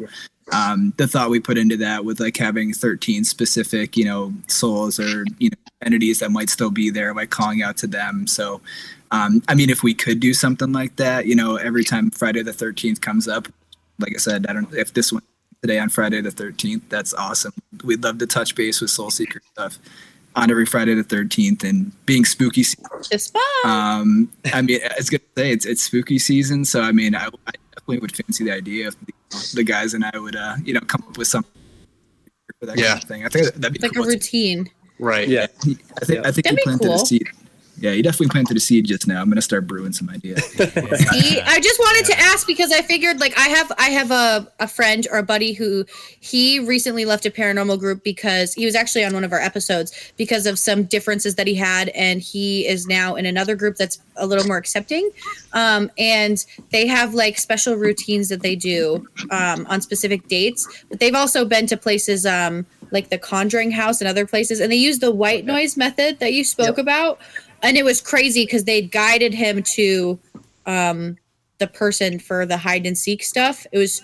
um, 0.53 0.93
the 0.97 1.07
thought 1.07 1.31
we 1.31 1.39
put 1.39 1.57
into 1.57 1.77
that 1.79 2.05
with 2.05 2.19
like 2.19 2.37
having 2.37 2.73
13 2.73 3.25
specific, 3.25 3.97
you 3.97 4.05
know, 4.05 4.33
souls 4.49 4.99
or 4.99 5.25
you 5.39 5.51
know 5.51 5.57
entities 5.83 6.19
that 6.19 6.31
might 6.31 6.51
still 6.51 6.71
be 6.71 6.91
there, 6.91 7.15
like 7.15 7.31
calling 7.31 7.62
out 7.62 7.77
to 7.77 7.87
them. 7.87 8.27
So, 8.27 8.61
um, 9.12 9.43
I 9.49 9.55
mean, 9.55 9.71
if 9.71 9.83
we 9.83 9.95
could 9.95 10.19
do 10.19 10.35
something 10.35 10.73
like 10.73 10.97
that, 10.97 11.27
you 11.27 11.37
know, 11.37 11.57
every 11.57 11.85
time 11.85 12.11
Friday 12.11 12.43
the 12.43 12.53
13th 12.53 13.01
comes 13.01 13.29
up, 13.29 13.47
like 14.01 14.15
I 14.15 14.19
said, 14.19 14.47
I 14.49 14.53
don't 14.53 14.71
know 14.73 14.79
if 14.79 14.93
this 14.93 15.12
one 15.12 15.23
today 15.65 15.79
on 15.79 15.89
Friday 15.89 16.21
the 16.21 16.29
13th, 16.31 16.83
that's 16.91 17.15
awesome. 17.15 17.55
We'd 17.85 18.05
love 18.05 18.19
to 18.19 18.27
touch 18.27 18.55
base 18.55 18.83
with 18.83 18.91
Soul 18.91 19.11
Seeker 19.11 19.41
stuff 19.53 19.79
on 20.37 20.51
every 20.51 20.67
Friday 20.67 20.93
the 20.95 21.03
13th 21.03 21.65
and 21.65 21.91
being 22.05 22.27
spooky 22.27 22.62
season. 22.62 22.85
Just 23.11 23.33
fun. 23.33 23.43
Um, 23.73 24.33
I 24.53 24.61
mean, 24.61 24.81
I 24.85 24.93
was 24.99 25.09
gonna 25.09 25.21
say 25.39 25.53
it's 25.53 25.65
it's 25.65 25.83
spooky 25.83 26.19
season, 26.19 26.67
so 26.67 26.83
I 26.83 26.93
mean, 26.93 27.15
I, 27.15 27.27
I 27.47 27.53
definitely 27.75 28.01
would 28.01 28.15
fancy 28.15 28.45
the 28.45 28.53
idea 28.53 28.89
if 28.89 28.95
the, 29.07 29.12
the 29.55 29.65
guys 29.65 29.95
and 29.95 30.05
I 30.05 30.19
would, 30.19 30.37
uh, 30.37 30.57
you 30.62 30.75
know, 30.75 30.81
come 30.81 31.03
up 31.09 31.17
with 31.17 31.29
something 31.29 31.51
for 32.61 32.67
that 32.67 32.79
Yeah. 32.79 32.89
kind 32.91 33.03
of 33.03 33.09
thing. 33.09 33.25
I 33.25 33.29
think 33.29 33.47
that'd 33.55 33.73
be 33.73 33.77
It's 33.77 33.83
like 33.85 33.93
a 33.93 33.95
cool. 33.95 34.05
routine. 34.05 34.69
Right. 34.99 35.27
Yeah. 35.29 35.45
I 35.45 35.47
think 35.47 35.81
I 35.97 36.05
think 36.05 36.23
That'd 36.25 36.37
you 36.37 36.57
be 36.57 36.62
planted 36.62 36.85
cool. 36.85 36.95
a 36.95 36.99
seed. 37.07 37.27
Yeah, 37.85 37.91
you 37.91 38.03
definitely 38.03 38.28
planted 38.28 38.57
a 38.57 38.61
seed 38.61 38.87
just 38.87 39.07
now. 39.07 39.20
I'm 39.20 39.28
gonna 39.28 39.43
start 39.43 39.66
brewing 39.66 39.93
some 39.93 40.09
ideas. 40.09 40.43
See, 40.55 41.41
I 41.43 41.61
just 41.61 41.78
wanted 41.78 42.07
to 42.07 42.18
ask 42.18 42.47
because 42.47 42.72
I 42.72 42.80
figured 42.80 43.20
like 43.20 43.39
I 43.39 43.49
have 43.49 43.70
I 43.76 43.91
have 43.91 44.11
a, 44.11 44.51
a 44.59 44.66
friend 44.66 45.07
or 45.12 45.18
a 45.18 45.22
buddy 45.22 45.53
who 45.53 45.85
he 46.18 46.61
recently 46.61 47.05
left 47.05 47.26
a 47.26 47.30
paranormal 47.30 47.78
group 47.78 48.03
because 48.03 48.55
he 48.55 48.64
was 48.64 48.74
actually 48.74 49.05
on 49.05 49.12
one 49.12 49.22
of 49.22 49.35
our 49.35 49.39
episodes 49.39 49.93
because 50.16 50.47
of 50.47 50.59
some 50.59 50.85
differences 50.85 51.35
that 51.35 51.47
he 51.47 51.55
had 51.55 51.91
and 51.91 52.22
he 52.22 52.66
is 52.66 52.87
now 52.87 53.16
in 53.16 53.26
another 53.26 53.55
group 53.55 53.76
that's 53.76 53.99
a 54.16 54.26
little 54.26 54.47
more 54.47 54.57
accepting 54.57 55.11
um, 55.53 55.91
and 55.99 56.47
they 56.70 56.87
have 56.87 57.12
like 57.12 57.37
special 57.37 57.74
routines 57.74 58.30
that 58.30 58.41
they 58.41 58.57
do 58.57 59.07
um, 59.30 59.66
on 59.68 59.82
specific 59.82 60.26
dates 60.28 60.66
but 60.89 61.01
they've 61.01 61.14
also 61.14 61.45
been 61.45 61.66
to 61.66 61.76
places 61.76 62.24
um, 62.24 62.64
like 62.93 63.11
the 63.11 63.18
conjuring 63.18 63.72
house 63.72 64.01
and 64.01 64.09
other 64.09 64.26
places 64.26 64.61
and 64.61 64.72
they 64.72 64.76
use 64.76 65.01
the 65.01 65.11
white 65.11 65.45
noise 65.45 65.76
method 65.76 66.18
that 66.20 66.32
you 66.32 66.45
spoke 66.45 66.78
about 66.78 67.18
and 67.65 67.77
it 67.77 67.85
was 67.85 68.01
crazy 68.01 68.45
because 68.45 68.65
they 68.65 68.81
guided 68.83 69.35
him 69.35 69.62
to 69.62 70.19
um 70.67 71.17
the 71.59 71.67
person 71.67 72.19
for 72.19 72.47
the 72.47 72.57
hide 72.57 72.87
and 72.87 72.97
seek 72.97 73.23
stuff 73.25 73.67
it 73.73 73.79
was 73.79 74.03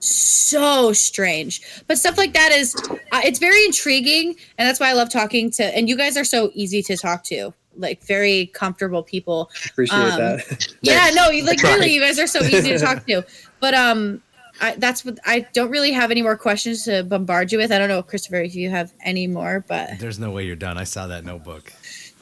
so 0.00 0.92
strange 0.92 1.82
but 1.88 1.98
stuff 1.98 2.16
like 2.16 2.32
that 2.32 2.52
is 2.52 2.74
uh, 2.90 3.20
it's 3.24 3.38
very 3.40 3.64
intriguing 3.64 4.36
and 4.56 4.68
that's 4.68 4.78
why 4.78 4.88
i 4.88 4.92
love 4.92 5.10
talking 5.10 5.50
to 5.50 5.64
and 5.76 5.88
you 5.88 5.96
guys 5.96 6.16
are 6.16 6.24
so 6.24 6.50
easy 6.54 6.82
to 6.82 6.96
talk 6.96 7.24
to 7.24 7.52
like 7.76 8.02
very 8.04 8.46
comfortable 8.54 9.02
people 9.02 9.50
Appreciate 9.66 9.96
Um, 9.98 10.18
that. 10.18 10.68
yeah 10.82 11.10
no 11.14 11.30
you 11.30 11.44
like 11.44 11.62
really 11.62 11.92
you 11.92 12.00
guys 12.00 12.18
are 12.18 12.26
so 12.28 12.40
easy 12.44 12.70
to 12.70 12.78
talk 12.78 13.04
to 13.08 13.24
but 13.60 13.74
um 13.74 14.22
I, 14.60 14.74
that's 14.74 15.04
what 15.04 15.18
I 15.24 15.46
don't 15.52 15.70
really 15.70 15.92
have 15.92 16.10
any 16.10 16.20
more 16.22 16.36
questions 16.36 16.82
to 16.86 17.04
bombard 17.04 17.52
you 17.52 17.58
with. 17.58 17.70
I 17.70 17.78
don't 17.78 17.88
know, 17.88 18.02
Christopher, 18.02 18.40
if 18.42 18.56
you 18.56 18.70
have 18.70 18.92
any 19.04 19.28
more, 19.28 19.64
but 19.68 20.00
There's 20.00 20.18
no 20.18 20.32
way 20.32 20.46
you're 20.46 20.56
done. 20.56 20.76
I 20.76 20.82
saw 20.82 21.06
that 21.06 21.24
notebook. 21.24 21.72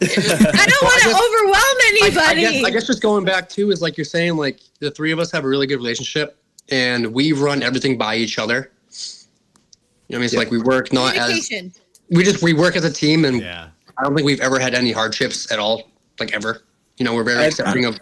I 0.03 0.67
don't 0.67 0.83
want 0.83 1.03
to 1.03 1.09
overwhelm 1.09 1.55
I, 1.55 1.91
I 1.93 2.01
anybody. 2.07 2.41
guess, 2.41 2.65
I 2.65 2.71
guess 2.71 2.87
just 2.87 3.03
going 3.03 3.25
back 3.25 3.49
to 3.51 3.71
is 3.71 3.81
like 3.81 3.97
you're 3.97 4.05
saying, 4.05 4.37
like 4.37 4.61
the 4.81 4.91
three 4.91 5.13
of 5.13 5.19
us 5.19 5.31
have 5.33 5.45
a 5.45 5.49
really 5.49 5.67
good 5.67 5.77
relationship, 5.77 6.39
and 6.71 7.07
we 7.13 7.33
run 7.33 7.63
everything 7.63 7.97
by 7.97 8.17
each 8.17 8.39
other. 8.39 8.71
You 8.91 8.99
know 8.99 8.99
what 10.09 10.15
I 10.15 10.19
mean? 10.19 10.25
It's 10.25 10.35
like 10.35 10.51
we 10.51 10.59
work 10.61 10.93
not 10.93 11.17
as 11.17 11.51
we 12.11 12.23
just 12.23 12.43
we 12.43 12.53
work 12.53 12.77
as 12.77 12.85
a 12.85 12.93
team, 12.93 13.25
and 13.25 13.41
Yeah. 13.41 13.69
I 13.99 14.05
don't 14.05 14.15
think 14.15 14.27
we've 14.27 14.41
ever 14.41 14.59
had 14.59 14.75
any 14.75 14.93
hardships 14.93 15.51
at 15.51 15.59
all, 15.59 15.91
like 16.21 16.35
ever. 16.35 16.63
You 16.99 17.05
know, 17.05 17.15
we're 17.15 17.25
very 17.25 17.45
I- 17.45 17.47
accepting 17.47 17.85
of. 17.87 17.99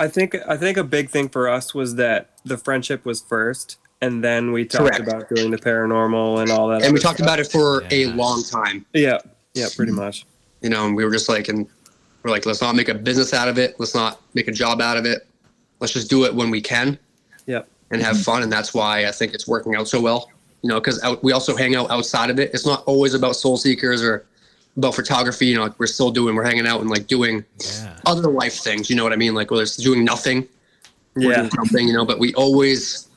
I 0.00 0.06
think 0.06 0.36
I 0.46 0.56
think 0.56 0.76
a 0.76 0.84
big 0.84 1.08
thing 1.10 1.28
for 1.30 1.48
us 1.48 1.74
was 1.74 1.94
that 1.96 2.30
the 2.44 2.58
friendship 2.58 3.04
was 3.06 3.20
first, 3.22 3.78
and 4.02 4.22
then 4.22 4.52
we 4.52 4.64
talked 4.66 4.84
Correct. 4.96 5.00
about 5.00 5.28
doing 5.34 5.50
the 5.50 5.56
paranormal 5.58 6.42
and 6.42 6.50
all 6.50 6.68
that. 6.68 6.82
And 6.82 6.92
we 6.92 7.00
talked 7.00 7.18
stuff. 7.18 7.26
about 7.26 7.38
it 7.40 7.50
for 7.50 7.82
a 7.90 8.06
long 8.06 8.42
time. 8.44 8.84
Yeah, 8.92 9.18
yeah, 9.54 9.66
pretty 9.74 9.92
much. 9.92 10.26
You 10.62 10.70
know, 10.70 10.86
and 10.86 10.96
we 10.96 11.04
were 11.04 11.10
just 11.10 11.28
like, 11.28 11.48
and 11.48 11.66
we're 12.22 12.30
like, 12.30 12.46
let's 12.46 12.60
not 12.60 12.74
make 12.76 12.88
a 12.88 12.94
business 12.94 13.34
out 13.34 13.48
of 13.48 13.58
it. 13.58 13.74
Let's 13.78 13.94
not 13.94 14.20
make 14.34 14.48
a 14.48 14.52
job 14.52 14.80
out 14.80 14.96
of 14.96 15.06
it. 15.06 15.26
Let's 15.80 15.92
just 15.92 16.08
do 16.08 16.24
it 16.24 16.34
when 16.34 16.50
we 16.50 16.60
can. 16.60 16.98
Yep. 17.46 17.68
and 17.90 18.00
have 18.00 18.14
mm-hmm. 18.14 18.22
fun. 18.22 18.42
And 18.42 18.52
that's 18.52 18.72
why 18.72 19.06
I 19.06 19.12
think 19.12 19.34
it's 19.34 19.46
working 19.46 19.74
out 19.74 19.88
so 19.88 20.00
well. 20.00 20.30
You 20.62 20.68
know, 20.68 20.80
because 20.80 21.04
we 21.22 21.32
also 21.32 21.56
hang 21.56 21.74
out 21.74 21.90
outside 21.90 22.30
of 22.30 22.38
it. 22.38 22.50
It's 22.54 22.64
not 22.64 22.84
always 22.86 23.14
about 23.14 23.32
Soulseekers 23.32 24.02
or 24.02 24.24
about 24.76 24.94
photography. 24.94 25.46
You 25.46 25.56
know, 25.56 25.64
like 25.64 25.78
we're 25.78 25.88
still 25.88 26.10
doing, 26.10 26.34
we're 26.36 26.44
hanging 26.44 26.66
out 26.66 26.80
and 26.80 26.88
like 26.88 27.06
doing 27.06 27.44
Yeah. 27.60 27.98
other 28.06 28.30
life 28.30 28.54
things. 28.54 28.88
You 28.88 28.96
know 28.96 29.02
what 29.02 29.12
I 29.12 29.16
mean? 29.16 29.34
Like 29.34 29.50
whether 29.50 29.64
it's 29.64 29.76
doing 29.76 30.04
nothing, 30.04 30.48
we're 31.14 31.30
Yeah, 31.30 31.36
doing 31.38 31.50
something. 31.50 31.86
You 31.88 31.94
know, 31.94 32.06
but 32.06 32.18
we 32.20 32.32
always, 32.34 33.08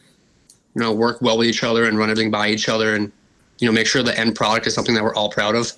you 0.73 0.81
know, 0.81 0.91
work 0.91 1.21
well 1.21 1.37
with 1.37 1.47
each 1.47 1.63
other 1.63 1.85
and 1.85 1.97
run 1.97 2.09
everything 2.09 2.31
by 2.31 2.49
each 2.49 2.67
other, 2.67 2.95
and 2.95 3.11
you 3.59 3.67
know, 3.67 3.71
make 3.71 3.87
sure 3.87 4.03
the 4.03 4.17
end 4.19 4.35
product 4.35 4.67
is 4.67 4.73
something 4.73 4.95
that 4.95 5.03
we're 5.03 5.15
all 5.15 5.29
proud 5.29 5.55
of. 5.55 5.71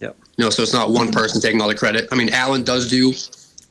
Yep. 0.00 0.16
You 0.36 0.44
know, 0.44 0.50
so 0.50 0.62
it's 0.62 0.72
not 0.72 0.90
one 0.90 1.10
person 1.10 1.40
taking 1.40 1.60
all 1.60 1.68
the 1.68 1.74
credit. 1.74 2.08
I 2.12 2.14
mean, 2.16 2.30
Alan 2.30 2.62
does 2.64 2.88
do 2.88 3.12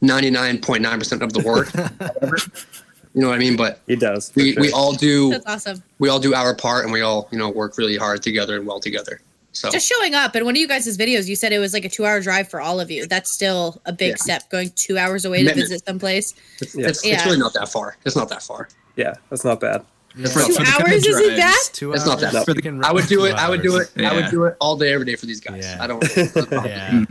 ninety 0.02 0.30
nine 0.30 0.60
point 0.60 0.82
nine 0.82 1.00
percent 1.00 1.22
of 1.22 1.34
the 1.34 1.42
work. 1.42 1.74
you 3.14 3.22
know 3.22 3.30
what 3.30 3.36
I 3.36 3.40
mean? 3.40 3.56
But 3.56 3.82
he 3.88 3.96
does. 3.96 4.32
we, 4.36 4.54
sure. 4.54 4.62
we 4.62 4.72
all 4.72 4.94
do 4.94 5.30
That's 5.32 5.46
awesome. 5.46 5.84
we 6.00 6.10
all 6.10 6.20
do 6.20 6.34
our 6.34 6.56
part 6.56 6.84
and 6.84 6.94
we 6.94 7.02
all 7.02 7.28
you 7.32 7.38
know 7.38 7.50
work 7.50 7.78
really 7.78 7.98
hard 7.98 8.22
together 8.22 8.58
and 8.58 8.68
well 8.68 8.80
together 8.80 9.22
so 9.54 9.72
Just 9.72 9.88
showing 9.92 10.14
up. 10.14 10.36
And 10.36 10.46
one 10.46 10.54
of 10.54 10.60
you 10.60 10.68
guys' 10.68 10.96
videos, 11.00 11.28
you 11.28 11.36
said 11.36 11.52
it 11.52 11.58
was 11.58 11.74
like 11.74 11.84
a 11.84 11.90
two 11.90 12.06
hour 12.06 12.22
drive 12.22 12.48
for 12.48 12.62
all 12.62 12.80
of 12.80 12.92
you. 12.92 13.08
That's 13.08 13.32
still 13.32 13.82
a 13.88 13.92
big 13.94 14.12
Yeah. 14.12 14.16
step, 14.18 14.50
going 14.52 14.70
two 14.76 15.00
hours 15.00 15.26
away 15.26 15.38
to 15.40 15.44
Commitment. 15.46 15.70
visit 15.70 15.86
someplace. 15.86 16.36
it's, 16.62 16.76
Yeah. 16.76 16.88
it's, 16.90 17.04
Yeah. 17.04 17.16
it's 17.16 17.26
really 17.26 17.40
not 17.40 17.54
that 17.56 17.68
far 17.70 17.98
it's 18.06 18.16
not 18.16 18.30
that 18.30 18.44
far 18.44 18.70
yeah, 18.98 19.14
that's 19.30 19.44
not 19.46 19.60
bad. 19.60 19.84
It's 20.16 20.34
For- 20.34 20.40
not 20.40 20.48
Two 20.48 20.54
for 20.54 20.60
the 20.60 20.64
that 20.66 20.78
kind 20.78 20.82
of 20.82 20.88
hours 20.94 21.06
isn't 21.08 21.24
drives- 21.24 21.38
that? 21.38 21.70
Two 21.74 21.94
It's 21.94 22.06
not 22.06 22.20
that- 22.20 22.46
for 22.46 22.54
the- 22.54 22.62
Freaking 22.62 22.84
i 22.84 22.92
would 22.92 23.08
do 23.08 23.26
it 23.26 23.34
i 23.36 23.50
would 23.50 23.62
do 23.62 23.76
hours. 23.76 23.92
it 23.96 24.06
i 24.06 24.16
would 24.16 24.32
do 24.32 24.46
it 24.46 24.56
all 24.60 24.76
day 24.78 24.94
every 24.94 25.06
day 25.06 25.16
for 25.16 25.26
these 25.26 25.40
guys 25.40 25.64
Yeah. 25.66 25.78
i 25.84 25.88
don't 25.88 26.04
Yeah. 26.66 27.06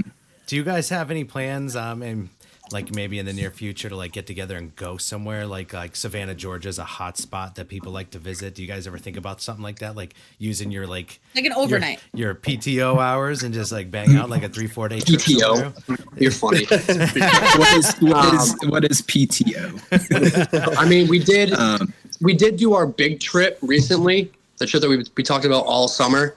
Do 0.47 0.55
you 0.57 0.63
guys 0.63 0.89
have 0.91 1.11
any 1.11 1.25
plans? 1.25 1.75
Um, 1.75 2.03
and 2.03 2.29
like 2.73 2.93
maybe 2.95 3.19
in 3.21 3.27
the 3.27 3.33
near 3.33 3.51
future 3.51 3.89
to 3.89 3.97
like 3.97 4.11
get 4.13 4.27
together 4.29 4.57
and 4.57 4.75
go 4.77 4.97
somewhere 4.97 5.45
like 5.47 5.73
like 5.73 5.95
Savannah, 5.97 6.35
Georgia 6.37 6.69
is 6.69 6.79
a 6.79 6.85
hot 6.85 7.17
spot 7.19 7.57
that 7.57 7.67
people 7.69 7.91
like 7.93 8.11
to 8.11 8.19
visit. 8.21 8.55
Do 8.55 8.63
you 8.63 8.69
guys 8.69 8.87
ever 8.87 8.99
think 8.99 9.17
about 9.17 9.41
something 9.41 9.63
like 9.65 9.81
that? 9.81 9.97
Like 9.97 10.15
using 10.39 10.71
your 10.71 10.87
like 10.87 11.19
Like 11.35 11.47
an 11.47 11.53
overnight. 11.53 12.01
your, 12.15 12.35
PTO 12.37 12.99
hours 13.01 13.43
and 13.43 13.53
just 13.55 13.73
like 13.73 13.91
bang 13.91 14.17
out 14.17 14.31
like 14.31 14.45
a 14.45 14.49
three 14.49 14.67
four 14.69 14.89
day 14.89 15.01
trip 15.01 15.21
somewhere? 15.21 15.71
PTO. 15.89 16.21
you're 16.21 16.31
funny 16.31 16.65
what 17.59 17.77
is 17.77 17.95
what 18.01 18.35
is 18.35 18.57
what 18.69 18.85
is 18.85 19.03
PTO? 19.03 20.77
i 20.79 20.89
mean 20.89 21.09
we 21.09 21.19
did 21.19 21.53
Um, 21.55 21.93
we 22.21 22.35
did 22.35 22.57
do 22.57 22.75
our 22.75 22.87
big 22.87 23.21
trip 23.21 23.59
recently 23.63 24.31
the 24.59 24.67
trip 24.67 24.81
that 24.83 24.89
we, 24.89 25.05
we 25.17 25.23
talked 25.23 25.45
about 25.45 25.65
all 25.67 25.87
summer. 25.89 26.37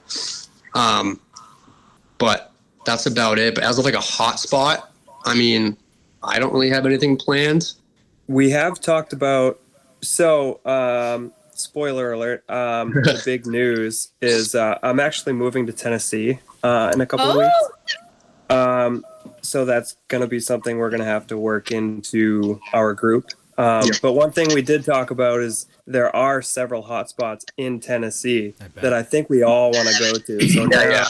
Um 0.73 1.19
but 2.17 2.51
that's 2.85 3.05
about 3.05 3.39
it. 3.39 3.55
But 3.55 3.63
as 3.63 3.79
of 3.79 3.85
like 3.85 3.93
a 3.93 3.99
hot 4.01 4.39
spot 4.39 4.91
i 5.25 5.33
mean 5.35 5.75
i 6.23 6.39
don't 6.39 6.53
really 6.53 6.69
have 6.69 6.85
anything 6.85 7.17
planned. 7.17 7.73
We 8.27 8.49
have 8.51 8.79
talked 8.79 9.13
about 9.13 9.59
so 10.01 10.59
um 10.65 11.33
spoiler 11.51 12.13
alert 12.13 12.49
um 12.49 12.91
the 12.93 13.21
big 13.25 13.45
news 13.45 14.09
is 14.21 14.55
uh 14.55 14.77
i'm 14.81 14.99
actually 14.99 15.33
moving 15.33 15.65
to 15.67 15.73
tennessee 15.73 16.39
uh 16.63 16.89
in 16.93 17.01
a 17.01 17.05
couple 17.05 17.31
of 17.31 17.35
Oh, 17.35 17.39
weeks 17.39 17.97
um 18.49 19.05
so 19.41 19.65
that's 19.65 19.97
going 20.07 20.21
to 20.21 20.27
be 20.27 20.39
something 20.39 20.77
we're 20.77 20.89
going 20.89 21.01
to 21.01 21.05
have 21.05 21.27
to 21.27 21.37
work 21.37 21.71
into 21.71 22.61
our 22.73 22.93
group 22.93 23.31
um, 23.59 23.83
Yeah. 23.85 23.91
but 24.01 24.13
one 24.13 24.31
thing 24.31 24.47
we 24.53 24.61
did 24.63 24.83
talk 24.83 25.11
about 25.11 25.41
is 25.41 25.67
there 25.85 26.13
are 26.15 26.41
several 26.41 26.83
hotspots 26.83 27.43
in 27.57 27.79
tennessee 27.79 28.55
I 28.61 28.67
that 28.81 28.93
i 28.93 29.03
think 29.03 29.29
we 29.29 29.43
all 29.43 29.69
want 29.71 29.87
to 29.89 29.99
go 29.99 30.13
to. 30.13 30.47
So 30.53 30.61
Yeah, 30.61 30.65
now, 30.67 30.89
yeah. 30.89 31.05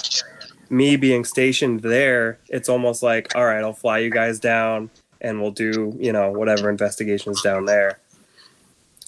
me 0.70 0.95
being 0.97 1.24
stationed 1.26 1.80
there 1.82 2.39
it's 2.50 2.68
almost 2.70 3.02
like 3.04 3.34
all 3.36 3.45
right 3.45 3.64
i'll 3.64 3.74
fly 3.74 4.00
you 4.00 4.10
guys 4.12 4.39
down 4.39 4.89
and 5.22 5.41
we'll 5.41 5.52
do 5.52 5.95
you 6.00 6.12
know 6.14 6.32
whatever 6.32 6.70
investigations 6.70 7.41
down 7.41 7.66
there. 7.66 8.00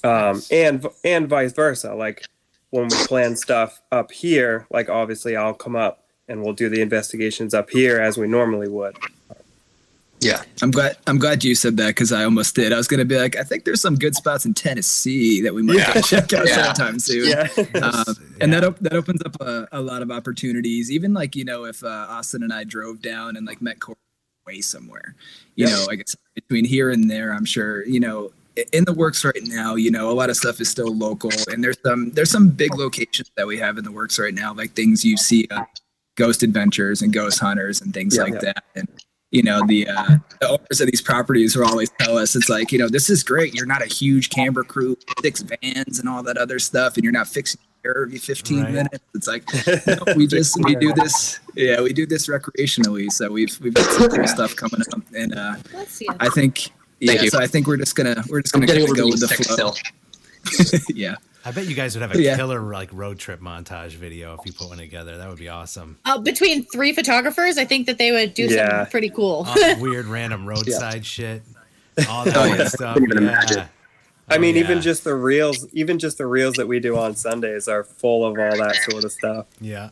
Um 0.04 0.42
and 0.50 0.86
and 1.04 1.28
vice 1.28 1.52
versa 1.52 1.94
like 1.94 2.24
when 2.70 2.84
we 2.88 2.96
plan 3.06 3.36
stuff 3.36 3.80
up 3.92 4.10
here 4.12 4.66
like 4.70 4.88
obviously 4.88 5.36
i'll 5.36 5.54
come 5.54 5.76
up 5.76 6.04
and 6.28 6.42
we'll 6.42 6.54
do 6.54 6.68
the 6.68 6.80
investigations 6.80 7.54
up 7.54 7.70
here 7.70 8.00
as 8.00 8.16
we 8.18 8.26
normally 8.26 8.68
would 8.68 8.96
yeah 10.22 10.42
I'm 10.62 10.70
glad 10.70 10.96
I'm 11.06 11.18
glad 11.18 11.42
you 11.44 11.54
said 11.54 11.76
that 11.78 11.88
because 11.88 12.12
I 12.12 12.24
almost 12.24 12.54
did. 12.54 12.72
I 12.72 12.76
was 12.76 12.88
gonna 12.88 13.04
be 13.04 13.16
like, 13.18 13.36
I 13.36 13.42
think 13.42 13.64
there's 13.64 13.80
some 13.80 13.96
good 13.96 14.14
spots 14.14 14.44
in 14.46 14.54
Tennessee 14.54 15.40
that 15.42 15.52
we 15.54 15.62
might 15.62 15.76
Yeah. 15.78 16.00
check 16.00 16.32
out 16.32 16.46
Yeah. 16.46 16.72
sometime 16.72 16.98
soon. 16.98 17.28
yeah 17.28 17.48
Um, 17.82 18.14
and 18.40 18.52
that 18.52 18.64
op- 18.64 18.78
that 18.80 18.94
opens 18.94 19.20
up 19.24 19.36
a, 19.40 19.68
a 19.72 19.80
lot 19.80 20.02
of 20.02 20.10
opportunities. 20.10 20.90
Even 20.90 21.12
like 21.12 21.34
you 21.36 21.44
know, 21.44 21.64
if 21.64 21.82
uh, 21.84 21.88
Austin 22.08 22.42
and 22.42 22.52
I 22.52 22.64
drove 22.64 23.02
down 23.02 23.36
and 23.36 23.46
like 23.46 23.60
met 23.60 23.80
Corey 23.80 23.96
way 24.46 24.60
somewhere, 24.60 25.14
you 25.56 25.66
Yeah. 25.66 25.74
know, 25.74 25.86
I 25.90 25.96
guess 25.96 26.14
between 26.34 26.64
here 26.64 26.90
and 26.90 27.10
there, 27.10 27.32
I'm 27.34 27.44
sure 27.44 27.84
you 27.86 28.00
know 28.00 28.32
in 28.72 28.84
the 28.84 28.92
works 28.92 29.24
right 29.24 29.42
now. 29.44 29.76
You 29.76 29.90
know, 29.90 30.10
a 30.10 30.12
lot 30.12 30.28
of 30.30 30.36
stuff 30.36 30.60
is 30.60 30.68
still 30.68 30.94
local, 30.94 31.30
and 31.48 31.64
there's 31.64 31.78
some 31.84 32.10
there's 32.10 32.30
some 32.30 32.48
big 32.48 32.74
locations 32.76 33.30
that 33.36 33.46
we 33.46 33.56
have 33.58 33.78
in 33.78 33.84
the 33.84 33.92
works 33.92 34.18
right 34.18 34.34
now, 34.34 34.52
like 34.52 34.72
things 34.74 35.04
you 35.04 35.16
see, 35.16 35.46
uh, 35.50 35.64
Ghost 36.16 36.42
Adventures 36.42 37.00
and 37.00 37.12
Ghost 37.12 37.38
Hunters 37.40 37.80
and 37.80 37.94
things 37.94 38.16
Yeah. 38.16 38.22
like 38.24 38.34
Yeah. 38.34 38.40
that. 38.52 38.64
And 38.74 38.88
you 39.32 39.42
know 39.42 39.66
the 39.66 39.88
uh, 39.88 40.16
the 40.40 40.48
owners 40.48 40.80
of 40.80 40.86
these 40.86 41.00
properties 41.02 41.56
will 41.56 41.66
always 41.66 41.90
tell 41.98 42.16
us 42.18 42.36
it's 42.36 42.48
like 42.48 42.70
you 42.70 42.78
know 42.78 42.88
this 42.88 43.10
is 43.10 43.22
great. 43.24 43.54
You're 43.54 43.66
not 43.66 43.82
a 43.82 43.86
huge 43.86 44.30
camber 44.30 44.62
crew, 44.62 44.96
six 45.20 45.42
vans 45.42 45.98
and 45.98 46.08
all 46.08 46.22
that 46.22 46.36
other 46.38 46.58
stuff, 46.58 46.94
and 46.96 47.02
you're 47.04 47.12
not 47.12 47.26
fixing 47.26 47.60
your 47.82 47.94
hair 47.94 48.02
every 48.04 48.18
15 48.18 48.62
Right. 48.62 48.72
minutes. 48.72 48.98
It's 49.14 49.26
like 49.26 49.44
no, 49.86 50.14
we 50.16 50.26
just 50.28 50.56
we 50.64 50.76
do 50.76 50.92
this. 50.94 51.40
Yeah, 51.56 51.80
we 51.82 51.92
do 51.92 52.06
this 52.06 52.28
recreationally. 52.28 53.10
So 53.10 53.30
we've 53.32 53.58
we've 53.60 53.74
got 53.74 53.90
some 53.90 54.08
cool 54.10 54.28
stuff 54.28 54.54
coming 54.54 54.80
up, 54.92 55.02
and 55.16 55.34
uh, 55.34 55.56
I 56.20 56.28
think 56.28 56.68
yeah. 57.00 57.12
Thank 57.14 57.22
you. 57.24 57.30
So 57.30 57.40
I 57.40 57.46
think 57.48 57.66
we're 57.66 57.78
just 57.78 57.96
gonna 57.96 58.22
we're 58.28 58.42
just 58.42 58.52
gonna 58.54 58.66
getting 58.66 58.86
kinda 58.86 59.00
over 59.02 59.08
go 59.08 59.12
with 59.12 59.20
the 59.20 59.28
sick 59.28 59.44
flow. 59.46 59.72
still. 59.72 59.76
yeah. 60.94 61.16
I 61.44 61.50
bet 61.50 61.66
you 61.66 61.74
guys 61.74 61.94
would 61.96 62.02
have 62.02 62.14
a 62.14 62.22
Yeah. 62.22 62.36
killer 62.36 62.60
like 62.60 62.90
road 62.92 63.18
trip 63.18 63.40
montage 63.40 63.90
video 63.92 64.34
if 64.38 64.46
you 64.46 64.52
put 64.52 64.68
one 64.68 64.78
together. 64.78 65.16
That 65.18 65.28
would 65.28 65.38
be 65.38 65.48
awesome. 65.48 65.98
Uh, 66.04 66.18
between 66.18 66.64
three 66.66 66.92
photographers, 66.92 67.58
I 67.58 67.64
think 67.64 67.86
that 67.86 67.98
they 67.98 68.12
would 68.12 68.34
do 68.34 68.44
Yeah. 68.44 68.68
something 68.70 68.90
pretty 68.92 69.10
cool. 69.10 69.44
All 69.48 69.76
weird 69.80 70.06
random 70.06 70.46
roadside 70.46 71.04
shit. 71.04 71.42
All 72.08 72.24
that 72.24 72.36
Oh, 72.36 72.44
yeah. 72.44 72.54
of 72.62 72.68
stuff. 72.68 72.94
Couldn't 72.94 73.10
even 73.10 73.24
yeah. 73.24 73.28
imagine. 73.30 73.64
I 74.28 74.36
Oh, 74.36 74.38
mean, 74.38 74.56
even 74.56 74.80
just 74.80 75.02
the 75.02 75.14
reels, 75.16 75.66
even 75.72 75.98
just 75.98 76.16
the 76.16 76.26
reels 76.26 76.54
that 76.54 76.68
we 76.68 76.78
do 76.78 76.96
on 76.96 77.16
Sundays 77.16 77.66
are 77.66 77.82
full 77.82 78.24
of 78.24 78.38
all 78.38 78.56
that 78.58 78.76
sort 78.88 79.02
of 79.04 79.10
stuff. 79.12 79.46
yeah. 79.60 79.90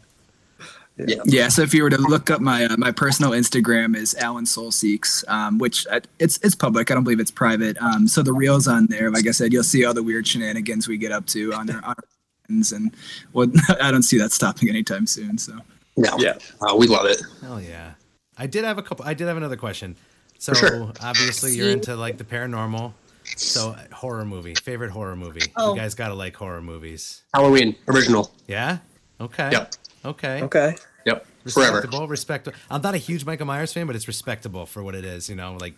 Yeah. 0.97 1.23
Yeah, 1.25 1.49
so 1.49 1.63
if 1.63 1.73
you 1.73 1.83
were 1.83 1.91
to 1.91 2.01
look 2.01 2.31
up 2.31 2.41
my 2.41 2.67
uh, 2.67 2.77
my 2.77 2.91
personal 2.93 3.31
Instagram 3.31 3.97
is 3.97 4.15
Alan 4.17 4.45
Soul 4.45 4.71
Seeks, 4.71 5.25
um, 5.29 5.59
which 5.59 5.87
I, 5.91 6.03
it's 6.19 6.39
it's 6.43 6.55
public. 6.55 6.91
I 6.91 6.95
don't 6.95 7.05
believe 7.05 7.21
it's 7.21 7.31
private. 7.31 7.81
Um, 7.81 8.07
so 8.07 8.23
the 8.23 8.33
reels 8.35 8.69
on 8.69 8.87
there, 8.87 9.11
like 9.11 9.27
I 9.27 9.31
said, 9.31 9.53
you'll 9.53 9.65
see 9.65 9.85
all 9.85 9.95
the 9.95 10.03
weird 10.03 10.27
shenanigans 10.27 10.89
we 10.89 10.99
get 10.99 11.11
up 11.11 11.25
to 11.27 11.55
on 11.55 11.71
our, 11.71 11.77
on 11.77 11.85
our 11.85 12.05
ends, 12.51 12.73
and 12.73 12.95
well, 13.33 13.51
I 13.81 13.91
don't 13.91 14.03
see 14.03 14.19
that 14.19 14.33
stopping 14.33 14.69
anytime 14.69 15.07
soon. 15.07 15.39
So 15.39 15.59
No. 15.97 16.17
Yeah. 16.19 16.39
Uh, 16.61 16.77
we 16.77 16.87
love 16.87 17.07
it. 17.07 17.23
Hell 17.41 17.61
yeah. 17.61 17.95
I 18.37 18.47
did 18.47 18.65
have 18.65 18.79
a 18.79 18.83
couple. 18.83 19.05
I 19.05 19.15
did 19.15 19.27
have 19.27 19.37
another 19.37 19.57
question. 19.57 19.97
So 20.39 20.55
sure. 20.55 20.93
obviously 21.03 21.55
you're 21.55 21.71
into 21.71 21.97
like 21.97 22.17
the 22.19 22.25
paranormal. 22.25 22.95
So 23.37 23.77
horror 23.93 24.25
movie, 24.25 24.55
favorite 24.55 24.91
horror 24.91 25.17
movie. 25.17 25.43
Oh. 25.57 25.75
You 25.75 25.81
guys 25.81 25.95
gotta 25.95 26.15
like 26.15 26.35
horror 26.35 26.63
movies. 26.63 27.23
Halloween 27.35 27.77
original. 27.89 28.33
Yeah. 28.47 28.79
Okay. 29.21 29.51
Yep. 29.53 29.75
Okay. 30.05 30.43
Okay. 30.43 30.77
Yep. 31.07 31.27
Forever. 31.53 31.77
Respectable. 31.77 32.09
Respectable. 32.09 32.57
I'm 32.71 32.83
not 32.83 32.95
a 32.95 32.99
huge 32.99 33.25
Michael 33.25 33.47
Myers 33.47 33.73
fan, 33.73 33.87
but 33.87 33.97
it's 33.97 34.07
respectable 34.09 34.67
for 34.67 34.83
what 34.83 34.95
it 34.95 35.05
is. 35.05 35.29
You 35.29 35.37
know, 35.37 35.57
like 35.61 35.75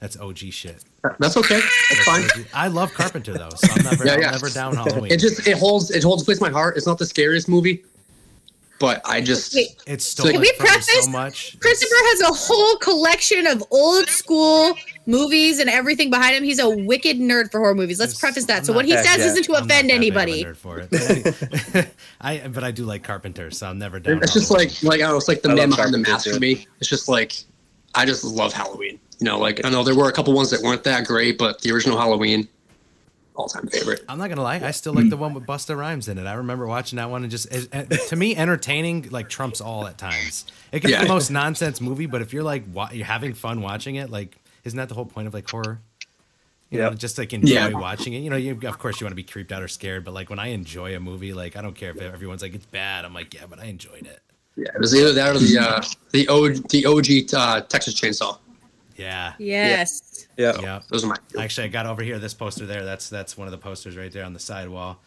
that's 0.00 0.16
OG 0.18 0.38
shit. 0.52 0.84
That's 1.18 1.36
okay. 1.36 1.60
That's 1.90 2.04
fine. 2.04 2.24
OG. 2.24 2.46
I 2.54 2.68
love 2.68 2.92
Carpenter 2.94 3.34
though, 3.34 3.50
so 3.50 3.68
I'm 3.72 3.84
never, 3.84 4.06
Yeah, 4.06 4.14
I'm 4.14 4.20
never 4.32 4.48
down 4.50 4.74
Halloween. 4.76 5.12
It 5.12 5.18
just 5.18 5.46
it 5.46 5.58
holds 5.58 5.90
it 5.90 6.02
holds 6.02 6.22
a 6.22 6.24
place 6.24 6.38
in 6.38 6.44
my 6.46 6.50
heart. 6.50 6.76
It's 6.76 6.86
not 6.86 6.98
the 6.98 7.06
scariest 7.06 7.48
movie, 7.48 7.84
but 8.80 9.00
I 9.04 9.20
just 9.20 9.54
Wait, 9.54 9.76
it's 9.86 10.04
stolen 10.06 10.32
Can 10.32 10.40
we 10.40 10.52
from 10.56 10.66
preface- 10.66 11.04
so 11.04 11.10
much. 11.10 11.58
Christopher 11.60 11.94
has 11.96 12.20
a 12.22 12.32
whole 12.34 12.76
collection 12.78 13.46
of 13.46 13.62
old 13.70 14.08
school 14.08 14.74
movies 15.08 15.58
and 15.58 15.68
everything 15.68 16.10
behind 16.10 16.36
him. 16.36 16.44
He's 16.44 16.58
a 16.60 16.68
wicked 16.68 17.16
nerd 17.18 17.50
for 17.50 17.58
horror 17.60 17.74
movies. 17.74 17.98
Let's 17.98 18.12
Just- 18.12 18.20
preface 18.20 18.44
that. 18.44 18.58
I'm 18.58 18.64
so 18.64 18.72
what 18.74 18.84
he 18.84 18.92
says 18.92 19.06
yeah, 19.18 19.24
isn't 19.24 19.42
to 19.44 19.56
I'm 19.56 19.64
offend 19.64 19.90
that 19.90 19.98
big 20.00 20.10
of 20.10 20.16
a 20.16 20.20
anybody. 20.20 20.44
nerd 20.44 20.56
for 20.56 20.78
it. 20.78 20.90
But 21.72 21.88
I, 22.20 22.46
but 22.48 22.62
I 22.62 22.70
do 22.70 22.84
like 22.84 23.02
Carpenter, 23.02 23.50
so 23.50 23.66
I'm 23.68 23.78
never 23.78 23.98
down. 23.98 24.22
it's 24.22 24.32
just 24.34 24.48
Halloween. 24.50 24.68
like 24.68 24.82
like 24.84 25.00
I 25.00 25.08
don't 25.08 25.16
it's 25.16 25.26
like 25.28 25.42
the 25.42 25.50
I 25.50 25.54
man 25.54 25.70
behind 25.70 25.92
the 25.94 26.02
Carpenter, 26.02 26.10
mask 26.12 26.30
for 26.30 26.38
me. 26.38 26.66
It's 26.80 26.88
just 26.88 27.08
like 27.08 27.32
I 27.94 28.04
just 28.04 28.22
love 28.22 28.52
Halloween. 28.52 29.00
You 29.18 29.24
know, 29.24 29.38
like 29.40 29.64
I 29.64 29.70
know 29.70 29.82
there 29.82 29.96
were 29.96 30.08
a 30.08 30.12
couple 30.12 30.32
ones 30.34 30.50
that 30.50 30.60
weren't 30.62 30.84
that 30.84 31.06
great, 31.06 31.38
but 31.38 31.60
the 31.62 31.72
original 31.72 31.98
Halloween, 31.98 32.46
all 33.34 33.48
time 33.48 33.66
favorite. 33.68 34.04
I'm 34.08 34.18
not 34.18 34.28
gonna 34.28 34.42
lie, 34.42 34.56
I 34.62 34.70
still 34.72 34.92
like 34.92 35.08
the 35.10 35.16
one 35.16 35.32
with 35.34 35.44
Busta 35.46 35.76
Rhymes 35.76 36.06
in 36.08 36.18
it. 36.18 36.26
I 36.26 36.34
remember 36.34 36.66
watching 36.66 36.98
that 36.98 37.10
one 37.10 37.22
and 37.22 37.30
just 37.30 37.52
it, 37.52 37.68
it- 37.72 38.08
to 38.08 38.16
me, 38.16 38.36
entertaining 38.36 39.08
like 39.10 39.28
trumps 39.28 39.60
all 39.60 39.86
at 39.86 39.96
times. 39.98 40.44
It 40.70 40.80
can 40.80 40.90
Yeah. 40.90 41.00
be 41.00 41.06
the 41.08 41.14
most 41.14 41.30
nonsense 41.30 41.80
movie, 41.80 42.06
but 42.06 42.20
if 42.22 42.32
you're 42.32 42.42
like 42.44 42.64
wa- 42.72 42.90
you're 42.92 43.06
having 43.06 43.32
fun 43.34 43.62
watching 43.62 43.96
it, 43.96 44.10
like 44.10 44.36
isn't 44.64 44.76
that 44.76 44.88
the 44.88 44.94
whole 44.94 45.06
point 45.06 45.26
of 45.26 45.34
like 45.34 45.48
horror? 45.48 45.80
You 46.70 46.80
know, 46.80 46.92
just 46.92 47.16
like 47.16 47.32
enjoy 47.32 47.54
Yeah. 47.54 47.68
watching 47.70 48.12
it. 48.12 48.18
You 48.18 48.28
know, 48.28 48.36
you 48.36 48.58
of 48.64 48.78
course 48.78 49.00
you 49.00 49.06
want 49.06 49.12
to 49.12 49.16
be 49.16 49.22
creeped 49.22 49.52
out 49.52 49.62
or 49.62 49.68
scared, 49.68 50.04
but 50.04 50.12
like 50.12 50.28
when 50.28 50.38
I 50.38 50.48
enjoy 50.48 50.94
a 50.94 51.00
movie, 51.00 51.32
like 51.32 51.56
I 51.56 51.62
don't 51.62 51.74
care 51.74 51.90
if 51.90 52.00
everyone's 52.00 52.42
like 52.42 52.54
it's 52.54 52.66
bad. 52.66 53.04
I'm 53.06 53.14
like, 53.14 53.32
yeah, 53.32 53.46
but 53.48 53.58
I 53.58 53.64
enjoyed 53.64 54.06
it. 54.06 54.20
Yeah, 54.56 54.68
it 54.74 54.78
was 54.80 54.94
either 54.94 55.12
that 55.14 55.34
or 55.34 55.38
the 55.38 55.58
uh, 55.58 55.82
the 56.10 56.28
OG 56.28 56.68
the 56.68 56.84
OG 56.84 57.34
uh, 57.34 57.60
Texas 57.62 57.94
Chainsaw. 57.98 58.38
Yeah. 58.96 59.32
Yes. 59.38 60.26
Yeah. 60.36 60.60
Yeah. 60.60 60.80
Those 60.88 61.04
are 61.04 61.06
my 61.06 61.16
Actually, 61.38 61.64
I 61.64 61.68
got 61.68 61.86
over 61.86 62.02
here 62.02 62.18
this 62.18 62.34
poster 62.34 62.66
there. 62.66 62.84
That's 62.84 63.08
that's 63.08 63.38
one 63.38 63.46
of 63.46 63.52
the 63.52 63.58
posters 63.58 63.96
right 63.96 64.12
there 64.12 64.24
on 64.24 64.32
the 64.34 64.40
side 64.40 64.68
wall. 64.68 65.00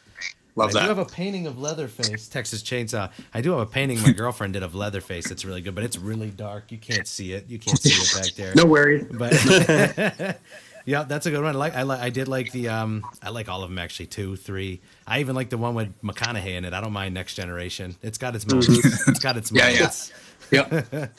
Love 0.56 0.70
I 0.70 0.74
that. 0.74 0.82
do 0.82 0.88
have 0.88 0.97
a 0.97 1.06
painting 1.06 1.47
of 1.47 1.60
Leatherface, 1.60 2.28
Texas 2.28 2.62
Chainsaw. 2.64 3.12
I 3.34 3.41
do 3.41 3.52
have 3.52 3.60
a 3.60 3.66
painting 3.66 4.02
my 4.02 4.12
girlfriend 4.12 4.54
did 4.54 4.64
of 4.64 4.76
Leatherface. 4.76 5.32
It's 5.32 5.45
really 5.45 5.62
good, 5.62 5.76
but 5.76 5.84
it's 5.84 5.97
really 5.97 6.30
dark. 6.30 6.72
You 6.72 6.78
can't 6.78 7.08
see 7.08 7.34
it. 7.34 7.47
You 7.49 7.60
can't 7.60 7.80
see 7.80 7.89
it 7.89 8.24
back 8.24 8.34
there. 8.36 8.54
no 8.56 8.66
worries. 8.66 9.06
But 9.12 9.34
yeah, 10.86 11.04
that's 11.04 11.26
a 11.26 11.32
good 11.32 11.43
one. 11.43 11.56
I 11.56 11.58
like 11.58 11.76
I 11.76 11.84
like 11.84 11.99
I 12.02 12.10
did 12.10 12.28
like 12.28 12.52
the 12.52 12.70
um 12.70 13.04
I 13.22 13.30
like 13.30 13.49
all 13.49 13.64
of 13.64 13.70
them 13.70 13.80
actually 13.80 14.08
two, 14.08 14.36
three. 14.36 14.82
I 15.08 15.20
even 15.20 15.36
like 15.36 15.49
the 15.49 15.58
one 15.58 15.76
with 15.76 16.02
McConaughey 16.02 16.58
in 16.58 16.66
it. 16.66 16.74
I 16.74 16.82
don't 16.82 16.93
mind 16.93 17.14
Next 17.14 17.36
Generation. 17.36 17.95
It's 18.02 18.18
got 18.18 18.36
its 18.36 18.47
moments. 18.47 19.08
it's 19.08 19.20
got 19.20 19.38
its 19.38 19.52
Yeah, 19.54 19.70
yeah. 19.70 19.91
Yep. 20.52 21.12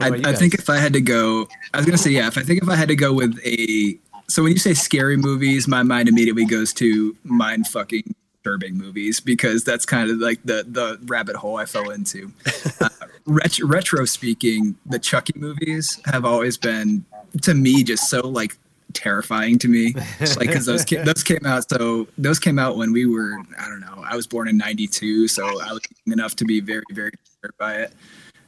I, 0.00 0.08
I 0.08 0.32
think 0.34 0.54
if 0.54 0.68
I 0.68 0.78
had 0.78 0.92
to 0.94 1.00
go, 1.00 1.48
I 1.74 1.76
was 1.78 1.86
gonna 1.86 1.98
say 1.98 2.10
yeah. 2.10 2.26
If 2.28 2.36
I 2.38 2.42
think 2.42 2.62
if 2.62 2.68
I 2.68 2.76
had 2.76 2.88
to 2.88 2.96
go 2.96 3.12
with 3.12 3.38
a, 3.44 3.98
so 4.28 4.42
when 4.42 4.52
you 4.52 4.58
say 4.58 4.74
scary 4.74 5.16
movies, 5.16 5.68
my 5.68 5.82
mind 5.82 6.08
immediately 6.08 6.44
goes 6.44 6.72
to 6.74 7.16
mind 7.24 7.68
fucking 7.68 8.14
disturbing 8.42 8.76
movies 8.76 9.20
because 9.20 9.64
that's 9.64 9.86
kind 9.86 10.10
of 10.10 10.18
like 10.18 10.40
the 10.44 10.64
the 10.68 10.98
rabbit 11.06 11.36
hole 11.36 11.56
I 11.56 11.64
fell 11.64 11.90
into. 11.90 12.32
uh, 12.80 12.88
ret- 13.26 13.58
retro 13.60 14.04
speaking, 14.04 14.76
the 14.86 14.98
Chucky 14.98 15.34
movies 15.36 16.00
have 16.06 16.24
always 16.24 16.56
been 16.56 17.04
to 17.42 17.54
me 17.54 17.84
just 17.84 18.10
so 18.10 18.26
like 18.26 18.56
terrifying 18.94 19.58
to 19.58 19.68
me 19.68 19.94
like 20.20 20.40
because 20.40 20.66
those 20.66 20.84
ca- 20.84 21.02
those 21.04 21.22
came 21.22 21.46
out 21.46 21.66
so 21.66 22.06
those 22.18 22.38
came 22.38 22.58
out 22.58 22.76
when 22.76 22.92
we 22.92 23.06
were 23.06 23.38
i 23.58 23.66
don't 23.66 23.80
know 23.80 24.04
i 24.06 24.14
was 24.14 24.26
born 24.26 24.46
in 24.46 24.58
92 24.58 25.28
so 25.28 25.46
i 25.62 25.72
was 25.72 25.80
young 26.04 26.12
enough 26.12 26.36
to 26.36 26.44
be 26.44 26.60
very 26.60 26.82
very 26.92 27.10
disturbed 27.24 27.56
by 27.56 27.76
it 27.76 27.94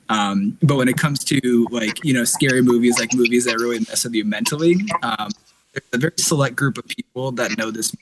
um, 0.09 0.59
but 0.63 0.77
when 0.77 0.89
it 0.89 0.97
comes 0.97 1.25
to 1.25 1.67
like 1.71 2.05
you 2.05 2.13
know 2.13 2.25
scary 2.25 2.63
movies, 2.63 2.99
like 2.99 3.15
movies 3.15 3.45
that 3.47 3.57
really 3.57 3.79
mess 3.81 4.05
with 4.05 4.15
you 4.15 4.25
mentally, 4.25 4.77
um, 5.03 5.31
there's 5.73 5.85
a 5.93 5.99
very 5.99 6.13
select 6.19 6.57
group 6.57 6.79
of 6.79 6.87
people 6.87 7.33
that 7.33 7.57
know 7.57 7.71
this. 7.71 7.95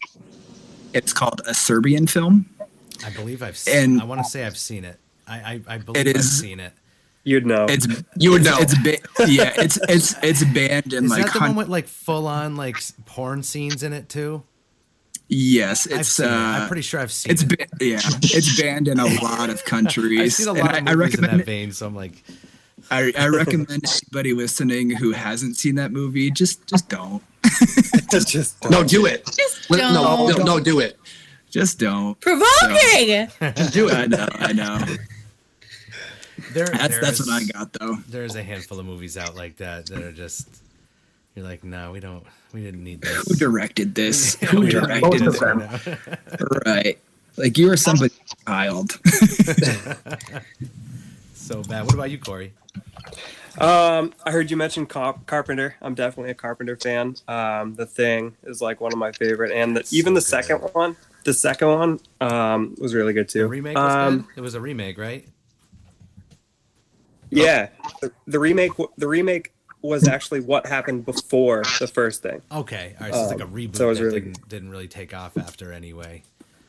It's 0.95 1.12
called 1.12 1.40
a 1.47 1.55
Serbian 1.55 2.07
film. 2.07 2.47
I 3.05 3.11
believe 3.11 3.43
I've 3.43 3.57
seen 3.57 3.76
And- 3.76 4.01
I 4.01 4.05
want 4.05 4.22
to 4.24 4.28
say 4.30 4.45
I've 4.45 4.59
seen 4.59 4.84
it. 4.84 4.99
I 5.26 5.34
I, 5.66 5.74
I 5.74 5.78
believe 5.78 6.07
It 6.07 6.11
I've 6.16 6.20
is- 6.20 6.38
seen 6.40 6.61
it. 6.61 6.72
You'd 7.24 7.47
know. 7.47 7.66
It's 7.68 7.86
You 8.18 8.32
would 8.32 8.43
know. 8.43 8.57
It's 8.59 8.76
ba- 8.82 8.99
yeah. 9.28 9.53
It's 9.57 9.78
it's 9.88 10.14
it's 10.24 10.43
banned 10.45 10.93
in 10.93 11.05
Is 11.05 11.11
like 11.12 11.24
that 11.26 11.32
the 11.34 11.38
hun- 11.38 11.49
one 11.51 11.57
with 11.57 11.68
like 11.68 11.86
full 11.86 12.26
on 12.26 12.57
like 12.57 12.76
porn 13.07 13.43
scenes 13.45 13.82
in 13.84 13.93
it 13.93 14.09
too? 14.09 14.43
yes. 15.28 15.86
It's 15.86 16.09
seen 16.09 16.26
it. 16.26 16.32
uh, 16.32 16.34
I'm 16.34 16.66
pretty 16.68 16.82
sure 16.82 17.01
I've 17.01 17.12
seen 17.12 17.32
it's 17.32 17.43
it. 17.45 17.68
yeah. 17.80 18.01
It's 18.22 18.61
banned 18.61 18.88
in 18.88 18.99
a 18.99 19.07
lot 19.22 19.51
of 19.51 19.64
countries. 19.74 20.20
I've 20.20 20.32
seen 20.32 20.49
a 20.49 20.51
and 20.53 20.61
of 20.61 20.66
I, 20.66 20.76
I 20.76 20.80
movies 20.80 20.93
in 20.93 20.99
recommend 20.99 21.40
that 21.40 21.47
vein, 21.47 21.72
so 21.72 21.86
I'm 21.86 21.95
like, 21.95 22.22
I, 22.90 23.12
I 23.16 23.28
recommend 23.28 23.84
anybody 23.84 24.32
listening 24.34 24.90
who 24.90 25.12
hasn't 25.12 25.57
seen 25.57 25.76
that 25.76 25.93
movie 25.93 26.30
just 26.30 26.66
just 26.66 26.88
don't 26.88 27.22
just 28.26 28.57
No, 28.70 28.82
do 28.84 29.07
it. 29.07 29.24
Just 29.26 29.70
Let- 29.70 29.78
don't. 29.80 29.95
no, 29.95 30.26
no, 30.28 30.43
no, 30.45 30.61
do 30.61 30.80
it. 30.80 30.99
just 31.51 31.78
don't. 31.78 32.18
Provoking. 32.20 33.28
Just 33.55 33.72
do 33.72 33.88
it. 33.88 33.95
I 33.95 34.07
know. 34.07 34.28
I 34.32 34.53
know. 34.53 34.78
there, 36.53 36.66
That's 36.66 36.99
that's 37.01 37.20
what 37.26 37.30
I 37.30 37.45
got 37.45 37.72
though. 37.74 37.97
There's 38.09 38.34
a 38.36 38.43
handful 38.43 38.78
of 38.78 38.86
movies 38.86 39.16
out 39.16 39.34
like 39.36 39.57
that 39.59 39.86
that 39.86 40.03
are 40.03 40.12
just. 40.12 40.49
You're 41.34 41.47
like, 41.47 41.64
no, 41.64 41.93
we 41.93 42.01
don't. 42.01 42.24
We 42.52 42.60
didn't 42.62 42.85
need 42.85 43.01
this. 43.01 43.27
Who 43.27 43.35
directed 43.36 43.94
this? 43.94 44.35
Who 44.51 44.60
we 44.60 44.70
don't 44.70 44.89
need 44.89 45.01
directed 45.01 45.32
this 45.32 45.40
them. 45.40 45.60
right. 45.60 46.66
Right. 46.66 46.98
Like 47.39 47.56
you 47.56 47.70
are 47.70 47.77
somebody's 47.78 48.19
child. 48.47 48.90
so 51.35 51.62
bad. 51.62 51.85
What 51.86 51.94
about 51.94 52.10
you, 52.10 52.19
Corey? 52.19 52.52
Um, 53.58 54.12
I 54.24 54.30
heard 54.30 54.50
you 54.50 54.56
mention 54.56 54.86
Carp- 54.86 55.26
Carpenter. 55.26 55.76
I'm 55.82 55.94
definitely 55.94 56.30
a 56.30 56.34
Carpenter 56.34 56.76
fan. 56.76 57.16
Um, 57.28 57.74
the 57.74 57.86
Thing 57.86 58.36
is 58.44 58.60
like 58.62 58.80
one 58.80 58.92
of 58.92 58.98
my 58.98 59.12
favorite, 59.12 59.52
and 59.52 59.76
the, 59.76 59.86
even 59.92 60.14
the 60.14 60.20
good. 60.20 60.26
second 60.26 60.56
one, 60.72 60.96
the 61.24 61.34
second 61.34 61.68
one, 61.68 62.00
um, 62.20 62.74
was 62.80 62.94
really 62.94 63.12
good 63.12 63.28
The 63.28 63.32
too. 63.32 63.46
remake 63.48 63.76
was 63.76 63.92
um, 63.94 64.18
good. 64.20 64.26
It 64.36 64.40
was 64.40 64.54
a 64.54 64.60
remake, 64.60 64.98
right? 64.98 65.26
Yeah, 67.30 67.68
the, 68.00 68.12
the 68.26 68.38
remake. 68.38 68.72
The 68.98 69.08
remake 69.08 69.52
was 69.80 70.06
actually 70.06 70.40
what 70.40 70.66
happened 70.66 71.04
before 71.04 71.62
the 71.80 71.86
first 71.88 72.22
thing. 72.22 72.40
Okay, 72.52 72.94
all 73.00 73.06
right. 73.06 73.14
So 73.14 73.22
it's 73.22 73.30
like 73.32 73.40
a 73.40 73.44
Um, 73.44 73.52
reboot 73.54 73.76
so 73.76 73.86
it 73.86 73.88
was 73.88 73.98
that 73.98 74.04
really 74.04 74.20
didn't, 74.20 74.48
didn't 74.48 74.70
really 74.70 74.86
take 74.88 75.12
off 75.14 75.36
after 75.36 75.72
anyway. 75.72 76.22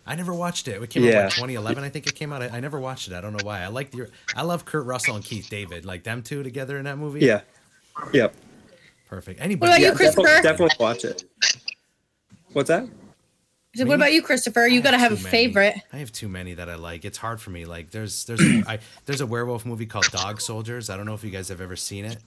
I 0.05 0.15
never 0.15 0.33
watched 0.33 0.67
it. 0.67 0.81
It 0.81 0.89
came 0.89 1.03
out 1.03 1.13
Yeah. 1.13 1.23
in 1.25 1.29
2011, 1.31 1.83
I 1.83 1.89
think 1.89 2.07
it 2.07 2.15
came 2.15 2.33
out. 2.33 2.41
I, 2.41 2.47
I 2.49 2.59
never 2.59 2.79
watched 2.79 3.07
it. 3.07 3.13
I 3.13 3.21
don't 3.21 3.31
know 3.33 3.43
why. 3.45 3.61
I 3.61 3.67
like 3.67 3.91
the. 3.91 4.09
I 4.35 4.41
love 4.43 4.65
Kurt 4.65 4.85
Russell 4.85 5.15
and 5.15 5.23
Keith 5.23 5.49
David. 5.49 5.85
Like 5.85 6.03
them 6.03 6.21
two 6.21 6.43
together 6.43 6.77
in 6.77 6.83
that 6.85 6.97
movie. 6.97 7.21
Yeah, 7.21 7.41
yep. 8.11 8.33
perfect. 9.07 9.39
What 9.39 9.45
Anybody? 9.45 9.71
about 9.71 9.79
you, 9.79 9.85
Yeah, 9.85 9.91
definitely, 9.91 10.23
Christopher? 10.25 10.43
definitely 10.43 10.75
watch 10.79 11.05
it. 11.05 11.23
What's 12.53 12.67
that? 12.67 12.87
So 13.75 13.85
what 13.85 13.95
about 13.95 14.13
you, 14.13 14.21
Christopher? 14.21 14.67
You 14.67 14.81
I 14.81 14.83
gotta 14.83 14.99
have 14.99 15.13
a 15.13 15.15
many. 15.15 15.29
favorite. 15.29 15.75
I 15.91 15.97
have 15.97 16.11
too 16.11 16.29
many 16.29 16.53
that 16.53 16.69
I 16.69 16.75
like. 16.75 17.05
It's 17.05 17.17
hard 17.17 17.41
for 17.41 17.49
me. 17.49 17.65
Like 17.65 17.89
there's 17.89 18.25
there's 18.25 18.39
I, 18.67 18.77
there's 19.05 19.21
a 19.21 19.25
werewolf 19.25 19.65
movie 19.65 19.87
called 19.87 20.11
Dog 20.11 20.41
Soldiers. 20.41 20.89
I 20.91 20.97
don't 20.97 21.07
know 21.07 21.15
if 21.15 21.23
you 21.23 21.31
guys 21.31 21.47
have 21.49 21.59
ever 21.61 21.75
seen 21.75 22.05
it. 22.05 22.17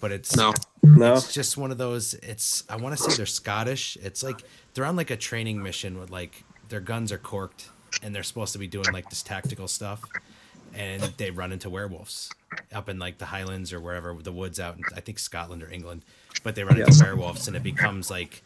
but 0.00 0.12
it's 0.12 0.36
No. 0.36 0.52
No. 0.82 1.14
it's 1.14 1.32
just 1.32 1.56
one 1.56 1.70
of 1.70 1.78
those. 1.78 2.12
It's 2.14 2.64
I 2.68 2.76
want 2.76 2.94
to 2.96 3.02
say 3.02 3.16
they're 3.16 3.24
Scottish. 3.24 3.96
It's 4.02 4.22
like 4.22 4.42
they're 4.74 4.84
on 4.84 4.96
like 4.96 5.10
a 5.10 5.16
training 5.16 5.62
mission 5.62 5.98
with 5.98 6.10
like 6.10 6.44
their 6.72 6.80
guns 6.80 7.12
are 7.12 7.18
corked 7.18 7.68
and 8.02 8.14
they're 8.14 8.22
supposed 8.22 8.54
to 8.54 8.58
be 8.58 8.66
doing 8.66 8.90
like 8.92 9.10
this 9.10 9.22
tactical 9.22 9.68
stuff, 9.68 10.02
and 10.74 11.02
they 11.18 11.30
run 11.30 11.52
into 11.52 11.68
werewolves 11.68 12.30
up 12.74 12.88
in 12.88 12.98
like 12.98 13.18
the 13.18 13.26
Highlands 13.26 13.74
or 13.74 13.80
wherever 13.80 14.14
the 14.14 14.32
woods 14.32 14.58
out 14.58 14.78
in 14.78 14.82
I 14.96 15.00
think 15.00 15.18
Scotland 15.18 15.62
or 15.62 15.70
England, 15.70 16.02
but 16.42 16.54
they 16.54 16.64
run 16.64 16.78
into 16.80 16.98
werewolves 17.04 17.46
and 17.46 17.56
it 17.56 17.62
becomes 17.62 18.10
like 18.10 18.42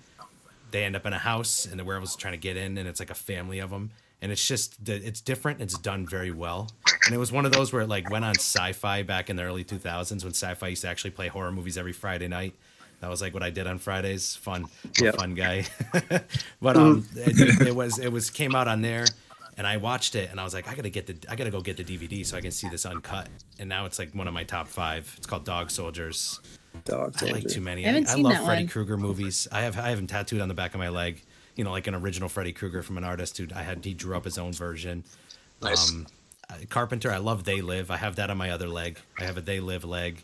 they 0.73 0.85
end 0.85 0.97
up 0.97 1.07
in 1.07 1.13
a 1.13 1.19
house 1.19 1.67
and 1.67 1.79
the 1.79 1.85
werewolves 1.85 2.17
are 2.17 2.19
trying 2.19 2.35
to 2.35 2.39
get 2.39 2.57
in 2.57 2.77
and 2.77 2.89
it's 2.89 2.99
like 2.99 3.11
a 3.11 3.15
family 3.15 3.61
of 3.61 3.71
them 3.71 3.93
and 4.21 4.33
it's 4.33 4.47
just 4.47 4.77
it's 4.89 5.21
different. 5.21 5.61
It's 5.61 5.79
done 5.79 6.05
very 6.05 6.33
well. 6.33 6.69
And 7.05 7.15
it 7.15 7.19
was 7.19 7.31
one 7.31 7.47
of 7.47 7.53
those 7.53 7.73
where 7.73 7.83
it 7.83 7.89
like 7.89 8.11
went 8.11 8.25
on 8.25 8.35
sci-fi 8.35 9.05
back 9.05 9.31
in 9.31 9.37
the 9.37 9.45
early 9.45 9.63
2000s 9.63 10.25
when 10.25 10.33
sci-fi 10.33 10.69
used 10.69 10.83
to 10.83 10.89
actually 10.89 11.13
play 11.13 11.29
horror 11.29 11.53
movies 11.53 11.79
every 11.79 11.93
friday 11.93 12.27
night 12.27 12.55
that 13.01 13.11
was 13.11 13.21
like 13.23 13.35
what 13.35 13.43
i 13.43 13.51
did 13.51 13.67
on 13.67 13.79
fridays 13.79 14.37
fun 14.37 14.67
I'm 14.85 15.05
Yeah. 15.05 15.11
fun 15.13 15.35
guy 15.35 15.67
but 16.61 16.77
um 16.77 17.07
it, 17.15 17.69
it 17.69 17.75
was 17.75 17.99
it 17.99 18.11
was 18.13 18.31
came 18.31 18.55
out 18.55 18.69
on 18.69 18.83
there 18.83 19.05
and 19.59 19.67
i 19.67 19.77
watched 19.77 20.15
it 20.15 20.31
and 20.31 20.41
i 20.41 20.45
was 20.45 20.55
like 20.55 20.69
i 20.69 20.75
gotta 20.75 20.91
get 20.91 21.07
the 21.07 21.17
i 21.31 21.37
gotta 21.37 21.51
go 21.51 21.61
get 21.61 21.77
the 21.77 21.85
dvd 21.85 22.25
so 22.27 22.37
i 22.37 22.41
can 22.41 22.51
see 22.51 22.69
this 22.69 22.85
uncut 22.87 23.29
and 23.59 23.69
now 23.69 23.85
it's 23.87 23.99
like 23.99 24.13
one 24.15 24.27
of 24.29 24.35
my 24.35 24.45
top 24.45 24.69
five 24.69 25.13
it's 25.17 25.27
called 25.27 25.45
dog 25.45 25.71
soldiers 25.71 26.41
Dog 26.85 27.15
I 27.23 27.31
like 27.33 27.49
too 27.49 27.63
many. 27.63 27.87
I 27.87 27.89
I, 27.89 27.93
haven't 27.93 28.09
I 28.09 28.13
seen 28.15 28.23
love 28.23 28.33
that 28.35 28.45
Freddy. 28.45 28.67
Krueger 28.67 28.99
movies. 28.99 29.49
I 29.51 29.63
have 29.63 29.79
I 29.79 29.89
have 29.89 29.99
him 29.99 30.07
tattooed 30.07 30.43
on 30.43 30.49
the 30.49 30.55
back 30.55 30.75
of 30.75 30.79
my 30.79 30.91
leg. 30.91 31.23
You 31.55 31.65
know, 31.65 31.71
like 31.71 31.87
an 31.87 31.95
original 31.95 32.29
Freddy 32.29 32.53
Krueger 32.53 32.83
from 32.83 32.99
an 32.99 33.03
artist 33.03 33.39
who 33.39 33.47
I 33.55 33.63
had. 33.63 33.83
He 33.83 33.95
drew 33.95 34.15
up 34.15 34.25
his 34.27 34.37
own 34.37 34.53
version. 34.53 35.03
Nice. 35.63 35.91
Um, 35.91 36.07
Carpenter. 36.69 37.11
I 37.11 37.17
love 37.17 37.45
They 37.45 37.63
Live. 37.63 37.91
I 37.91 37.97
have 37.97 38.17
that 38.17 38.31
on 38.31 38.37
my 38.37 38.51
other 38.51 38.69
leg. 38.69 38.99
I 39.19 39.25
have 39.25 39.39
a 39.39 39.41
They 39.41 39.59
Live 39.59 39.85
leg. 39.87 40.23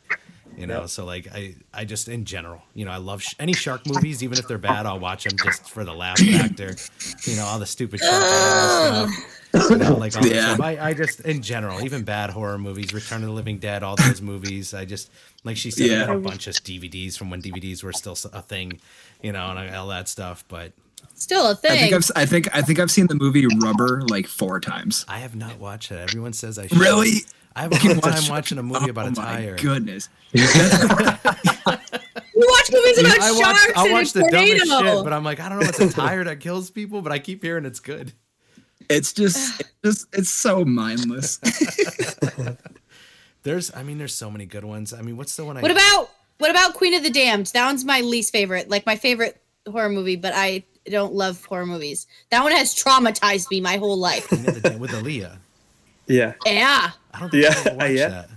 You 0.57 0.67
know, 0.67 0.81
Yep. 0.83 0.91
so 0.91 1.05
like 1.07 1.29
I 1.35 1.55
I 1.73 1.85
just 1.85 2.09
in 2.09 2.25
general, 2.25 2.61
you 2.75 2.85
know, 2.85 2.91
I 2.91 2.99
love 2.99 3.23
sh- 3.23 3.35
any 3.39 3.55
shark 3.55 3.87
movies, 3.87 4.23
even 4.23 4.39
if 4.39 4.47
they're 4.47 4.59
bad. 4.59 4.85
I'll 4.87 4.99
watch 5.01 5.25
them 5.25 5.37
just 5.43 5.69
for 5.71 5.83
the 5.85 5.95
laugh 5.95 6.19
factor. 6.19 6.77
You 7.27 7.37
know, 7.37 7.45
all 7.47 7.59
the 7.59 7.67
stupid 7.67 8.01
shark 8.01 8.23
stuff. 8.23 9.71
You 9.71 9.77
know, 9.77 9.95
like 9.97 10.17
all 10.17 10.27
Yeah. 10.27 10.55
stuff. 10.55 10.61
I, 10.61 10.79
I 10.91 10.95
just 10.95 11.21
in 11.21 11.43
general, 11.43 11.83
even 11.85 12.03
bad 12.05 12.31
horror 12.31 12.59
movies, 12.59 12.93
Return 12.93 13.23
of 13.23 13.29
the 13.29 13.35
Living 13.35 13.59
Dead, 13.59 13.83
all 13.83 13.97
those 13.97 14.21
movies. 14.23 14.75
I 14.75 14.85
just 14.85 15.11
like 15.45 15.57
she 15.57 15.71
said, 15.71 15.91
I 15.91 16.13
Yeah. 16.13 16.13
a 16.15 16.19
bunch 16.19 16.47
of 16.47 16.55
DVDs 16.57 17.17
from 17.17 17.31
when 17.31 17.41
DVDs 17.43 17.83
were 17.83 17.93
still 17.93 18.17
a 18.33 18.43
thing, 18.43 18.79
you 19.23 19.33
know, 19.33 19.51
and 19.51 19.75
uh, 19.75 19.79
all 19.81 19.89
that 19.89 20.09
stuff. 20.09 20.45
But 20.49 20.73
Still 21.15 21.47
a 21.47 21.53
I 21.53 21.55
think 21.55 21.81
thing. 21.81 21.95
I've 21.95 22.11
I 22.17 22.27
think 22.27 22.49
I 22.57 22.63
think 22.63 22.79
I've 22.79 22.91
seen 22.91 23.07
the 23.07 23.15
movie 23.15 23.47
Rubber 23.47 24.03
like 24.09 24.27
four 24.27 24.61
times. 24.61 25.05
I 25.09 25.19
have 25.19 25.35
not 25.35 25.59
watched 25.59 25.91
it. 25.93 25.99
Everyone 25.99 26.33
says 26.33 26.59
I 26.59 26.67
should. 26.67 26.79
Really? 26.79 27.23
I 27.55 27.63
have 27.63 27.73
a 27.73 27.77
hard 27.77 28.03
time 28.03 28.29
watching 28.29 28.59
a 28.59 28.63
movie 28.63 28.91
about 28.91 29.07
oh 29.07 29.13
a 29.13 29.15
tire. 29.15 29.49
Oh 29.49 29.53
my 29.53 29.63
goodness. 29.63 30.09
You 32.35 32.49
watch 32.49 32.73
movies 32.73 32.99
about 32.99 33.21
I 33.21 33.33
watch, 33.33 33.41
sharks 33.41 33.73
I 33.77 33.85
and 33.85 33.93
watch 33.93 34.11
a 34.11 34.13
the 34.15 34.29
dumbest 34.31 34.67
shit, 34.67 35.05
but 35.05 35.13
I'm 35.13 35.23
like, 35.23 35.39
I 35.39 35.49
don't 35.49 35.61
know, 35.61 35.69
it's 35.69 35.79
a 35.79 35.93
tire 35.93 36.25
that 36.25 36.41
kills 36.41 36.71
people, 36.71 37.01
but 37.01 37.13
I 37.13 37.19
keep 37.21 37.43
hearing 37.43 37.65
it's 37.65 37.79
good. 37.79 38.13
It's 38.89 39.13
just 39.13 39.61
it's 39.61 39.73
just 39.85 40.07
it's 40.13 40.31
so 40.31 40.65
mindless. 40.65 41.39
There's, 43.43 43.75
I 43.75 43.83
mean, 43.83 43.99
there's 43.99 44.15
so 44.15 44.31
many 44.31 44.47
good 44.47 44.65
ones. 44.65 44.93
I 44.93 45.03
mean, 45.03 45.17
what's 45.17 45.35
the 45.35 45.45
one 45.45 45.57
I? 45.57 45.63
What 45.63 45.73
about 45.73 46.11
what 46.39 46.51
about 46.51 46.75
Queen 46.75 46.95
of 46.95 47.03
the 47.03 47.11
Damned? 47.11 47.47
That 47.49 47.67
one's 47.67 47.85
my 47.85 48.01
least 48.01 48.33
favorite. 48.33 48.71
Like 48.71 48.87
my 48.87 48.95
favorite 48.95 49.41
horror 49.69 49.89
movie, 49.89 50.15
but 50.15 50.33
I 50.35 50.63
don't 50.89 51.13
love 51.13 51.45
horror 51.45 51.67
movies. 51.67 52.07
That 52.31 52.43
one 52.45 52.53
has 52.53 52.73
traumatized 52.73 53.51
me 53.51 53.61
my 53.61 53.79
whole 53.79 53.97
life. 53.97 54.29
Queen 54.29 54.49
of 54.49 54.55
the 54.55 54.61
Damned 54.61 54.81
with 54.81 54.93
Aaliyah? 54.93 55.39
Yeah. 56.13 56.35
Yeah. 56.47 56.91
I 57.15 57.21
don't 57.21 57.31
think 57.31 57.45
Yeah, 57.45 57.55
I 57.55 57.61
ever 57.61 57.77
watched 57.77 57.93
yeah. 57.93 58.09
that. 58.09 58.29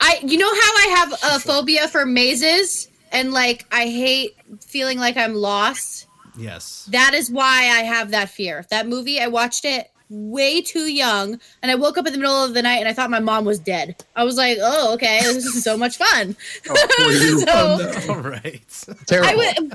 I 0.00 0.18
you 0.22 0.36
know 0.36 0.48
how 0.48 0.72
I 0.76 0.94
have 0.96 1.12
a 1.12 1.40
phobia 1.40 1.88
for 1.88 2.04
mazes 2.04 2.88
and 3.12 3.32
like 3.32 3.66
I 3.72 3.84
hate 3.86 4.36
feeling 4.60 4.98
like 4.98 5.16
I'm 5.16 5.34
lost. 5.34 6.06
Yes. 6.36 6.88
That 6.90 7.14
is 7.14 7.30
why 7.30 7.68
I 7.68 7.82
have 7.82 8.10
that 8.10 8.30
fear. 8.30 8.66
That 8.70 8.88
movie 8.88 9.20
I 9.20 9.28
watched 9.28 9.64
it 9.64 9.92
way 10.12 10.60
too 10.60 10.92
young 10.92 11.40
and 11.62 11.70
I 11.70 11.74
woke 11.74 11.96
up 11.96 12.06
in 12.06 12.12
the 12.12 12.18
middle 12.18 12.44
of 12.44 12.52
the 12.52 12.62
night 12.62 12.78
and 12.78 12.88
I 12.88 12.92
thought 12.92 13.10
my 13.10 13.20
mom 13.20 13.44
was 13.44 13.58
dead. 13.58 14.04
I 14.14 14.24
was 14.24 14.36
like, 14.36 14.58
"Oh, 14.60 14.92
okay, 14.94 15.20
this 15.22 15.44
is 15.44 15.64
so 15.64 15.76
much 15.76 15.96
fun." 15.96 16.36
oh, 16.68 17.44
so 18.06 18.12
All 18.12 18.20
right. 18.20 18.84
Terrible. 19.06 19.28
I 19.28 19.34
would 19.34 19.70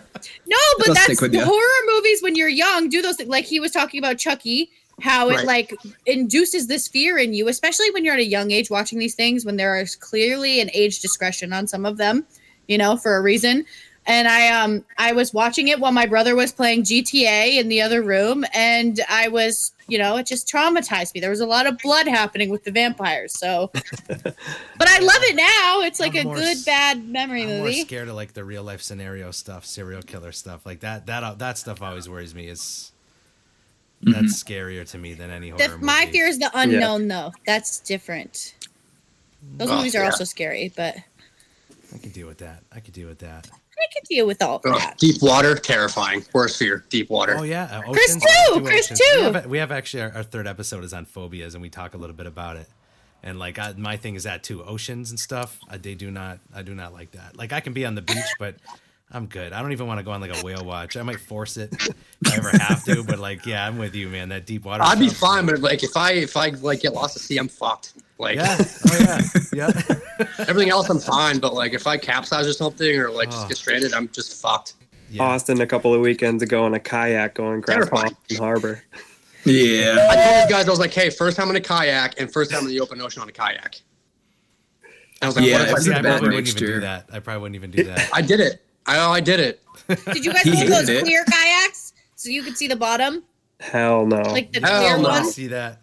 no, 0.46 0.58
but 0.78 0.88
that's 0.88 1.04
stick 1.04 1.22
with 1.22 1.34
ya. 1.34 1.44
horror 1.46 1.96
movies 1.96 2.22
when 2.22 2.36
you're 2.36 2.50
young 2.50 2.90
do 2.90 3.02
those 3.02 3.16
things. 3.16 3.30
Like 3.30 3.46
he 3.46 3.60
was 3.60 3.72
talking 3.72 4.00
about 4.00 4.18
Chucky, 4.18 4.70
how 5.02 5.30
it 5.30 5.36
Right. 5.38 5.46
like 5.46 5.76
induces 6.06 6.68
this 6.68 6.88
fear 6.88 7.18
in 7.18 7.34
you, 7.34 7.48
especially 7.48 7.92
when 7.92 8.04
you're 8.04 8.16
at 8.16 8.20
a 8.20 8.26
young 8.26 8.52
age 8.52 8.70
watching 8.70 8.98
these 9.00 9.14
things 9.16 9.46
when 9.46 9.56
there 9.58 9.80
is 9.80 9.96
clearly 9.96 10.60
an 10.60 10.70
age 10.74 11.00
discretion 11.02 11.54
on 11.54 11.68
some 11.68 11.86
of 11.86 11.98
them, 11.98 12.26
you 12.68 12.78
know, 12.78 12.98
for 12.98 13.16
a 13.16 13.22
reason. 13.22 13.66
And 14.08 14.28
I 14.28 14.48
um 14.48 14.86
I 14.98 15.12
was 15.12 15.34
watching 15.34 15.68
it 15.68 15.80
while 15.82 15.92
my 15.92 16.06
brother 16.06 16.34
was 16.36 16.52
playing 16.54 16.84
GTA 16.84 17.60
in 17.60 17.68
the 17.68 17.82
other 17.82 18.02
room, 18.02 18.46
and 18.54 19.02
I 19.10 19.28
was, 19.28 19.74
you 19.90 19.98
know, 20.00 20.16
it 20.16 20.26
just 20.26 20.48
traumatized 20.48 21.14
me. 21.14 21.20
There 21.20 21.30
was 21.30 21.42
a 21.42 21.46
lot 21.46 21.68
of 21.68 21.78
blood 21.80 22.08
happening 22.08 22.50
with 22.50 22.64
the 22.64 22.72
vampires, 22.72 23.38
so. 23.38 23.70
but 24.08 24.88
I 24.88 25.00
love 25.00 25.22
it 25.24 25.36
now. 25.36 25.82
It's 25.82 26.00
like 26.00 26.16
I'm 26.16 26.22
a 26.22 26.24
more 26.24 26.36
good 26.36 26.58
s- 26.58 26.64
bad 26.64 27.06
memory 27.06 27.44
I'm 27.44 27.50
more 27.50 27.66
movie. 27.66 27.82
scared 27.82 28.08
of 28.08 28.16
like 28.16 28.32
the 28.32 28.46
real 28.46 28.64
life 28.64 28.82
scenario 28.82 29.32
stuff, 29.32 29.66
serial 29.66 30.02
killer 30.02 30.32
stuff, 30.32 30.66
like 30.66 30.80
that. 30.80 31.06
That 31.08 31.38
that 31.40 31.58
stuff 31.58 31.82
always 31.82 32.08
worries 32.08 32.34
me. 32.34 32.48
Is 32.48 32.94
that's 34.02 34.42
scarier 34.44 34.90
to 34.92 34.98
me 34.98 35.14
than 35.14 35.30
any 35.32 35.50
horror 35.50 35.64
The, 35.64 35.70
movie. 35.74 35.86
my 35.86 36.06
fear 36.12 36.28
is 36.28 36.40
the 36.40 36.52
unknown, 36.54 37.08
though. 37.08 37.34
That's 37.46 37.80
different. 37.80 38.56
Those 39.58 39.70
Oh, 39.70 39.78
movies 39.78 39.96
are 39.96 40.00
yeah. 40.04 40.06
also 40.12 40.24
scary, 40.24 40.72
but 40.76 40.96
I 41.94 41.98
can 42.00 42.12
deal 42.12 42.28
with 42.28 42.38
that. 42.40 42.64
I 42.72 42.80
can 42.80 42.94
deal 42.94 43.08
with 43.08 43.20
that. 43.20 43.48
I 43.50 43.86
could 43.94 44.08
deal 44.10 44.26
with 44.26 44.42
all 44.42 44.56
of 44.58 44.64
that. 44.64 44.98
deep 44.98 45.22
water, 45.22 45.54
terrifying. 45.56 46.26
Worst 46.34 46.58
fear, 46.58 46.84
deep 46.90 47.10
water. 47.12 47.36
Oh 47.38 47.44
yeah, 47.44 47.66
uh, 47.88 47.92
Chris 47.92 48.16
too, 48.16 48.62
Chris 48.62 48.86
oceans. 48.92 49.00
too. 49.00 49.18
We 49.18 49.22
have, 49.34 49.46
we 49.46 49.58
have 49.60 49.72
actually 49.72 50.02
our, 50.04 50.12
our 50.16 50.24
third 50.24 50.48
episode 50.48 50.84
is 50.84 50.94
on 50.94 51.06
phobias, 51.06 51.54
and 51.54 51.62
we 51.62 51.70
talk 51.70 51.94
a 51.94 51.98
little 51.98 52.16
bit 52.16 52.26
about 52.26 52.58
it. 52.58 52.68
And 53.24 53.38
like 53.38 53.60
I, 53.60 53.74
my 53.78 53.96
thing 53.96 54.16
is 54.16 54.24
that 54.24 54.42
too, 54.44 54.64
oceans 54.64 55.12
and 55.12 55.20
stuff. 55.20 55.60
I, 55.70 55.78
they 55.78 55.94
do 55.96 56.10
not, 56.10 56.40
I 56.56 56.64
do 56.64 56.74
not 56.74 56.92
like 56.92 57.12
that. 57.12 57.38
Like 57.38 57.54
I 57.54 57.60
can 57.60 57.74
be 57.74 57.86
on 57.86 57.94
the 57.96 58.02
beach, 58.02 58.26
but 58.40 58.56
I'm 59.12 59.26
good. 59.28 59.54
I 59.54 59.62
don't 59.62 59.72
even 59.72 59.88
want 59.88 60.00
to 60.00 60.04
go 60.04 60.12
on 60.12 60.20
like 60.20 60.36
a 60.38 60.46
whale 60.46 60.66
watch. 60.66 60.98
I 60.98 61.02
might 61.04 61.20
force 61.22 61.56
it 61.56 61.72
if 61.74 61.90
I 62.34 62.36
ever 62.36 62.50
have 62.58 62.84
to, 62.86 63.04
but 63.04 63.20
like 63.20 63.46
yeah, 63.46 63.66
I'm 63.66 63.78
with 63.78 63.96
you, 63.96 64.10
man. 64.10 64.30
That 64.30 64.46
deep 64.46 64.66
water. 64.66 64.84
I'd 64.84 65.00
be 65.00 65.08
stuff, 65.08 65.20
fine, 65.20 65.46
but 65.46 65.60
like 65.60 65.82
if 65.84 65.96
I 65.96 66.12
if 66.12 66.36
I 66.36 66.50
like 66.50 66.82
get 66.82 66.94
lost 66.94 67.16
at 67.16 67.22
sea, 67.22 67.38
I'm 67.38 67.48
fucked. 67.48 67.94
Like 68.18 68.36
Yeah. 68.36 68.58
Oh 68.60 68.98
yeah. 69.00 69.22
Yeah. 69.54 70.28
everything 70.48 70.70
else, 70.70 70.90
I'm 70.90 71.00
fine. 71.00 71.40
But 71.40 71.54
like 71.54 71.74
if 71.74 71.88
I 71.88 71.98
capsize 71.98 72.46
or 72.48 72.54
something 72.54 72.98
or 73.00 73.10
like 73.10 73.30
Oh. 73.30 73.32
just 73.32 73.48
get 73.48 73.58
stranded, 73.58 73.94
I'm 73.94 74.10
just 74.10 74.42
fucked. 74.42 74.74
yeah. 75.10 75.24
Austin 75.24 75.62
a 75.62 75.68
couple 75.68 75.94
of 75.94 76.02
weekends 76.02 76.44
ago 76.44 76.66
on 76.66 76.74
a 76.74 76.80
kayak 76.80 77.34
going 77.36 77.60
across 77.60 77.76
Terrifying. 77.76 78.16
Harbor. 78.38 78.84
Yeah. 79.46 80.08
I 80.10 80.16
told 80.16 80.36
these 80.50 80.52
guys 80.52 80.68
I 80.68 80.70
was 80.70 80.80
like, 80.80 80.94
hey, 80.94 81.10
first 81.12 81.38
time 81.38 81.50
in 81.50 81.56
a 81.56 81.62
kayak 81.62 82.20
and 82.20 82.30
first 82.32 82.52
time 82.52 82.64
in 82.64 82.68
the 82.68 82.82
open 82.82 83.00
ocean 83.02 83.22
on 83.22 83.30
a 83.30 83.32
kayak. 83.32 83.80
I 85.22 85.26
was 85.28 85.38
like, 85.38 85.46
Yeah, 85.46 85.60
what 85.60 85.62
if 85.62 85.70
I 85.70 85.72
it's 85.78 85.86
See, 85.86 85.92
a 85.92 85.94
I 85.94 85.98
did 85.98 86.04
bad 86.04 86.10
probably 86.20 86.36
wouldn't 86.36 86.48
even 86.58 86.68
do 86.74 86.80
that. 86.82 87.06
I 87.14 87.20
probably 87.20 87.42
wouldn't 87.42 87.56
even 87.56 87.72
do 87.72 87.84
that. 87.86 88.10
I 88.14 88.22
did 88.22 88.42
it. 88.42 88.64
I 88.88 88.98
I 89.12 89.20
did 89.20 89.40
it. 89.40 89.62
Did 89.88 90.26
you 90.26 90.34
guys 90.34 90.44
He 90.44 90.52
go 90.52 90.58
those 90.68 90.88
hated 90.88 90.98
it. 90.98 91.04
clear 91.04 91.24
kayaks 91.26 91.94
so 92.16 92.30
you 92.30 92.44
could 92.44 92.58
see 92.58 92.68
the 92.68 92.76
bottom, 92.76 93.24
Hell 93.60 94.06
no. 94.06 94.22
like 94.22 94.52
the 94.52 94.60
Hell 94.60 94.82
clear 94.82 94.98
no. 94.98 95.10
ones? 95.10 95.34
See 95.36 95.48
that? 95.48 95.82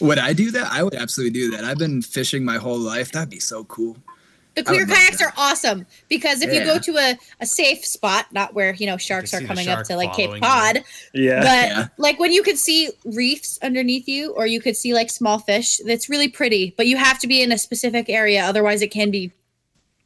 Would 0.00 0.18
I 0.18 0.32
do 0.32 0.50
that? 0.52 0.70
I 0.72 0.82
would 0.82 0.94
absolutely 0.94 1.32
do 1.40 1.50
that. 1.52 1.64
I've 1.64 1.78
been 1.78 2.02
fishing 2.02 2.44
my 2.44 2.56
whole 2.56 2.78
life. 2.78 3.12
That'd 3.12 3.30
be 3.30 3.40
so 3.40 3.64
cool. 3.64 3.96
The 4.54 4.60
I 4.60 4.64
clear 4.64 4.80
would 4.80 4.88
love 4.90 4.98
kayaks 4.98 5.18
that. 5.18 5.26
are 5.26 5.32
awesome 5.36 5.84
because 6.08 6.42
if 6.42 6.52
you 6.52 6.60
Yeah. 6.60 6.64
go 6.66 6.78
to 6.78 6.96
a, 6.96 7.18
a 7.40 7.46
safe 7.46 7.84
spot, 7.84 8.26
not 8.32 8.54
where 8.54 8.74
you 8.74 8.86
know 8.86 8.96
sharks 8.96 9.30
see 9.32 9.38
are 9.38 9.40
the 9.40 9.46
coming 9.48 9.64
shark 9.66 9.80
up 9.80 9.86
to 9.86 9.96
like 9.96 10.12
Cape 10.14 10.26
following 10.26 10.42
Cod, 10.42 10.84
yeah. 11.12 11.40
but 11.40 11.68
Yeah. 11.68 11.88
like 11.98 12.20
when 12.20 12.32
you 12.32 12.42
could 12.44 12.58
see 12.58 12.90
reefs 13.04 13.58
underneath 13.62 14.06
you 14.08 14.30
or 14.32 14.46
you 14.46 14.60
could 14.60 14.76
see 14.76 14.94
like 14.94 15.10
small 15.10 15.38
fish 15.40 15.78
that's 15.86 16.08
really 16.08 16.28
pretty 16.28 16.72
but 16.76 16.86
you 16.86 16.96
have 16.96 17.18
to 17.20 17.26
be 17.26 17.42
in 17.42 17.50
a 17.50 17.58
specific 17.58 18.08
area 18.08 18.44
otherwise 18.44 18.80
it 18.80 18.92
can 18.92 19.10
be 19.10 19.32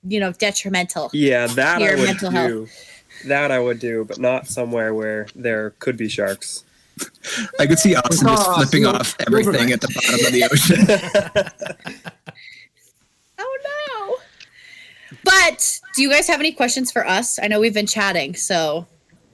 you 0.09 0.21
know 0.21 0.33
detrimental 0.33 1.11
yeah, 1.13 1.47
that 1.49 1.81
Your 1.81 1.93
I 1.93 1.95
would 1.97 2.05
mental 2.07 2.31
do. 2.31 2.37
health. 2.37 3.03
That 3.27 3.51
I 3.51 3.59
would 3.59 3.79
do, 3.81 4.05
but 4.05 4.19
not 4.19 4.47
somewhere 4.47 4.95
where 4.95 5.27
there 5.35 5.71
could 5.81 5.97
be 5.97 6.09
sharks. 6.09 6.65
I 7.59 7.67
could 7.67 7.79
see 7.79 7.95
Austin 7.97 8.29
just 8.29 8.49
Oh, 8.49 8.55
flipping 8.57 8.83
silver- 8.85 8.99
off 8.99 9.17
everything 9.27 9.73
at 9.73 9.81
the 9.81 9.89
bottom 9.89 10.27
of 10.27 10.33
the 10.33 10.45
ocean. 10.45 12.13
oh 13.39 13.59
no 13.65 14.17
but 15.25 15.81
do 15.95 16.03
you 16.03 16.11
guys 16.11 16.27
have 16.29 16.41
any 16.41 16.53
questions 16.53 16.91
for 16.93 17.07
us 17.07 17.39
i 17.43 17.47
know 17.49 17.59
we've 17.61 17.75
been 17.75 17.87
chatting 17.87 18.35
so 18.35 18.87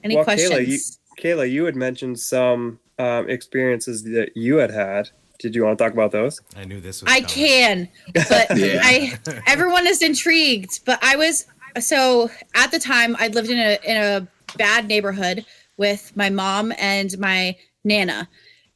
any 0.03 0.15
Well, 0.15 0.23
questions 0.23 0.51
Kayla, 0.51 0.67
you, 0.67 0.79
Kayla, 1.21 1.51
you 1.51 1.65
had 1.65 1.75
mentioned 1.75 2.19
some 2.19 2.79
um, 2.99 3.27
experiences 3.29 4.03
that 4.03 4.31
you 4.35 4.57
had 4.57 4.69
had. 4.69 5.09
Did 5.39 5.55
you 5.55 5.63
want 5.63 5.77
to 5.77 5.83
talk 5.83 5.93
about 5.93 6.11
those? 6.11 6.41
I 6.55 6.65
knew 6.65 6.79
this 6.79 7.01
was. 7.01 7.11
I 7.11 7.19
coming. 7.19 7.27
can, 7.27 7.89
but 8.13 8.47
Yeah. 8.57 8.79
I 8.83 9.19
everyone 9.47 9.87
is 9.87 10.01
intrigued. 10.01 10.85
But 10.85 11.03
I 11.03 11.15
was 11.15 11.45
so 11.79 12.29
at 12.53 12.71
the 12.71 12.79
time 12.79 13.15
I 13.19 13.27
lived 13.27 13.49
in 13.49 13.59
a 13.59 13.77
in 13.83 13.97
a 13.97 14.27
bad 14.57 14.87
neighborhood 14.87 15.45
with 15.77 16.15
my 16.15 16.29
mom 16.29 16.73
and 16.77 17.17
my 17.19 17.55
nana, 17.83 18.29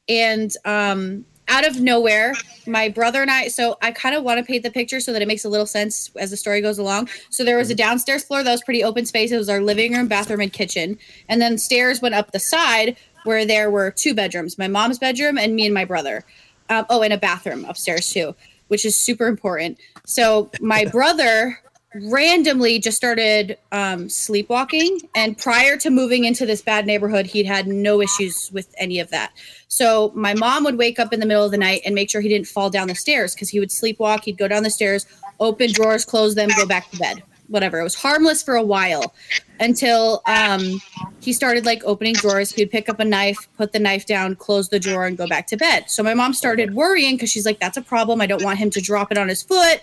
and 0.07 0.51
um 0.65 1.25
out 1.49 1.67
of 1.67 1.81
nowhere, 1.81 2.33
my 2.67 2.89
brother 2.89 3.21
and 3.21 3.31
I. 3.31 3.47
So 3.47 3.77
I 3.81 3.91
kind 3.91 4.15
of 4.15 4.23
want 4.23 4.37
to 4.37 4.45
paint 4.45 4.63
the 4.63 4.71
picture 4.71 4.99
so 4.99 5.11
that 5.11 5.21
it 5.21 5.27
makes 5.27 5.43
a 5.43 5.49
little 5.49 5.65
sense 5.65 6.11
as 6.15 6.29
the 6.29 6.37
story 6.37 6.61
goes 6.61 6.77
along. 6.77 7.09
So 7.31 7.43
there 7.43 7.57
was 7.57 7.69
a 7.71 7.75
downstairs 7.75 8.23
floor 8.23 8.43
that 8.43 8.51
was 8.51 8.63
pretty 8.63 8.83
open 8.83 9.05
space. 9.05 9.31
It 9.31 9.37
was 9.37 9.49
our 9.49 9.59
living 9.59 9.93
room, 9.93 10.07
bathroom, 10.07 10.41
and 10.41 10.53
kitchen, 10.53 10.97
and 11.27 11.41
then 11.41 11.57
stairs 11.57 12.01
went 12.01 12.15
up 12.15 12.31
the 12.31 12.39
side 12.39 12.95
where 13.23 13.45
there 13.45 13.69
were 13.69 13.91
two 13.91 14.13
bedrooms: 14.13 14.57
my 14.57 14.67
mom's 14.67 14.99
bedroom 14.99 15.37
and 15.37 15.55
me 15.55 15.65
and 15.65 15.73
my 15.73 15.85
brother. 15.85 16.23
Um, 16.69 16.85
oh, 16.89 17.01
and 17.01 17.13
a 17.13 17.17
bathroom 17.17 17.65
upstairs 17.65 18.11
too, 18.11 18.35
which 18.67 18.85
is 18.85 18.95
super 18.95 19.27
important. 19.27 19.79
So 20.05 20.51
my 20.61 20.85
brother 20.91 21.59
randomly 21.95 22.79
just 22.79 22.97
started 22.97 23.57
um, 23.71 24.09
sleepwalking, 24.09 25.09
and 25.15 25.37
prior 25.37 25.75
to 25.77 25.89
moving 25.89 26.25
into 26.25 26.45
this 26.45 26.61
bad 26.61 26.85
neighborhood, 26.85 27.25
he'd 27.25 27.47
had 27.47 27.67
no 27.67 28.01
issues 28.01 28.51
with 28.53 28.73
any 28.77 28.99
of 28.99 29.09
that. 29.09 29.31
So 29.67 30.11
my 30.15 30.33
mom 30.35 30.63
would 30.65 30.77
wake 30.77 30.99
up 30.99 31.13
in 31.13 31.19
the 31.19 31.25
middle 31.25 31.43
of 31.43 31.51
the 31.51 31.57
night 31.57 31.81
and 31.85 31.95
make 31.95 32.09
sure 32.09 32.21
he 32.21 32.29
didn't 32.29 32.47
fall 32.47 32.69
down 32.69 32.87
the 32.87 32.95
stairs 32.95 33.33
because 33.33 33.49
he 33.49 33.59
would 33.59 33.69
sleepwalk. 33.69 34.23
He'd 34.23 34.37
go 34.37 34.47
down 34.47 34.63
the 34.63 34.69
stairs, 34.69 35.07
open 35.39 35.71
drawers, 35.71 36.05
close 36.05 36.35
them, 36.35 36.49
go 36.55 36.65
back 36.65 36.89
to 36.91 36.97
bed. 36.97 37.23
Whatever. 37.49 37.79
It 37.79 37.83
was 37.83 37.95
harmless 37.95 38.41
for 38.41 38.55
a 38.55 38.63
while 38.63 39.13
until 39.59 40.21
um, 40.27 40.79
he 41.19 41.33
started 41.33 41.65
like 41.65 41.83
opening 41.83 42.13
drawers. 42.13 42.51
He'd 42.51 42.71
pick 42.71 42.89
up 42.89 42.99
a 42.99 43.05
knife, 43.05 43.37
put 43.57 43.73
the 43.73 43.79
knife 43.79 44.05
down, 44.05 44.35
close 44.35 44.69
the 44.69 44.79
drawer, 44.79 45.05
and 45.05 45.17
go 45.17 45.27
back 45.27 45.47
to 45.47 45.57
bed. 45.57 45.89
So 45.89 46.03
my 46.03 46.13
mom 46.13 46.33
started 46.33 46.73
worrying 46.75 47.15
because 47.15 47.31
she's 47.31 47.45
like, 47.45 47.59
"That's 47.59 47.77
a 47.77 47.81
problem. 47.81 48.21
I 48.21 48.27
don't 48.27 48.43
want 48.43 48.59
him 48.59 48.69
to 48.71 48.81
drop 48.81 49.11
it 49.11 49.17
on 49.17 49.27
his 49.27 49.41
foot 49.43 49.81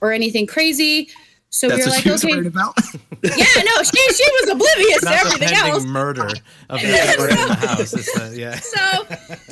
or 0.00 0.12
anything 0.12 0.46
crazy." 0.46 1.08
So 1.54 1.68
That's 1.68 1.80
we 1.80 1.84
were 1.84 1.88
what 1.90 1.94
like, 1.96 2.02
she 2.02 2.10
was 2.10 2.24
"Okay, 2.24 2.46
about. 2.46 2.74
yeah, 3.22 3.62
no, 3.62 3.82
she 3.82 4.12
she 4.14 4.24
was 4.40 4.50
oblivious 4.52 5.00
to 5.00 5.04
Not 5.04 5.12
the 5.12 5.34
everything 5.34 5.56
else." 5.58 5.84
murder 5.84 6.28
of 6.70 6.80
the 6.80 6.86
neighbor 6.86 7.28
in 7.28 7.36
the 7.36 7.54
house. 7.54 7.92
It's 7.92 8.12
the, 8.14 8.34
yeah. 8.34 8.56
so 8.56 9.04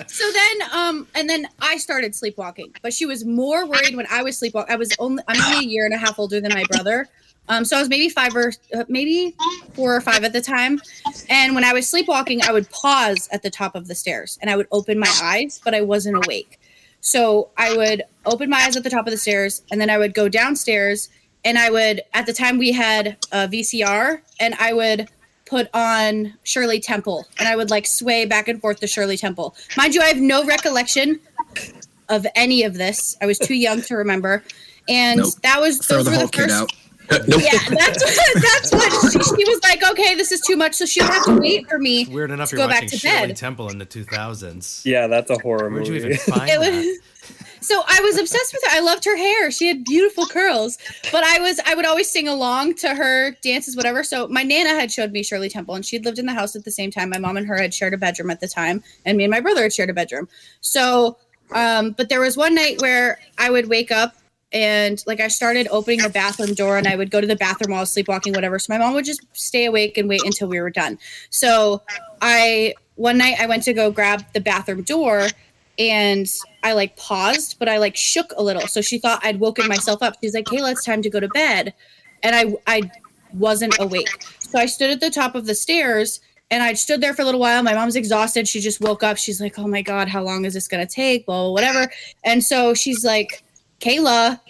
so 0.07 0.33
then 0.33 0.71
um 0.73 1.07
and 1.15 1.29
then 1.29 1.47
I 1.61 1.77
started 1.77 2.15
sleepwalking, 2.15 2.75
but 2.81 2.95
she 2.95 3.05
was 3.05 3.27
more 3.27 3.67
worried 3.67 3.97
when 3.97 4.07
I 4.11 4.23
was 4.23 4.39
sleepwalking. 4.39 4.73
I 4.73 4.77
was 4.77 4.97
only 4.99 5.23
I'm 5.29 5.39
only 5.43 5.67
a 5.67 5.69
year 5.69 5.85
and 5.85 5.93
a 5.93 5.99
half 5.99 6.19
older 6.19 6.41
than 6.41 6.55
my 6.55 6.65
brother. 6.71 7.07
Um, 7.51 7.65
so 7.65 7.77
I 7.77 7.81
was 7.81 7.89
maybe 7.89 8.09
five 8.09 8.35
or 8.37 8.53
uh, 8.75 8.85
maybe 8.89 9.35
four 9.75 9.95
or 9.95 10.01
five 10.01 10.23
at 10.23 10.33
the 10.33 10.41
time. 10.41 10.81
And 11.29 11.55
when 11.55 11.65
I 11.65 11.73
was 11.73 11.91
sleepwalking, 11.91 12.43
I 12.43 12.53
would 12.53 12.71
pause 12.71 13.29
at 13.33 13.43
the 13.43 13.51
top 13.51 13.75
of 13.75 13.89
the 13.89 13.95
stairs 13.95 14.39
and 14.41 14.49
I 14.49 14.57
would 14.57 14.69
open 14.71 14.99
my 15.01 15.13
eyes, 15.21 15.61
but 15.65 15.75
I 15.75 15.81
wasn't 15.81 16.17
awake. 16.25 16.61
So 17.01 17.51
I 17.59 17.77
would 17.77 18.05
open 18.25 18.49
my 18.51 18.59
eyes 18.59 18.77
at 18.77 18.85
the 18.85 18.91
top 18.91 19.07
of 19.07 19.11
the 19.11 19.17
stairs 19.19 19.63
and 19.71 19.81
then 19.81 19.91
I 19.91 19.99
would 19.99 20.15
go 20.15 20.29
downstairs 20.29 21.09
and 21.45 21.59
I 21.59 21.71
would, 21.71 22.03
at 22.15 22.27
the 22.27 22.33
time 22.33 22.57
we 22.57 22.71
had 22.71 23.17
a 23.33 23.49
VCR 23.49 24.21
and 24.39 24.55
I 24.61 24.73
would 24.73 25.09
put 25.45 25.69
on 25.75 26.35
Shirley 26.45 26.79
Temple 26.79 27.27
and 27.41 27.49
I 27.49 27.57
would 27.57 27.71
like 27.71 27.85
sway 27.87 28.27
back 28.27 28.47
and 28.47 28.61
forth 28.61 28.79
to 28.79 28.87
Shirley 28.87 29.17
Temple. 29.17 29.57
Mind 29.77 29.95
you, 29.97 30.03
I 30.03 30.07
have 30.07 30.19
no 30.19 30.45
recollection 30.45 31.19
of 32.09 32.27
any 32.37 32.63
of 32.63 32.75
this. 32.75 33.17
I 33.21 33.27
was 33.27 33.39
too 33.41 33.55
young 33.55 33.83
to 33.83 33.97
remember. 33.97 34.45
And 34.89 35.19
Nope. 35.21 35.35
that 35.43 35.61
was 35.61 35.79
Throw 35.85 35.99
those 35.99 36.07
the 36.07 36.11
were 36.13 36.27
the 36.27 36.29
first 36.29 36.55
out. 36.55 36.73
nope. 37.27 37.41
yeah, 37.43 37.59
that's 37.69 38.03
what, 38.05 38.43
that's 38.43 38.73
what 38.73 39.13
she, 39.13 39.19
she 39.45 39.51
was 39.51 39.61
like. 39.63 39.83
Okay, 39.91 40.15
this 40.15 40.31
is 40.33 40.41
too 40.41 40.57
much, 40.57 40.75
so 40.75 40.87
she 40.87 41.01
would 41.03 41.11
have 41.11 41.25
to 41.25 41.39
wait 41.41 41.69
for 41.69 41.79
me. 41.79 42.07
Weird 42.07 42.31
enough, 42.31 42.51
to 42.51 42.57
you're 42.57 42.67
go 42.67 42.69
back 42.69 42.83
watching 42.83 42.89
to 42.91 42.97
Shirley 42.99 43.27
bed. 43.29 43.37
Temple 43.37 43.69
in 43.71 43.79
the 43.79 43.87
2000s. 43.87 44.85
Yeah, 44.85 45.07
that's 45.07 45.31
a 45.31 45.39
horror 45.39 45.69
Where'd 45.71 45.87
you 45.87 45.95
movie. 45.95 46.07
even 46.07 46.19
find 46.19 46.51
It 46.51 46.61
that? 46.61 46.71
was 46.73 46.99
so 47.63 47.83
I 47.87 48.01
was 48.01 48.19
obsessed 48.19 48.55
with 48.55 48.63
her. 48.71 48.77
I 48.77 48.81
loved 48.81 49.05
her 49.05 49.17
hair. 49.17 49.51
She 49.51 49.67
had 49.69 49.85
beautiful 49.85 50.25
curls. 50.27 50.79
But 51.13 51.25
I 51.25 51.41
was 51.41 51.61
I 51.67 51.75
would 51.75 51.85
always 51.85 52.11
sing 52.11 52.27
along 52.27 52.75
to 52.77 52.95
her 52.95 53.33
dances, 53.43 53.77
whatever. 53.77 54.03
So 54.03 54.29
my 54.29 54.43
nana 54.43 54.71
had 54.71 54.91
showed 54.91 55.13
me 55.13 55.23
Shirley 55.23 55.49
Temple, 55.51 55.75
and 55.75 55.85
she'd 55.85 56.05
lived 56.05 56.19
in 56.19 56.27
the 56.27 56.33
house 56.33 56.57
at 56.57 56.65
the 56.65 56.71
same 56.71 56.91
time. 56.91 57.11
My 57.11 57.19
mom 57.19 57.37
and 57.37 57.47
her 57.47 57.57
had 57.61 57.75
shared 57.75 57.93
a 57.93 57.99
bedroom 57.99 58.31
at 58.31 58.41
the 58.41 58.49
time, 58.49 58.83
and 59.05 59.19
me 59.19 59.25
and 59.25 59.31
my 59.31 59.41
brother 59.41 59.63
had 59.63 59.73
shared 59.75 59.91
a 59.91 59.95
bedroom. 59.95 60.27
So, 60.63 61.19
um, 61.55 61.91
but 61.93 62.09
there 62.09 62.21
was 62.21 62.37
one 62.37 62.55
night 62.55 62.81
where 62.81 63.19
I 63.37 63.51
would 63.51 63.69
wake 63.69 63.91
up 63.91 64.15
and 64.53 65.03
like 65.07 65.21
I 65.21 65.29
started 65.29 65.69
opening 65.71 66.01
the 66.01 66.09
bathroom 66.09 66.55
door, 66.55 66.77
and 66.77 66.87
I 66.87 66.97
would 66.97 67.11
go 67.11 67.21
to 67.21 67.27
the 67.27 67.37
bathroom 67.37 67.71
while 67.71 67.81
I 67.81 67.83
was 67.83 67.93
sleepwalking, 67.93 68.33
whatever. 68.33 68.59
So 68.59 68.73
my 68.73 68.79
mom 68.79 68.95
would 68.95 69.05
just 69.05 69.23
stay 69.33 69.67
awake 69.67 69.97
and 69.97 70.09
wait 70.09 70.25
until 70.25 70.49
we 70.49 70.61
were 70.61 70.71
done. 70.71 70.99
So 71.31 71.83
I 72.21 72.75
one 72.97 73.17
night 73.19 73.41
I 73.41 73.47
went 73.47 73.63
to 73.65 73.73
go 73.73 73.91
grab 73.91 74.25
the 74.35 74.41
bathroom 74.41 74.83
door 74.83 75.27
and 75.79 76.27
I 76.63 76.75
like 76.75 76.97
paused, 76.97 77.57
but 77.59 77.69
I 77.69 77.79
like 77.79 77.97
shook 77.97 78.33
a 78.37 78.43
little. 78.43 78.67
So 78.67 78.83
she 78.83 78.99
thought 78.99 79.25
I'd 79.25 79.41
woken 79.41 79.69
myself 79.69 80.03
up. 80.03 80.17
She's 80.21 80.35
like, 80.35 80.45
Kayla, 80.45 80.73
it's 80.73 80.85
time 80.85 81.01
to 81.03 81.11
go 81.11 81.21
to 81.21 81.29
bed. 81.29 81.73
And 82.23 82.37
I 82.37 82.55
I 82.67 82.91
wasn't 83.33 83.75
awake. 83.81 84.25
So 84.41 84.59
I 84.59 84.67
stood 84.67 84.91
at 84.91 85.01
the 85.01 85.11
top 85.11 85.35
of 85.35 85.47
the 85.47 85.55
stairs 85.55 86.21
and 86.51 86.63
I 86.63 86.75
stood 86.75 87.01
there 87.01 87.15
for 87.15 87.23
a 87.23 87.25
little 87.25 87.41
while. 87.41 87.63
My 87.63 87.75
mom's 87.75 87.97
exhausted. 87.97 88.49
She 88.49 88.61
just 88.61 88.81
woke 88.81 89.03
up. 89.03 89.17
She's 89.17 89.41
like, 89.41 89.59
Oh 89.59 89.69
my 89.69 89.81
God, 89.81 90.09
how 90.09 90.23
long 90.23 90.45
is 90.45 90.55
this 90.55 90.69
gonna 90.69 90.87
take? 90.87 91.27
Well, 91.29 91.55
whatever. 91.55 91.91
And 92.25 92.45
so 92.45 92.75
she's 92.75 93.05
like, 93.05 93.43
Kayla, 93.81 94.41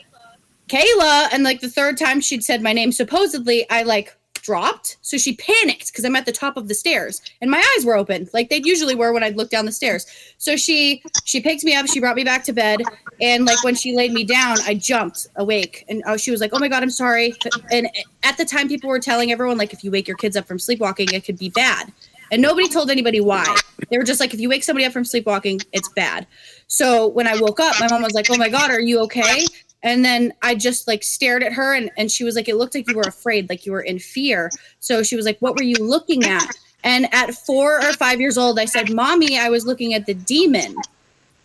Kayla. 0.69 1.29
And 1.33 1.43
like 1.43 1.61
the 1.61 1.71
third 1.71 1.97
time 1.97 2.21
she'd 2.21 2.45
said 2.45 2.63
my 2.63 2.73
name, 2.73 2.93
supposedly, 2.93 3.69
I 3.71 3.83
like 3.83 4.17
dropped. 4.43 4.97
So 5.03 5.19
she 5.19 5.37
panicked 5.37 5.89
because 5.89 6.05
I'm 6.05 6.17
at 6.17 6.27
the 6.27 6.33
top 6.33 6.57
of 6.57 6.69
the 6.69 6.75
stairs 6.75 7.21
and 7.41 7.51
my 7.51 7.63
eyes 7.77 7.85
were 7.85 7.97
open 7.97 8.29
like 8.33 8.49
they 8.49 8.61
usually 8.65 8.95
were 8.95 9.13
when 9.13 9.23
I'd 9.23 9.37
look 9.37 9.51
down 9.51 9.67
the 9.67 9.73
stairs. 9.73 10.07
So 10.39 10.57
she 10.57 11.03
she 11.25 11.41
picked 11.41 11.65
me 11.65 11.75
up, 11.75 11.87
she 11.87 12.01
brought 12.01 12.17
me 12.17 12.25
back 12.25 12.45
to 12.45 12.53
bed, 12.53 12.81
and 13.21 13.45
like 13.45 13.63
when 13.63 13.75
she 13.75 13.95
laid 13.95 14.13
me 14.13 14.25
down, 14.25 14.57
I 14.67 14.75
jumped 14.75 15.29
awake 15.37 15.85
and 15.89 16.03
oh, 16.07 16.17
she 16.17 16.31
was 16.31 16.41
like, 16.41 16.51
"Oh 16.53 16.59
my 16.59 16.69
god, 16.69 16.83
I'm 16.83 16.91
sorry." 16.91 17.35
And 17.71 17.89
at 18.23 18.37
the 18.37 18.45
time, 18.45 18.69
people 18.69 18.89
were 18.89 18.99
telling 19.01 19.33
everyone 19.33 19.59
like, 19.59 19.73
if 19.73 19.85
you 19.85 19.91
wake 19.91 20.09
your 20.09 20.17
kids 20.17 20.37
up 20.37 20.47
from 20.47 20.59
sleepwalking, 20.59 21.09
it 21.13 21.25
could 21.25 21.39
be 21.39 21.51
bad. 21.51 21.93
And 22.31 22.41
nobody 22.41 22.69
told 22.69 22.91
anybody 22.91 23.21
why. 23.21 23.57
They 23.91 23.99
were 23.99 24.05
just 24.05 24.21
like, 24.21 24.33
if 24.35 24.41
you 24.41 24.49
wake 24.49 24.63
somebody 24.63 24.85
up 24.85 24.93
from 24.93 25.05
sleepwalking, 25.05 25.61
it's 25.73 25.89
bad. 25.91 26.27
So 26.69 27.09
when 27.09 27.27
I 27.27 27.37
woke 27.41 27.61
up, 27.61 27.75
my 27.81 27.89
mom 27.89 28.03
was 28.03 28.15
like, 28.15 28.27
"Oh 28.31 28.37
my 28.37 28.49
god, 28.49 28.71
are 28.71 28.81
you 28.81 29.01
okay?" 29.01 29.45
And 29.83 30.05
then 30.05 30.33
I 30.43 30.55
just 30.55 30.87
like 30.87 31.03
stared 31.03 31.43
at 31.43 31.53
her 31.53 31.75
and, 31.75 31.91
and 31.97 32.11
she 32.11 32.25
was 32.25 32.37
like, 32.37 32.49
It 32.49 32.57
looked 32.57 32.75
like 32.75 32.89
you 32.89 32.97
were 32.97 33.03
afraid, 33.03 33.49
like 33.49 33.65
you 33.65 33.73
were 33.73 33.81
in 33.81 33.99
fear. 33.99 34.51
So 34.79 35.03
she 35.03 35.17
was 35.17 35.25
like, 35.25 35.39
What 35.41 35.57
were 35.57 35.63
you 35.63 35.77
looking 35.77 36.25
at? 36.25 36.47
And 36.85 37.13
at 37.15 37.35
four 37.35 37.79
or 37.79 37.93
five 37.95 38.21
years 38.21 38.39
old, 38.39 38.59
I 38.59 38.65
said, 38.65 38.93
Mommy, 38.93 39.39
I 39.39 39.49
was 39.49 39.67
looking 39.67 39.95
at 39.95 40.07
the 40.07 40.15
demon. 40.15 40.77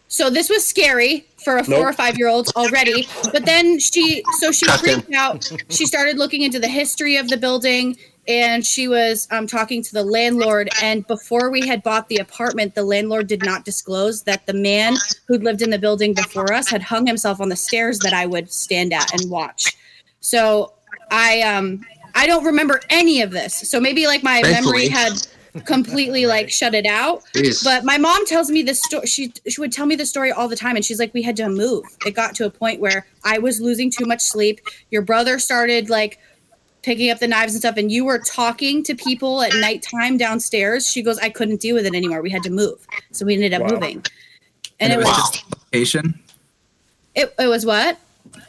So 0.07 0.29
this 0.29 0.49
was 0.49 0.65
scary 0.65 1.25
for 1.43 1.57
a 1.57 1.63
four 1.63 1.77
Nope. 1.77 1.85
or 1.87 1.93
five 1.93 2.17
year 2.17 2.27
old 2.27 2.49
already. 2.55 3.07
But 3.31 3.45
then 3.45 3.79
she, 3.79 4.23
so 4.39 4.51
she 4.51 4.67
freaked 4.67 5.13
out. 5.13 5.49
She 5.69 5.85
started 5.85 6.17
looking 6.17 6.41
into 6.41 6.59
the 6.59 6.67
history 6.67 7.15
of 7.17 7.27
the 7.27 7.37
building 7.37 7.97
and 8.27 8.65
she 8.65 8.87
was 8.87 9.27
um, 9.31 9.47
talking 9.47 9.81
to 9.83 9.93
the 9.93 10.03
landlord. 10.03 10.69
And 10.81 11.05
before 11.07 11.51
we 11.51 11.67
had 11.67 11.83
bought 11.83 12.09
the 12.09 12.17
apartment, 12.17 12.75
the 12.75 12.83
landlord 12.83 13.27
did 13.27 13.43
not 13.43 13.65
disclose 13.65 14.23
that 14.23 14.45
the 14.45 14.53
man 14.53 14.95
who'd 15.27 15.43
lived 15.43 15.61
in 15.61 15.69
the 15.69 15.79
building 15.79 16.13
before 16.13 16.53
us 16.53 16.69
had 16.69 16.81
hung 16.81 17.05
himself 17.05 17.39
on 17.39 17.49
the 17.49 17.55
stairs 17.55 17.99
that 17.99 18.13
I 18.13 18.25
would 18.25 18.51
stand 18.51 18.93
at 18.93 19.13
and 19.13 19.29
watch. 19.29 19.75
So 20.21 20.73
I, 21.11 21.41
um, 21.41 21.85
I 22.15 22.25
don't 22.25 22.45
remember 22.45 22.81
any 22.89 23.21
of 23.21 23.31
this. 23.31 23.53
So 23.53 23.79
maybe 23.79 24.07
like 24.07 24.23
my 24.23 24.41
memory 24.41 24.87
had 24.87 25.27
completely 25.65 26.25
like 26.25 26.49
shut 26.49 26.73
it 26.73 26.85
out. 26.85 27.23
Jeez. 27.33 27.63
But 27.63 27.83
my 27.83 27.97
mom 27.97 28.25
tells 28.25 28.49
me 28.49 28.63
this 28.63 28.81
story. 28.81 29.05
She 29.05 29.33
she 29.47 29.61
would 29.61 29.71
tell 29.71 29.85
me 29.85 29.95
the 29.95 30.05
story 30.05 30.31
all 30.31 30.47
the 30.47 30.55
time, 30.55 30.75
and 30.75 30.83
she's 30.83 30.99
like, 30.99 31.13
we 31.13 31.21
had 31.21 31.35
to 31.37 31.49
move. 31.49 31.85
It 32.05 32.15
got 32.15 32.35
to 32.35 32.45
a 32.45 32.49
point 32.49 32.79
where 32.81 33.05
I 33.23 33.37
was 33.37 33.61
losing 33.61 33.91
too 33.91 34.05
much 34.05 34.21
sleep. 34.21 34.61
Your 34.91 35.01
brother 35.01 35.39
started 35.39 35.89
like 35.89 36.19
picking 36.85 37.09
up 37.09 37.19
the 37.19 37.27
knives 37.27 37.53
and 37.53 37.61
stuff, 37.61 37.75
and 37.77 37.91
you 37.91 38.05
were 38.05 38.19
talking 38.19 38.83
to 38.83 38.95
people 38.95 39.41
at 39.41 39.55
nighttime 39.55 40.17
downstairs. 40.17 40.87
She 40.89 41.01
goes, 41.01 41.17
I 41.17 41.29
couldn't 41.29 41.59
deal 41.59 41.75
with 41.75 41.85
it 41.85 41.95
anymore. 41.95 42.21
We 42.21 42.29
had 42.29 42.43
to 42.43 42.49
move, 42.51 42.87
so 43.11 43.25
we 43.25 43.33
ended 43.33 43.53
up 43.53 43.63
Wow. 43.63 43.69
moving. 43.73 44.03
And 44.79 44.93
it 44.93 44.97
was 44.97 45.07
was 45.07 45.15
just 45.17 45.43
location. 45.73 46.19
it, 47.15 47.33
it 47.39 47.47
was 47.47 47.65
what 47.65 47.97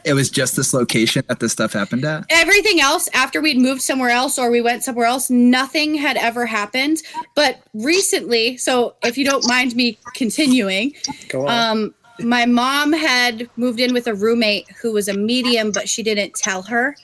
It 0.03 0.13
was 0.13 0.29
just 0.29 0.55
this 0.55 0.73
location 0.73 1.23
that 1.29 1.39
this 1.39 1.51
stuff 1.53 1.73
happened 1.73 2.03
at. 2.05 2.25
everything 2.29 2.79
else 2.81 3.07
after 3.13 3.41
we'd 3.41 3.57
moved 3.59 3.81
somewhere 3.81 4.09
else 4.09 4.37
or 4.37 4.51
we 4.51 4.61
went 4.61 4.83
somewhere 4.83 5.05
else 5.05 5.29
nothing 5.29 5.95
had 5.95 6.17
ever 6.17 6.45
happened 6.45 7.01
but 7.35 7.61
recently 7.73 8.57
so 8.57 8.93
if 9.03 9.17
you 9.17 9.23
don't 9.25 9.47
mind 9.47 9.75
me 9.75 9.97
continuing 10.13 10.93
Go 11.29 11.47
on. 11.47 11.51
um 11.83 11.93
my 12.19 12.45
mom 12.45 12.91
had 12.93 13.49
moved 13.55 13.79
in 13.79 13.93
with 13.93 14.07
a 14.07 14.13
roommate 14.13 14.69
who 14.81 14.91
was 14.91 15.07
a 15.07 15.13
medium 15.13 15.71
but 15.71 15.87
she 15.87 16.03
didn't 16.03 16.33
tell 16.35 16.63
her 16.63 16.97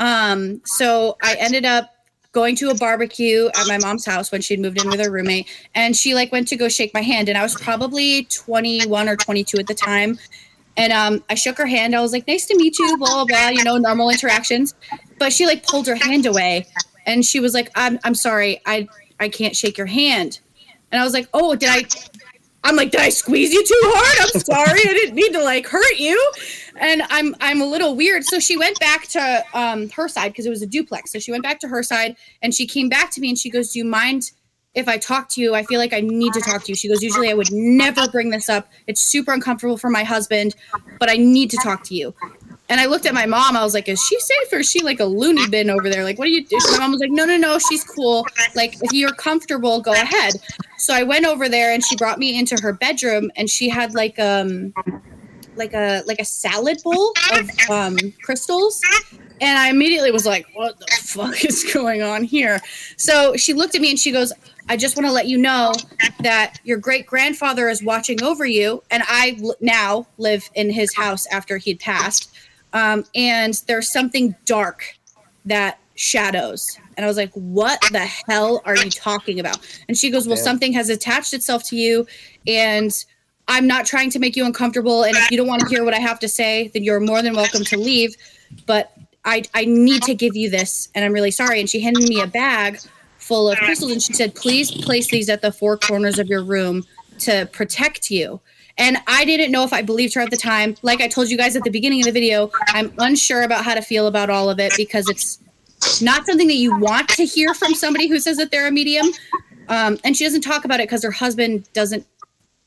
um 0.00 0.60
so 0.64 1.16
i 1.22 1.36
ended 1.38 1.64
up 1.64 1.94
going 2.32 2.54
to 2.54 2.70
a 2.70 2.74
barbecue 2.74 3.46
at 3.48 3.66
my 3.66 3.78
mom's 3.78 4.04
house 4.04 4.30
when 4.32 4.40
she'd 4.40 4.60
moved 4.60 4.80
in 4.80 4.88
with 4.88 5.00
her 5.00 5.10
roommate 5.10 5.48
and 5.74 5.96
she 5.96 6.14
like 6.14 6.30
went 6.32 6.46
to 6.48 6.56
go 6.56 6.68
shake 6.68 6.92
my 6.92 7.02
hand 7.02 7.28
and 7.28 7.38
i 7.38 7.42
was 7.42 7.54
probably 7.54 8.24
21 8.24 9.08
or 9.08 9.16
22 9.16 9.58
at 9.58 9.66
the 9.66 9.74
time 9.74 10.18
and 10.76 10.92
um, 10.92 11.24
I 11.28 11.34
shook 11.34 11.58
her 11.58 11.66
hand. 11.66 11.94
I 11.94 12.00
was 12.00 12.12
like, 12.12 12.26
"Nice 12.26 12.46
to 12.46 12.56
meet 12.56 12.78
you." 12.78 12.96
Blah 12.96 13.12
blah 13.12 13.24
blah. 13.24 13.48
You 13.48 13.64
know, 13.64 13.76
normal 13.76 14.10
interactions. 14.10 14.74
But 15.18 15.32
she 15.32 15.46
like 15.46 15.66
pulled 15.66 15.86
her 15.86 15.94
hand 15.94 16.26
away, 16.26 16.66
and 17.06 17.24
she 17.24 17.40
was 17.40 17.54
like, 17.54 17.70
"I'm 17.74 17.98
I'm 18.04 18.14
sorry. 18.14 18.60
I 18.66 18.88
I 19.18 19.28
can't 19.28 19.54
shake 19.54 19.76
your 19.76 19.86
hand." 19.86 20.40
And 20.90 21.00
I 21.00 21.04
was 21.04 21.12
like, 21.12 21.28
"Oh, 21.34 21.54
did 21.54 21.68
I?" 21.68 21.84
I'm 22.64 22.76
like, 22.76 22.90
"Did 22.90 23.00
I 23.00 23.08
squeeze 23.08 23.52
you 23.52 23.64
too 23.64 23.80
hard? 23.82 24.30
I'm 24.34 24.40
sorry. 24.40 24.80
I 24.80 24.92
didn't 24.94 25.14
mean 25.14 25.32
to 25.32 25.42
like 25.42 25.66
hurt 25.66 25.98
you." 25.98 26.32
And 26.78 27.02
I'm 27.10 27.34
I'm 27.40 27.60
a 27.60 27.66
little 27.66 27.96
weird. 27.96 28.24
So 28.24 28.38
she 28.38 28.56
went 28.56 28.78
back 28.80 29.06
to 29.08 29.44
um, 29.54 29.88
her 29.90 30.08
side 30.08 30.28
because 30.28 30.46
it 30.46 30.50
was 30.50 30.62
a 30.62 30.66
duplex. 30.66 31.12
So 31.12 31.18
she 31.18 31.30
went 31.30 31.42
back 31.42 31.60
to 31.60 31.68
her 31.68 31.82
side, 31.82 32.16
and 32.42 32.54
she 32.54 32.66
came 32.66 32.88
back 32.88 33.10
to 33.12 33.20
me 33.20 33.30
and 33.30 33.38
she 33.38 33.50
goes, 33.50 33.72
"Do 33.72 33.78
you 33.78 33.84
mind 33.84 34.30
if 34.74 34.88
I 34.88 34.98
talk 34.98 35.28
to 35.30 35.40
you, 35.40 35.54
I 35.54 35.64
feel 35.64 35.80
like 35.80 35.92
I 35.92 36.00
need 36.00 36.32
to 36.32 36.40
talk 36.40 36.62
to 36.64 36.68
you. 36.70 36.76
She 36.76 36.88
goes, 36.88 37.02
Usually 37.02 37.28
I 37.28 37.34
would 37.34 37.50
never 37.50 38.08
bring 38.08 38.30
this 38.30 38.48
up. 38.48 38.68
It's 38.86 39.00
super 39.00 39.32
uncomfortable 39.32 39.76
for 39.76 39.90
my 39.90 40.04
husband, 40.04 40.54
but 40.98 41.10
I 41.10 41.16
need 41.16 41.50
to 41.50 41.56
talk 41.58 41.82
to 41.84 41.94
you. 41.94 42.14
And 42.70 42.80
I 42.80 42.86
looked 42.86 43.04
at 43.04 43.12
my 43.12 43.26
mom. 43.26 43.56
I 43.56 43.64
was 43.64 43.74
like, 43.74 43.88
Is 43.88 44.00
she 44.00 44.18
safe 44.20 44.52
or 44.52 44.60
is 44.60 44.70
she 44.70 44.82
like 44.82 45.00
a 45.00 45.04
loony 45.04 45.46
bin 45.48 45.68
over 45.68 45.90
there? 45.90 46.04
Like, 46.04 46.18
what 46.18 46.26
do 46.26 46.30
you 46.30 46.46
do? 46.46 46.56
My 46.72 46.78
mom 46.78 46.92
was 46.92 47.00
like, 47.00 47.10
No, 47.10 47.24
no, 47.24 47.36
no, 47.36 47.58
she's 47.58 47.84
cool. 47.84 48.26
Like, 48.54 48.76
if 48.80 48.92
you're 48.92 49.12
comfortable, 49.12 49.80
go 49.80 49.92
ahead. 49.92 50.34
So 50.78 50.94
I 50.94 51.02
went 51.02 51.26
over 51.26 51.48
there 51.48 51.74
and 51.74 51.84
she 51.84 51.96
brought 51.96 52.18
me 52.18 52.38
into 52.38 52.56
her 52.62 52.72
bedroom 52.72 53.30
and 53.36 53.50
she 53.50 53.68
had 53.68 53.94
like, 53.94 54.18
um, 54.18 54.72
like 55.56 55.74
a 55.74 56.02
like 56.06 56.18
a 56.20 56.24
salad 56.24 56.78
bowl 56.82 57.12
of 57.32 57.50
um, 57.70 57.96
crystals 58.22 58.80
and 59.40 59.58
i 59.58 59.68
immediately 59.68 60.10
was 60.10 60.24
like 60.24 60.46
what 60.54 60.78
the 60.78 60.86
fuck 61.02 61.44
is 61.44 61.70
going 61.72 62.02
on 62.02 62.22
here 62.24 62.60
so 62.96 63.36
she 63.36 63.52
looked 63.52 63.74
at 63.74 63.80
me 63.80 63.90
and 63.90 63.98
she 63.98 64.12
goes 64.12 64.32
i 64.68 64.76
just 64.76 64.96
want 64.96 65.06
to 65.06 65.12
let 65.12 65.26
you 65.26 65.36
know 65.36 65.72
that 66.20 66.58
your 66.64 66.78
great 66.78 67.04
grandfather 67.04 67.68
is 67.68 67.82
watching 67.82 68.22
over 68.22 68.46
you 68.46 68.82
and 68.90 69.02
i 69.06 69.38
now 69.60 70.06
live 70.18 70.48
in 70.54 70.70
his 70.70 70.94
house 70.94 71.26
after 71.26 71.58
he'd 71.58 71.80
passed 71.80 72.32
um, 72.72 73.04
and 73.14 73.62
there's 73.66 73.90
something 73.90 74.34
dark 74.44 74.84
that 75.44 75.78
shadows 75.94 76.78
and 76.96 77.04
i 77.04 77.08
was 77.08 77.16
like 77.16 77.32
what 77.34 77.78
the 77.92 78.06
hell 78.28 78.62
are 78.64 78.76
you 78.76 78.90
talking 78.90 79.38
about 79.38 79.58
and 79.88 79.98
she 79.98 80.10
goes 80.10 80.26
well 80.26 80.36
Yeah. 80.36 80.42
something 80.44 80.72
has 80.72 80.88
attached 80.88 81.34
itself 81.34 81.62
to 81.64 81.76
you 81.76 82.06
and 82.46 82.92
I'm 83.48 83.66
not 83.66 83.84
trying 83.84 84.10
to 84.10 84.20
make 84.20 84.36
you 84.36 84.46
uncomfortable. 84.46 85.02
And 85.02 85.16
if 85.16 85.28
you 85.28 85.36
don't 85.36 85.48
want 85.48 85.62
to 85.62 85.68
hear 85.68 85.84
what 85.84 85.92
I 85.92 85.98
have 85.98 86.20
to 86.20 86.28
say, 86.28 86.70
then 86.72 86.84
you're 86.84 87.00
more 87.00 87.20
than 87.20 87.34
welcome 87.34 87.64
to 87.64 87.76
leave. 87.76 88.14
But 88.64 88.92
I, 89.24 89.42
I 89.54 89.64
need 89.64 90.02
to 90.04 90.14
give 90.14 90.36
you 90.36 90.48
this, 90.48 90.88
and 90.94 91.04
I'm 91.04 91.12
really 91.12 91.32
sorry. 91.32 91.58
And 91.58 91.68
she 91.68 91.80
handed 91.80 92.08
me 92.08 92.20
a 92.20 92.28
bag 92.28 92.78
full 93.18 93.50
of 93.50 93.58
crystals, 93.58 93.90
and 93.90 94.00
she 94.00 94.12
said, 94.12 94.36
please 94.36 94.70
place 94.70 95.08
these 95.08 95.28
at 95.28 95.42
the 95.42 95.50
four 95.50 95.76
corners 95.76 96.20
of 96.20 96.28
your 96.28 96.44
room 96.44 96.84
to 97.20 97.48
protect 97.52 98.08
you. 98.08 98.40
And 98.78 98.98
I 99.06 99.24
didn't 99.24 99.52
know 99.52 99.64
if 99.64 99.72
I 99.72 99.82
believed 99.82 100.14
her 100.14 100.20
at 100.20 100.30
the 100.30 100.36
time. 100.36 100.76
Like 100.82 101.00
I 101.00 101.08
told 101.08 101.30
you 101.30 101.36
guys 101.36 101.56
at 101.56 101.64
the 101.64 101.70
beginning 101.70 102.00
of 102.00 102.06
the 102.06 102.12
video, 102.12 102.50
I'm 102.68 102.92
unsure 102.98 103.42
about 103.42 103.64
how 103.64 103.74
to 103.74 103.82
feel 103.82 104.06
about 104.06 104.30
all 104.30 104.48
of 104.50 104.58
it 104.58 104.72
because 104.76 105.08
it's 105.08 105.38
not 106.02 106.26
something 106.26 106.48
that 106.48 106.56
you 106.56 106.78
want 106.78 107.08
to 107.10 107.24
hear 107.24 107.54
from 107.54 107.74
somebody 107.74 108.08
who 108.08 108.18
says 108.18 108.36
that 108.36 108.50
they're 108.50 108.68
a 108.68 108.72
medium. 108.72 109.06
Um, 109.68 109.98
and 110.04 110.16
she 110.16 110.24
doesn't 110.24 110.42
talk 110.42 110.64
about 110.64 110.80
it 110.80 110.84
because 110.84 111.02
her 111.04 111.10
husband 111.10 111.70
doesn't 111.72 112.06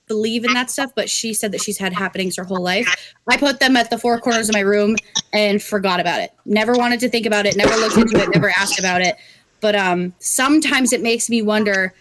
believe 0.07 0.43
in 0.43 0.53
that 0.53 0.69
stuff, 0.69 0.91
but 0.95 1.09
she 1.09 1.33
said 1.33 1.51
that 1.51 1.61
she's 1.61 1.77
had 1.77 1.93
happenings 1.93 2.35
her 2.35 2.43
whole 2.43 2.61
life. 2.61 2.87
I 3.27 3.37
put 3.37 3.59
them 3.59 3.75
at 3.75 3.89
the 3.89 3.97
four 3.97 4.19
corners 4.19 4.49
of 4.49 4.53
my 4.53 4.61
room 4.61 4.95
and 5.31 5.61
forgot 5.61 5.99
about 5.99 6.21
it. 6.21 6.31
Never 6.45 6.73
wanted 6.73 6.99
to 7.01 7.09
think 7.09 7.25
about 7.25 7.45
it, 7.45 7.55
never 7.55 7.75
looked 7.75 7.97
into 7.97 8.17
it, 8.21 8.29
never 8.33 8.49
asked 8.49 8.79
about 8.79 9.01
it. 9.01 9.15
But 9.61 9.75
um 9.75 10.13
sometimes 10.19 10.91
it 10.91 11.01
makes 11.01 11.29
me 11.29 11.41
wonder 11.41 11.93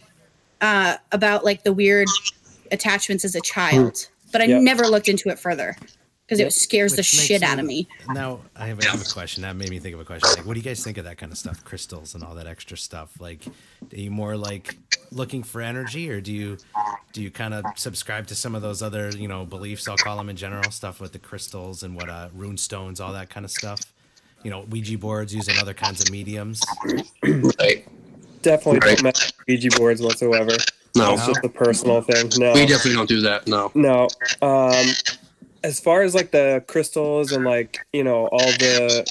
uh 0.61 0.97
about 1.13 1.45
like 1.45 1.63
the 1.63 1.73
weird 1.73 2.09
attachments 2.73 3.25
as 3.25 3.35
a 3.35 3.41
child. 3.41 4.09
But 4.33 4.41
I 4.43 4.47
Yep. 4.47 4.63
never 4.63 4.89
looked 4.89 5.09
into 5.09 5.29
it 5.29 5.39
further 5.39 5.77
because 6.27 6.41
it 6.41 6.53
scares 6.53 6.93
the 6.93 6.99
Which 7.03 7.15
makes 7.15 7.27
shit 7.27 7.43
out 7.43 7.59
of 7.59 7.67
me. 7.67 7.87
Now 8.09 8.41
I 8.57 8.69
have, 8.69 8.81
I 8.81 8.85
have 8.85 9.01
a 9.01 9.05
question. 9.05 9.43
That 9.43 9.57
made 9.57 9.69
me 9.71 9.79
think 9.79 9.95
of 9.95 10.01
a 10.01 10.05
question. 10.05 10.33
Like, 10.35 10.47
what 10.47 10.55
do 10.55 10.61
you 10.61 10.65
guys 10.65 10.83
think 10.83 10.99
of 10.99 11.05
that 11.05 11.19
kind 11.19 11.31
of 11.31 11.39
stuff, 11.39 11.63
crystals 11.65 12.15
and 12.15 12.25
all 12.25 12.35
that 12.37 12.47
extra 12.47 12.77
stuff? 12.77 13.21
Like, 13.21 13.51
are 13.93 14.01
you 14.01 14.11
more 14.11 14.37
like 14.37 14.79
looking 15.11 15.43
for 15.43 15.61
energy, 15.61 16.11
or 16.11 16.21
do 16.21 16.33
you 16.33 16.59
do 17.13 17.23
you 17.23 17.31
kind 17.31 17.53
of 17.53 17.67
subscribe 17.77 18.27
to 18.29 18.35
some 18.35 18.55
of 18.55 18.63
those 18.63 18.83
other 18.83 19.15
you 19.15 19.29
know 19.29 19.45
beliefs? 19.45 19.87
I'll 19.87 19.99
call 19.99 20.17
them 20.17 20.31
in 20.31 20.37
general 20.37 20.71
stuff 20.71 21.01
with 21.01 21.13
the 21.13 21.19
crystals 21.19 21.83
and 21.83 21.95
what 21.95 22.09
uh, 22.09 22.31
rune 22.35 22.57
stones, 22.57 23.01
all 23.01 23.13
that 23.13 23.29
kind 23.29 23.45
of 23.45 23.51
stuff. 23.51 23.93
You 24.43 24.51
know, 24.51 24.63
Ouija 24.63 24.97
boards 24.99 25.35
using 25.35 25.59
other 25.59 25.75
kinds 25.75 26.01
of 26.01 26.09
mediums. 26.09 26.81
Right. 27.61 27.85
Definitely 28.43 28.81
Right. 28.81 28.97
don't 28.97 29.03
mess 29.03 29.27
with 29.27 29.35
Ouija 29.49 29.71
boards 29.71 30.03
whatsoever. 30.03 30.57
No, 30.95 31.15
It's 31.15 31.27
just 31.27 31.45
a 31.45 31.49
personal 31.49 32.03
thing. 32.03 32.31
No. 32.39 32.53
we 32.53 32.67
definitely 32.67 32.95
don't 32.95 33.09
do 33.09 33.21
that. 33.23 33.47
No. 33.47 33.71
No. 33.75 34.09
Um, 34.43 34.87
as 35.65 35.81
far 35.81 36.03
as 36.03 36.15
like 36.15 36.33
the 36.33 36.63
crystals 36.67 37.33
and 37.33 37.45
like 37.45 37.79
you 37.93 38.05
know 38.05 38.27
all 38.27 38.39
the, 38.39 39.07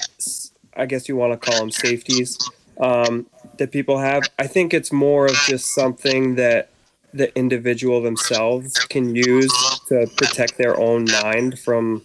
I 0.76 0.86
guess 0.86 1.08
you 1.08 1.16
want 1.16 1.32
to 1.32 1.50
call 1.50 1.58
them 1.58 1.70
safeties 1.70 2.38
um, 2.78 3.26
that 3.58 3.72
people 3.72 3.98
have. 3.98 4.22
I 4.38 4.46
think 4.46 4.72
it's 4.74 4.92
more 4.92 5.26
of 5.26 5.34
just 5.46 5.74
something 5.74 6.36
that 6.36 6.68
the 7.14 7.34
individual 7.36 8.00
themselves 8.00 8.74
can 8.86 9.14
use 9.14 9.52
to 9.88 10.06
protect 10.16 10.56
their 10.58 10.78
own 10.78 11.06
mind 11.22 11.58
from 11.58 12.02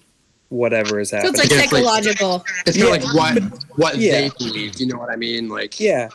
whatever 0.50 1.00
is 1.00 1.12
happening. 1.12 1.32
it's 1.34 1.40
like 1.40 1.52
it's 1.52 1.56
like- 1.60 1.70
psychological. 1.70 2.44
It's 2.66 2.78
kind 2.78 2.96
of 3.04 3.04
like 3.04 3.14
what 3.14 3.60
what 3.78 3.98
Yeah. 3.98 4.22
they 4.22 4.30
believe. 4.38 4.80
You 4.80 4.88
know 4.88 4.98
what 4.98 5.10
I 5.10 5.16
mean? 5.18 5.50
Like 5.50 5.80
yeah. 5.80 6.10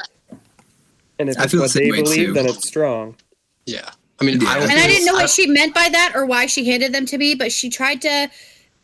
And 1.19 1.29
if 1.29 1.39
I 1.39 1.45
it's 1.45 1.53
feel 1.53 1.61
the 1.61 1.65
what 1.67 1.73
they 1.75 1.91
believe, 1.91 2.27
too. 2.29 2.33
then 2.33 2.47
it's 2.47 2.67
strong. 2.67 3.15
Yeah. 3.67 3.91
I 4.21 4.25
mean, 4.25 4.41
Yeah. 4.41 4.51
I 4.51 4.59
and 4.61 4.71
I 4.73 4.87
didn't 4.87 5.05
know 5.07 5.15
what 5.15 5.31
she 5.31 5.47
meant 5.47 5.75
by 5.75 5.89
that 5.91 6.13
or 6.15 6.27
why 6.27 6.47
she 6.47 6.65
handed 6.65 6.93
them 6.95 7.07
to 7.07 7.19
me, 7.19 7.35
but 7.35 7.51
she 7.53 7.69
tried 7.71 8.01
to 8.03 8.31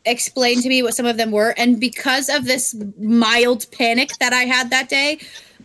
explain 0.05 0.60
to 0.62 0.68
me 0.68 0.82
what 0.82 0.94
some 0.94 1.06
of 1.06 1.16
them 1.16 1.30
were. 1.30 1.50
And 1.56 1.78
because 1.78 2.28
of 2.28 2.44
this 2.46 2.74
mild 2.98 3.70
panic 3.72 4.10
that 4.20 4.32
I 4.32 4.44
had 4.44 4.70
that 4.70 4.88
day, 4.88 5.18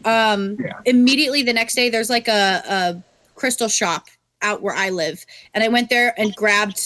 um, 0.05 0.57
Yeah. 0.59 0.73
immediately 0.85 1.43
the 1.43 1.53
next 1.53 1.75
day, 1.75 1.89
there's 1.89 2.09
like 2.09 2.27
a, 2.27 2.61
a 2.67 3.03
crystal 3.35 3.67
shop 3.67 4.07
out 4.41 4.61
where 4.61 4.75
I 4.75 4.89
live. 4.89 5.25
And 5.53 5.63
I 5.63 5.69
went 5.69 5.89
there 5.89 6.13
and 6.19 6.35
grabbed 6.35 6.79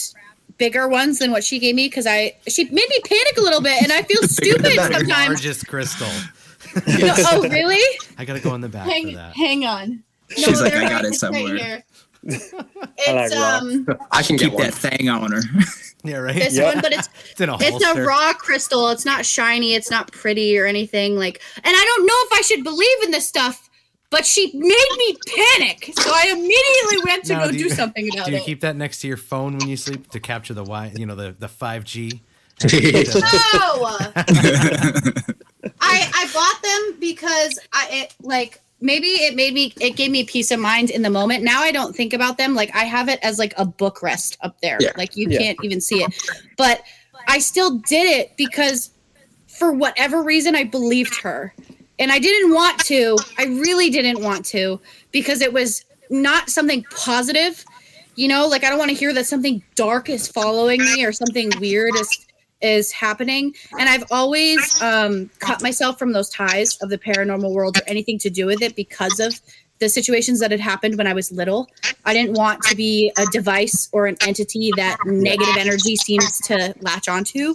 bigger 0.56 0.88
ones 0.88 1.18
than 1.18 1.30
what 1.30 1.44
she 1.44 1.58
gave 1.58 1.74
me 1.74 1.86
because 1.88 2.06
I 2.06 2.34
she 2.48 2.64
made 2.64 2.88
me 2.88 3.00
panic 3.04 3.36
a 3.38 3.40
little 3.40 3.60
bit 3.60 3.82
and 3.82 3.92
I 3.92 4.02
feel 4.02 4.22
stupid 4.28 4.62
better. 4.62 4.94
sometimes. 4.94 5.28
Largest 5.28 5.66
crystal. 5.68 6.08
No, 6.86 7.14
oh 7.32 7.42
really? 7.50 7.98
I 8.18 8.24
gotta 8.24 8.40
go 8.40 8.54
in 8.54 8.60
the 8.60 8.68
back 8.68 8.84
for 8.86 8.92
Hang, 8.92 9.14
that. 9.14 9.34
hang 9.36 9.64
on. 9.64 10.02
She's 10.30 10.60
like, 10.60 10.74
I 10.74 10.88
got 10.88 11.04
it 11.06 11.14
somewhere. 11.14 11.54
right 11.54 11.84
somewhere. 12.26 12.68
here. 12.96 13.06
I 13.06 13.12
like 13.14 13.32
um 13.32 13.86
I 14.12 14.22
can 14.22 14.38
Keep 14.38 14.56
that 14.58 14.74
thing 14.74 15.08
on 15.08 15.32
her. 15.32 15.42
Yeah, 16.04 16.18
right. 16.18 16.36
this 16.36 16.56
Yep. 16.56 16.74
one, 16.74 16.80
but 16.80 16.92
it's 16.92 17.08
It's 17.32 17.40
in 17.40 17.48
a 17.48 17.56
it's 17.60 17.84
a 17.84 18.04
raw 18.04 18.32
crystal. 18.32 18.88
It's 18.90 19.04
not 19.04 19.26
shiny. 19.26 19.74
It's 19.74 19.90
not 19.90 20.12
pretty 20.12 20.56
or 20.56 20.64
anything. 20.64 21.16
Like, 21.16 21.42
and 21.56 21.64
I 21.66 21.84
don't 21.96 22.06
know 22.06 22.14
if 22.14 22.38
I 22.38 22.42
should 22.42 22.62
believe 22.62 23.02
in 23.02 23.10
this 23.10 23.26
stuff, 23.26 23.68
but 24.10 24.24
she 24.24 24.46
made 24.54 24.88
me 24.98 25.16
panic. 25.26 25.92
So 25.98 26.10
I 26.14 26.28
immediately 26.28 27.04
went 27.04 27.24
to 27.24 27.32
Now, 27.34 27.46
go 27.46 27.52
do 27.52 27.58
do, 27.58 27.68
something 27.68 28.08
about 28.14 28.28
it. 28.28 28.30
Do 28.30 28.32
you 28.36 28.38
it. 28.38 28.44
keep 28.44 28.60
that 28.60 28.76
next 28.76 29.00
to 29.00 29.08
your 29.08 29.16
phone 29.16 29.56
when 29.58 29.66
you 29.66 29.76
sleep 29.76 30.08
to 30.12 30.20
capture 30.20 30.54
the 30.54 30.64
Y? 30.64 30.92
You 30.96 31.06
know, 31.06 31.16
the 31.16 31.34
the 31.36 31.48
five 31.48 31.82
G. 31.84 32.22
no, 32.62 32.70
I 35.80 36.10
I 36.14 36.30
bought 36.34 36.62
them 36.62 37.00
because 37.00 37.58
I 37.72 37.88
it 37.92 38.14
like 38.20 38.60
maybe 38.80 39.08
it 39.08 39.34
made 39.34 39.54
me 39.54 39.72
it 39.80 39.96
gave 39.96 40.10
me 40.10 40.24
peace 40.24 40.50
of 40.50 40.60
mind 40.60 40.90
in 40.90 41.02
the 41.02 41.10
moment. 41.10 41.42
Now 41.44 41.60
I 41.62 41.72
don't 41.72 41.94
think 41.94 42.12
about 42.12 42.38
them 42.38 42.54
like 42.54 42.74
I 42.74 42.84
have 42.84 43.08
it 43.08 43.18
as 43.22 43.38
like 43.38 43.54
a 43.56 43.64
book 43.64 44.02
rest 44.02 44.36
up 44.40 44.60
there. 44.60 44.78
Yeah. 44.80 44.92
Like 44.96 45.16
you 45.16 45.28
Yeah. 45.28 45.38
can't 45.38 45.58
even 45.62 45.80
see 45.80 46.02
it. 46.02 46.12
But 46.56 46.82
I 47.26 47.38
still 47.38 47.78
did 47.78 48.06
it 48.06 48.36
because 48.36 48.90
for 49.46 49.72
whatever 49.72 50.22
reason 50.22 50.54
I 50.54 50.64
believed 50.64 51.16
her. 51.16 51.52
And 51.98 52.12
I 52.12 52.20
didn't 52.20 52.54
want 52.54 52.78
to. 52.84 53.18
I 53.38 53.46
really 53.46 53.90
didn't 53.90 54.22
want 54.22 54.44
to 54.46 54.80
because 55.10 55.40
it 55.40 55.52
was 55.52 55.84
not 56.10 56.48
something 56.48 56.84
positive. 56.90 57.64
You 58.14 58.28
know, 58.28 58.46
like 58.46 58.62
I 58.62 58.68
don't 58.68 58.78
want 58.78 58.90
to 58.90 58.96
hear 58.96 59.12
that 59.14 59.26
something 59.26 59.62
dark 59.74 60.08
is 60.08 60.28
following 60.28 60.80
me 60.80 61.04
or 61.04 61.12
something 61.12 61.50
weird 61.58 61.96
is 61.96 62.26
is 62.60 62.92
happening. 62.92 63.54
And 63.78 63.88
i've 63.88 64.04
always 64.10 64.82
um, 64.82 65.30
cut 65.38 65.62
myself 65.62 65.98
from 65.98 66.12
those 66.12 66.28
ties 66.30 66.76
of 66.78 66.90
the 66.90 66.98
paranormal 66.98 67.52
world 67.52 67.76
or 67.76 67.82
anything 67.86 68.18
to 68.18 68.30
do 68.30 68.46
with 68.46 68.62
it 68.62 68.76
because 68.76 69.20
of 69.20 69.40
the 69.78 69.88
situations 69.88 70.40
that 70.40 70.50
had 70.50 70.60
happened 70.60 70.98
when 70.98 71.06
i 71.06 71.12
was 71.12 71.30
little. 71.30 71.68
I 72.04 72.12
didn't 72.12 72.34
want 72.36 72.62
to 72.64 72.76
be 72.76 73.12
a 73.16 73.26
device 73.26 73.88
or 73.92 74.06
an 74.06 74.16
entity 74.26 74.72
that 74.76 74.96
negative 75.06 75.56
energy 75.56 75.96
seems 75.96 76.40
to 76.42 76.74
latch 76.80 77.08
onto. 77.08 77.54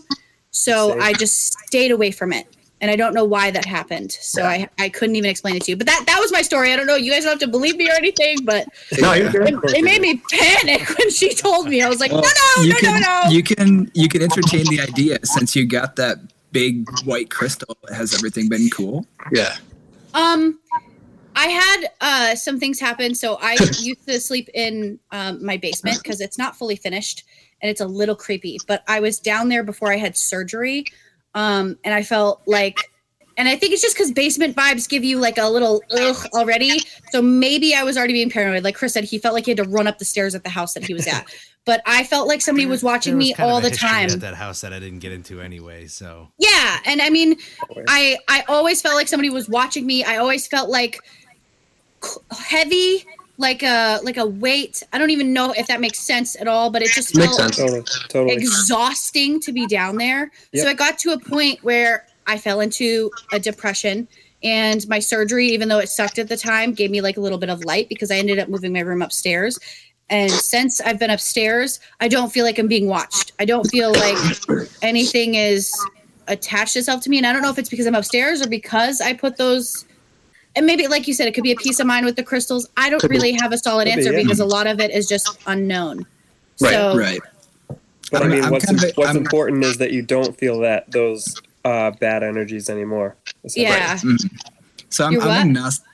So 0.51 0.99
i 0.99 1.13
just 1.13 1.53
stayed 1.67 1.91
away 1.91 2.11
from 2.11 2.31
it 2.31 2.47
and 2.83 2.91
i 2.91 2.95
don't 2.95 3.15
know 3.15 3.25
why 3.25 3.49
that 3.49 3.65
happened 3.65 4.11
so 4.11 4.43
I, 4.43 4.69
I 4.77 4.89
couldn't 4.89 5.15
even 5.15 5.29
explain 5.29 5.55
it 5.55 5.63
to 5.63 5.71
you 5.71 5.77
but 5.77 5.87
that 5.87 6.03
that 6.05 6.19
was 6.19 6.31
my 6.31 6.43
story 6.43 6.71
i 6.71 6.75
don't 6.75 6.85
know 6.85 6.95
you 6.95 7.11
guys 7.11 7.23
don't 7.23 7.31
have 7.31 7.39
to 7.39 7.47
believe 7.47 7.77
me 7.77 7.89
or 7.89 7.93
anything 7.93 8.37
but 8.43 8.67
no, 8.99 9.13
it, 9.13 9.33
it 9.33 9.83
made 9.83 10.01
me 10.01 10.21
panic 10.29 10.87
when 10.99 11.09
she 11.09 11.33
told 11.33 11.67
me 11.67 11.81
i 11.81 11.89
was 11.89 11.99
like 11.99 12.11
Well, 12.11 12.21
no 12.21 12.27
no 12.27 12.63
you 12.63 12.73
no 12.73 12.79
can, 12.79 13.01
no 13.01 13.23
no 13.23 13.29
You 13.31 13.41
can 13.41 13.91
you 13.93 14.09
can 14.09 14.21
entertain 14.21 14.65
the 14.65 14.81
idea 14.81 15.17
since 15.23 15.55
you 15.55 15.65
got 15.65 15.95
that 15.95 16.17
big 16.53 16.87
white 17.03 17.29
crystal. 17.29 17.75
Has 17.89 18.13
everything 18.13 18.47
been 18.47 18.69
cool? 18.69 19.05
yeah. 19.31 19.57
Um, 20.13 20.59
I 21.35 21.47
had 21.47 21.87
uh 21.99 22.35
some 22.35 22.59
things 22.59 22.79
happen. 22.79 23.15
So 23.15 23.37
I 23.41 23.53
used 23.79 24.05
to 24.07 24.19
sleep 24.19 24.49
in 24.53 24.99
um, 25.11 25.43
my 25.43 25.57
basement 25.57 25.97
because 26.01 26.21
it's 26.21 26.37
not 26.37 26.55
fully 26.55 26.75
finished 26.75 27.23
and 27.61 27.69
it's 27.69 27.81
a 27.81 27.87
little 27.87 28.15
creepy. 28.15 28.59
But 28.67 28.83
I 28.87 28.99
was 28.99 29.19
down 29.19 29.49
there 29.49 29.63
before 29.63 29.91
I 29.91 29.97
had 29.97 30.15
surgery, 30.15 30.85
um, 31.35 31.77
and 31.83 31.93
I 31.93 32.03
felt 32.03 32.41
like, 32.45 32.77
and 33.37 33.47
I 33.47 33.55
think 33.55 33.73
it's 33.73 33.81
just 33.81 33.95
because 33.95 34.11
basement 34.11 34.55
vibes 34.55 34.87
give 34.87 35.03
you 35.03 35.17
like 35.17 35.37
a 35.37 35.49
little 35.49 35.81
ugh 35.91 36.27
already. 36.33 36.79
So 37.11 37.21
maybe 37.21 37.73
I 37.73 37.83
was 37.83 37.97
already 37.97 38.13
being 38.13 38.29
paranoid. 38.29 38.63
Like 38.63 38.75
Chris 38.75 38.93
said, 38.93 39.03
he 39.05 39.17
felt 39.17 39.33
like 39.33 39.45
he 39.45 39.51
had 39.51 39.57
to 39.57 39.63
run 39.63 39.87
up 39.87 39.97
the 39.97 40.05
stairs 40.05 40.35
at 40.35 40.43
the 40.43 40.49
house 40.49 40.73
that 40.75 40.85
he 40.85 40.93
was 40.93 41.07
at. 41.07 41.25
But 41.65 41.81
I 41.85 42.03
felt 42.03 42.27
like 42.27 42.41
somebody 42.41 42.65
was 42.65 42.83
watching 42.83 43.13
There 43.13 43.19
me 43.19 43.35
all 43.35 43.61
the 43.61 43.69
time. 43.71 44.09
at 44.09 44.19
that 44.19 44.35
house 44.35 44.59
that 44.59 44.73
I 44.73 44.79
didn't 44.79 44.99
get 44.99 45.13
into 45.13 45.39
anyway. 45.39 45.87
So 45.87 46.27
Yeah, 46.37 46.79
and 46.85 47.01
I 47.01 47.09
mean, 47.09 47.37
I 47.87 48.17
I 48.27 48.43
always 48.49 48.81
felt 48.81 48.95
like 48.95 49.07
somebody 49.07 49.29
was 49.29 49.47
watching 49.47 49.85
me. 49.85 50.03
I 50.03 50.17
always 50.17 50.45
felt 50.45 50.69
like 50.69 50.99
heavy 52.37 53.05
like 53.37 53.63
a 53.63 53.99
like 54.03 54.17
a 54.17 54.25
weight. 54.25 54.83
I 54.93 54.97
don't 54.97 55.09
even 55.09 55.33
know 55.33 55.51
if 55.51 55.67
that 55.67 55.81
makes 55.81 55.99
sense 55.99 56.35
at 56.39 56.47
all, 56.47 56.69
but 56.69 56.81
it 56.81 56.91
just 56.91 57.15
Makes 57.15 57.35
felt 57.37 57.55
sense. 57.55 57.57
Totally, 57.57 57.83
totally. 58.09 58.35
exhausting 58.35 59.39
to 59.41 59.51
be 59.51 59.65
down 59.65 59.97
there. 59.97 60.31
So 60.55 60.63
Yep. 60.63 60.67
it 60.67 60.77
got 60.77 60.99
to 60.99 61.11
a 61.13 61.19
point 61.19 61.63
where 61.63 62.05
I 62.27 62.37
fell 62.37 62.61
into 62.61 63.11
a 63.31 63.39
depression 63.39 64.07
and 64.43 64.87
my 64.87 64.99
surgery, 64.99 65.47
even 65.47 65.67
though 65.69 65.79
it 65.79 65.89
sucked 65.89 66.19
at 66.19 66.29
the 66.29 66.37
time, 66.37 66.73
gave 66.73 66.91
me 66.91 67.01
like 67.01 67.17
a 67.17 67.21
little 67.21 67.37
bit 67.37 67.49
of 67.49 67.61
light 67.65 67.89
because 67.89 68.11
I 68.11 68.17
ended 68.17 68.39
up 68.39 68.49
moving 68.49 68.73
my 68.73 68.81
room 68.81 69.01
upstairs. 69.01 69.57
And 70.09 70.29
since 70.31 70.79
I've 70.81 70.99
been 70.99 71.09
upstairs, 71.09 71.79
I 72.01 72.07
don't 72.09 72.31
feel 72.31 72.45
like 72.45 72.59
I'm 72.59 72.67
being 72.67 72.87
watched. 72.87 73.31
I 73.39 73.45
don't 73.45 73.65
feel 73.67 73.91
like 73.93 74.17
anything 74.81 75.35
is 75.35 75.73
attached 76.27 76.75
itself 76.75 77.01
to 77.01 77.09
me. 77.09 77.17
And 77.17 77.25
I 77.25 77.33
don't 77.33 77.41
know 77.41 77.49
if 77.49 77.57
it's 77.57 77.69
because 77.69 77.85
I'm 77.87 77.95
upstairs 77.95 78.41
or 78.41 78.47
because 78.47 79.01
I 79.01 79.13
put 79.13 79.37
those 79.37 79.85
and 80.55 80.65
maybe 80.65 80.87
like 80.87 81.07
you 81.07 81.13
said, 81.13 81.27
it 81.27 81.33
could 81.33 81.43
be 81.43 81.51
a 81.51 81.55
peace 81.55 81.79
of 81.79 81.87
mind 81.87 82.05
with 82.05 82.15
the 82.15 82.23
crystals. 82.23 82.67
I 82.77 82.89
don't 82.89 82.99
Could 82.99 83.09
be. 83.09 83.15
really 83.17 83.33
have 83.41 83.51
a 83.51 83.57
solid 83.57 83.85
Could 83.85 83.95
be, 83.95 83.99
answer 83.99 84.11
yeah. 84.13 84.23
because 84.23 84.39
a 84.39 84.45
lot 84.45 84.67
of 84.67 84.79
it 84.79 84.91
is 84.91 85.07
just 85.07 85.39
unknown. 85.47 86.05
Right, 86.61 86.71
so 86.73 86.97
Right. 86.97 87.19
But 88.11 88.21
I 88.21 88.25
I'm- 88.25 88.29
mean, 88.31 88.43
I'm 88.43 88.51
what's 88.51 88.65
kinda- 88.65 88.91
what's 88.95 89.07
I'm- 89.07 89.17
important 89.17 89.63
is 89.63 89.77
that 89.77 89.91
you 89.91 90.01
don't 90.03 90.37
feel 90.37 90.59
that 90.59 90.91
those 90.91 91.35
uh, 91.65 91.91
bad 91.91 92.23
energies 92.23 92.69
anymore. 92.69 93.15
essentially. 93.45 93.73
yeah. 93.75 93.97
So 94.89 95.05
I'm, 95.05 95.13
You're 95.13 95.21
I'm 95.23 95.47
agnostic. 95.47 95.87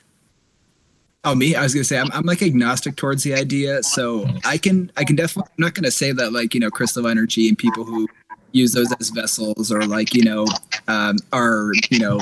Oh, 1.24 1.34
me? 1.34 1.54
I 1.54 1.62
was 1.62 1.72
gonna 1.74 1.84
say 1.84 1.98
I'm, 1.98 2.10
I'm 2.12 2.24
like 2.24 2.42
agnostic 2.42 2.96
towards 2.96 3.22
the 3.22 3.34
idea. 3.34 3.82
So 3.82 4.26
I 4.44 4.58
can 4.58 4.90
I 4.96 5.04
can 5.04 5.16
definitely 5.16 5.50
I'm 5.56 5.62
not 5.62 5.74
gonna 5.74 5.90
say 5.90 6.12
that 6.12 6.32
like 6.32 6.54
you 6.54 6.60
know 6.60 6.70
crystal 6.70 7.06
energy 7.06 7.48
and 7.48 7.56
people 7.56 7.84
who 7.84 8.08
use 8.52 8.72
those 8.72 8.92
as 9.00 9.10
vessels 9.10 9.70
or 9.70 9.82
like 9.86 10.12
you 10.14 10.24
know 10.24 10.46
um, 10.88 11.16
are 11.32 11.72
you 11.90 11.98
know 12.00 12.18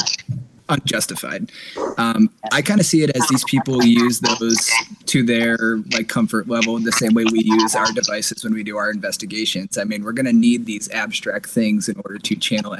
unjustified. 0.68 1.50
Um, 1.96 2.30
I 2.52 2.62
kind 2.62 2.80
of 2.80 2.86
see 2.86 3.02
it 3.02 3.10
as 3.16 3.26
these 3.28 3.44
people 3.44 3.84
use 3.84 4.20
those 4.20 4.70
to 5.06 5.22
their 5.22 5.78
like 5.92 6.08
comfort 6.08 6.48
level 6.48 6.78
the 6.78 6.92
same 6.92 7.14
way 7.14 7.24
we 7.30 7.42
use 7.42 7.74
our 7.74 7.90
devices 7.92 8.44
when 8.44 8.54
we 8.54 8.62
do 8.62 8.76
our 8.76 8.90
investigations. 8.90 9.78
I 9.78 9.84
mean, 9.84 10.04
we're 10.04 10.12
gonna 10.12 10.32
need 10.32 10.66
these 10.66 10.90
abstract 10.90 11.48
things 11.48 11.88
in 11.88 11.96
order 12.04 12.18
to 12.18 12.36
channel 12.36 12.76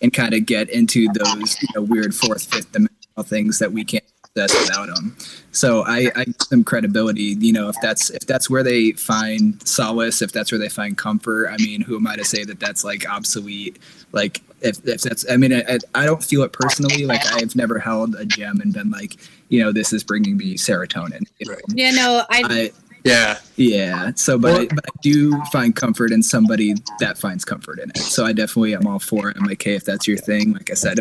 and 0.00 0.12
kind 0.12 0.34
of 0.34 0.46
get 0.46 0.70
into 0.70 1.08
those 1.12 1.60
you 1.62 1.68
know 1.74 1.82
weird 1.82 2.14
fourth, 2.14 2.44
fifth 2.44 2.72
dimensional 2.72 3.24
things 3.24 3.58
that 3.58 3.72
we 3.72 3.84
can't 3.84 4.04
access 4.38 4.68
without 4.68 4.94
them. 4.94 5.16
So 5.52 5.82
I, 5.86 6.10
I 6.14 6.24
give 6.24 6.48
them 6.50 6.64
credibility. 6.64 7.36
You 7.38 7.52
know, 7.52 7.68
if 7.68 7.76
that's 7.82 8.10
if 8.10 8.26
that's 8.26 8.48
where 8.48 8.62
they 8.62 8.92
find 8.92 9.60
solace, 9.66 10.22
if 10.22 10.32
that's 10.32 10.52
where 10.52 10.58
they 10.58 10.68
find 10.68 10.96
comfort. 10.96 11.48
I 11.48 11.56
mean, 11.56 11.80
who 11.80 11.96
am 11.96 12.06
I 12.06 12.16
to 12.16 12.24
say 12.24 12.44
that 12.44 12.60
that's 12.60 12.84
like 12.84 13.08
obsolete? 13.08 13.78
Like 14.12 14.40
if, 14.60 14.78
if 14.86 15.02
that's, 15.02 15.28
I 15.30 15.36
mean, 15.36 15.52
I, 15.52 15.78
I 15.94 16.04
don't 16.04 16.22
feel 16.22 16.42
it 16.42 16.52
personally. 16.52 17.04
Like 17.04 17.24
I've 17.34 17.54
never 17.56 17.78
held 17.78 18.14
a 18.14 18.24
gem 18.24 18.60
and 18.60 18.72
been 18.72 18.90
like, 18.90 19.16
you 19.48 19.62
know, 19.62 19.72
this 19.72 19.92
is 19.92 20.04
bringing 20.04 20.36
me 20.36 20.54
serotonin. 20.54 21.26
You 21.38 21.46
know? 21.46 21.52
Right. 21.54 21.62
Yeah, 21.68 21.90
no, 21.92 22.24
I 22.30 22.42
I, 22.44 22.70
Yeah. 23.04 23.38
yeah. 23.56 24.12
So, 24.16 24.38
but, 24.38 24.60
I, 24.60 24.66
but 24.66 24.84
I 24.84 24.98
do 25.02 25.40
find 25.52 25.74
comfort 25.74 26.12
in 26.12 26.22
somebody 26.22 26.74
that 27.00 27.16
finds 27.16 27.44
comfort 27.44 27.78
in 27.78 27.90
it. 27.90 27.98
So 27.98 28.24
I 28.24 28.32
definitely 28.32 28.74
am 28.74 28.86
all 28.86 28.98
for 28.98 29.30
it. 29.30 29.36
I'm 29.38 29.44
like, 29.44 29.62
hey, 29.62 29.74
if 29.74 29.84
that's 29.84 30.06
your 30.06 30.18
thing, 30.18 30.52
like 30.52 30.70
I 30.70 30.74
said, 30.74 30.98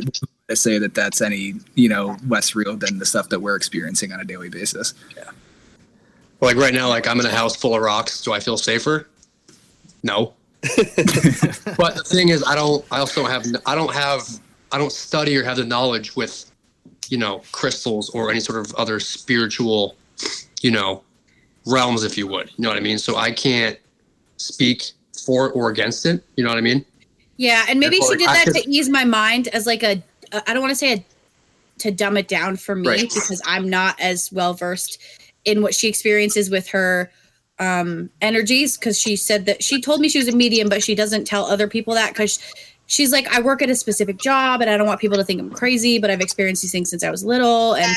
I 0.49 0.53
say 0.53 0.79
that 0.79 0.93
that's 0.93 1.21
any 1.21 1.55
you 1.75 1.89
know 1.89 2.17
less 2.27 2.55
real 2.55 2.77
than 2.77 2.99
the 2.99 3.05
stuff 3.05 3.29
that 3.29 3.39
we're 3.39 3.55
experiencing 3.55 4.11
on 4.11 4.19
a 4.19 4.25
daily 4.25 4.49
basis. 4.49 4.93
Yeah. 5.15 5.31
Like 6.39 6.55
right 6.55 6.73
now, 6.73 6.87
like 6.89 7.07
I'm 7.07 7.19
in 7.19 7.25
a 7.25 7.31
house 7.31 7.55
full 7.55 7.75
of 7.75 7.81
rocks. 7.81 8.21
Do 8.21 8.33
I 8.33 8.39
feel 8.39 8.57
safer? 8.57 9.07
No. 10.03 10.33
but 10.61 11.95
the 11.95 12.03
thing 12.05 12.29
is, 12.29 12.43
I 12.45 12.55
don't. 12.55 12.85
I 12.91 12.99
also 12.99 13.25
have. 13.25 13.45
I 13.65 13.75
don't 13.75 13.93
have. 13.93 14.27
I 14.71 14.77
don't 14.77 14.91
study 14.91 15.35
or 15.37 15.43
have 15.43 15.57
the 15.57 15.65
knowledge 15.65 16.15
with, 16.15 16.51
you 17.09 17.17
know, 17.17 17.41
crystals 17.51 18.09
or 18.09 18.29
any 18.29 18.41
sort 18.41 18.59
of 18.59 18.75
other 18.75 18.99
spiritual, 18.99 19.95
you 20.61 20.71
know, 20.71 21.03
realms, 21.67 22.03
if 22.03 22.17
you 22.17 22.27
would. 22.27 22.49
You 22.57 22.63
know 22.63 22.69
what 22.69 22.77
I 22.77 22.81
mean? 22.81 22.97
So 22.97 23.15
I 23.17 23.31
can't 23.31 23.77
speak 24.37 24.91
for 25.25 25.51
or 25.51 25.69
against 25.69 26.05
it. 26.05 26.23
You 26.35 26.43
know 26.43 26.49
what 26.49 26.57
I 26.57 26.61
mean? 26.61 26.85
yeah, 27.39 27.65
and 27.69 27.79
maybe 27.79 27.97
she 27.97 28.15
did 28.15 28.27
that 28.27 28.45
to 28.53 28.67
ease 28.67 28.89
my 28.89 29.03
mind 29.03 29.47
as 29.49 29.67
like 29.67 29.83
a 29.83 30.01
I 30.47 30.53
don't 30.53 30.61
want 30.61 30.71
to 30.71 30.75
say 30.75 30.93
a 30.93 31.05
to 31.79 31.91
dumb 31.91 32.17
it 32.17 32.27
down 32.27 32.55
for 32.55 32.75
me 32.75 32.87
Right. 32.89 33.01
because 33.01 33.39
I'm 33.45 33.69
not 33.69 33.99
as 33.99 34.31
well 34.31 34.55
versed 34.55 34.99
in 35.45 35.61
what 35.61 35.75
she 35.75 35.87
experiences 35.87 36.49
with 36.49 36.67
her 36.69 37.11
um 37.59 38.09
energies 38.21 38.77
because 38.77 38.99
she 38.99 39.15
said 39.15 39.45
that 39.45 39.63
she 39.63 39.79
told 39.81 39.99
me 39.99 40.09
she 40.09 40.17
was 40.19 40.27
a 40.27 40.35
medium 40.35 40.69
but 40.69 40.83
she 40.83 40.93
doesn't 40.95 41.25
tell 41.25 41.45
other 41.45 41.67
people 41.67 41.93
that 41.95 42.09
because 42.13 42.39
she's 42.85 43.11
like 43.11 43.27
i 43.35 43.39
work 43.41 43.63
at 43.63 43.69
a 43.69 43.73
specific 43.75 44.17
job 44.17 44.61
and 44.61 44.69
i 44.69 44.77
don't 44.77 44.85
want 44.85 44.99
people 44.99 45.17
to 45.17 45.23
think 45.23 45.39
i'm 45.41 45.49
crazy 45.49 45.97
but 45.97 46.11
i've 46.11 46.21
experienced 46.21 46.61
these 46.61 46.71
things 46.71 46.87
since 46.87 47.03
i 47.03 47.09
was 47.09 47.23
little 47.25 47.73
and 47.73 47.91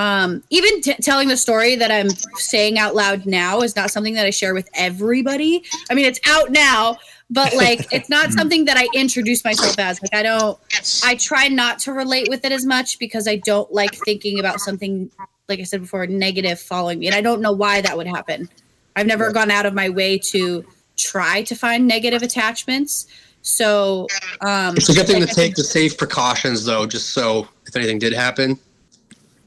um 0.00 0.42
even 0.50 0.80
t- 0.80 0.94
telling 0.94 1.28
the 1.28 1.36
story 1.36 1.76
that 1.76 1.90
i'm 1.90 2.08
saying 2.36 2.78
out 2.78 2.94
loud 2.94 3.26
now 3.26 3.60
is 3.60 3.76
not 3.76 3.90
something 3.90 4.14
that 4.14 4.26
i 4.26 4.30
share 4.30 4.54
with 4.54 4.68
everybody. 4.74 5.62
I 5.90 5.94
mean 5.94 6.06
it's 6.06 6.20
out 6.26 6.50
now 6.50 6.96
but 7.28 7.54
like 7.54 7.86
it's 7.92 8.08
not 8.08 8.32
something 8.38 8.64
that 8.64 8.76
i 8.76 8.88
introduce 8.94 9.44
myself 9.44 9.78
as. 9.78 10.00
Like 10.02 10.14
i 10.14 10.22
don't 10.22 10.58
i 11.04 11.14
try 11.14 11.48
not 11.48 11.78
to 11.80 11.92
relate 11.92 12.28
with 12.28 12.44
it 12.44 12.52
as 12.52 12.64
much 12.64 12.98
because 12.98 13.28
i 13.28 13.36
don't 13.36 13.70
like 13.72 13.94
thinking 13.94 14.40
about 14.40 14.60
something 14.60 15.10
like 15.48 15.60
i 15.60 15.64
said 15.64 15.82
before 15.82 16.06
negative 16.06 16.58
following 16.58 16.98
me 16.98 17.06
and 17.06 17.14
i 17.14 17.20
don't 17.20 17.40
know 17.40 17.52
why 17.52 17.80
that 17.80 17.96
would 17.96 18.06
happen. 18.06 18.48
I've 18.96 19.06
never 19.06 19.32
gone 19.32 19.50
out 19.50 19.66
of 19.66 19.74
my 19.74 19.88
way 19.88 20.18
to 20.18 20.64
try 20.96 21.42
to 21.44 21.54
find 21.54 21.86
negative 21.86 22.22
attachments. 22.22 23.06
So 23.42 24.06
um 24.40 24.76
It's 24.76 24.88
a 24.88 24.94
good 24.94 25.06
thing 25.06 25.20
like 25.20 25.30
to 25.30 25.40
I 25.40 25.44
take 25.46 25.54
the 25.54 25.64
safe 25.64 25.96
precautions, 25.96 26.64
though, 26.64 26.86
just 26.86 27.10
so 27.10 27.48
if 27.66 27.74
anything 27.76 27.98
did 27.98 28.12
happen, 28.12 28.58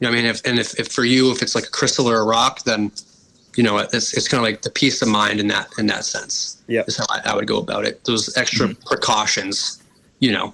you 0.03 0.09
know, 0.09 0.17
I 0.17 0.21
mean, 0.21 0.30
if 0.30 0.41
and 0.45 0.59
if, 0.59 0.77
if 0.77 0.89
for 0.89 1.05
you, 1.05 1.31
if 1.31 1.41
it's 1.41 1.55
like 1.55 1.63
a 1.63 1.69
crystal 1.69 2.09
or 2.09 2.19
a 2.19 2.25
rock, 2.25 2.63
then 2.65 2.91
you 3.55 3.63
know, 3.63 3.77
it's 3.77 4.13
it's 4.17 4.27
kind 4.27 4.39
of 4.39 4.43
like 4.43 4.61
the 4.61 4.69
peace 4.69 5.01
of 5.01 5.07
mind 5.07 5.39
in 5.39 5.47
that 5.47 5.69
in 5.77 5.85
that 5.88 6.03
sense. 6.03 6.61
Yeah, 6.67 6.84
is 6.88 6.97
how 6.97 7.05
I, 7.09 7.21
I 7.23 7.35
would 7.35 7.47
go 7.47 7.57
about 7.57 7.85
it. 7.85 8.03
Those 8.03 8.35
extra 8.35 8.67
Mm-hmm. 8.67 8.85
precautions, 8.85 9.81
you 10.19 10.34
know. 10.34 10.53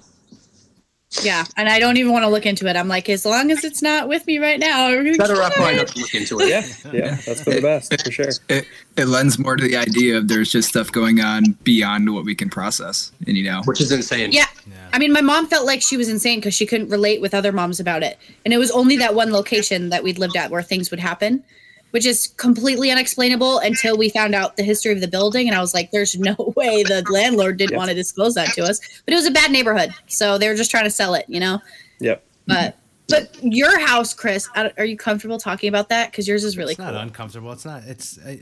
Yeah, 1.22 1.44
and 1.56 1.68
I 1.68 1.80
don't 1.80 1.96
even 1.96 2.12
want 2.12 2.22
to 2.22 2.28
look 2.28 2.46
into 2.46 2.68
it. 2.68 2.76
I'm 2.76 2.86
like, 2.86 3.08
as 3.08 3.26
long 3.26 3.50
as 3.50 3.64
it's 3.64 3.82
not 3.82 4.06
with 4.06 4.24
me 4.28 4.38
right 4.38 4.60
now, 4.60 4.86
I'm 4.86 5.04
gonna 5.04 5.16
Better 5.16 5.42
off 5.42 5.52
probably 5.54 5.76
not 5.76 5.88
to 5.88 5.98
look 5.98 6.14
into 6.14 6.38
it. 6.38 6.48
Yeah, 6.48 6.66
yeah, 6.92 7.14
that's 7.26 7.42
for 7.42 7.50
the 7.50 7.60
best 7.60 8.00
for 8.00 8.12
sure. 8.12 8.28
It 8.48 8.64
it 8.96 9.06
lends 9.06 9.36
more 9.36 9.56
to 9.56 9.62
the 9.62 9.76
idea 9.76 10.18
of 10.18 10.28
there's 10.28 10.52
just 10.52 10.68
stuff 10.68 10.92
going 10.92 11.20
on 11.20 11.56
beyond 11.64 12.14
what 12.14 12.24
we 12.24 12.36
can 12.36 12.48
process, 12.48 13.10
and 13.26 13.36
you 13.36 13.42
know, 13.42 13.62
which 13.64 13.80
is 13.80 13.90
insane. 13.90 14.30
Yeah. 14.30 14.46
Yeah. 14.66 14.76
I 14.92 14.98
mean, 14.98 15.12
my 15.12 15.20
mom 15.20 15.46
felt 15.46 15.66
like 15.66 15.82
she 15.82 15.96
was 15.96 16.08
insane 16.08 16.38
because 16.38 16.54
she 16.54 16.66
couldn't 16.66 16.90
relate 16.90 17.20
with 17.20 17.34
other 17.34 17.50
moms 17.50 17.80
about 17.80 18.02
it. 18.02 18.18
And 18.44 18.54
it 18.54 18.58
was 18.58 18.70
only 18.70 18.96
that 18.98 19.14
one 19.14 19.32
location 19.32 19.88
that 19.88 20.02
we'd 20.04 20.18
lived 20.18 20.36
at 20.36 20.50
where 20.50 20.62
things 20.62 20.90
would 20.90 21.00
happen, 21.00 21.42
which 21.90 22.06
is 22.06 22.28
completely 22.36 22.90
unexplainable 22.90 23.58
until 23.58 23.96
we 23.96 24.08
found 24.10 24.34
out 24.34 24.56
the 24.56 24.62
history 24.62 24.92
of 24.92 25.00
the 25.00 25.08
building. 25.08 25.48
And 25.48 25.56
I 25.56 25.60
was 25.60 25.74
like, 25.74 25.90
there's 25.90 26.18
no 26.18 26.34
way 26.56 26.82
the 26.82 27.04
landlord 27.10 27.56
didn't 27.56 27.72
Yep. 27.72 27.78
want 27.78 27.88
to 27.90 27.94
disclose 27.94 28.34
that 28.34 28.48
to 28.54 28.62
us. 28.62 28.80
But 29.04 29.14
it 29.14 29.16
was 29.16 29.26
a 29.26 29.30
bad 29.30 29.50
neighborhood. 29.50 29.92
So 30.06 30.38
they 30.38 30.48
were 30.48 30.54
just 30.54 30.70
trying 30.70 30.84
to 30.84 30.90
sell 30.90 31.14
it, 31.14 31.24
you 31.28 31.40
know? 31.40 31.60
Yep. 32.00 32.24
But. 32.46 32.76
But 33.08 33.36
your 33.42 33.76
house, 33.80 34.14
Chris, 34.14 34.48
are 34.54 34.84
you 34.84 34.96
comfortable 34.96 35.36
talking 35.36 35.68
about 35.68 35.88
that? 35.88 36.12
Because 36.12 36.28
yours 36.28 36.44
is 36.44 36.56
really 36.56 36.74
it's 36.74 36.80
cool. 36.80 36.92
not 36.92 37.02
uncomfortable. 37.02 37.50
It's 37.50 37.64
not. 37.64 37.82
It's. 37.82 38.20
I, 38.24 38.38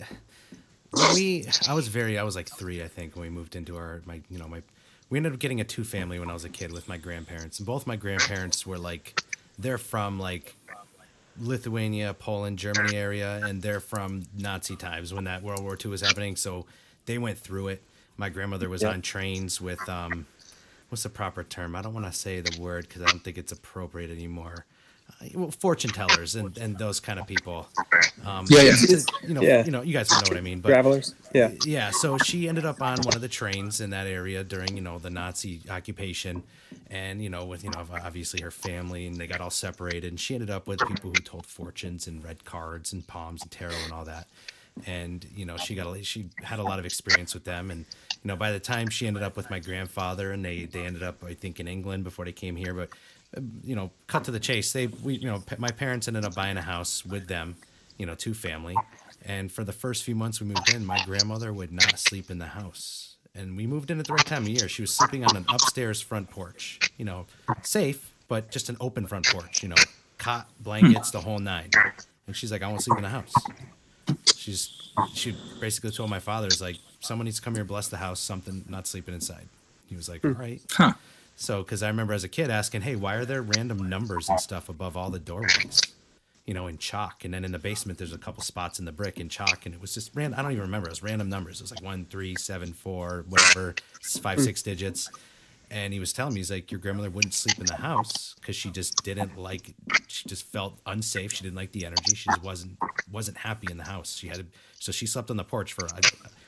we. 1.15 1.47
I 1.67 1.73
was 1.73 1.89
very. 1.89 2.19
I 2.19 2.23
was 2.23 2.37
like 2.37 2.51
three, 2.51 2.83
I 2.83 2.87
think, 2.89 3.17
when 3.17 3.23
we 3.23 3.31
moved 3.31 3.57
into 3.57 3.79
our 3.79 4.03
my. 4.05 4.21
You 4.29 4.39
know 4.39 4.47
my. 4.47 4.63
We 5.09 5.17
ended 5.19 5.33
up 5.33 5.39
getting 5.39 5.63
a 5.63 5.65
two 5.65 5.85
family 5.85 6.19
when 6.19 6.29
I 6.29 6.35
was 6.35 6.45
a 6.45 6.51
kid 6.51 6.71
with 6.71 6.87
my 6.87 6.99
grandparents, 6.99 7.59
and 7.61 7.67
both 7.67 7.87
my 7.87 7.97
grandparents 7.97 8.67
were 8.67 8.77
like, 8.77 9.19
they're 9.59 9.79
from 9.79 10.21
like 10.21 10.55
Lithuania, 11.41 12.15
Poland, 12.15 12.59
Germany 12.59 12.97
area, 12.97 13.41
and 13.45 13.63
they're 13.63 13.81
from 13.81 14.25
Nazi 14.37 14.77
times 14.77 15.13
when 15.15 15.25
that 15.25 15.43
World 15.43 15.63
War 15.63 15.77
II 15.83 15.91
was 15.91 16.01
happening. 16.01 16.37
So 16.37 16.67
they 17.07 17.19
went 17.19 17.39
through 17.39 17.69
it. 17.69 17.83
My 18.17 18.29
grandmother 18.29 18.69
was 18.69 18.83
Yeah. 18.83 18.91
on 18.91 19.03
trains 19.03 19.61
with 19.61 19.87
um, 19.89 20.27
what's 20.89 21.03
the 21.05 21.09
proper 21.09 21.45
term? 21.45 21.77
I 21.77 21.83
don't 21.83 21.95
want 21.95 22.07
to 22.07 22.13
say 22.13 22.41
the 22.41 22.61
word 22.61 22.89
because 22.89 23.03
I 23.03 23.07
don't 23.07 23.23
think 23.23 23.39
it's 23.39 23.53
appropriate 23.53 24.11
anymore. 24.11 24.67
Well, 25.35 25.51
fortune 25.51 25.91
tellers 25.91 26.37
and, 26.37 26.57
and 26.59 26.79
those 26.79 27.01
kind 27.01 27.19
of 27.19 27.27
people. 27.27 27.69
Um, 28.25 28.47
Yeah, 28.49 28.63
yeah. 28.63 28.99
You 29.27 29.35
know, 29.35 29.43
Yeah. 29.43 29.65
you 29.65 29.73
know, 29.73 29.83
you 29.83 29.93
guys 29.93 30.11
know 30.11 30.19
what 30.19 30.37
I 30.37 30.41
mean. 30.41 30.61
But 30.61 30.69
Travelers. 30.69 31.15
Yeah. 31.35 31.51
yeah, 31.67 31.91
so 31.91 32.19
she 32.19 32.49
ended 32.49 32.65
up 32.65 32.81
on 32.81 32.99
one 33.03 33.15
of 33.17 33.21
the 33.21 33.29
trains 33.29 33.81
in 33.81 33.91
that 33.91 34.07
area 34.07 34.45
during, 34.45 34.77
you 34.77 34.83
know, 34.83 34.99
the 34.99 35.11
Nazi 35.11 35.61
occupation, 35.69 36.45
and 36.91 37.21
you 37.23 37.31
know, 37.31 37.45
with 37.45 37.65
you 37.65 37.71
know, 37.71 37.85
obviously 38.05 38.41
her 38.43 38.51
family, 38.53 39.07
and 39.07 39.17
they 39.17 39.27
got 39.27 39.41
all 39.41 39.51
separated, 39.51 40.09
and 40.13 40.21
she 40.21 40.35
ended 40.35 40.51
up 40.51 40.67
with 40.69 40.79
people 40.87 41.11
who 41.11 41.21
told 41.21 41.47
fortunes 41.47 42.07
and 42.07 42.23
read 42.25 42.45
cards 42.45 42.93
and 42.93 43.07
palms 43.07 43.43
and 43.43 43.51
tarot 43.51 43.75
and 43.85 43.93
all 43.93 44.05
that, 44.05 44.27
and 44.87 45.27
you 45.35 45.45
know, 45.45 45.57
she 45.57 45.75
got 45.75 45.95
a, 45.97 46.03
she 46.05 46.27
had 46.43 46.59
a 46.61 46.63
lot 46.63 46.79
of 46.79 46.87
experience 46.87 47.35
with 47.35 47.45
them, 47.45 47.71
and 47.71 47.85
you 48.23 48.29
know, 48.29 48.37
by 48.37 48.53
the 48.53 48.61
time 48.61 48.89
she 48.89 49.07
ended 49.07 49.23
up 49.23 49.37
with 49.37 49.51
my 49.51 49.59
grandfather, 49.59 50.33
and 50.33 50.45
they 50.45 50.65
they 50.65 50.81
ended 50.87 51.03
up, 51.03 51.23
I 51.25 51.35
think, 51.35 51.61
in 51.61 51.69
England 51.69 52.05
before 52.05 52.25
they 52.25 52.33
came 52.33 52.57
here, 52.57 52.73
but 52.73 52.91
you 53.63 53.77
know, 53.77 53.91
cut 54.07 54.25
to 54.25 54.31
the 54.31 54.41
chase, 54.41 54.73
they 54.73 54.87
we 54.87 55.15
you 55.15 55.27
know, 55.27 55.43
my 55.59 55.71
parents 55.71 56.09
ended 56.09 56.25
up 56.25 56.35
buying 56.35 56.57
a 56.57 56.63
house 56.63 57.05
with 57.05 57.29
them, 57.29 57.57
you 57.99 58.07
know, 58.07 58.15
two 58.15 58.35
family. 58.35 58.77
And 59.25 59.51
for 59.51 59.65
the 59.65 59.73
first 59.73 60.05
few 60.05 60.15
months 60.15 60.41
we 60.41 60.47
moved 60.47 60.73
in, 60.73 60.87
my 60.87 61.03
grandmother 61.05 61.53
would 61.53 61.73
not 61.73 61.99
sleep 61.99 62.31
in 62.31 62.39
the 62.39 62.47
house. 62.47 63.17
And 63.35 63.57
we 63.57 63.67
moved 63.67 63.91
in 63.91 64.01
at 64.01 64.07
the 64.07 64.15
right 64.15 64.25
time 64.25 64.43
of 64.43 64.49
year. 64.49 64.69
She 64.69 64.83
was 64.83 64.93
sleeping 64.93 65.25
on 65.25 65.37
an 65.37 65.45
upstairs 65.49 66.01
front 66.01 66.31
porch, 66.31 66.81
you 66.97 67.05
know, 67.05 67.27
safe, 67.63 68.15
but 68.27 68.51
just 68.51 68.69
an 68.69 68.77
open 68.81 69.07
front 69.07 69.27
porch, 69.27 69.63
you 69.63 69.69
know, 69.69 69.77
cot, 70.17 70.49
blankets, 70.61 71.11
the 71.11 71.21
whole 71.21 71.39
nine. 71.39 71.71
and 72.27 72.35
she's 72.35 72.51
like, 72.51 72.63
I 72.63 72.69
won't 72.69 72.83
sleep 72.83 72.97
in 72.99 73.03
the 73.03 73.11
house. 73.11 73.35
She's 74.35 74.91
she 75.15 75.37
basically 75.61 75.91
told 75.91 76.11
my 76.11 76.19
father, 76.19 76.49
"Is 76.49 76.61
like 76.61 76.77
someone 77.01 77.27
needs 77.27 77.37
to 77.37 77.43
come 77.43 77.55
here, 77.55 77.65
bless 77.65 77.89
the 77.89 77.99
house, 77.99 78.21
something, 78.21 78.65
not 78.69 78.87
sleeping 78.87 79.15
inside." 79.15 79.49
He 79.89 79.97
was 79.97 80.09
like, 80.09 80.23
hmm. 80.23 80.29
"All 80.29 80.33
right." 80.35 80.61
Huh. 80.73 80.95
So, 81.41 81.63
because 81.63 81.85
I 81.85 81.89
remember 81.89 82.15
as 82.15 82.25
a 82.25 82.29
kid 82.29 82.51
asking, 82.51 82.81
"Hey, 82.81 82.97
why 82.97 83.15
are 83.15 83.25
there 83.25 83.43
random 83.43 83.89
numbers 83.89 84.29
and 84.29 84.41
stuff 84.41 84.69
above 84.69 84.97
all 84.97 85.09
the 85.09 85.21
doorways?" 85.21 85.81
You 86.47 86.55
know, 86.55 86.67
in 86.67 86.79
chalk, 86.79 87.25
and 87.25 87.33
then 87.33 87.45
in 87.45 87.53
the 87.53 87.61
basement, 87.61 87.97
there's 87.97 88.13
a 88.13 88.19
couple 88.19 88.43
spots 88.43 88.81
in 88.81 88.87
the 88.87 88.93
brick 88.93 89.21
in 89.21 89.29
chalk, 89.29 89.65
and 89.65 89.73
it 89.73 89.81
was 89.81 89.95
just 89.95 90.11
random. 90.17 90.39
I 90.39 90.43
don't 90.43 90.51
even 90.51 90.63
remember. 90.63 90.89
It 90.89 90.91
was 90.91 91.03
random 91.03 91.29
numbers. 91.29 91.61
It 91.61 91.63
was 91.63 91.71
like 91.71 91.83
one, 91.83 92.07
three, 92.07 92.35
seven, 92.35 92.73
four, 92.73 93.25
whatever, 93.29 93.77
five, 94.21 94.41
six 94.41 94.63
digits. 94.63 95.09
And 95.71 95.93
he 95.93 96.01
was 96.01 96.13
telling 96.13 96.33
me, 96.35 96.41
he's 96.41 96.51
like, 96.51 96.73
your 96.73 96.81
grandmother 96.81 97.11
wouldn't 97.11 97.35
sleep 97.35 97.59
in 97.59 97.67
the 97.67 97.77
house 97.77 98.35
because 98.41 98.57
she 98.57 98.71
just 98.71 99.05
didn't 99.05 99.37
like. 99.39 99.75
She 100.09 100.27
just 100.27 100.45
felt 100.45 100.81
unsafe. 100.87 101.33
She 101.33 101.45
didn't 101.45 101.57
like 101.57 101.73
the 101.73 101.85
energy. 101.85 102.17
She 102.17 102.31
just 102.31 102.43
wasn't 102.43 102.79
wasn't 103.13 103.37
happy 103.37 103.69
in 103.71 103.77
the 103.77 103.85
house. 103.85 104.17
She 104.17 104.27
had, 104.29 104.47
so 104.79 104.91
she 104.91 105.07
slept 105.07 105.31
on 105.31 105.37
the 105.37 105.45
porch 105.45 105.75
for 105.75 105.87
I, 105.95 106.01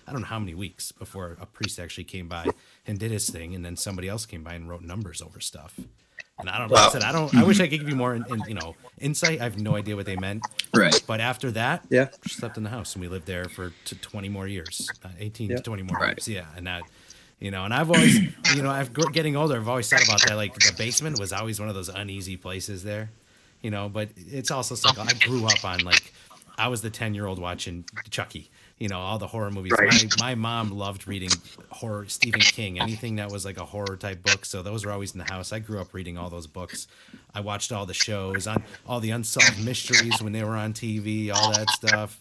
I 0.07 0.13
don't 0.13 0.23
know 0.23 0.27
how 0.27 0.39
many 0.39 0.55
weeks 0.55 0.93
before 0.93 1.37
a 1.41 1.47
priest 1.47 1.79
actually 1.79 2.05
came 2.05 2.29
by 2.29 2.47
and 2.87 2.99
did 2.99 3.11
his 3.11 3.29
thing, 3.31 3.55
and 3.55 3.65
then 3.65 3.77
somebody 3.77 4.09
else 4.09 4.27
came 4.27 4.43
by 4.43 4.55
and 4.55 4.69
wrote 4.69 4.83
numbers 4.83 5.23
over 5.23 5.41
stuff. 5.41 5.79
And 6.39 6.49
I 6.49 6.59
don't. 6.59 6.71
Like 6.71 6.89
I 6.89 6.91
said 6.91 7.03
I 7.03 7.13
don't. 7.13 7.35
I 7.35 7.43
wish 7.45 7.61
I 7.61 7.69
could 7.69 7.81
give 7.81 7.89
you 7.89 7.97
more, 7.97 8.15
in, 8.15 8.25
in, 8.31 8.41
you 8.49 8.55
know, 8.55 8.75
insight. 8.99 9.41
I 9.41 9.45
have 9.45 9.59
no 9.61 9.77
idea 9.77 9.95
what 9.95 10.07
they 10.07 10.17
meant. 10.17 10.43
Right. 10.75 10.99
But 11.07 11.21
after 11.21 11.51
that, 11.53 11.85
Yeah. 11.91 12.09
slept 12.27 12.57
in 12.57 12.63
the 12.63 12.71
house, 12.71 12.95
and 12.95 13.03
we 13.03 13.09
lived 13.09 13.27
there 13.27 13.45
for 13.45 13.73
t- 13.85 13.97
twenty 14.01 14.31
more 14.31 14.49
years, 14.49 14.89
uh, 15.05 15.09
eighteen 15.19 15.51
Yeah. 15.51 15.57
to 15.59 15.63
twenty 15.63 15.83
more 15.83 15.99
Right. 15.99 16.17
years. 16.17 16.29
Yeah, 16.29 16.47
and 16.57 16.67
that, 16.67 16.85
you 17.41 17.51
know, 17.51 17.65
and 17.67 17.75
I've 17.75 17.91
always, 17.91 18.19
you 18.55 18.63
know, 18.63 18.71
I've 18.71 18.91
getting 19.13 19.37
older. 19.37 19.57
I've 19.57 19.69
always 19.69 19.89
thought 19.91 20.03
about 20.03 20.23
that. 20.29 20.35
Like 20.37 20.55
the 20.55 20.73
basement 20.79 21.19
was 21.21 21.31
always 21.33 21.61
one 21.61 21.69
of 21.69 21.75
those 21.75 21.91
uneasy 21.91 22.39
places 22.39 22.85
there, 22.85 23.11
you 23.61 23.71
know. 23.71 23.91
But 23.91 24.09
it's 24.17 24.51
also 24.51 24.75
like 24.89 24.99
I 24.99 25.13
grew 25.27 25.45
up 25.45 25.63
on 25.63 25.81
like 25.81 26.11
I 26.57 26.69
was 26.69 26.81
the 26.81 26.91
ten 26.91 27.15
year 27.15 27.27
old 27.27 27.39
watching 27.39 27.85
Chucky. 28.09 28.51
You 28.81 28.89
know 28.89 28.99
all 28.99 29.19
the 29.19 29.27
horror 29.27 29.51
movies. 29.51 29.73
Right. 29.79 30.19
My, 30.19 30.29
my 30.31 30.35
mom 30.35 30.71
loved 30.71 31.07
reading 31.07 31.29
horror, 31.69 32.07
Stephen 32.09 32.41
King, 32.41 32.81
anything 32.81 33.17
that 33.17 33.31
was 33.31 33.45
like 33.45 33.59
a 33.59 33.65
horror 33.65 33.97
type 33.97 34.23
book. 34.23 34.47
So 34.47 34.63
those 34.63 34.87
were 34.87 34.91
always 34.91 35.13
in 35.13 35.19
the 35.19 35.31
house. 35.31 35.53
I 35.53 35.59
grew 35.59 35.81
up 35.81 35.93
reading 35.93 36.17
all 36.17 36.31
those 36.31 36.47
books. 36.47 36.89
I 37.35 37.41
watched 37.41 37.73
all 37.73 37.85
the 37.85 37.95
shows 37.95 38.47
on 38.47 38.65
all 38.87 38.99
the 38.99 39.11
unsolved 39.11 39.63
mysteries 39.63 40.23
when 40.23 40.33
they 40.33 40.43
were 40.43 40.57
on 40.57 40.73
TV, 40.73 41.31
all 41.31 41.53
that 41.53 41.69
stuff. 41.71 42.19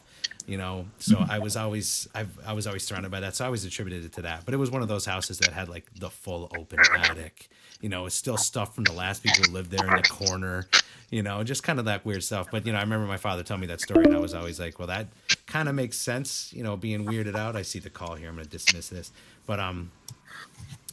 You 0.47 0.57
know, 0.57 0.87
so 0.97 1.23
I 1.29 1.39
was 1.39 1.55
always 1.55 2.09
I've, 2.13 2.37
I 2.45 2.53
was 2.53 2.67
always 2.67 2.83
surrounded 2.83 3.09
by 3.11 3.21
that. 3.21 3.35
So 3.35 3.45
I 3.45 3.47
always 3.47 3.63
attributed 3.63 4.03
it 4.03 4.13
to 4.13 4.23
that. 4.23 4.43
But 4.45 4.53
it 4.53 4.57
was 4.57 4.69
one 4.69 4.81
of 4.81 4.89
those 4.89 5.05
houses 5.05 5.37
that 5.39 5.53
had 5.53 5.69
like 5.69 5.85
the 5.97 6.09
full 6.09 6.51
open 6.57 6.79
attic. 6.93 7.49
You 7.81 7.89
know, 7.89 8.05
it's 8.05 8.15
still 8.15 8.37
stuff 8.37 8.75
from 8.75 8.83
the 8.83 8.91
last 8.91 9.23
people 9.23 9.43
who 9.45 9.51
lived 9.51 9.71
there 9.71 9.87
in 9.87 9.95
the 9.95 10.07
corner. 10.09 10.67
You 11.09 11.23
know, 11.23 11.43
just 11.43 11.63
kind 11.63 11.79
of 11.79 11.85
that 11.85 12.05
weird 12.05 12.23
stuff. 12.23 12.47
But 12.51 12.65
you 12.65 12.71
know, 12.71 12.77
I 12.77 12.81
remember 12.81 13.07
my 13.07 13.17
father 13.17 13.41
telling 13.43 13.61
me 13.61 13.67
that 13.67 13.81
story, 13.81 14.05
and 14.05 14.15
I 14.15 14.19
was 14.19 14.33
always 14.33 14.59
like, 14.59 14.79
well, 14.79 14.87
that 14.89 15.07
kind 15.47 15.69
of 15.69 15.75
makes 15.75 15.97
sense. 15.97 16.51
You 16.53 16.63
know, 16.63 16.75
being 16.77 17.05
weirded 17.05 17.35
out. 17.35 17.55
I 17.55 17.61
see 17.61 17.79
the 17.79 17.89
call 17.89 18.15
here. 18.15 18.29
I'm 18.29 18.35
going 18.35 18.45
to 18.45 18.51
dismiss 18.51 18.89
this. 18.89 19.11
But 19.45 19.59
um, 19.59 19.91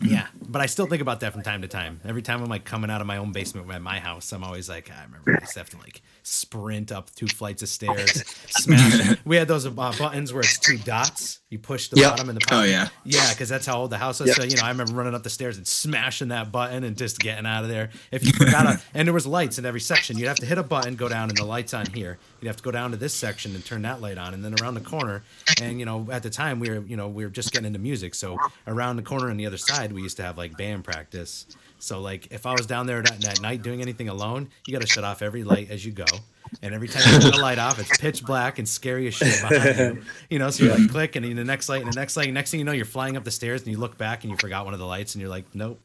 yeah, 0.02 0.26
but 0.46 0.60
I 0.60 0.66
still 0.66 0.86
think 0.86 1.00
about 1.00 1.20
that 1.20 1.32
from 1.32 1.42
time 1.42 1.62
to 1.62 1.68
time. 1.68 2.00
Every 2.04 2.20
time 2.20 2.42
I'm 2.42 2.50
like 2.50 2.64
coming 2.64 2.90
out 2.90 3.00
of 3.00 3.06
my 3.06 3.16
own 3.16 3.32
basement 3.32 3.70
at 3.70 3.80
my 3.80 3.98
house, 3.98 4.30
I'm 4.32 4.44
always 4.44 4.68
like, 4.68 4.90
I 4.90 5.02
remember 5.04 5.36
I 5.38 5.40
used 5.40 5.54
to 5.54 5.60
have 5.60 5.70
to 5.70 5.78
like 5.78 6.02
sprint 6.22 6.92
up 6.92 7.14
two 7.14 7.26
flights 7.26 7.62
of 7.62 7.68
stairs, 7.70 8.24
smash. 8.48 9.16
we 9.24 9.36
had 9.36 9.48
those 9.48 9.64
uh, 9.66 9.70
buttons 9.70 10.34
where 10.34 10.42
it's 10.42 10.58
two 10.58 10.76
dots. 10.78 11.40
You 11.48 11.60
push 11.60 11.86
the 11.86 12.00
Yep. 12.00 12.10
bottom 12.10 12.28
and 12.30 12.40
the 12.40 12.44
Oh, 12.50 12.64
yeah. 12.64 12.88
yeah, 13.04 13.30
because 13.32 13.48
that's 13.48 13.66
how 13.66 13.78
old 13.78 13.90
the 13.90 13.98
house 13.98 14.18
was. 14.18 14.26
Yep. 14.30 14.36
So 14.36 14.42
you 14.42 14.56
know, 14.56 14.64
I 14.64 14.68
remember 14.70 14.94
running 14.94 15.14
up 15.14 15.22
the 15.22 15.30
stairs 15.30 15.56
and 15.56 15.64
smashing 15.64 16.28
that 16.28 16.50
button 16.50 16.82
and 16.82 16.96
just 16.96 17.20
getting 17.20 17.46
out 17.46 17.62
of 17.62 17.70
there. 17.70 17.90
If 18.10 18.26
you 18.26 18.32
forgot, 18.32 18.66
a, 18.66 18.80
and 18.94 19.06
there 19.06 19.14
was 19.14 19.28
lights 19.28 19.56
in 19.56 19.64
every 19.64 19.78
section. 19.78 20.18
You'd 20.18 20.26
have 20.26 20.38
to 20.40 20.46
hit 20.46 20.58
a 20.58 20.64
button, 20.64 20.96
go 20.96 21.08
down, 21.08 21.28
and 21.28 21.38
the 21.38 21.44
lights 21.44 21.72
on 21.72 21.86
here. 21.86 22.18
You'd 22.40 22.48
have 22.48 22.56
to 22.56 22.64
go 22.64 22.72
down 22.72 22.90
to 22.90 22.96
this 22.96 23.14
section 23.14 23.54
and 23.54 23.64
turn 23.64 23.82
that 23.82 24.00
light 24.00 24.18
on, 24.18 24.34
and 24.34 24.44
then 24.44 24.56
around 24.60 24.74
the 24.74 24.80
corner. 24.80 25.22
And 25.62 25.78
you 25.78 25.86
know, 25.86 26.08
at 26.10 26.24
the 26.24 26.30
time 26.30 26.58
we 26.58 26.68
were, 26.68 26.80
you 26.80 26.96
know, 26.96 27.06
we 27.06 27.22
were 27.24 27.30
just 27.30 27.52
getting 27.52 27.66
into 27.68 27.78
music, 27.78 28.16
so 28.16 28.36
around 28.66 28.96
the 28.96 29.02
corner 29.04 29.30
on 29.30 29.36
the 29.36 29.46
other 29.46 29.56
side, 29.56 29.92
we 29.92 30.02
used 30.02 30.16
to 30.16 30.24
have 30.24 30.36
like 30.36 30.56
band 30.56 30.82
practice. 30.82 31.46
So 31.78 32.00
like, 32.00 32.28
if 32.32 32.46
I 32.46 32.52
was 32.52 32.66
down 32.66 32.86
there 32.86 33.02
that, 33.02 33.20
that 33.20 33.40
night 33.40 33.62
doing 33.62 33.80
anything 33.82 34.08
alone, 34.08 34.48
you 34.66 34.72
got 34.72 34.80
to 34.82 34.86
shut 34.88 35.04
off 35.04 35.22
every 35.22 35.44
light 35.44 35.70
as 35.70 35.84
you 35.84 35.92
go. 35.92 36.04
And 36.62 36.74
every 36.74 36.88
time 36.88 37.02
you 37.12 37.20
turn 37.20 37.32
the 37.32 37.38
light 37.38 37.58
off, 37.58 37.78
it's 37.78 37.98
pitch 37.98 38.24
black 38.24 38.58
and 38.58 38.68
scary 38.68 39.08
as 39.08 39.14
shit 39.14 39.40
behind 39.42 39.78
you. 39.96 40.02
You 40.30 40.38
know, 40.38 40.50
so 40.50 40.64
you're 40.64 40.78
like 40.78 40.88
click 40.90 41.16
and 41.16 41.24
then 41.24 41.34
the 41.36 41.44
next 41.44 41.68
light 41.68 41.82
and 41.82 41.92
the 41.92 41.96
next 41.98 42.16
light. 42.16 42.26
and 42.28 42.34
Next 42.34 42.50
thing 42.52 42.60
you 42.60 42.64
know, 42.64 42.72
you're 42.72 42.84
flying 42.84 43.16
up 43.16 43.24
the 43.24 43.30
stairs 43.32 43.62
and 43.62 43.70
you 43.72 43.78
look 43.78 43.98
back 43.98 44.22
and 44.24 44.30
you 44.30 44.36
forgot 44.38 44.64
one 44.64 44.72
of 44.72 44.80
the 44.80 44.86
lights 44.86 45.14
and 45.14 45.20
you're 45.22 45.30
like, 45.30 45.44
nope. 45.54 45.80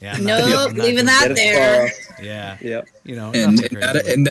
Yeah. 0.00 0.14
I'm 0.14 0.24
not- 0.24 0.40
Nope, 0.48 0.70
I'm 0.70 0.76
not 0.76 0.84
leaving 0.84 0.94
doing 0.94 1.06
that 1.06 1.32
there. 1.34 1.88
far. 1.90 2.24
Yeah. 2.24 2.56
Yep. 2.60 2.88
You 3.04 3.16
know, 3.16 3.30
and, 3.34 3.56
nothing 3.56 3.76
and, 3.78 3.92
crazy. 3.92 4.12
and 4.12 4.30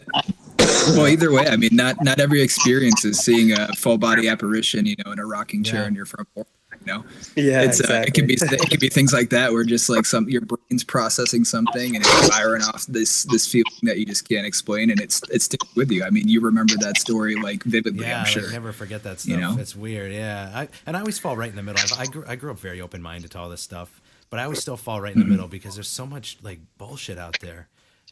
well, 0.98 1.08
either 1.08 1.32
way, 1.32 1.48
I 1.48 1.56
mean, 1.56 1.70
not 1.74 2.04
not 2.04 2.20
every 2.20 2.42
experience 2.42 3.06
is 3.06 3.20
seeing 3.20 3.52
a 3.52 3.68
full 3.74 3.98
body 3.98 4.28
apparition, 4.28 4.86
you 4.86 4.96
know, 5.06 5.12
in 5.12 5.20
a 5.20 5.26
rocking 5.26 5.64
chair 5.64 5.82
Yeah. 5.84 5.88
in 5.90 5.94
your 5.96 6.06
front 6.06 6.28
porch. 6.34 6.48
You 6.88 6.94
know, 6.94 7.06
Yeah. 7.36 7.62
it's 7.64 7.82
uh, 7.82 8.04
it 8.08 8.14
can 8.14 8.28
be 8.28 8.36
it 8.40 8.70
can 8.70 8.80
be 8.80 8.88
things 8.90 9.12
like 9.12 9.30
that 9.32 9.52
where 9.52 9.64
just 9.64 9.90
like 9.90 10.06
some 10.06 10.30
your 10.30 10.42
brain's 10.42 10.84
processing 10.84 11.44
something 11.44 11.96
and 11.96 12.06
it's 12.06 12.30
firing 12.30 12.62
off 12.64 12.86
this 12.88 13.24
this 13.24 13.46
feeling 13.52 13.74
that 13.84 13.98
you 14.00 14.06
just 14.06 14.28
can't 14.30 14.46
explain 14.46 14.90
and 14.90 15.02
it's 15.02 15.22
it's 15.30 15.46
sticking 15.46 15.70
with 15.76 15.92
you. 15.92 16.04
I 16.04 16.10
mean, 16.10 16.28
you 16.28 16.40
remember 16.40 16.76
that 16.80 16.98
story 16.98 17.36
like 17.36 17.64
vividly. 17.64 18.06
Yeah, 18.06 18.20
I'm 18.22 18.26
sure. 18.26 18.44
like 18.44 18.52
never 18.54 18.72
forget 18.72 19.04
that 19.04 19.20
stuff. 19.20 19.30
You 19.32 19.38
know? 19.38 19.58
It's 19.60 19.76
weird. 19.76 20.12
Yeah, 20.14 20.52
I, 20.54 20.68
and 20.86 20.96
I 20.96 21.02
always 21.02 21.20
fall 21.20 21.36
right 21.36 21.50
in 21.50 21.56
the 21.58 21.64
middle. 21.64 21.82
I, 21.98 22.04
I 22.04 22.06
grew 22.06 22.24
I 22.28 22.36
grew 22.36 22.52
up 22.52 22.60
very 22.60 22.80
open 22.80 23.02
minded 23.02 23.32
to 23.32 23.40
all 23.40 23.50
this 23.50 23.62
stuff, 23.62 24.00
but 24.30 24.40
I 24.40 24.44
always 24.44 24.60
still 24.62 24.78
fall 24.78 25.02
right 25.02 25.14
in 25.14 25.20
the 25.20 25.26
Mm-hmm. 25.26 25.32
middle 25.34 25.48
because 25.50 25.76
there's 25.76 25.90
so 25.90 26.06
much 26.06 26.38
like 26.42 26.60
bullshit 26.78 27.18
out 27.18 27.38
there, 27.42 27.68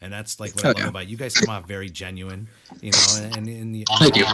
and 0.06 0.14
that's 0.14 0.40
like 0.40 0.56
what 0.56 0.65
I 0.65 0.72
love 0.80 0.90
about 0.90 1.07
you 1.07 1.18
guys. 1.18 1.34
Come 1.34 1.53
off 1.53 1.68
very 1.68 1.90
genuine, 1.90 2.48
you 2.80 2.91
know. 2.91 3.30
And, 3.36 3.48
and 3.48 3.73
the, 3.73 3.86
Thank 3.98 4.15
you. 4.15 4.26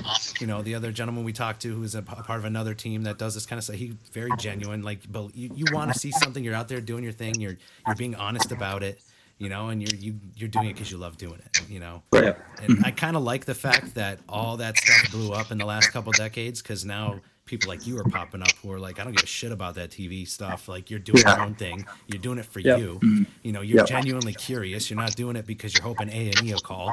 You 0.41 0.47
know, 0.47 0.61
the 0.61 0.75
other 0.75 0.91
gentleman 0.91 1.23
we 1.23 1.31
talked 1.31 1.61
to, 1.61 1.73
who's 1.73 1.95
a 1.95 2.01
part 2.01 2.37
of 2.37 2.43
another 2.45 2.73
team 2.73 3.03
that 3.03 3.17
does 3.17 3.33
this 3.33 3.45
kind 3.45 3.57
of 3.57 3.63
stuff. 3.63 3.77
He 3.77 3.93
very 4.11 4.31
genuine. 4.37 4.83
Like, 4.83 5.09
but 5.09 5.33
you, 5.33 5.49
you 5.55 5.65
want 5.71 5.93
to 5.93 5.97
see 5.97 6.11
something. 6.11 6.43
You're 6.43 6.55
out 6.55 6.67
there 6.67 6.81
doing 6.81 7.05
your 7.05 7.13
thing. 7.13 7.35
You're 7.39 7.57
you're 7.87 7.95
being 7.95 8.15
honest 8.15 8.51
about 8.51 8.83
it. 8.83 9.01
You 9.37 9.47
know, 9.49 9.69
and 9.69 9.81
you're 9.81 9.97
you 9.97 10.19
you're 10.35 10.49
doing 10.49 10.67
it 10.67 10.73
because 10.73 10.91
you 10.91 10.97
love 10.97 11.17
doing 11.17 11.39
it. 11.39 11.69
You 11.69 11.79
know. 11.79 12.03
Right. 12.11 12.35
And 12.61 12.75
mm-hmm. 12.75 12.85
I 12.85 12.91
kind 12.91 13.15
of 13.15 13.23
like 13.23 13.45
the 13.45 13.55
fact 13.55 13.95
that 13.95 14.19
all 14.27 14.57
that 14.57 14.77
stuff 14.77 15.11
blew 15.11 15.31
up 15.31 15.51
in 15.51 15.57
the 15.57 15.65
last 15.65 15.91
couple 15.91 16.11
decades 16.11 16.61
because 16.61 16.83
now 16.83 17.21
people 17.45 17.67
like 17.69 17.85
you 17.85 17.97
are 17.99 18.03
popping 18.03 18.41
up 18.41 18.51
who 18.61 18.71
are 18.71 18.79
like, 18.79 18.99
I 18.99 19.03
don't 19.03 19.13
give 19.13 19.23
a 19.23 19.27
shit 19.27 19.51
about 19.51 19.75
that 19.75 19.89
TV 19.89 20.27
stuff. 20.27 20.67
Like 20.69 20.89
you're 20.89 20.99
doing 20.99 21.19
your 21.25 21.41
own 21.41 21.55
thing. 21.55 21.85
You're 22.07 22.21
doing 22.21 22.37
it 22.37 22.45
for 22.45 22.59
Yep. 22.59 22.79
you. 22.79 23.25
You 23.43 23.51
know, 23.51 23.61
you're 23.61 23.79
Yep. 23.79 23.87
genuinely 23.87 24.33
curious. 24.33 24.89
You're 24.89 24.99
not 24.99 25.15
doing 25.15 25.35
it 25.35 25.45
because 25.45 25.73
you're 25.73 25.83
hoping 25.83 26.09
A 26.09 26.27
and 26.29 26.43
E 26.43 26.53
will 26.53 26.59
call. 26.61 26.91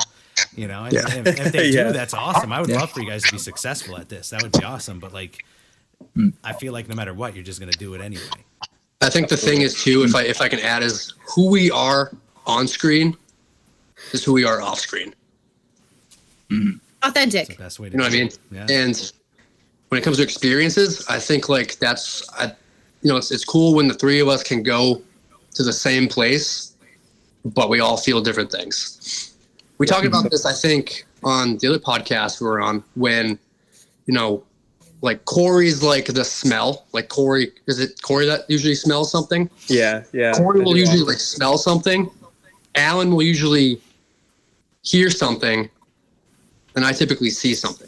You 0.56 0.66
know, 0.66 0.84
and 0.84 0.92
Yeah. 0.94 1.06
if, 1.14 1.26
if 1.40 1.52
they 1.52 1.68
Yeah. 1.70 1.84
do, 1.84 1.92
that's 1.92 2.14
awesome. 2.14 2.52
I 2.52 2.60
would 2.60 2.70
Yeah. 2.70 2.80
love 2.80 2.90
for 2.90 3.00
you 3.00 3.08
guys 3.08 3.22
to 3.24 3.32
be 3.32 3.38
successful 3.38 3.96
at 3.98 4.08
this. 4.08 4.30
That 4.30 4.42
would 4.42 4.52
be 4.52 4.64
awesome. 4.64 4.98
But 4.98 5.12
like, 5.12 5.44
Hmm. 6.14 6.28
I 6.44 6.52
feel 6.52 6.72
like 6.72 6.88
no 6.88 6.94
matter 6.94 7.12
what, 7.12 7.34
you're 7.34 7.44
just 7.44 7.58
gonna 7.60 7.72
do 7.72 7.94
it 7.94 8.00
anyway. 8.00 8.22
I 9.00 9.10
think 9.10 9.28
the 9.28 9.36
thing 9.36 9.60
is 9.62 9.82
too, 9.82 10.02
if 10.04 10.14
I 10.14 10.22
if 10.22 10.40
I 10.40 10.48
can 10.48 10.60
add, 10.60 10.82
is 10.82 11.12
who 11.34 11.50
we 11.50 11.70
are 11.72 12.12
on 12.46 12.66
screen 12.68 13.16
is 14.12 14.24
who 14.24 14.32
we 14.32 14.44
are 14.44 14.60
off 14.62 14.78
screen. 14.80 15.12
It's 16.50 16.56
the 16.66 16.78
Authentic. 17.02 17.58
best 17.58 17.78
way 17.78 17.88
to. 17.88 17.92
You 17.92 17.98
know 17.98 18.04
what 18.04 18.12
I 18.12 18.16
mean? 18.16 18.30
Yeah. 18.50 18.66
And 18.70 19.12
when 19.88 20.00
it 20.00 20.04
comes 20.04 20.18
to 20.18 20.22
experiences, 20.22 21.06
I 21.08 21.18
think 21.18 21.48
like 21.48 21.78
that's, 21.78 22.28
I, 22.34 22.46
you 23.02 23.10
know, 23.10 23.16
it's, 23.16 23.30
it's 23.30 23.44
cool 23.44 23.74
when 23.74 23.88
the 23.88 23.94
three 23.94 24.20
of 24.20 24.28
us 24.28 24.42
can 24.42 24.62
go 24.62 25.02
to 25.54 25.62
the 25.62 25.72
same 25.72 26.08
place, 26.08 26.74
but 27.44 27.68
we 27.70 27.80
all 27.80 27.96
feel 27.96 28.20
different 28.20 28.50
things. 28.50 29.34
We 29.78 29.86
talked 29.86 30.06
about 30.06 30.30
this, 30.30 30.44
I 30.44 30.52
think, 30.52 31.06
on 31.24 31.56
the 31.58 31.68
other 31.68 31.78
podcast 31.78 32.40
we 32.40 32.46
were 32.46 32.60
on 32.60 32.82
when, 32.94 33.38
you 34.06 34.14
know, 34.14 34.44
like 35.00 35.24
Corey's 35.24 35.82
like 35.82 36.06
the 36.06 36.24
smell. 36.24 36.84
Like 36.92 37.08
Corey, 37.08 37.52
is 37.68 37.78
it 37.78 38.02
Corey 38.02 38.26
that 38.26 38.40
usually 38.50 38.74
smells 38.74 39.12
something? 39.12 39.48
Yeah. 39.68 40.02
Yeah. 40.12 40.32
Corey 40.34 40.60
will 40.62 40.76
usually 40.76 41.00
all- 41.00 41.06
like 41.06 41.18
smell 41.20 41.56
something. 41.56 42.10
Alan 42.74 43.12
will 43.12 43.22
usually 43.22 43.80
hear 44.82 45.10
something, 45.10 45.68
and 46.76 46.84
I 46.84 46.92
typically 46.92 47.30
see 47.30 47.54
something. 47.54 47.87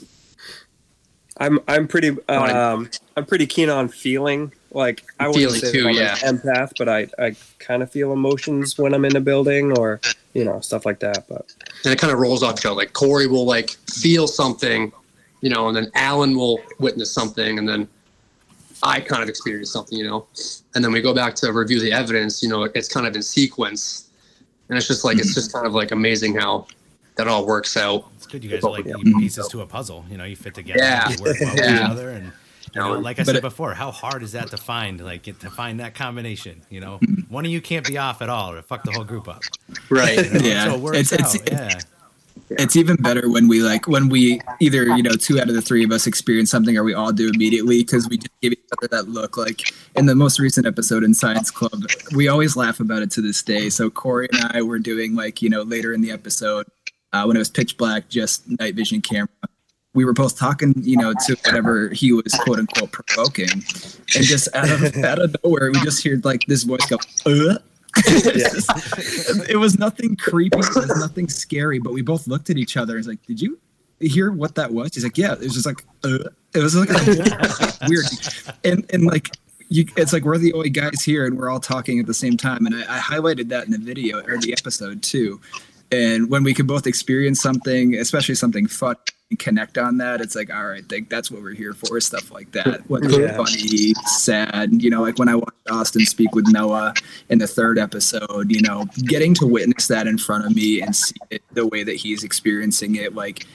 I'm 1.41 1.59
I'm 1.67 1.89
pretty 1.89 2.11
um 2.29 2.91
I'm 3.17 3.25
pretty 3.27 3.47
keen 3.47 3.71
on 3.71 3.89
feeling. 3.89 4.53
Like 4.73 5.03
I 5.19 5.27
wouldn't 5.27 5.53
say 5.53 5.73
too, 5.73 5.89
I'm 5.89 5.95
yeah. 5.95 6.17
an 6.23 6.39
empath, 6.39 6.73
but 6.79 6.89
I 6.89 7.09
I 7.19 7.35
kind 7.59 7.83
of 7.83 7.91
feel 7.91 8.13
emotions 8.13 8.79
when 8.79 8.95
I'm 8.95 9.05
in 9.05 9.17
a 9.17 9.21
building 9.21 9.77
or 9.77 10.01
you 10.35 10.45
know 10.45 10.61
stuff 10.61 10.85
like 10.85 11.01
that. 11.01 11.27
But 11.29 11.53
and 11.85 11.93
it 11.93 11.99
kind 11.99 12.13
of 12.13 12.19
rolls 12.19 12.43
off 12.43 12.61
each 12.61 12.67
other. 12.67 12.77
Like 12.77 12.93
Corey 12.93 13.27
will 13.27 13.47
like 13.47 13.71
feel 13.91 14.29
something, 14.29 14.93
you 15.41 15.49
know, 15.49 15.67
and 15.69 15.77
then 15.77 15.91
Alan 15.95 16.37
will 16.37 16.61
witness 16.79 17.11
something, 17.11 17.59
and 17.59 17.67
then 17.67 17.89
I 18.83 19.01
kind 19.01 19.23
of 19.23 19.29
experience 19.29 19.73
something, 19.73 19.99
you 19.99 20.07
know, 20.07 20.27
and 20.75 20.85
then 20.85 20.93
we 20.93 21.01
go 21.01 21.15
back 21.15 21.35
to 21.37 21.53
review 21.53 21.81
the 21.81 21.93
evidence. 21.93 22.43
You 22.43 22.51
know, 22.51 22.65
it's 22.65 22.89
kind 22.89 23.07
of 23.07 23.17
in 23.17 23.23
sequence, 23.23 24.11
and 24.69 24.77
it's 24.77 24.87
just 24.87 25.05
like 25.05 25.19
it's 25.19 25.35
just 25.35 25.55
kind 25.55 25.67
of 25.67 25.73
like 25.73 25.91
amazing 25.91 26.37
how 26.37 26.67
that 27.25 27.29
all 27.29 27.47
works 27.47 27.77
out. 27.77 28.11
It's 28.17 28.27
good 28.27 28.43
you 28.43 28.51
guys 28.51 28.65
are 28.65 28.71
like 28.71 28.85
Yeah. 28.87 28.95
pieces 29.19 29.49
to 29.49 29.61
a 29.61 29.67
puzzle. 29.67 30.05
You 30.11 30.17
know, 30.19 30.25
you 30.25 30.37
fit 30.37 30.55
together, 30.55 30.79
Yeah. 30.81 31.09
you 31.11 31.17
work 31.23 31.37
well 31.41 31.51
with 31.55 31.59
Yeah. 31.65 31.85
each 31.85 31.91
other, 31.91 32.11
and 32.11 32.33
you 32.75 32.81
know, 32.81 32.93
like 32.99 33.19
I 33.19 33.23
But 33.23 33.27
said 33.27 33.37
it- 33.37 33.43
before, 33.43 33.75
how 33.75 33.91
hard 33.91 34.23
is 34.23 34.33
that 34.33 34.49
to 34.51 34.57
find? 34.57 35.01
Like 35.01 35.23
get 35.23 35.41
to 35.41 35.51
find 35.51 35.81
that 35.81 35.95
combination. 35.95 36.63
You 36.71 36.81
know, 36.81 36.99
mm-hmm. 37.03 37.33
one 37.33 37.45
of 37.45 37.51
you 37.51 37.61
can't 37.61 37.87
be 37.87 37.99
off 37.99 38.23
at 38.23 38.29
all, 38.29 38.53
or 38.53 38.63
fuck 38.63 38.85
the 38.85 38.93
whole 38.93 39.05
group 39.05 39.29
up. 39.29 39.43
Right. 39.91 40.17
You 40.33 40.39
know? 40.41 40.47
Yeah, 40.47 40.65
so 40.65 40.75
it 40.75 40.81
works 40.81 41.13
it's- 41.13 41.35
it's- 41.35 41.61
out. 41.61 41.75
yeah, 41.75 41.81
it's 42.59 42.75
even 42.75 42.97
better 42.97 43.29
when 43.31 43.47
we 43.49 43.61
like 43.63 43.87
when 43.87 44.09
we 44.09 44.41
either 44.61 44.85
you 44.97 45.03
know 45.05 45.13
two 45.13 45.39
out 45.41 45.49
of 45.49 45.55
the 45.55 45.63
three 45.63 45.85
of 45.85 45.93
us 45.93 46.07
experience 46.09 46.51
something 46.51 46.77
or 46.77 46.83
we 46.83 46.95
all 46.95 47.13
do 47.13 47.29
immediately 47.33 47.79
because 47.85 48.09
we 48.09 48.17
just 48.17 48.31
give 48.41 48.53
each 48.53 48.59
other 48.77 48.89
that 48.89 49.09
look 49.09 49.37
like 49.37 49.73
in 49.95 50.07
the 50.07 50.15
most 50.17 50.41
recent 50.41 50.67
episode 50.67 51.05
in 51.05 51.15
science 51.15 51.49
club 51.51 51.85
we 52.15 52.27
always 52.27 52.57
laugh 52.57 52.81
about 52.81 53.03
it 53.03 53.11
to 53.13 53.21
this 53.21 53.41
day 53.43 53.69
so 53.71 53.89
corey 53.89 54.29
and 54.33 54.51
i 54.53 54.63
were 54.63 54.81
doing 54.81 55.15
like 55.15 55.41
you 55.43 55.49
know 55.49 55.63
later 55.63 55.93
in 55.93 56.01
the 56.01 56.11
episode 56.11 56.67
uh, 57.13 57.25
when 57.25 57.37
it 57.37 57.41
was 57.41 57.51
pitch 57.51 57.77
black 57.77 58.09
just 58.09 58.49
night 58.59 58.75
vision 58.75 59.01
camera 59.01 59.29
we 59.95 60.05
were 60.05 60.13
both 60.13 60.39
talking 60.39 60.73
you 60.77 60.97
know 60.97 61.13
to 61.27 61.37
whatever 61.45 61.89
he 61.91 62.13
was 62.13 62.33
quote 62.43 62.59
unquote 62.59 62.93
provoking 62.93 63.51
and 63.51 64.25
just 64.25 64.49
out 64.55 64.71
of 64.71 64.97
out 65.05 65.19
of 65.19 65.35
nowhere 65.45 65.71
we 65.73 65.81
just 65.81 66.05
heard 66.05 66.25
like 66.25 66.45
this 66.47 66.63
voice 66.63 66.85
go 66.87 66.97
uh 67.27 67.59
it 68.07 69.59
was 69.59 69.79
nothing 69.79 70.17
creepy. 70.17 70.59
It 70.59 70.75
was 70.75 71.01
nothing 71.01 71.29
scary. 71.29 71.79
But 71.79 71.93
we 71.93 72.03
both 72.03 72.27
looked 72.27 72.51
at 72.51 72.57
each 72.57 72.77
other. 72.77 72.95
and 72.95 73.01
was 73.01 73.09
like, 73.09 73.25
"Did 73.27 73.41
you 73.41 73.59
hear 73.99 74.31
what 74.31 74.55
that 74.55 74.73
was?" 74.73 74.95
He's 74.95 75.03
like, 75.03 75.19
"Yeah." 75.19 75.33
It 75.33 75.41
was 75.41 75.55
just 75.55 75.67
like, 75.67 75.85
uh, 76.05 76.31
it 76.55 76.63
was 76.63 76.77
like 76.77 76.89
weird, 77.89 78.05
and 78.65 78.87
and 78.93 79.05
like 79.05 79.31
you, 79.69 79.87
it's 79.97 80.13
like 80.13 80.25
we're 80.25 80.39
the 80.39 80.53
only 80.53 80.71
guys 80.71 81.03
here, 81.03 81.27
and 81.27 81.37
we're 81.37 81.51
all 81.51 81.61
talking 81.61 81.99
at 81.99 82.07
the 82.07 82.15
same 82.15 82.37
time. 82.37 82.67
And 82.67 82.77
I, 82.77 82.97
I 82.97 82.99
highlighted 83.01 83.49
that 83.49 83.65
in 83.65 83.73
the 83.73 83.79
video 83.79 84.21
or 84.21 84.39
the 84.39 84.53
episode 84.53 85.03
too. 85.03 85.41
And 85.93 86.31
when 86.31 86.45
we 86.45 86.55
can 86.55 86.67
both 86.67 86.87
experience 86.87 87.41
something, 87.41 87.97
especially 87.97 88.37
something 88.37 88.67
fun, 88.67 88.97
and 89.31 89.39
connect 89.39 89.79
on 89.79 89.99
that, 89.99 90.21
it's 90.21 90.35
like, 90.35 90.53
all 90.53 90.67
right, 90.67 90.85
think 90.89 91.09
that's 91.09 91.31
what 91.31 91.41
we're 91.43 91.55
here 91.55 91.73
for. 91.73 92.01
Stuff 92.01 92.33
like 92.33 92.51
that, 92.53 92.89
whether 92.91 93.09
Yeah. 93.09 93.37
funny, 93.37 93.95
sad, 94.07 94.83
you 94.83 94.91
know, 94.91 95.03
like 95.03 95.19
when 95.19 95.29
I 95.29 95.37
watched 95.37 95.71
Austin 95.71 96.05
speak 96.05 96.35
with 96.35 96.49
Noah 96.49 96.95
in 97.29 97.39
the 97.39 97.47
third 97.47 97.79
episode, 97.79 98.51
you 98.51 98.61
know, 98.61 98.87
getting 99.05 99.35
to 99.35 99.47
witness 99.47 99.87
that 99.87 100.07
in 100.09 100.19
front 100.19 100.47
of 100.47 100.55
me 100.55 100.81
and 100.83 100.95
see 100.95 101.15
it 101.31 101.43
the 101.53 101.67
way 101.67 101.85
that 101.85 101.95
he's 101.95 102.25
experiencing 102.25 102.97
it, 102.97 103.15
like 103.15 103.47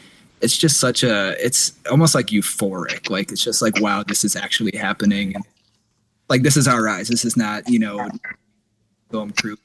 it's 0.42 0.58
just 0.58 0.80
such 0.80 1.04
a 1.04 1.36
it's 1.44 1.74
almost 1.90 2.16
like 2.16 2.28
euphoric. 2.28 3.10
Like 3.10 3.32
it's 3.32 3.44
just 3.44 3.62
like, 3.62 3.80
wow, 3.82 4.04
this 4.04 4.24
is 4.24 4.36
actually 4.36 4.78
happening. 4.78 5.36
Like 6.30 6.44
this 6.44 6.56
is 6.56 6.68
our 6.68 6.88
eyes. 6.88 7.10
This 7.10 7.26
is 7.26 7.36
not, 7.36 7.68
you 7.70 7.80
know, 7.80 8.10
film 9.12 9.32
crew 9.32 9.58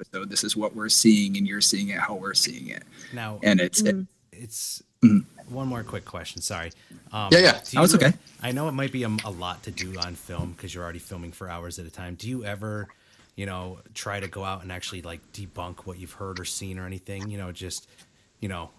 episode. 0.00 0.30
This 0.30 0.44
is 0.44 0.56
what 0.56 0.74
we're 0.74 0.88
seeing 0.88 1.36
and 1.36 1.46
you're 1.46 1.60
seeing 1.60 1.88
it 1.88 1.98
how 1.98 2.14
we're 2.14 2.34
seeing 2.34 2.68
it. 2.68 2.82
Now, 3.12 3.38
And 3.42 3.60
it's 3.60 3.80
it, 3.82 3.96
it's 4.32 4.82
Mhm. 5.02 5.24
one 5.48 5.66
more 5.68 5.82
quick 5.82 6.04
question. 6.04 6.42
Sorry. 6.42 6.72
Um, 7.12 7.28
Yeah, 7.32 7.38
yeah. 7.38 7.60
do 7.70 7.78
Oh, 7.78 7.84
it's 7.84 7.94
okay. 7.94 8.12
I 8.42 8.52
know 8.52 8.68
it 8.68 8.72
might 8.72 8.92
be 8.92 9.02
a, 9.02 9.08
a 9.24 9.30
lot 9.30 9.62
to 9.64 9.70
do 9.70 9.98
on 9.98 10.14
film 10.14 10.52
because 10.52 10.74
you're 10.74 10.84
already 10.84 10.98
filming 10.98 11.32
for 11.32 11.48
hours 11.48 11.78
at 11.78 11.86
a 11.86 11.90
time. 11.90 12.14
Do 12.14 12.28
you 12.28 12.44
ever, 12.44 12.88
you 13.36 13.46
know, 13.46 13.78
try 13.94 14.20
to 14.20 14.28
go 14.28 14.44
out 14.44 14.62
and 14.62 14.70
actually 14.72 15.02
like 15.02 15.20
debunk 15.32 15.86
what 15.86 15.98
you've 15.98 16.12
heard 16.12 16.38
or 16.40 16.44
seen 16.44 16.78
or 16.78 16.86
anything? 16.86 17.30
You 17.30 17.38
know, 17.38 17.52
just, 17.52 17.88
you 18.40 18.48
know, 18.48 18.70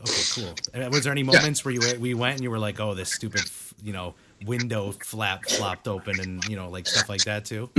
okay, 0.00 0.22
cool. 0.34 0.54
Was 0.90 1.04
there 1.04 1.12
any 1.12 1.22
moments 1.22 1.64
where 1.64 1.72
you 1.72 1.80
we 1.98 2.14
went 2.14 2.34
and 2.36 2.42
you 2.42 2.50
were 2.50 2.58
like, 2.58 2.78
oh, 2.80 2.94
this 2.94 3.10
stupid, 3.12 3.42
you 3.82 3.92
know, 3.92 4.14
window 4.44 4.92
flap 4.92 5.44
flopped 5.46 5.88
open 5.88 6.20
and 6.20 6.44
you 6.48 6.56
know, 6.56 6.68
like 6.68 6.86
stuff 6.86 7.08
like 7.08 7.24
that 7.24 7.44
too? 7.44 7.70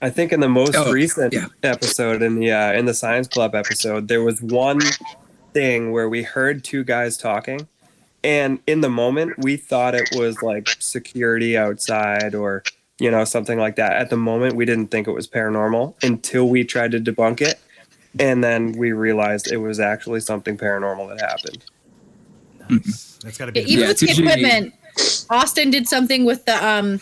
I 0.00 0.10
think 0.10 0.32
in 0.32 0.40
the 0.40 0.48
most 0.48 0.74
Oh, 0.76 0.92
recent 0.92 1.32
yeah. 1.32 1.46
episode 1.62 2.22
in 2.22 2.36
the 2.38 2.52
uh, 2.52 2.72
in 2.72 2.86
the 2.86 2.94
science 2.94 3.26
club 3.28 3.54
episode, 3.54 4.08
there 4.08 4.22
was 4.22 4.40
one 4.40 4.80
thing 5.52 5.90
where 5.92 6.08
we 6.08 6.22
heard 6.22 6.62
two 6.62 6.84
guys 6.84 7.16
talking, 7.16 7.66
and 8.22 8.60
in 8.66 8.80
the 8.80 8.88
moment 8.90 9.38
we 9.38 9.56
thought 9.56 9.94
it 9.94 10.08
was 10.14 10.40
like 10.42 10.68
security 10.78 11.56
outside 11.56 12.34
or 12.34 12.62
you 13.00 13.10
know 13.10 13.24
something 13.24 13.58
like 13.58 13.74
that. 13.76 13.92
At 13.92 14.10
the 14.10 14.16
moment, 14.16 14.54
we 14.54 14.64
didn't 14.64 14.88
think 14.92 15.08
it 15.08 15.12
was 15.12 15.26
paranormal 15.26 15.94
until 16.04 16.48
we 16.48 16.62
tried 16.64 16.92
to 16.92 17.00
debunk 17.00 17.40
it, 17.40 17.58
and 18.20 18.42
then 18.44 18.72
we 18.72 18.92
realized 18.92 19.50
it 19.50 19.56
was 19.58 19.80
actually 19.80 20.20
something 20.20 20.56
paranormal 20.56 21.08
that 21.08 21.20
happened. 21.28 21.64
Nice. 22.70 23.18
That's 23.24 23.36
got 23.38 23.46
to 23.46 23.52
be. 23.52 23.60
Yeah, 23.60 23.66
even 23.66 23.88
with 23.88 24.02
it's 24.02 24.16
the 24.16 24.22
equipment, 24.22 24.74
Austin 25.30 25.70
did 25.70 25.88
something 25.88 26.24
with 26.24 26.44
the 26.44 26.64
um. 26.64 27.00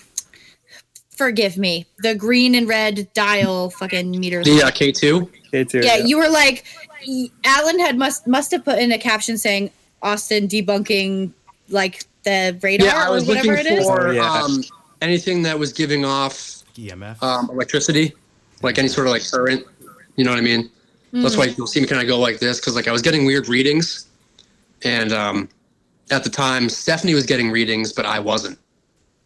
Forgive 1.17 1.57
me, 1.57 1.87
the 1.99 2.15
green 2.15 2.55
and 2.55 2.69
red 2.69 3.09
dial 3.15 3.71
fucking 3.71 4.11
meters. 4.11 4.45
The 4.47 4.63
uh, 4.63 4.71
K2. 4.71 5.29
K 5.51 5.65
two. 5.65 5.81
yeah, 5.81 5.97
you 5.97 6.19
were 6.19 6.29
like, 6.29 6.65
Alan 7.45 7.79
had 7.79 7.97
must 7.97 8.27
must 8.27 8.51
have 8.51 8.65
put 8.65 8.79
in 8.79 8.93
a 8.93 8.99
caption 8.99 9.39
saying 9.39 9.71
Austin 10.03 10.47
debunking 10.49 11.33
like 11.71 12.05
the 12.25 12.59
radar 12.63 12.87
Yeah, 12.87 13.05
I 13.05 13.09
or 13.09 13.13
was 13.13 13.27
whatever 13.27 13.57
looking 13.57 13.73
it 13.73 13.79
is. 13.79 13.87
for 13.87 14.13
yeah. 14.13 14.31
um, 14.43 14.63
anything 15.01 15.43
that 15.45 15.59
was 15.59 15.73
giving 15.73 16.05
off 16.05 16.63
EMF. 16.75 17.23
um, 17.23 17.49
electricity, 17.51 18.13
like 18.63 18.79
any 18.79 18.89
sort 18.89 19.07
of 19.07 19.13
like 19.13 19.23
current. 19.31 19.65
You 20.17 20.25
know 20.25 20.31
what 20.33 20.39
I 20.39 20.43
mean? 20.43 20.71
That's 21.13 21.35
Mm. 21.35 21.39
why 21.39 21.45
you'll 21.57 21.67
see 21.69 21.81
me 21.81 21.87
kind 21.87 22.03
of 22.03 22.09
go 22.09 22.19
like 22.19 22.41
this 22.41 22.61
because 22.61 22.75
like 22.75 22.89
I 22.89 22.93
was 22.93 23.01
getting 23.01 23.25
weird 23.25 23.49
readings, 23.49 24.07
and 24.85 25.13
um, 25.13 25.49
at 26.11 26.25
the 26.25 26.31
time 26.31 26.69
Stephanie 26.69 27.15
was 27.15 27.25
getting 27.25 27.51
readings, 27.51 27.93
but 27.93 28.05
I 28.05 28.19
wasn't, 28.19 28.59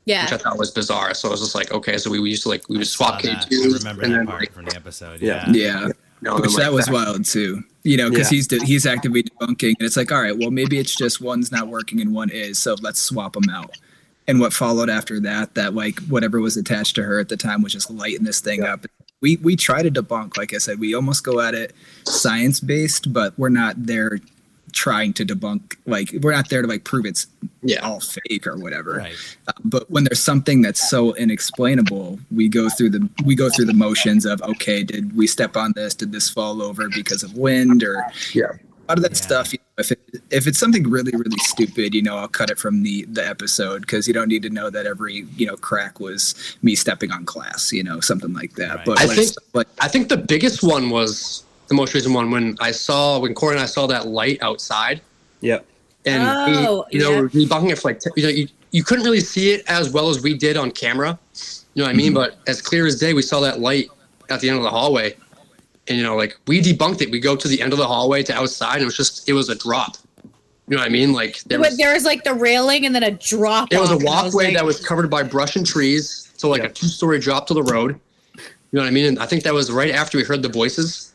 which 0.07 0.33
I 0.33 0.37
thought 0.37 0.59
was 0.59 0.71
bizarre. 0.71 1.15
So 1.15 1.29
I 1.29 1.31
was 1.33 1.41
just 1.41 1.55
like, 1.55 1.73
okay, 1.73 1.97
so 1.99 2.11
we, 2.11 2.19
we 2.21 2.31
used 2.31 2.43
to 2.45 2.49
like 2.49 2.69
we 2.69 2.79
would 2.79 2.87
Saw 2.87 3.07
swap 3.07 3.23
that. 3.23 3.37
I 3.37 3.49
K2s, 3.49 3.79
remember 3.79 4.03
and 4.03 4.13
that 4.13 4.17
then 4.19 4.27
part 4.27 4.41
like 4.41 4.53
from 4.53 4.65
the 4.67 4.77
episode. 4.77 5.21
Yeah. 5.21 5.45
Yeah. 5.51 5.53
yeah. 5.81 5.87
you 5.87 5.93
know, 6.23 6.35
and 6.37 6.43
Which 6.43 6.57
that 6.57 6.73
like, 6.73 6.73
was 6.73 6.91
wild 6.91 7.25
too. 7.25 7.63
You 7.85 7.97
know, 7.97 8.11
because 8.11 8.31
Yeah. 8.31 8.37
he's 8.37 8.47
de- 8.47 8.65
he's 8.65 8.87
actively 8.87 9.23
debunking, 9.23 9.75
and 9.79 9.83
it's 9.87 9.97
like, 9.97 10.13
all 10.13 10.21
right, 10.21 10.37
well, 10.37 10.51
maybe 10.51 10.79
it's 10.79 10.95
just 10.95 11.21
one's 11.21 11.51
not 11.51 11.69
working 11.69 12.01
and 12.01 12.13
one 12.15 12.29
is, 12.31 12.59
so 12.59 12.77
let's 12.83 13.01
swap 13.01 13.33
them 13.35 13.49
out. 13.51 13.77
And 14.29 14.39
what 14.39 14.53
followed 14.53 14.91
after 14.91 15.19
that, 15.21 15.55
that 15.55 15.75
like 15.75 15.99
whatever 16.09 16.41
was 16.41 16.57
attached 16.57 16.95
to 16.97 17.03
her 17.03 17.19
at 17.21 17.29
the 17.31 17.37
time 17.39 17.63
was 17.63 17.73
just 17.73 17.91
lighting 17.91 18.25
this 18.25 18.41
thing 18.41 18.63
Yeah. 18.63 18.75
up. 18.75 18.87
We 19.23 19.37
we 19.39 19.57
try 19.57 19.83
to 19.83 19.91
debunk, 19.91 20.37
like 20.37 20.55
I 20.55 20.59
said, 20.59 20.79
we 20.79 20.95
almost 20.95 21.25
go 21.25 21.41
at 21.41 21.55
it 21.55 21.75
science 22.07 22.61
based, 22.61 23.13
but 23.13 23.39
we're 23.39 23.49
not 23.49 23.75
there 23.87 24.19
trying 24.73 25.13
to 25.15 25.25
debunk. 25.25 25.77
Like 25.87 26.11
we're 26.23 26.33
not 26.33 26.49
there 26.49 26.63
to 26.63 26.69
like 26.69 26.85
prove 26.85 27.07
it's 27.07 27.27
Yeah. 27.63 27.81
all 27.81 28.01
fake 28.01 28.47
or 28.47 28.57
whatever. 28.57 28.97
Right. 28.99 29.15
Uh, 29.49 29.53
but 29.65 29.91
when 29.91 30.05
there's 30.05 30.23
something 30.23 30.63
that's 30.63 30.89
so 30.89 31.13
inexplainable 31.15 32.19
we 32.31 32.49
go 32.49 32.69
through 32.69 32.91
the 32.91 33.09
we 33.25 33.35
go 33.35 33.49
through 33.51 33.67
the 33.67 33.75
motions 33.75 34.25
of 34.25 34.41
okay 34.43 34.83
did 34.85 35.17
we 35.17 35.27
step 35.27 35.57
on 35.57 35.73
this 35.75 35.95
did 35.95 36.13
this 36.13 36.29
fall 36.31 36.63
over 36.63 36.89
because 36.89 37.23
of 37.23 37.35
wind 37.37 37.83
or 37.83 38.03
Yeah. 38.35 38.45
a 38.53 38.85
lot 38.89 38.99
of 38.99 39.03
that 39.03 39.13
Yeah. 39.13 39.17
stuff 39.27 39.53
you 39.53 39.59
know, 39.59 39.81
if, 39.81 39.93
it, 39.93 40.01
if 40.31 40.47
it's 40.47 40.59
something 40.59 40.89
really 40.89 41.13
really 41.13 41.39
stupid 41.39 41.95
you 41.95 42.03
know 42.03 42.17
i'll 42.17 42.29
cut 42.29 42.51
it 42.51 42.59
from 42.59 42.83
the 42.83 43.05
the 43.11 43.27
episode 43.27 43.81
because 43.83 44.07
you 44.07 44.15
don't 44.15 44.29
need 44.29 44.43
to 44.43 44.51
know 44.51 44.71
that 44.71 44.87
every 44.87 45.27
you 45.37 45.47
know 45.47 45.57
crack 45.57 45.99
was 46.01 46.35
me 46.63 46.75
stepping 46.75 47.11
on 47.11 47.25
glass 47.25 47.73
you 47.73 47.83
know 47.83 48.01
something 48.01 48.33
like 48.33 48.55
that 48.55 48.77
Right. 48.77 48.85
but 48.87 49.01
I 49.01 49.07
when 49.07 49.17
think- 49.17 49.29
it's 49.29 49.39
like 49.55 49.69
I 49.81 49.89
think 49.89 50.09
the 50.09 50.17
biggest 50.19 50.63
one 50.63 50.91
was 50.91 51.45
the 51.71 51.75
most 51.75 51.95
recent 51.95 52.15
one 52.15 52.31
when 52.31 52.57
I 52.61 52.73
saw 52.73 53.19
when 53.19 53.33
Corey 53.33 53.55
and 53.55 53.63
I 53.63 53.67
saw 53.67 53.87
that 53.87 54.07
light 54.09 54.39
outside. 54.43 55.01
Yep. 55.41 55.65
and 56.05 56.23
Oh, 56.23 56.85
we, 56.93 56.99
you 56.99 57.03
know, 57.05 57.13
yeah. 57.13 57.21
we're 57.21 57.29
debunking 57.29 57.71
it 57.71 57.79
for 57.79 57.89
like, 57.89 58.01
t- 58.01 58.11
you 58.17 58.23
know, 58.25 58.29
you, 58.29 58.49
you 58.73 58.83
couldn't 58.85 59.05
really 59.05 59.21
see 59.21 59.53
it 59.53 59.65
as 59.69 59.91
well 59.91 60.11
as 60.11 60.21
we 60.23 60.37
did 60.37 60.57
on 60.57 60.71
camera. 60.73 61.19
You 61.75 61.83
know 61.83 61.85
what 61.85 61.91
I 61.91 61.97
mean? 61.97 62.09
Mm-hmm. 62.09 62.15
But 62.17 62.39
as 62.49 62.61
clear 62.61 62.87
as 62.87 62.99
day, 62.99 63.15
we 63.15 63.23
saw 63.23 63.41
that 63.41 63.61
light 63.61 63.89
at 64.29 64.41
the 64.41 64.49
end 64.49 64.59
of 64.59 64.65
the 64.65 64.71
hallway. 64.71 65.17
And, 65.89 65.97
you 65.97 66.03
know, 66.05 66.17
like 66.17 66.37
we 66.49 66.61
debunked 66.61 67.01
it. 67.03 67.11
We 67.11 67.21
go 67.21 67.37
to 67.37 67.49
the 67.49 67.63
end 67.63 67.73
of 67.73 67.79
the 67.79 67.87
hallway 67.87 68.23
to 68.25 68.35
outside, 68.35 68.75
and 68.75 68.83
it 68.83 68.87
was 68.87 68.97
just, 68.97 69.29
it 69.29 69.33
was 69.33 69.49
a 69.49 69.55
drop. 69.55 69.97
You 70.69 70.77
know 70.77 70.83
what 70.83 70.87
I 70.87 70.91
mean? 70.91 71.13
Like 71.13 71.41
there 71.45 71.59
was, 71.61 71.77
there 71.79 71.93
was 71.95 72.05
like 72.05 72.23
the 72.25 72.35
railing 72.35 72.85
and 72.87 72.95
then 72.95 73.03
a 73.05 73.11
drop. 73.13 73.73
it 73.73 73.79
was 73.81 73.91
a 73.91 73.95
off, 73.95 74.01
and 74.01 74.09
I 74.09 74.13
walkway 74.25 74.45
like- 74.47 74.55
that 74.55 74.65
was 74.65 74.85
covered 74.85 75.09
by 75.09 75.23
brush 75.23 75.55
and 75.57 75.67
trees. 75.67 76.33
So 76.37 76.49
like 76.49 76.63
Yeah. 76.63 76.69
a 76.69 76.73
two 76.73 76.87
story 76.87 77.19
drop 77.21 77.47
to 77.49 77.55
the 77.55 77.63
road. 77.63 77.99
You 78.37 78.43
know 78.77 78.83
what 78.83 78.87
I 78.89 78.91
mean? 78.93 79.07
And 79.07 79.19
I 79.19 79.27
think 79.27 79.43
that 79.45 79.55
was 79.55 79.73
right 79.73 79.91
after 79.93 80.17
we 80.17 80.23
heard 80.25 80.43
the 80.43 80.49
voices. 80.49 81.13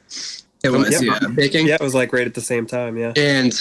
It 0.65 0.71
was 0.71 0.95
I'm 1.01 1.05
yeah 1.05 1.19
mistaken. 1.27 1.67
Yeah, 1.67 1.75
it 1.75 1.81
was 1.81 1.95
like 1.95 2.11
right 2.13 2.27
at 2.27 2.33
the 2.33 2.41
same 2.41 2.65
time. 2.65 2.97
Yeah. 2.97 3.13
and 3.15 3.53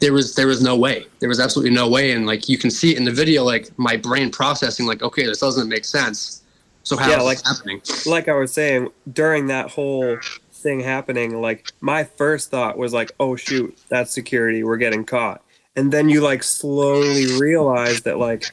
there 0.00 0.12
was 0.12 0.34
there 0.36 0.46
was 0.46 0.62
no 0.62 0.76
way 0.76 1.04
there 1.18 1.28
was 1.28 1.40
absolutely 1.40 1.74
no 1.74 1.88
way 1.88 2.12
and 2.12 2.24
like 2.24 2.48
you 2.48 2.56
can 2.56 2.70
see 2.70 2.94
in 2.94 3.04
the 3.04 3.10
video 3.10 3.42
like 3.42 3.68
my 3.78 3.96
brain 3.96 4.30
processing 4.30 4.86
like 4.86 5.02
okay 5.02 5.26
this 5.26 5.40
doesn't 5.40 5.68
make 5.68 5.84
sense 5.84 6.42
so 6.84 6.96
how 6.96 7.08
Yeah, 7.10 7.18
is 7.18 7.24
like- 7.24 7.38
this 7.38 7.48
happening 7.58 7.80
like 8.06 8.28
I 8.28 8.34
was 8.34 8.52
saying, 8.52 8.88
during 9.12 9.48
that 9.48 9.70
whole 9.70 10.18
thing 10.52 10.80
happening, 10.80 11.40
like 11.40 11.70
my 11.80 12.02
first 12.04 12.50
thought 12.50 12.78
was 12.78 12.92
like, 12.92 13.12
"Oh 13.20 13.36
shoot, 13.36 13.76
that's 13.88 14.10
security. 14.12 14.64
We're 14.64 14.76
getting 14.78 15.04
caught." 15.04 15.42
And 15.76 15.92
then 15.92 16.08
you 16.08 16.20
like 16.20 16.42
slowly 16.42 17.26
realize 17.38 18.00
that 18.02 18.18
like 18.18 18.44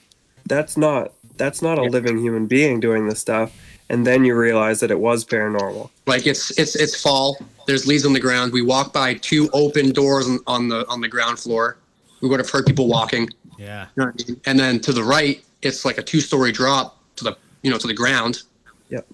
that's 0.47 0.75
not 0.77 1.13
that's 1.37 1.61
not 1.61 1.77
a 1.79 1.83
living 1.83 2.17
human 2.17 2.45
being 2.47 2.79
doing 2.79 3.07
this 3.07 3.19
stuff. 3.19 3.51
And 3.89 4.05
then 4.05 4.25
you 4.25 4.35
realize 4.35 4.79
that 4.79 4.89
it 4.91 4.99
was 4.99 5.23
paranormal. 5.25 5.89
like 6.07 6.25
it's 6.25 6.51
it's 6.57 6.75
it's 6.75 6.99
fall 7.01 7.37
there's 7.67 7.85
leaves 7.87 8.05
on 8.05 8.13
the 8.13 8.19
ground 8.19 8.51
we 8.51 8.61
walk 8.61 8.91
by 8.93 9.13
two 9.15 9.49
open 9.53 9.91
doors 9.91 10.27
on, 10.27 10.39
on 10.47 10.67
the 10.69 10.87
on 10.87 11.01
the 11.01 11.07
ground 11.07 11.37
floor 11.39 11.77
we 12.21 12.29
would 12.29 12.39
have 12.39 12.49
heard 12.49 12.65
people 12.65 12.87
walking 12.87 13.29
Yeah. 13.57 13.87
you 13.95 14.03
know 14.03 14.11
I 14.11 14.23
mean? 14.31 14.41
and 14.45 14.59
then 14.59 14.79
to 14.81 14.91
the 14.93 15.03
right 15.03 15.43
it's 15.61 15.85
like 15.85 15.97
a 15.99 16.03
two 16.03 16.19
story 16.21 16.51
drop 16.51 16.97
to 17.17 17.23
the 17.23 17.37
you 17.63 17.69
know 17.71 17.77
to 17.77 17.87
the 17.87 17.93
ground 17.93 18.43
Yep. 18.89 19.05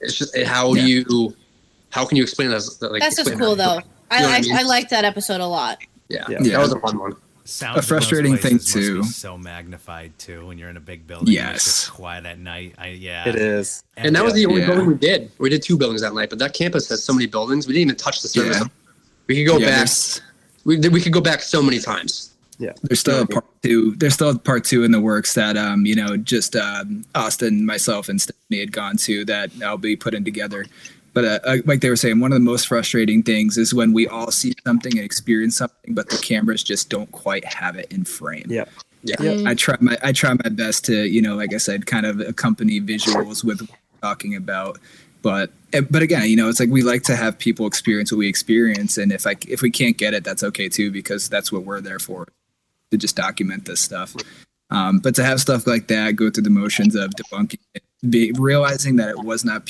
it's 0.00 0.14
just 0.16 0.36
eh, 0.36 0.44
how 0.44 0.74
Yeah. 0.74 0.82
do 0.82 0.88
you 0.90 1.36
how 1.90 2.04
can 2.06 2.16
you 2.16 2.22
explain 2.22 2.48
that 2.50 2.62
like 2.80 3.00
That's 3.02 3.16
just 3.16 3.38
cool 3.38 3.56
that? 3.56 3.82
though. 3.82 3.88
I 4.10 4.16
You 4.16 4.22
know 4.22 4.28
what 4.28 4.32
I 4.34 4.36
like 4.38 4.42
mean? 4.44 4.56
I 4.56 4.62
liked 4.62 4.90
that 4.90 5.04
episode 5.04 5.40
a 5.40 5.46
lot. 5.46 5.78
yeah, 6.08 6.24
Yeah. 6.28 6.38
that 6.42 6.58
was 6.60 6.72
a 6.72 6.80
fun 6.80 6.98
one 6.98 7.14
Sounds 7.44 7.78
A 7.78 7.82
frustrating 7.82 8.36
thing, 8.36 8.58
places 8.58 8.74
must 8.74 8.74
be 8.74 8.80
too. 8.82 9.02
So 9.04 9.36
magnified 9.36 10.16
too 10.18 10.46
when 10.46 10.58
you're 10.58 10.68
in 10.68 10.76
a 10.76 10.80
big 10.80 11.06
building. 11.06 11.36
and 11.36 11.48
It's 11.56 11.64
Yes. 11.64 11.64
just 11.64 11.90
quiet 11.92 12.24
at 12.24 12.38
night. 12.38 12.74
I 12.78 12.88
yeah. 12.88 13.28
It 13.28 13.34
is. 13.34 13.82
And 13.96 14.14
that 14.14 14.24
was 14.24 14.34
the 14.34 14.46
only 14.46 14.60
Yeah. 14.60 14.68
building 14.68 14.86
we 14.86 14.94
did. 14.94 15.30
We 15.38 15.50
did 15.50 15.62
two 15.62 15.76
buildings 15.76 16.02
that 16.02 16.14
night, 16.14 16.30
but 16.30 16.38
that 16.38 16.54
campus 16.54 16.88
has 16.88 17.02
so 17.02 17.12
many 17.12 17.26
buildings. 17.26 17.66
We 17.66 17.72
didn't 17.72 17.88
even 17.88 17.96
touch 17.96 18.22
the 18.22 18.28
surface. 18.28 18.58
Yeah. 18.58 18.66
We 19.26 19.36
could 19.36 19.50
go 19.50 19.58
yeah, 19.58 19.84
back 19.84 19.88
we 20.64 20.78
we 20.78 21.00
could 21.00 21.12
go 21.12 21.20
back 21.20 21.42
so 21.42 21.62
many 21.62 21.78
times. 21.78 22.30
Yeah, 22.58 22.72
there's 22.82 23.00
still 23.00 23.22
a 23.22 23.26
part 23.26 23.44
two. 23.62 23.96
There's 23.96 24.14
still 24.14 24.30
a 24.30 24.38
part 24.38 24.64
two 24.64 24.84
in 24.84 24.92
the 24.92 25.00
works 25.00 25.34
that 25.34 25.56
um, 25.56 25.84
you 25.84 25.96
know, 25.96 26.16
just 26.16 26.54
um, 26.54 27.04
Austin, 27.14 27.66
myself, 27.66 28.08
and 28.08 28.20
Stephanie 28.20 28.60
had 28.60 28.72
gone 28.72 28.96
to 28.98 29.24
that 29.24 29.50
I'll 29.64 29.78
be 29.78 29.96
putting 29.96 30.24
together. 30.24 30.66
But 31.14 31.24
uh, 31.24 31.38
uh, 31.44 31.56
like 31.66 31.80
they 31.80 31.90
were 31.90 31.96
saying, 31.96 32.20
one 32.20 32.32
of 32.32 32.36
the 32.36 32.44
most 32.44 32.68
frustrating 32.68 33.22
things 33.22 33.58
is 33.58 33.74
when 33.74 33.92
we 33.92 34.06
all 34.08 34.30
see 34.30 34.54
something 34.64 34.96
and 34.96 35.04
experience 35.04 35.56
something, 35.56 35.94
but 35.94 36.08
the 36.08 36.16
cameras 36.16 36.62
just 36.62 36.88
don't 36.88 37.10
quite 37.12 37.44
have 37.44 37.76
it 37.76 37.92
in 37.92 38.04
frame. 38.04 38.46
Yeah. 38.48 38.64
Yeah. 39.02 39.16
Mm. 39.16 39.48
I 39.48 39.54
try 39.54 39.76
my 39.80 39.98
I 40.02 40.12
try 40.12 40.32
my 40.32 40.48
best 40.50 40.84
to 40.86 41.04
you 41.06 41.20
know, 41.20 41.34
like 41.34 41.52
I 41.52 41.58
said, 41.58 41.86
kind 41.86 42.06
of 42.06 42.20
accompany 42.20 42.80
visuals 42.80 43.44
with 43.44 43.60
what 43.60 43.70
we're 43.70 44.08
talking 44.08 44.36
about. 44.36 44.78
But 45.22 45.50
eh, 45.72 45.80
but 45.80 46.02
again, 46.02 46.28
you 46.28 46.36
know, 46.36 46.48
it's 46.48 46.60
like 46.60 46.70
we 46.70 46.82
like 46.82 47.02
to 47.04 47.16
have 47.16 47.38
people 47.38 47.66
experience 47.66 48.12
what 48.12 48.18
we 48.18 48.28
experience, 48.28 48.98
and 48.98 49.12
if 49.12 49.26
I 49.26 49.36
if 49.48 49.60
we 49.60 49.70
can't 49.70 49.98
get 49.98 50.14
it, 50.14 50.24
that's 50.24 50.42
okay 50.44 50.68
too, 50.68 50.90
because 50.90 51.28
that's 51.28 51.50
what 51.50 51.64
we're 51.64 51.80
there 51.80 51.98
for 51.98 52.28
to 52.90 52.96
just 52.96 53.16
document 53.16 53.64
this 53.64 53.80
stuff. 53.80 54.14
Um, 54.70 55.00
but 55.00 55.14
to 55.16 55.24
have 55.24 55.40
stuff 55.40 55.66
like 55.66 55.88
that 55.88 56.16
go 56.16 56.30
through 56.30 56.44
the 56.44 56.50
motions 56.50 56.94
of 56.94 57.10
debunking 57.10 57.58
it, 57.74 57.82
be, 58.08 58.32
realizing 58.32 58.96
that 58.96 59.10
it 59.10 59.18
was 59.18 59.44
not 59.44 59.66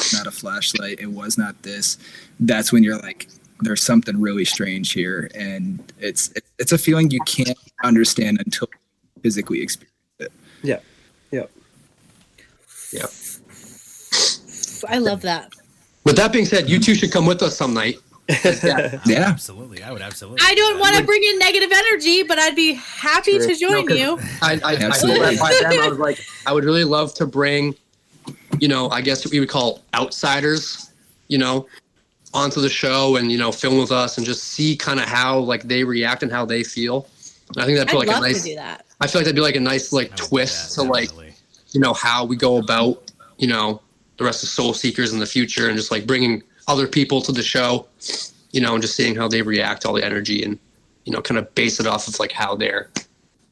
P- 0.00 0.16
not 0.16 0.26
a 0.26 0.30
flashlight, 0.30 1.00
it 1.00 1.06
was 1.10 1.36
not 1.38 1.62
this. 1.62 1.98
That's 2.40 2.72
when 2.72 2.82
you're 2.84 2.98
like, 2.98 3.28
there's 3.60 3.82
something 3.82 4.20
really 4.20 4.44
strange 4.44 4.92
here, 4.92 5.30
and 5.34 5.92
it's 5.98 6.32
it's 6.58 6.72
a 6.72 6.78
feeling 6.78 7.10
you 7.10 7.20
can't 7.26 7.58
understand 7.84 8.40
until 8.44 8.68
you 8.72 9.22
physically 9.22 9.60
experience 9.62 9.92
it. 10.18 10.32
Yeah. 10.62 10.80
Yeah. 11.30 11.44
Yeah. 12.92 13.06
I 14.88 14.98
love 14.98 15.22
that. 15.22 15.52
With 16.04 16.16
that 16.16 16.32
being 16.32 16.46
said, 16.46 16.68
you 16.70 16.78
two 16.80 16.94
should 16.94 17.12
come 17.12 17.26
with 17.26 17.42
us 17.42 17.56
some 17.56 17.74
night. 17.74 17.96
Yeah. 18.28 18.98
Yeah. 19.06 19.28
Absolutely. 19.28 19.82
I 19.82 19.90
would 19.92 20.02
absolutely. 20.02 20.38
I 20.42 20.54
don't 20.54 20.78
want 20.78 20.96
to 20.96 21.02
bring 21.04 21.22
in 21.22 21.38
negative 21.38 21.70
energy, 21.72 22.22
but 22.22 22.38
I'd 22.38 22.56
be 22.56 22.74
happy 22.74 23.36
True. 23.38 23.48
to 23.48 23.54
join 23.56 23.72
No, 23.72 23.86
'cause 23.86 23.98
you. 23.98 24.18
I, 24.40 24.52
I, 24.64 24.72
I 24.72 24.76
Absolutely. 24.76 25.36
told 25.36 25.38
that 25.38 25.62
by 25.62 25.68
them. 25.76 25.80
I 25.82 25.88
was 25.88 25.98
like, 25.98 26.20
I 26.46 26.52
would 26.52 26.64
really 26.64 26.84
love 26.84 27.12
to 27.14 27.26
bring, 27.26 27.74
you 28.60 28.68
know, 28.68 28.88
I 28.90 29.00
guess 29.00 29.24
what 29.24 29.32
we 29.32 29.40
would 29.40 29.48
call 29.48 29.80
outsiders, 29.94 30.92
you 31.28 31.38
know, 31.38 31.66
onto 32.32 32.60
the 32.60 32.68
show 32.68 33.16
and 33.16 33.32
you 33.32 33.38
know 33.38 33.50
film 33.50 33.78
with 33.78 33.90
us 33.90 34.16
and 34.16 34.24
just 34.24 34.44
see 34.44 34.76
kind 34.76 35.00
of 35.00 35.06
how 35.06 35.38
like 35.38 35.64
they 35.64 35.82
react 35.82 36.22
and 36.22 36.30
how 36.30 36.44
they 36.44 36.62
feel. 36.62 37.08
And 37.48 37.62
I 37.62 37.66
think 37.66 37.78
that'd 37.78 37.88
I'd 37.88 37.92
be 37.92 37.98
like 37.98 38.08
love 38.08 38.22
a 38.22 38.26
nice. 38.28 38.42
to 38.42 38.48
do 38.50 38.54
that. 38.56 38.86
I 39.00 39.06
feel 39.06 39.20
like 39.20 39.24
that'd 39.24 39.34
be 39.34 39.42
like 39.42 39.56
a 39.56 39.60
nice 39.60 39.92
like 39.92 40.08
I 40.08 40.10
would 40.10 40.16
do 40.16 40.24
twist 40.26 40.76
that, 40.76 40.82
to 40.82 40.88
like 40.88 41.10
you 41.72 41.80
know 41.80 41.92
how 41.92 42.24
we 42.24 42.36
go 42.36 42.58
about 42.58 43.10
you 43.38 43.48
know 43.48 43.80
the 44.18 44.24
rest 44.24 44.42
of 44.42 44.50
Soulseekers 44.50 45.12
in 45.12 45.18
the 45.18 45.26
future 45.26 45.68
and 45.68 45.76
just 45.76 45.90
like 45.90 46.06
bringing 46.06 46.42
other 46.68 46.86
people 46.86 47.22
to 47.22 47.32
the 47.32 47.42
show, 47.42 47.86
you 48.52 48.60
know, 48.60 48.74
and 48.74 48.82
just 48.82 48.94
seeing 48.94 49.16
how 49.16 49.26
they 49.26 49.40
react, 49.40 49.86
all 49.86 49.94
the 49.94 50.04
energy, 50.04 50.44
and 50.44 50.58
you 51.04 51.12
know, 51.12 51.22
kind 51.22 51.38
of 51.38 51.52
base 51.54 51.80
it 51.80 51.86
off 51.86 52.06
of 52.06 52.20
like 52.20 52.30
how 52.30 52.54
they're, 52.54 52.90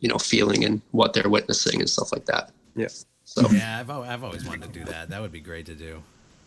you 0.00 0.08
know, 0.08 0.18
feeling 0.18 0.64
and 0.64 0.82
what 0.90 1.14
they're 1.14 1.28
witnessing 1.28 1.80
and 1.80 1.88
stuff 1.88 2.12
like 2.12 2.26
that. 2.26 2.52
Yeah. 2.76 2.88
So 3.40 3.50
Yeah, 3.50 3.80
I've, 3.80 3.90
I've 3.90 4.24
always 4.24 4.44
wanted 4.44 4.72
to 4.72 4.78
do 4.78 4.84
that. 4.86 5.10
That 5.10 5.20
would 5.20 5.32
be 5.32 5.40
great 5.40 5.66
to 5.66 5.74
do. 5.74 6.02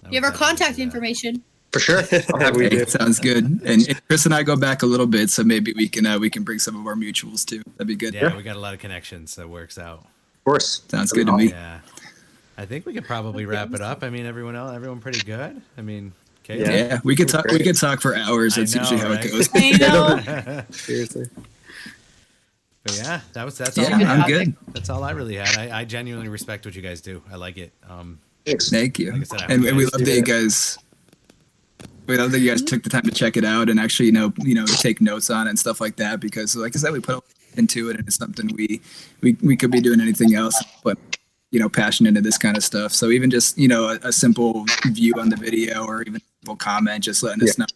I 0.05 0.09
You 0.09 0.15
have 0.15 0.23
our 0.23 0.31
contact 0.38 0.80
information. 0.80 1.43
for 1.72 1.80
sure, 1.80 2.03
I'll 2.35 2.53
We 2.53 2.69
do. 2.69 2.85
Sounds 2.85 3.19
good. 3.19 3.43
And, 3.45 3.88
and 3.88 4.01
Chris 4.07 4.26
and 4.26 4.34
I 4.34 4.43
go 4.43 4.55
back 4.55 4.81
a 4.84 4.85
little 4.85 5.07
bit, 5.07 5.30
so 5.30 5.43
maybe 5.43 5.73
we 5.73 5.88
can 5.88 6.05
uh, 6.05 6.19
we 6.19 6.30
can 6.30 6.43
bring 6.43 6.59
some 6.59 6.76
of 6.76 6.85
our 6.88 6.95
mutuals 6.95 7.45
too. 7.45 7.61
That'd 7.77 7.88
be 7.88 7.95
good. 7.95 8.13
Yeah, 8.13 8.35
we 8.35 8.43
got 8.43 8.55
a 8.55 8.59
lot 8.59 8.73
of 8.73 8.80
connections. 8.80 9.35
That 9.35 9.47
works 9.49 9.77
out. 9.77 9.99
of 9.99 10.43
course. 10.43 10.81
Sounds 10.89 11.11
good 11.11 11.27
to 11.27 11.34
me. 11.38 11.49
Yeah. 11.49 11.80
I 12.57 12.65
think 12.65 12.85
we 12.85 12.93
could 12.93 13.05
probably 13.05 13.45
wrap 13.45 13.73
it 13.73 13.81
up. 13.81 14.03
I 14.03 14.09
mean, 14.09 14.26
everyone 14.26 14.55
else, 14.55 14.76
everyone 14.76 14.99
pretty 14.99 15.22
good. 15.22 15.61
I 15.77 15.81
mean, 15.81 16.11
okay. 16.43 16.59
Yeah. 16.59 16.72
Yeah, 16.72 16.99
we 17.03 17.15
could 17.15 17.30
talk. 17.30 17.47
We 17.47 17.59
could 17.63 17.77
talk 17.77 18.01
for 18.01 18.15
hours. 18.15 18.55
That's 18.55 18.76
know, 18.76 18.81
usually 18.81 18.99
how 18.99 19.09
right? 19.09 19.26
it 19.26 19.31
goes. 19.31 19.49
I 19.55 19.72
know. 19.77 20.63
Seriously. 20.72 21.27
But 22.84 22.95
yeah, 22.98 23.22
that 23.34 23.45
was 23.45 23.58
that's 23.58 23.78
Yeah, 23.78 23.86
all. 23.86 23.94
I 23.94 23.95
I'm 23.95 24.20
had. 24.22 24.28
good. 24.28 24.56
That's 24.74 24.90
all 24.90 25.03
I 25.03 25.12
really 25.12 25.36
had. 25.36 25.56
I, 25.58 25.82
I 25.82 25.86
genuinely 25.86 26.30
respect 26.30 26.66
what 26.66 26.76
you 26.76 26.82
guys 26.82 27.02
do. 27.02 27.22
I 27.32 27.36
like 27.36 27.58
it. 27.58 27.72
Um, 27.88 28.20
Thank 28.45 28.98
you. 28.98 29.12
Like 29.12 29.26
said, 29.28 29.52
and, 29.52 29.64
and 29.66 29.78
we 29.78 29.84
love 29.86 30.03
that 30.03 30.08
you 30.16 30.24
guys. 30.24 30.78
We 32.08 32.18
love 32.18 32.32
that 32.32 32.40
you 32.40 32.49
guys 32.49 32.64
took 32.64 32.82
the 32.84 32.90
time 32.90 33.03
to 33.03 33.12
check 33.12 33.38
it 33.38 33.45
out 33.45 33.70
and 33.70 33.80
actually, 33.80 34.08
you 34.08 34.12
know, 34.12 34.34
you 34.40 34.56
know, 34.56 34.66
take 34.66 34.99
notes 34.99 35.30
on 35.30 35.45
it 35.45 35.52
and 35.52 35.60
stuff 35.60 35.80
like 35.80 35.95
that. 35.98 36.20
Because, 36.20 36.56
like 36.56 36.76
I 36.76 36.80
said, 36.80 36.91
we 36.91 36.99
put 36.99 37.24
into 37.56 37.90
it, 37.90 37.98
and 37.98 38.08
it's 38.08 38.18
something 38.18 38.49
we 38.56 38.82
we 39.22 39.38
we 39.44 39.56
could 39.56 39.72
be 39.72 39.80
doing 39.80 40.02
anything 40.02 40.34
else, 40.34 40.62
but 40.84 40.98
you 41.52 41.60
know, 41.60 41.70
passion 41.70 42.08
into 42.08 42.22
this 42.22 42.38
kind 42.38 42.58
of 42.58 42.64
stuff. 42.64 42.94
So 42.94 43.12
even 43.12 43.30
just 43.30 43.58
you 43.58 43.68
know, 43.68 43.90
a, 43.90 43.99
a 44.03 44.12
simple 44.12 44.66
view 44.88 45.14
on 45.20 45.30
the 45.30 45.36
video 45.36 45.86
or 45.86 46.02
even 46.02 46.16
a 46.16 46.26
simple 46.40 46.56
comment, 46.56 47.03
just 47.03 47.22
letting 47.22 47.44
us 47.44 47.58
know 47.60 47.68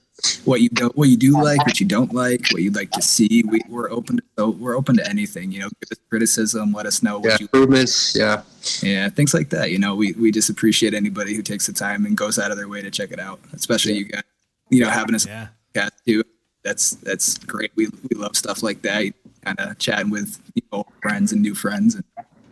what 0.45 0.61
you 0.61 0.69
don't, 0.69 0.95
what 0.97 1.09
you 1.09 1.17
do 1.17 1.31
like, 1.31 1.65
what 1.65 1.79
you 1.79 1.85
don't 1.85 2.13
like, 2.13 2.47
what 2.51 2.61
you'd 2.61 2.75
like 2.75 2.91
to 2.91 3.01
see. 3.01 3.43
We, 3.47 3.61
we're 3.67 3.89
open 3.91 4.19
to 4.37 4.47
we're 4.51 4.75
open 4.75 4.97
to 4.97 5.09
anything. 5.09 5.51
You 5.51 5.61
know, 5.61 5.69
give 5.81 5.91
us 5.91 5.99
criticism, 6.09 6.73
let 6.73 6.85
us 6.85 7.01
know 7.03 7.19
what 7.19 7.31
Yeah, 7.31 7.37
you 7.39 7.49
improvements. 7.53 8.15
Yeah, 8.15 8.43
yeah, 8.81 9.09
things 9.09 9.33
like 9.33 9.49
that. 9.49 9.71
You 9.71 9.79
know, 9.79 9.95
we, 9.95 10.13
we 10.13 10.31
just 10.31 10.49
appreciate 10.49 10.93
anybody 10.93 11.33
who 11.35 11.41
takes 11.41 11.67
the 11.67 11.73
time 11.73 12.05
and 12.05 12.15
goes 12.15 12.39
out 12.39 12.51
of 12.51 12.57
their 12.57 12.67
way 12.67 12.81
to 12.81 12.91
check 12.91 13.11
it 13.11 13.19
out, 13.19 13.39
especially 13.53 13.93
you 13.93 14.05
guys, 14.05 14.23
you 14.69 14.81
know, 14.81 14.89
having 14.89 15.15
us 15.15 15.25
yeah. 15.25 15.47
podcast 15.73 15.91
too. 16.05 16.23
That's 16.63 16.91
that's 16.91 17.37
great. 17.37 17.71
We, 17.75 17.87
we 18.09 18.17
love 18.17 18.35
stuff 18.35 18.63
like 18.63 18.81
that. 18.83 19.13
Kind 19.43 19.59
of 19.59 19.77
chatting 19.77 20.09
with 20.09 20.39
you 20.55 20.63
know, 20.71 20.77
old 20.79 20.93
friends 21.01 21.31
and 21.31 21.41
new 21.41 21.53
friends 21.53 21.95
and 21.95 22.03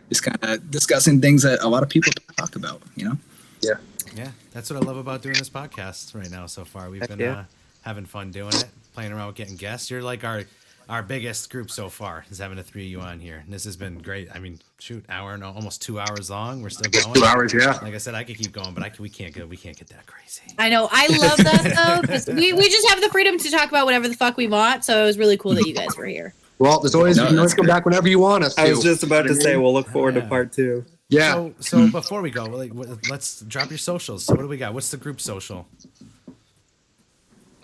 just 0.08 0.22
kind 0.22 0.38
of 0.42 0.70
discussing 0.70 1.20
things 1.20 1.42
that 1.42 1.60
a 1.62 1.68
lot 1.68 1.82
of 1.82 1.88
people 1.88 2.12
talk 2.36 2.54
about. 2.56 2.82
You 2.96 3.06
know, 3.06 3.18
Yeah. 3.60 3.74
Yeah, 4.14 4.30
that's 4.52 4.70
what 4.70 4.80
I 4.80 4.86
love 4.86 4.96
about 4.96 5.22
doing 5.22 5.34
this 5.34 5.50
podcast 5.50 6.14
right 6.14 6.30
now. 6.30 6.46
So 6.46 6.64
far, 6.64 6.88
we've 6.88 7.00
Heck 7.00 7.10
been 7.10 7.18
yeah. 7.18 7.38
uh, 7.38 7.44
having 7.84 8.06
fun 8.06 8.30
doing 8.30 8.54
it, 8.54 8.64
playing 8.94 9.12
around 9.12 9.28
with 9.28 9.36
getting 9.36 9.56
guests. 9.56 9.90
You're 9.90 10.02
like 10.02 10.24
our 10.24 10.44
our 10.86 11.02
biggest 11.02 11.48
group 11.50 11.70
so 11.70 11.88
far 11.88 12.26
is 12.30 12.36
having 12.38 12.58
the 12.58 12.62
three 12.62 12.84
of 12.84 12.90
you 12.90 13.00
on 13.00 13.18
here. 13.18 13.40
And 13.42 13.50
this 13.52 13.64
has 13.64 13.74
been 13.74 13.98
great. 14.00 14.28
I 14.34 14.38
mean, 14.38 14.58
shoot, 14.78 15.02
hour 15.08 15.32
and 15.32 15.42
almost 15.42 15.80
two 15.80 15.98
hours 15.98 16.28
long. 16.28 16.60
We're 16.60 16.68
still 16.68 16.90
going. 16.90 17.14
two 17.14 17.24
hours. 17.24 17.54
Yeah. 17.54 17.78
Like 17.80 17.94
I 17.94 17.98
said, 17.98 18.14
I 18.14 18.22
could 18.22 18.36
keep 18.36 18.52
going, 18.52 18.74
but 18.74 18.82
I 18.82 18.90
can, 18.90 19.02
we 19.02 19.08
can't 19.08 19.34
go. 19.34 19.46
We 19.46 19.56
can't 19.56 19.78
get 19.78 19.88
that 19.88 20.04
crazy. 20.06 20.42
I 20.58 20.68
know. 20.68 20.86
I 20.92 21.06
love 21.06 21.38
that 21.38 21.62
though, 22.02 22.06
'cause 22.06 22.26
we, 22.26 22.52
we 22.52 22.68
just 22.68 22.86
have 22.90 23.00
the 23.00 23.08
freedom 23.08 23.38
to 23.38 23.50
talk 23.50 23.70
about 23.70 23.86
whatever 23.86 24.08
the 24.08 24.14
fuck 24.14 24.36
we 24.36 24.46
want. 24.46 24.84
So 24.84 25.02
it 25.02 25.06
was 25.06 25.16
really 25.16 25.38
cool 25.38 25.54
that 25.54 25.66
you 25.66 25.74
guys 25.74 25.96
were 25.96 26.04
here. 26.04 26.34
Well, 26.58 26.80
there's 26.80 26.94
always 26.94 27.16
No, 27.16 27.22
you 27.24 27.28
can 27.30 27.38
always 27.38 27.54
come 27.54 27.66
back 27.66 27.86
whenever 27.86 28.08
you 28.08 28.18
want 28.18 28.44
us 28.44 28.54
to. 28.56 28.60
I 28.60 28.68
was 28.68 28.82
just 28.82 29.02
about 29.02 29.22
to 29.26 29.34
say 29.34 29.56
we'll 29.56 29.72
look 29.72 29.88
forward 29.88 30.14
Yeah. 30.16 30.20
to 30.20 30.28
part 30.28 30.52
two. 30.52 30.84
yeah. 31.08 31.32
So, 31.32 31.54
so 31.60 31.90
before 31.90 32.20
we 32.20 32.30
go, 32.30 32.44
like, 32.44 32.72
let's 33.08 33.40
drop 33.40 33.70
your 33.70 33.78
socials. 33.78 34.24
So, 34.26 34.34
what 34.34 34.42
do 34.42 34.48
we 34.48 34.58
got? 34.58 34.74
What's 34.74 34.90
the 34.90 34.96
group 34.98 35.18
social? 35.20 35.66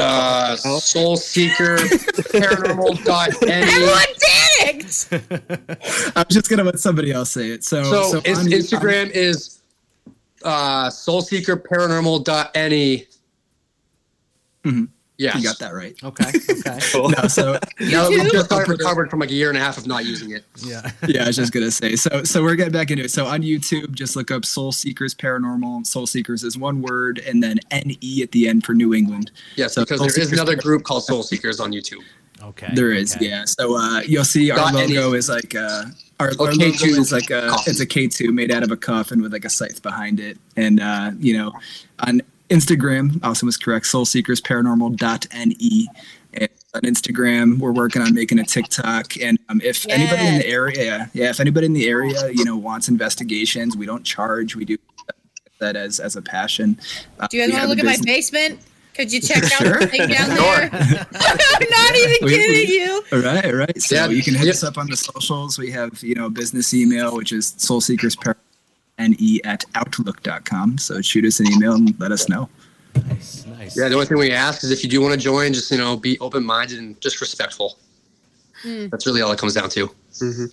Uh, 0.01 0.57
Soulseeker 0.57 1.77
Paranormal 2.33 3.05
dot 3.09 3.31
Everyone 3.43 4.07
panicked. 4.59 5.09
I 6.17 6.25
was 6.27 6.35
just 6.35 6.49
gonna 6.51 6.65
let 6.65 6.81
somebody 6.81 7.13
else 7.13 7.31
say 7.31 7.51
it. 7.51 7.63
So, 7.65 7.83
So, 7.85 8.03
so 8.05 8.21
ins- 8.25 8.39
on- 8.39 8.47
Instagram 8.47 9.11
is 9.11 9.59
uh, 10.45 10.89
soulseekerparanormal.any. 10.89 13.07
Mhm. 14.65 14.89
Yes. 15.21 15.37
you 15.37 15.43
got 15.43 15.59
that 15.59 15.75
right. 15.75 15.95
Okay. 16.03 16.25
Okay. 16.29 16.79
No, 16.95 17.29
so 17.29 17.59
No, 17.79 18.09
we 18.09 18.19
YouTube? 18.19 18.33
just 18.33 18.49
got 18.49 18.67
recovered 18.69 19.11
from 19.11 19.21
like 19.21 19.31
a 19.31 19.35
year 19.35 19.49
and 19.51 19.59
a 19.59 19.61
half 19.61 19.77
of 19.77 19.87
not 19.87 20.05
using 20.07 20.31
it. 20.31 20.45
yeah. 20.65 20.91
yeah, 21.09 21.25
I 21.25 21.27
was 21.27 21.37
just 21.37 21.53
gonna 21.53 21.71
say. 21.71 21.95
So, 21.97 22.25
so 22.25 22.43
we're 22.43 22.55
getting 22.55 22.73
back 22.73 22.91
into 22.91 23.05
it. 23.05 23.11
So 23.11 23.27
on 23.27 23.43
YouTube, 23.43 23.93
just 23.93 24.17
look 24.17 24.31
up 24.31 24.43
Soulseekers 24.43 25.15
Paranormal. 25.17 25.83
Soulseekers 25.85 26.43
is 26.45 26.57
one 26.57 26.81
word, 26.81 27.19
and 27.27 27.43
then 27.43 27.59
N 27.71 27.93
E 28.01 28.23
at 28.23 28.33
the 28.33 28.49
end 28.49 28.65
for 28.65 28.73
New 28.75 28.95
England. 28.95 29.31
Yes, 29.57 29.75
So 29.75 29.83
because 29.83 29.99
Soul 29.99 30.07
there 30.09 30.19
is 30.19 30.29
Seekers- 30.31 30.33
another 30.33 30.57
group 30.57 30.85
called 30.85 31.05
Soul 31.05 31.23
Seekers 31.23 31.61
on 31.61 31.73
YouTube. 31.73 32.01
Okay. 32.43 32.69
There 32.75 32.91
is, 32.93 33.15
okay. 33.17 33.29
yeah. 33.29 33.45
So 33.45 33.77
uh, 33.77 34.01
you'll 34.07 34.25
see 34.25 34.51
our 34.51 34.57
Dot 34.57 34.73
logo 34.73 35.11
NE. 35.11 35.17
is 35.19 35.29
like 35.29 35.55
uh, 35.55 35.85
our, 36.19 36.31
Oh, 36.39 36.47
our 36.47 36.53
logo 36.55 36.65
K2 36.71 36.99
is 36.99 37.13
like 37.13 37.29
a 37.31 37.49
coffin. 37.51 37.71
it's 37.71 37.81
a 37.81 37.87
K 37.87 38.09
two 38.09 38.33
made 38.33 38.51
out 38.51 38.63
of 38.63 38.71
a 38.71 38.79
coffin 38.79 39.21
with 39.21 39.33
like 39.35 39.45
a 39.45 39.51
scythe 39.51 39.83
behind 39.83 40.19
it, 40.21 40.39
and 40.57 40.81
uh, 40.81 41.11
you 41.19 41.37
know, 41.37 41.53
on 41.99 42.23
Instagram, 42.51 43.23
Austin 43.25 43.47
was 43.47 43.57
correct. 43.57 43.87
Soulseekers 43.87 44.41
Paranormal. 44.43 45.01
And 45.33 46.49
on 46.75 46.83
Instagram, 46.83 47.59
we're 47.59 47.73
working 47.73 48.03
on 48.03 48.15
making 48.15 48.39
a 48.39 48.45
TikTok, 48.45 49.17
and 49.21 49.37
um, 49.49 49.61
if 49.65 49.85
anybody 49.89 50.25
in 50.29 50.39
the 50.39 50.47
area, 50.47 51.11
yeah, 51.13 51.31
if 51.31 51.41
anybody 51.41 51.67
in 51.67 51.73
the 51.73 51.89
area, 51.89 52.31
you 52.31 52.45
know, 52.45 52.57
wants 52.57 52.89
investigations, 52.89 53.77
we 53.77 53.85
don't 53.87 54.05
charge. 54.05 54.55
We 54.55 54.65
do 54.65 54.77
that 55.59 55.75
as 55.75 55.99
as 55.99 56.15
a 56.15 56.23
passion. 56.23 56.79
Uh, 57.19 57.27
Do 57.29 57.37
you 57.39 57.43
guys 57.45 57.53
want 57.53 57.63
to 57.65 57.69
look 57.69 57.79
at 57.81 57.85
my 57.85 57.97
basement? 58.05 58.61
Could 58.95 59.13
you 59.13 59.21
check 59.21 59.43
out 59.43 59.51
Sure. 59.51 59.79
the 59.81 59.87
thing 59.89 60.09
down 60.09 60.29
there? 60.29 60.71
I'm 60.73 61.67
not 61.71 61.97
even 61.97 62.17
We- 62.23 62.31
kidding 62.31 62.69
we- 62.69 62.75
you. 62.79 63.03
All 63.13 63.19
right, 63.21 63.45
all 63.47 63.53
right. 63.55 63.83
So 63.83 63.95
Yeah, 63.97 64.07
you 64.09 64.23
can 64.23 64.35
hit 64.35 64.45
yeah. 64.47 64.51
us 64.53 64.63
up 64.63 64.79
on 64.79 64.87
the 64.89 64.97
socials. 64.97 65.59
We 65.59 65.71
have, 65.73 66.01
you 66.03 66.15
know, 66.15 66.29
business 66.31 66.73
email, 66.75 67.17
which 67.17 67.33
is 67.33 67.55
soulseekers 69.01 69.41
at 69.45 69.65
outlook.com. 69.75 70.79
So 70.79 71.01
shoot 71.01 71.25
us 71.25 71.41
an 71.41 71.53
email 71.53 71.75
and 71.75 71.99
let 71.99 72.13
us 72.13 72.29
know. 72.29 72.49
Nice. 73.07 73.47
Nice. 73.47 73.77
Yeah, 73.77 73.89
the 73.89 73.95
only 73.95 74.07
thing 74.07 74.19
we 74.19 74.33
ask 74.33 74.65
is 74.65 74.71
if 74.71 74.83
you 74.83 74.91
do 74.91 75.01
want 75.01 75.15
to 75.15 75.21
join, 75.21 75.53
just 75.53 75.71
you 75.71 75.79
know, 75.79 75.97
be 75.97 76.19
open 76.21 76.45
minded 76.45 76.79
and 76.79 77.01
just 77.01 77.21
respectful. 77.21 77.79
Mm. 78.65 78.91
That's 78.91 79.07
really 79.07 79.23
all 79.23 79.33
it 79.33 79.39
comes 79.39 79.55
down 79.55 79.71
to. 79.71 79.87
hmm 80.19 80.45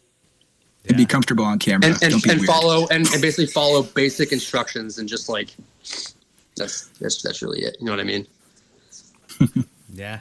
And 0.88 0.98
be 0.98 1.06
comfortable 1.06 1.46
on 1.46 1.60
camera. 1.60 1.88
And 1.88 2.04
and, 2.04 2.12
Don't 2.12 2.24
be 2.24 2.30
and 2.30 2.46
follow 2.46 2.88
and, 2.92 3.08
and 3.12 3.22
basically 3.22 3.48
follow 3.48 3.84
basic 3.84 4.32
instructions 4.32 5.00
and 5.00 5.10
just 5.10 5.30
like 5.30 5.50
that's 6.56 6.86
that's 7.00 7.22
that's 7.22 7.42
really 7.42 7.62
it. 7.62 7.78
You 7.80 7.86
know 7.86 7.92
what 7.92 8.00
I 8.00 8.04
mean? 8.04 8.28
Yeah. 9.94 10.20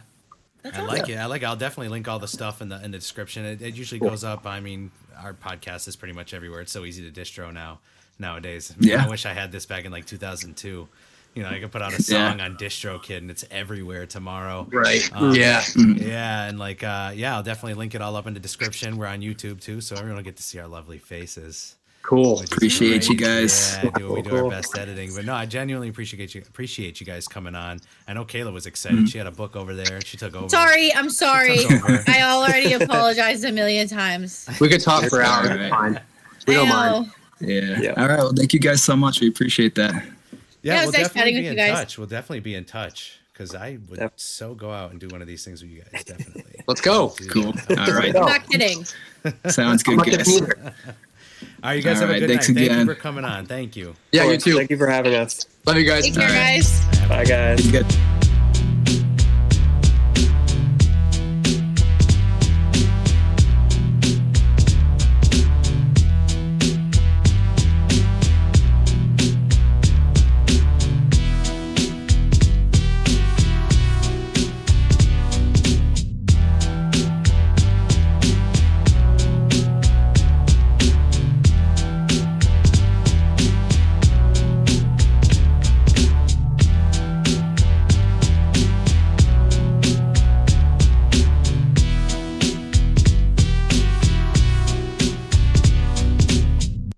That's 0.63 0.79
I 0.79 0.81
awesome. 0.81 0.97
like 0.97 1.09
it. 1.11 1.17
I 1.17 1.27
like. 1.27 1.43
It. 1.43 1.45
I'll 1.45 1.57
definitely 1.57 1.91
link 1.91 2.09
all 2.09 2.19
the 2.19 2.27
stuff 2.27 2.63
in 2.63 2.71
the 2.71 2.83
in 2.83 2.93
the 2.93 2.99
description. 2.99 3.45
It, 3.45 3.61
it 3.61 3.75
usually 3.77 3.99
goes 3.99 4.25
up. 4.25 4.47
I 4.47 4.59
mean, 4.61 4.91
our 5.19 5.35
podcast 5.35 5.87
is 5.87 5.97
pretty 5.97 6.15
much 6.15 6.33
everywhere. 6.33 6.63
It's 6.63 6.73
so 6.73 6.87
easy 6.87 7.09
to 7.09 7.21
distro 7.21 7.53
now 7.53 7.81
nowadays. 8.19 8.73
I, 8.73 8.77
Yeah. 8.81 9.05
I 9.05 9.09
wish 9.09 9.27
I 9.27 9.33
had 9.33 9.53
this 9.53 9.67
back 9.67 9.85
in 9.85 9.93
like 9.93 10.07
2002. 10.07 10.89
You 11.35 11.43
know, 11.43 11.51
I 11.51 11.61
could 11.61 11.71
put 11.71 11.83
out 11.83 11.91
a 11.93 11.97
Yeah. 11.97 12.31
song 12.31 12.41
on 12.41 12.57
DistroKid 12.57 13.19
and 13.19 13.31
it's 13.31 13.45
everywhere 13.51 14.07
tomorrow. 14.07 14.67
Right. 14.73 15.07
Um, 15.13 15.35
yeah. 15.35 15.63
Yeah, 15.77 16.45
and 16.49 16.59
like, 16.59 16.83
uh, 16.83 17.13
yeah, 17.15 17.37
I'll 17.37 17.43
definitely 17.43 17.75
link 17.75 17.95
it 17.95 18.01
all 18.01 18.17
up 18.17 18.27
in 18.27 18.33
the 18.33 18.41
description. 18.41 18.97
We're 18.97 19.07
on 19.07 19.21
YouTube 19.21 19.61
too, 19.61 19.81
so 19.83 19.97
everyone 19.97 20.17
will 20.17 20.25
get 20.25 20.37
to 20.37 20.43
see 20.43 20.59
our 20.59 20.67
lovely 20.67 20.97
faces. 20.99 21.75
Cool. 22.03 22.37
which 22.37 22.45
is 22.45 22.53
Appreciate 22.53 23.09
you 23.09 23.17
guys. 23.17 23.77
Yeah, 23.83 23.91
do, 23.99 24.13
we 24.15 24.23
do 24.23 24.37
our 24.45 24.49
best 24.49 24.79
editing, 24.79 25.13
but 25.15 25.25
no, 25.25 25.35
I 25.35 25.45
genuinely 25.45 25.89
appreciate 25.89 26.35
you. 26.37 26.43
Appreciate 26.49 27.01
you 27.01 27.05
guys 27.07 27.27
coming 27.27 27.57
on. 27.57 27.81
I 28.07 28.15
know 28.15 28.25
Kayla 28.25 28.53
was 28.53 28.65
excited. 28.67 29.09
She 29.11 29.19
had 29.19 29.27
a 29.27 29.33
book 29.33 29.57
over 29.57 29.75
there. 29.75 30.01
She 30.03 30.17
took 30.17 30.35
over. 30.37 30.49
Sorry, 30.49 30.95
I'm 30.95 31.11
sorry. 31.11 31.59
I 32.07 32.21
already 32.23 32.73
apologized 32.75 33.45
a 33.45 33.51
million 33.53 33.89
times. 33.89 34.49
We 34.61 34.69
could 34.69 34.81
talk 34.83 35.05
for 35.11 35.21
hours. 35.21 35.49
right. 35.59 35.69
fine. 35.71 36.01
We 36.47 36.55
don't 36.55 36.69
know. 36.69 36.75
mind. 37.01 37.13
Yeah. 37.41 37.81
Yeah. 37.81 37.91
All 37.97 38.09
right. 38.09 38.19
Well, 38.19 38.33
thank 38.35 38.53
you 38.55 38.61
guys 38.61 38.83
so 38.83 38.97
much. 38.97 39.21
We 39.21 39.29
appreciate 39.29 39.75
that. 39.77 39.93
Yeah, 39.95 40.01
Yeah, 40.63 40.75
it 40.75 40.77
we'll 40.79 40.87
was 40.87 40.95
nice 40.95 41.03
definitely 41.09 41.21
chatting 41.21 41.35
be 41.35 41.41
with 41.43 41.47
in 41.47 41.53
you 41.53 41.57
guys. 41.73 41.79
touch. 41.81 41.99
We'll 41.99 42.07
definitely 42.07 42.41
be 42.41 42.55
in 42.55 42.65
touch 42.65 43.19
because 43.33 43.55
I 43.55 43.79
would 43.89 43.99
Yep. 44.01 44.13
so 44.17 44.55
go 44.55 44.71
out 44.73 44.91
and 44.93 44.99
do 45.01 45.09
one 45.09 45.21
of 45.23 45.29
these 45.29 45.45
things 45.45 45.63
with 45.63 45.71
you 45.71 45.83
guys. 45.93 46.05
Definitely. 46.05 46.63
Let's 46.69 46.81
go. 46.81 47.15
Do 47.19 47.29
Cool. 47.29 47.47
All 47.71 47.77
right. 47.95 48.17
I'm 48.17 48.27
not 48.27 48.49
kidding. 48.49 48.85
Sounds 49.49 49.83
good, 49.83 49.99
not 49.99 50.07
guys. 50.07 50.41
All 51.63 51.71
right, 51.71 51.75
you 51.75 51.83
guys 51.83 51.97
All 52.01 52.03
have 52.03 52.11
a 52.11 52.13
right, 52.15 52.21
good 52.21 52.29
night. 52.29 52.35
thanks 52.35 52.47
Thank 52.47 52.59
you 52.61 52.65
again. 52.67 52.87
for 52.87 52.95
coming 52.95 53.25
on. 53.25 53.45
Thank 53.45 53.77
you. 53.77 53.95
Yeah, 54.13 54.31
you 54.31 54.39
too. 54.39 54.57
Thank 54.57 54.71
you 54.71 54.79
for 54.79 54.87
having 54.87 55.15
us. 55.15 55.45
Love 55.67 55.77
you 55.77 55.85
guys. 55.87 56.05
Take 56.05 56.15
care, 56.15 56.23
All 56.23 56.29
right. 56.35 56.63
guys. 56.63 57.09
Bye, 57.09 57.25
guys. 57.25 57.67
You 57.67 57.83
guys- 57.83 58.16